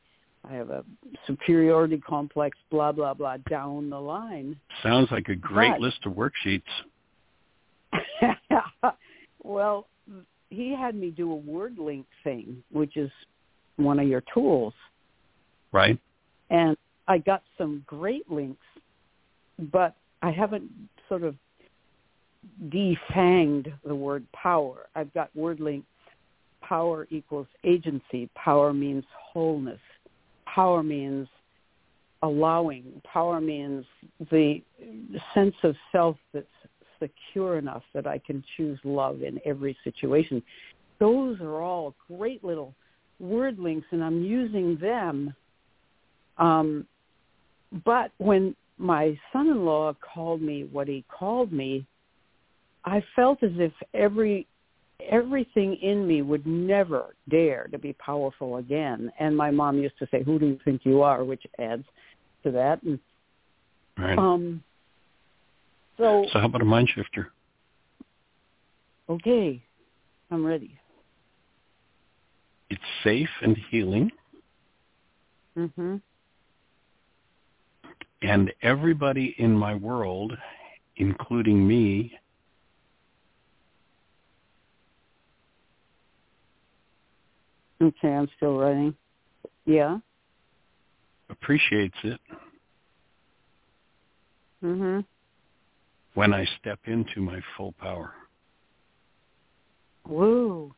I 0.49 0.55
have 0.55 0.71
a 0.71 0.85
superiority 1.27 1.99
complex, 1.99 2.59
blah 2.71 2.93
blah 2.93 3.15
blah 3.15 3.37
down 3.49 3.91
the 3.91 4.01
line. 4.01 4.59
Sounds 4.83 5.09
like 5.11 5.29
a 5.29 5.37
great 5.37 5.71
But- 5.73 5.81
list 5.81 6.05
of 6.07 6.13
worksheets. 6.15 6.63
well, 9.43 9.87
he 10.51 10.75
had 10.75 10.95
me 10.95 11.11
do 11.11 11.31
a 11.33 11.37
word 11.37 11.79
link 11.79 12.07
thing, 12.25 12.63
which 12.71 12.97
is 12.97 13.11
one 13.77 13.99
of 13.99 14.07
your 14.09 14.23
tools, 14.33 14.75
Right? 15.73 15.99
and 16.51 16.77
I 17.09 17.19
got 17.19 17.43
some 17.59 17.83
great 17.87 18.31
links, 18.31 18.65
but 19.73 19.95
I 20.23 20.31
haven't 20.31 20.71
sort 21.09 21.23
of 21.23 21.35
defanged 22.69 23.73
the 23.85 23.95
word 23.95 24.27
power. 24.33 24.87
I've 24.95 25.13
got 25.15 25.35
word 25.35 25.61
link 25.61 25.85
power 26.63 27.07
equals 27.11 27.49
agency. 27.65 28.29
Power 28.35 28.73
means 28.73 29.05
wholeness. 29.33 29.81
Power 30.55 30.83
means 30.83 31.29
allowing. 32.23 33.01
Power 33.05 33.41
means 33.41 33.85
the 34.31 34.63
sense 35.35 35.55
of 35.63 35.75
self 35.91 36.17
that's 36.33 36.47
secure 37.01 37.59
enough 37.59 37.83
that 37.95 38.07
I 38.07 38.19
can 38.19 38.45
choose 38.57 38.79
love 38.85 39.23
in 39.23 39.41
every 39.45 39.77
situation. 39.83 40.43
Those 41.01 41.41
are 41.41 41.61
all 41.61 41.95
great 42.09 42.45
little 42.45 42.75
word 43.19 43.59
links, 43.59 43.87
and 43.91 44.05
I'm 44.05 44.23
using 44.23 44.79
them. 44.79 45.35
Um, 46.39 46.87
but 47.85 48.13
when 48.19 48.55
my 48.79 49.19
son-in-law 49.33 49.95
called 50.15 50.43
me 50.43 50.65
what 50.71 50.87
he 50.87 51.05
called 51.09 51.53
me, 51.53 51.87
I 52.85 53.03
felt 53.17 53.43
as 53.43 53.53
if 53.57 53.73
every 53.95 54.47
everything 55.09 55.77
in 55.77 56.07
me 56.07 56.23
would 56.23 56.47
never 56.47 57.15
dare 57.29 57.69
to 57.73 57.79
be 57.79 57.93
powerful 57.95 58.57
again. 58.57 59.11
And 59.19 59.37
my 59.37 59.51
mom 59.51 59.79
used 59.79 59.99
to 59.99 60.07
say, 60.11 60.23
"Who 60.23 60.39
do 60.39 60.47
you 60.47 60.59
think 60.65 60.85
you 60.85 61.03
are?" 61.03 61.25
which 61.25 61.45
adds 61.59 61.85
to 62.45 62.51
that. 62.53 62.83
And 62.83 62.99
Right. 63.99 64.19
um, 64.19 64.63
so 65.97 66.27
so 66.33 66.39
how 66.39 66.47
about 66.47 66.63
a 66.63 66.65
mind 66.65 66.89
shifter? 66.91 67.33
okay, 69.09 69.63
I'm 70.31 70.45
ready. 70.45 70.79
It's 72.71 72.83
safe 73.05 73.31
and 73.43 73.57
healing, 73.71 74.11
Mhm. 75.57 76.01
and 78.23 78.53
everybody 78.63 79.35
in 79.39 79.55
my 79.55 79.75
world, 79.75 80.37
including 80.97 81.67
me, 81.67 82.19
Okay, 87.83 88.09
I'm 88.15 88.29
still 88.37 88.59
writing. 88.59 88.95
Yeah. 89.67 89.99
appreciates 91.31 91.97
it 92.05 92.21
Mhm. 94.63 95.05
when 96.13 96.35
I 96.35 96.45
step 96.61 96.79
into 96.85 97.23
my 97.23 97.41
full 97.57 97.73
power. 97.73 98.15
Woo. 100.07 100.75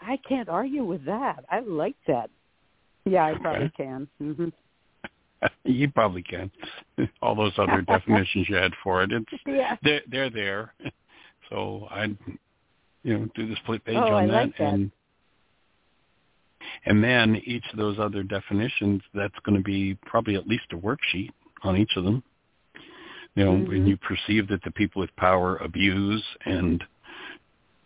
I 0.00 0.16
can't 0.16 0.48
argue 0.48 0.84
with 0.84 1.04
that. 1.04 1.44
I 1.50 1.60
like 1.60 1.96
that. 2.06 2.30
Yeah, 3.04 3.26
I 3.26 3.34
probably 3.34 3.66
Okay. 3.66 3.76
can. 3.76 4.08
Mhm. 4.20 4.52
you 5.64 5.90
probably 5.90 6.22
can. 6.22 6.50
All 7.22 7.34
those 7.34 7.58
other 7.58 7.82
definitions 7.82 8.48
you 8.48 8.56
had 8.56 8.74
for 8.82 9.02
it, 9.02 9.12
it's 9.12 9.26
Yeah. 9.46 9.76
they're 9.82 10.02
they're 10.08 10.30
there. 10.30 10.74
So 11.50 11.88
I'd 11.90 12.16
you 13.02 13.18
know 13.18 13.26
do 13.34 13.46
the 13.46 13.56
split 13.56 13.84
page 13.84 13.96
Oh, 13.98 14.14
on 14.14 14.24
I 14.24 14.26
that, 14.26 14.32
like 14.46 14.56
that. 14.56 14.72
and 14.74 14.90
and 16.86 17.02
then 17.02 17.36
each 17.44 17.64
of 17.72 17.78
those 17.78 17.98
other 17.98 18.22
definitions 18.22 19.02
that's 19.14 19.38
going 19.44 19.56
to 19.56 19.62
be 19.62 19.94
probably 20.06 20.36
at 20.36 20.46
least 20.46 20.64
a 20.72 20.76
worksheet 20.76 21.30
on 21.62 21.76
each 21.76 21.96
of 21.96 22.04
them. 22.04 22.22
You 23.34 23.44
know, 23.44 23.52
when 23.52 23.84
Mhm. 23.84 23.88
you 23.88 23.96
perceive 23.96 24.48
that 24.48 24.62
the 24.62 24.70
people 24.72 25.00
with 25.00 25.14
power 25.16 25.56
abuse 25.58 26.24
and 26.44 26.84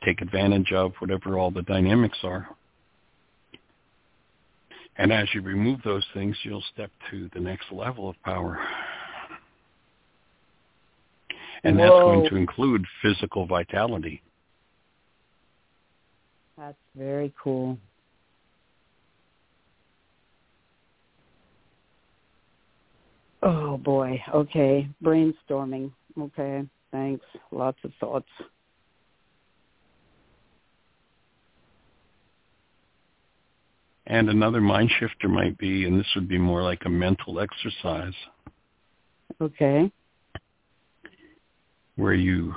take 0.02 0.20
advantage 0.20 0.72
of 0.72 0.94
whatever 1.00 1.38
all 1.38 1.50
the 1.50 1.62
dynamics 1.62 2.18
are. 2.24 2.48
And 4.96 5.12
as 5.12 5.32
you 5.34 5.42
remove 5.42 5.82
those 5.82 6.06
things, 6.14 6.36
you'll 6.44 6.62
step 6.62 6.90
to 7.10 7.28
the 7.34 7.40
next 7.40 7.72
level 7.72 8.08
of 8.08 8.20
power. 8.22 8.58
And 11.64 11.78
that's 11.78 11.90
going 12.04 12.28
to 12.28 12.36
include 12.36 12.86
physical 13.02 13.46
vitality. 13.46 14.22
That's 16.56 16.76
very 16.94 17.32
cool. 17.42 17.78
Oh 23.44 23.76
boy. 23.76 24.20
Okay. 24.34 24.88
Brainstorming. 25.02 25.92
Okay. 26.18 26.64
Thanks. 26.90 27.24
Lots 27.52 27.78
of 27.84 27.92
thoughts. 28.00 28.28
And 34.06 34.28
another 34.28 34.60
mind 34.60 34.90
shifter 34.98 35.28
might 35.28 35.56
be, 35.58 35.86
and 35.86 35.98
this 35.98 36.06
would 36.14 36.28
be 36.28 36.38
more 36.38 36.62
like 36.62 36.82
a 36.84 36.90
mental 36.90 37.40
exercise, 37.40 38.14
Okay. 39.40 39.90
where 41.96 42.12
you 42.12 42.54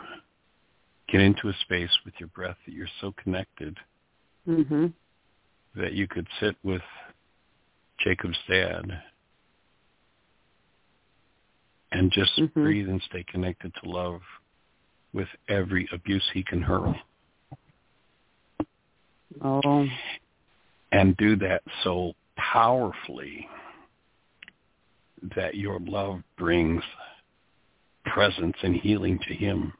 get 1.07 1.22
into 1.22 1.47
a 1.47 1.53
space 1.61 1.89
with 2.03 2.14
your 2.19 2.27
breath 2.30 2.57
that 2.65 2.73
you're 2.73 2.88
so 2.99 3.14
connected 3.23 3.77
mm-hmm. 4.45 4.88
that 5.76 5.93
you 5.93 6.05
could 6.05 6.27
sit 6.41 6.55
with 6.64 6.81
Jacob's 7.99 8.38
dad 8.49 9.01
and 11.91 12.11
just 12.11 12.35
Mhm. 12.38 12.53
breathe 12.53 12.89
and 12.89 13.01
stay 13.03 13.23
connected 13.23 13.73
to 13.76 13.89
love 13.89 14.22
with 15.14 15.30
every 15.47 15.88
abuse 15.91 16.27
he 16.34 16.43
can 16.43 16.61
hurl. 16.61 16.99
Oh. 19.41 19.88
and 20.93 21.18
do 21.18 21.35
that 21.35 21.61
so 21.84 22.15
powerfully 22.38 23.47
that 25.22 25.55
your 25.55 25.80
love 25.80 26.23
brings 26.38 26.84
presence 28.05 28.55
and 28.64 28.76
healing 28.76 29.19
to 29.19 29.34
him. 29.34 29.73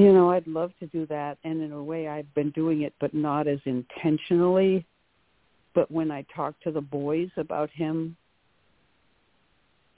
You 0.00 0.14
know, 0.14 0.30
I'd 0.30 0.46
love 0.46 0.72
to 0.80 0.86
do 0.86 1.04
that 1.08 1.36
and 1.44 1.60
in 1.62 1.72
a 1.72 1.84
way 1.84 2.08
I've 2.08 2.32
been 2.34 2.50
doing 2.52 2.82
it 2.82 2.94
but 3.00 3.12
not 3.12 3.46
as 3.46 3.58
intentionally. 3.66 4.86
But 5.74 5.90
when 5.90 6.10
I 6.10 6.24
talk 6.34 6.58
to 6.62 6.70
the 6.70 6.80
boys 6.80 7.28
about 7.36 7.68
him, 7.68 8.16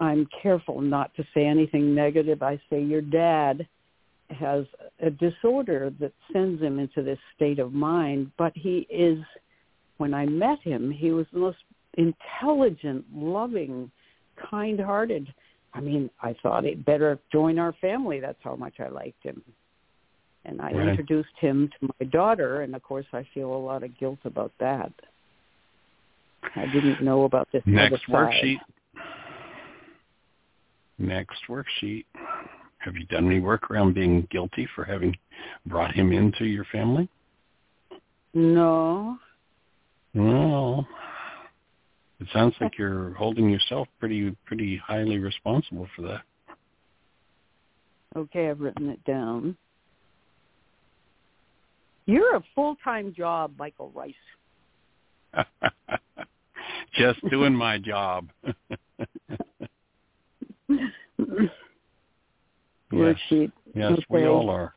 I'm 0.00 0.26
careful 0.42 0.80
not 0.80 1.14
to 1.14 1.24
say 1.32 1.46
anything 1.46 1.94
negative. 1.94 2.42
I 2.42 2.60
say 2.68 2.82
your 2.82 3.00
dad 3.00 3.64
has 4.30 4.64
a 5.00 5.08
disorder 5.08 5.92
that 6.00 6.12
sends 6.32 6.60
him 6.60 6.80
into 6.80 7.04
this 7.04 7.20
state 7.36 7.60
of 7.60 7.72
mind, 7.72 8.32
but 8.36 8.52
he 8.56 8.88
is 8.90 9.18
when 9.98 10.14
I 10.14 10.26
met 10.26 10.58
him, 10.62 10.90
he 10.90 11.12
was 11.12 11.26
the 11.32 11.38
most 11.38 11.58
intelligent, 11.94 13.04
loving, 13.14 13.88
kind-hearted. 14.50 15.32
I 15.74 15.80
mean, 15.80 16.10
I 16.20 16.34
thought 16.42 16.64
he'd 16.64 16.84
better 16.84 17.20
join 17.30 17.60
our 17.60 17.74
family. 17.74 18.18
That's 18.18 18.42
how 18.42 18.56
much 18.56 18.80
I 18.80 18.88
liked 18.88 19.22
him. 19.22 19.40
And 20.44 20.60
I 20.60 20.72
Right. 20.72 20.88
introduced 20.88 21.36
him 21.38 21.68
to 21.68 21.94
my 22.00 22.06
daughter, 22.06 22.62
and 22.62 22.74
of 22.74 22.82
course, 22.82 23.06
I 23.12 23.22
feel 23.34 23.54
a 23.54 23.56
lot 23.56 23.82
of 23.82 23.96
guilt 23.98 24.18
about 24.24 24.52
that. 24.58 24.92
I 26.56 26.66
didn't 26.66 27.00
know 27.00 27.24
about 27.24 27.50
this 27.52 27.62
other 27.66 27.90
Next 27.90 28.06
worksheet. 28.06 28.60
Next 30.98 31.46
worksheet. 31.48 32.04
Have 32.78 32.96
you 32.96 33.06
done 33.06 33.26
any 33.26 33.38
work 33.38 33.70
around 33.70 33.94
being 33.94 34.22
guilty 34.30 34.66
for 34.74 34.84
having 34.84 35.16
brought 35.66 35.94
him 35.94 36.12
into 36.12 36.44
your 36.44 36.64
family? 36.64 37.08
No. 38.34 39.18
Well, 40.14 40.86
it 42.20 42.26
sounds 42.32 42.54
like 42.60 42.76
you're 42.78 43.14
holding 43.14 43.48
yourself 43.48 43.88
pretty 43.98 44.36
pretty 44.46 44.76
highly 44.76 45.18
responsible 45.18 45.88
for 45.94 46.02
that. 46.02 46.22
Okay, 48.16 48.50
I've 48.50 48.60
written 48.60 48.90
it 48.90 49.02
down. 49.04 49.56
You're 52.06 52.36
a 52.36 52.42
full-time 52.54 53.12
job, 53.16 53.52
Michael 53.58 53.92
Ryce. 53.94 54.14
Just 56.98 57.20
doing 57.30 57.54
my 57.54 57.78
job. 57.78 58.28
yes, 58.48 58.54
yes, 63.74 63.98
we 64.10 64.26
all 64.26 64.50
are. 64.50 64.74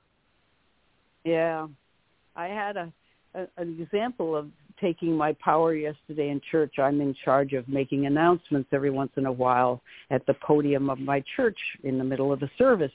Yeah. 1.23 1.67
I 2.35 2.47
had 2.47 2.77
a, 2.77 2.93
a 3.33 3.47
an 3.57 3.79
example 3.81 4.35
of 4.35 4.49
taking 4.79 5.15
my 5.15 5.33
power 5.33 5.73
yesterday 5.73 6.29
in 6.29 6.41
church. 6.51 6.79
I'm 6.79 7.01
in 7.01 7.15
charge 7.23 7.53
of 7.53 7.67
making 7.67 8.05
announcements 8.05 8.69
every 8.73 8.89
once 8.89 9.11
in 9.17 9.25
a 9.25 9.31
while 9.31 9.81
at 10.11 10.25
the 10.25 10.33
podium 10.35 10.89
of 10.89 10.99
my 10.99 11.23
church 11.35 11.57
in 11.83 11.97
the 11.97 12.03
middle 12.03 12.31
of 12.31 12.39
the 12.39 12.49
service. 12.57 12.91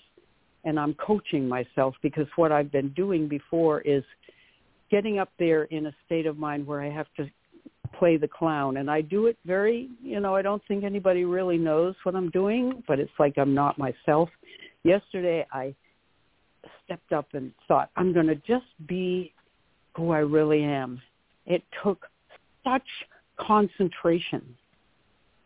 And 0.64 0.78
I'm 0.78 0.94
coaching 0.94 1.48
myself 1.48 1.94
because 2.02 2.26
what 2.36 2.52
I've 2.52 2.70
been 2.70 2.90
doing 2.90 3.28
before 3.28 3.80
is 3.80 4.04
getting 4.90 5.18
up 5.18 5.30
there 5.38 5.64
in 5.64 5.86
a 5.86 5.94
state 6.04 6.26
of 6.26 6.36
mind 6.36 6.66
where 6.66 6.82
I 6.82 6.90
have 6.90 7.06
to 7.16 7.30
play 7.98 8.16
the 8.16 8.28
clown 8.28 8.76
and 8.76 8.90
I 8.90 9.00
do 9.00 9.26
it 9.26 9.36
very, 9.44 9.88
you 10.02 10.20
know, 10.20 10.34
I 10.34 10.42
don't 10.42 10.62
think 10.68 10.84
anybody 10.84 11.24
really 11.24 11.58
knows 11.58 11.94
what 12.02 12.14
I'm 12.14 12.30
doing, 12.30 12.82
but 12.86 12.98
it's 12.98 13.10
like 13.18 13.34
I'm 13.36 13.54
not 13.54 13.78
myself. 13.78 14.28
Yesterday 14.84 15.46
I 15.52 15.74
stepped 16.84 17.12
up 17.12 17.28
and 17.32 17.52
thought, 17.68 17.90
I'm 17.96 18.12
going 18.12 18.26
to 18.26 18.36
just 18.36 18.66
be 18.86 19.32
who 19.96 20.10
I 20.10 20.18
really 20.18 20.62
am. 20.62 21.00
It 21.46 21.62
took 21.82 22.06
such 22.64 22.86
concentration. 23.38 24.56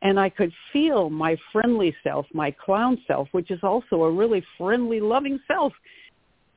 And 0.05 0.20
I 0.20 0.28
could 0.28 0.52
feel 0.72 1.10
my 1.10 1.36
friendly 1.51 1.97
self, 2.05 2.26
my 2.32 2.51
clown 2.51 3.02
self, 3.06 3.28
which 3.32 3.51
is 3.51 3.60
also 3.62 4.02
a 4.02 4.10
really 4.10 4.44
friendly, 4.59 5.01
loving 5.01 5.40
self, 5.48 5.72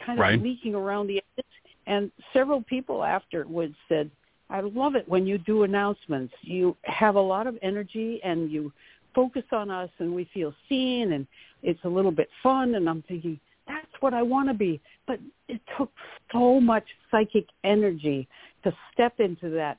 kind 0.06 0.20
of 0.20 0.24
Right. 0.24 0.42
leaking 0.42 0.76
around 0.76 1.08
the 1.08 1.24
edges. 1.38 1.52
And 1.88 2.12
several 2.34 2.62
people 2.62 3.04
afterwards 3.04 3.76
said, 3.88 4.12
I 4.50 4.60
love 4.60 4.96
it 4.96 5.08
when 5.08 5.26
you 5.26 5.38
do 5.38 5.64
announcements. 5.64 6.34
You 6.42 6.76
have 6.84 7.16
a 7.16 7.22
lot 7.22 7.48
of 7.48 7.58
energy 7.62 8.22
and 8.24 8.52
you 8.52 8.72
focus 9.16 9.44
on 9.52 9.72
us 9.72 9.90
and 10.00 10.14
we 10.14 10.26
feel 10.26 10.54
seen 10.70 11.14
and 11.14 11.26
it's 11.64 11.84
a 11.86 11.90
little 11.90 12.12
bit 12.12 12.30
fun. 12.44 12.76
And 12.76 12.90
I'm 12.90 13.02
thinking, 13.04 13.40
that's 13.66 13.88
what 14.02 14.14
I 14.14 14.22
want 14.22 14.50
to 14.50 14.54
be. 14.54 14.80
But 15.06 15.20
it 15.48 15.62
took 15.78 15.92
so 16.32 16.60
much 16.60 16.86
psychic 17.10 17.48
energy 17.64 18.28
to 18.64 18.76
step 18.94 19.20
into 19.20 19.50
that. 19.52 19.78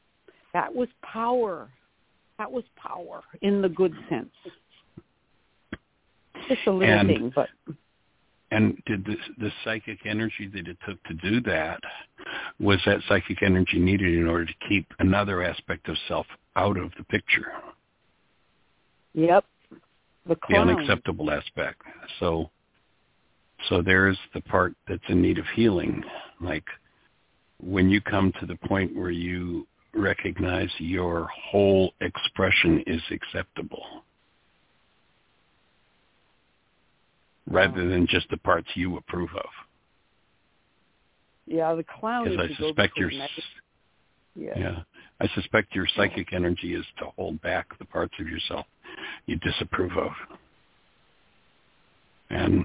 That 0.54 0.74
was 0.74 0.88
power. 1.02 1.68
That 2.38 2.50
was 2.50 2.64
power 2.76 3.22
in 3.42 3.60
the 3.60 3.68
good 3.68 3.94
sense. 4.08 4.30
Just 6.48 6.66
a 6.66 6.70
little 6.70 6.94
And- 6.94 7.08
thing, 7.08 7.30
but 7.34 7.50
And 8.50 8.82
did 8.86 9.04
this 9.04 9.18
the 9.36 9.52
psychic 9.62 10.06
energy 10.06 10.46
that 10.46 10.68
it 10.68 10.78
took 10.86 11.02
to 11.04 11.14
do 11.14 11.40
that 11.42 11.82
was 12.58 12.82
that 12.86 13.02
psychic 13.06 13.42
energy 13.42 13.78
needed 13.78 14.14
in 14.14 14.26
order 14.26 14.46
to 14.46 14.54
keep 14.66 14.86
another 15.00 15.42
aspect 15.42 15.86
of 15.88 15.98
self 16.08 16.26
out 16.56 16.78
of 16.78 16.94
the 16.96 17.04
picture, 17.04 17.52
yep. 19.12 19.44
The 20.24 20.36
the 20.48 20.56
unacceptable 20.56 21.30
aspect. 21.30 21.82
So 22.20 22.50
so 23.68 23.82
there's 23.82 24.18
the 24.32 24.40
part 24.40 24.74
that's 24.86 25.02
in 25.08 25.20
need 25.20 25.36
of 25.38 25.46
healing. 25.48 26.02
Like 26.40 26.64
when 27.60 27.90
you 27.90 28.00
come 28.00 28.32
to 28.40 28.46
the 28.46 28.56
point 28.56 28.96
where 28.96 29.10
you 29.10 29.66
recognize 29.94 30.70
your 30.78 31.28
whole 31.28 31.92
expression 32.00 32.82
is 32.86 33.02
acceptable 33.10 33.84
rather 37.50 37.88
than 37.88 38.06
just 38.06 38.28
the 38.30 38.36
parts 38.36 38.68
you 38.74 38.96
approve 38.96 39.30
of. 39.34 39.48
Yeah, 41.46 41.74
the 41.74 41.84
clown 41.84 42.24
Because 42.28 42.50
is 42.50 42.56
I 42.60 42.62
suspect 42.62 42.96
your 42.98 43.10
yeah. 43.10 44.52
yeah, 44.56 44.78
I 45.20 45.26
suspect 45.34 45.74
your 45.74 45.86
psychic 45.96 46.32
energy 46.32 46.74
is 46.74 46.84
to 46.98 47.06
hold 47.16 47.40
back 47.40 47.66
the 47.78 47.84
parts 47.86 48.12
of 48.20 48.28
yourself 48.28 48.66
you 49.26 49.36
disapprove 49.36 49.92
of, 49.96 50.10
and 52.30 52.64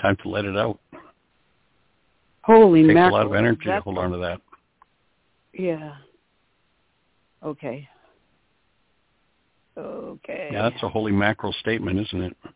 time 0.00 0.16
to 0.22 0.28
let 0.28 0.44
it 0.44 0.56
out. 0.56 0.78
Holy 2.42 2.80
It 2.80 2.86
takes 2.88 2.94
mackerel. 2.94 3.14
a 3.14 3.18
lot 3.18 3.26
of 3.26 3.34
energy 3.34 3.66
to 3.66 3.80
hold 3.80 3.98
on 3.98 4.10
to 4.12 4.18
that. 4.18 4.40
Yeah. 5.52 5.94
Okay. 7.42 7.88
Okay. 9.76 10.50
Yeah, 10.52 10.68
that's 10.68 10.82
a 10.82 10.88
holy 10.88 11.12
mackerel 11.12 11.54
statement, 11.60 11.98
isn't 12.00 12.22
it? 12.22 12.36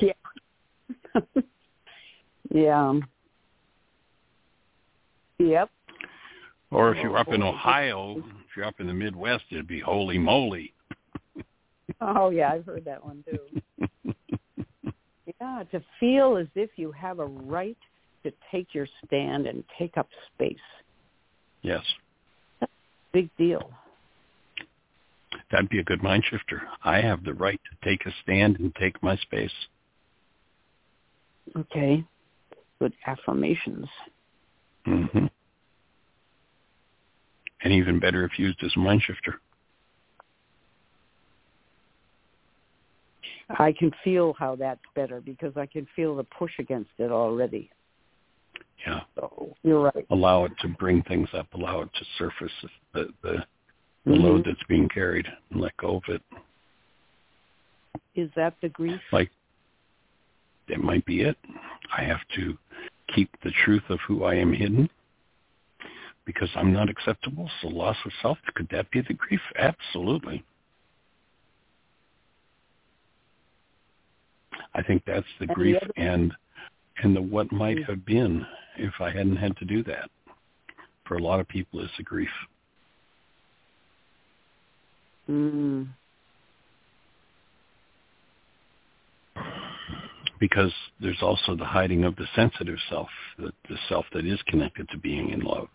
Yeah. 0.00 0.12
yeah. 2.50 3.00
Yep. 5.38 5.70
or 6.70 6.94
if 6.94 7.02
you're 7.02 7.16
up 7.16 7.28
in 7.28 7.42
oh, 7.42 7.48
Ohio, 7.48 8.16
if 8.18 8.56
you're 8.56 8.64
up 8.64 8.80
in 8.80 8.86
the 8.86 8.94
Midwest, 8.94 9.44
it'd 9.50 9.68
be 9.68 9.80
holy 9.80 10.18
moly. 10.18 10.72
Oh 12.00 12.30
yeah, 12.30 12.50
I've 12.50 12.64
heard 12.64 12.84
that 12.86 13.04
one 13.04 13.22
too. 13.30 13.84
Yeah, 15.40 15.64
to 15.70 15.82
feel 16.00 16.36
as 16.36 16.46
if 16.54 16.70
you 16.76 16.90
have 16.92 17.18
a 17.18 17.26
right 17.26 17.76
to 18.24 18.32
take 18.50 18.74
your 18.74 18.86
stand 19.04 19.46
and 19.46 19.62
take 19.78 19.96
up 19.96 20.08
space. 20.34 20.56
Yes, 21.64 21.82
Big 23.12 23.28
deal. 23.38 23.70
that'd 25.50 25.68
be 25.68 25.78
a 25.78 25.84
good 25.84 26.02
mind 26.02 26.24
shifter. 26.28 26.62
I 26.84 27.00
have 27.00 27.22
the 27.24 27.32
right 27.34 27.60
to 27.70 27.88
take 27.88 28.04
a 28.06 28.10
stand 28.22 28.58
and 28.58 28.74
take 28.74 29.00
my 29.04 29.16
space. 29.16 29.52
Okay. 31.56 32.04
Good 32.80 32.92
affirmations. 33.06 33.86
hmm 34.84 35.26
And 37.62 37.72
even 37.72 38.00
better 38.00 38.24
if 38.24 38.36
used 38.38 38.62
as 38.64 38.72
a 38.74 38.80
mind 38.80 39.02
shifter. 39.02 39.40
I 43.58 43.72
can 43.72 43.92
feel 44.02 44.34
how 44.38 44.56
that's 44.56 44.80
better 44.96 45.20
because 45.20 45.56
I 45.56 45.66
can 45.66 45.86
feel 45.94 46.16
the 46.16 46.24
push 46.24 46.52
against 46.58 46.90
it 46.98 47.12
already. 47.12 47.70
Yeah. 48.86 49.00
So 49.14 49.54
you're 49.62 49.80
right. 49.80 50.06
allow 50.10 50.44
it 50.44 50.52
to 50.60 50.68
bring 50.68 51.02
things 51.04 51.28
up, 51.32 51.46
allow 51.54 51.80
it 51.82 51.88
to 51.94 52.04
surface 52.18 52.52
the 52.92 53.12
the, 53.22 53.44
the 54.04 54.12
Mhm. 54.12 54.22
load 54.22 54.44
that's 54.44 54.62
being 54.68 54.88
carried, 54.88 55.26
and 55.50 55.60
let 55.60 55.76
go 55.78 55.96
of 55.96 56.02
it. 56.08 56.22
Is 58.14 58.30
that 58.36 58.54
the 58.60 58.68
grief? 58.68 59.00
Like 59.12 59.30
that 60.68 60.80
might 60.80 61.04
be 61.06 61.22
it. 61.22 61.36
I 61.96 62.02
have 62.04 62.20
to 62.36 62.56
keep 63.14 63.30
the 63.42 63.50
truth 63.64 63.82
of 63.88 63.98
who 64.06 64.24
I 64.24 64.34
am 64.34 64.52
hidden 64.52 64.88
because 66.24 66.50
I'm 66.54 66.72
not 66.72 66.88
acceptable. 66.90 67.50
So 67.60 67.68
loss 67.68 67.96
of 68.04 68.12
self, 68.22 68.38
could 68.54 68.68
that 68.70 68.90
be 68.90 69.00
the 69.00 69.14
grief? 69.14 69.40
Absolutely. 69.56 70.42
I 74.74 74.82
think 74.82 75.04
that's 75.06 75.26
the 75.38 75.42
And 75.44 75.50
the 75.50 75.54
grief 75.54 75.76
other- 75.82 75.92
and 75.96 76.32
and 77.02 77.14
the 77.14 77.22
what 77.22 77.50
might 77.52 77.78
Mhm. 77.78 77.86
have 77.86 78.04
been 78.04 78.46
if 78.76 79.00
I 79.00 79.10
hadn't 79.10 79.36
had 79.36 79.56
to 79.58 79.64
do 79.64 79.82
that. 79.84 80.10
For 81.04 81.16
a 81.16 81.22
lot 81.22 81.40
of 81.40 81.48
people 81.48 81.80
is 81.80 81.90
the 81.96 82.02
grief. 82.02 82.32
Mm. 85.28 85.88
because 90.40 90.72
there's 91.00 91.22
also 91.22 91.56
the 91.56 91.64
hiding 91.64 92.04
of 92.04 92.14
the 92.16 92.26
sensitive 92.34 92.76
self, 92.90 93.08
the, 93.38 93.50
the 93.70 93.78
self 93.88 94.04
that 94.12 94.26
is 94.26 94.38
connected 94.42 94.86
to 94.90 94.98
being 94.98 95.30
in 95.30 95.40
love. 95.40 95.68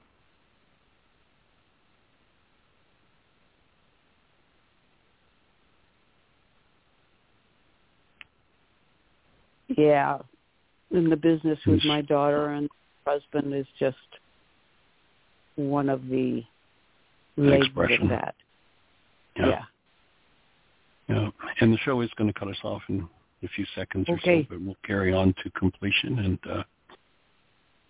Yeah. 9.70 10.20
In 10.92 11.10
the 11.10 11.16
business 11.16 11.60
with 11.68 11.84
my 11.86 12.02
daughter 12.02 12.48
and 12.54 12.68
husband 13.06 13.54
is 13.54 13.68
just 13.80 13.98
one 15.56 15.90
of 15.90 16.08
the 16.08 16.44
legs 17.38 17.66
expression. 17.68 18.04
of 18.04 18.10
that. 18.10 18.36
Yeah. 19.38 19.48
yeah. 19.48 19.64
Yeah. 21.10 21.30
And 21.62 21.74
the 21.74 21.78
show 21.80 22.02
is 22.02 22.10
going 22.18 22.32
to 22.32 22.40
cut 22.40 22.48
us 22.50 22.58
off 22.64 22.82
in 22.90 23.08
a 23.44 23.48
few 23.50 23.66
seconds 23.76 24.08
Okay. 24.10 24.40
or 24.40 24.42
so, 24.44 24.48
but 24.50 24.62
we'll 24.62 24.76
carry 24.86 25.14
on 25.14 25.34
to 25.44 25.50
completion 25.52 26.20
and 26.20 26.40
uh, 26.52 26.64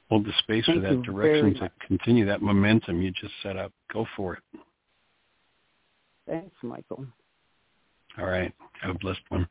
hold 0.09 0.25
the 0.25 0.33
space 0.39 0.65
Thank 0.65 0.81
for 0.83 0.89
that 0.89 1.01
direction 1.03 1.53
to 1.55 1.61
much. 1.61 1.71
continue 1.85 2.25
that 2.25 2.41
momentum 2.41 3.01
you 3.01 3.11
just 3.11 3.33
set 3.43 3.57
up. 3.57 3.71
Go 3.93 4.05
for 4.15 4.33
it. 4.35 4.43
Thanks, 6.27 6.55
Michael. 6.61 7.05
All 8.17 8.25
right. 8.25 8.53
Have 8.81 8.95
a 8.95 8.99
blessed 8.99 9.21
one. 9.29 9.47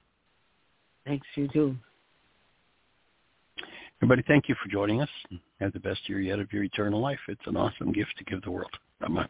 Thanks, 1.06 1.26
you 1.34 1.48
too. 1.48 1.76
Everybody, 4.00 4.22
thank 4.28 4.48
you 4.48 4.54
for 4.62 4.68
joining 4.70 5.02
us. 5.02 5.08
Have 5.60 5.72
the 5.72 5.80
best 5.80 6.08
year 6.08 6.20
yet 6.20 6.38
of 6.38 6.52
your 6.52 6.62
eternal 6.62 7.00
life. 7.00 7.18
It's 7.26 7.46
an 7.46 7.56
awesome 7.56 7.92
gift 7.92 8.14
to 8.18 8.24
give 8.24 8.42
the 8.42 8.50
world. 8.50 8.70
Bye-bye. 9.00 9.26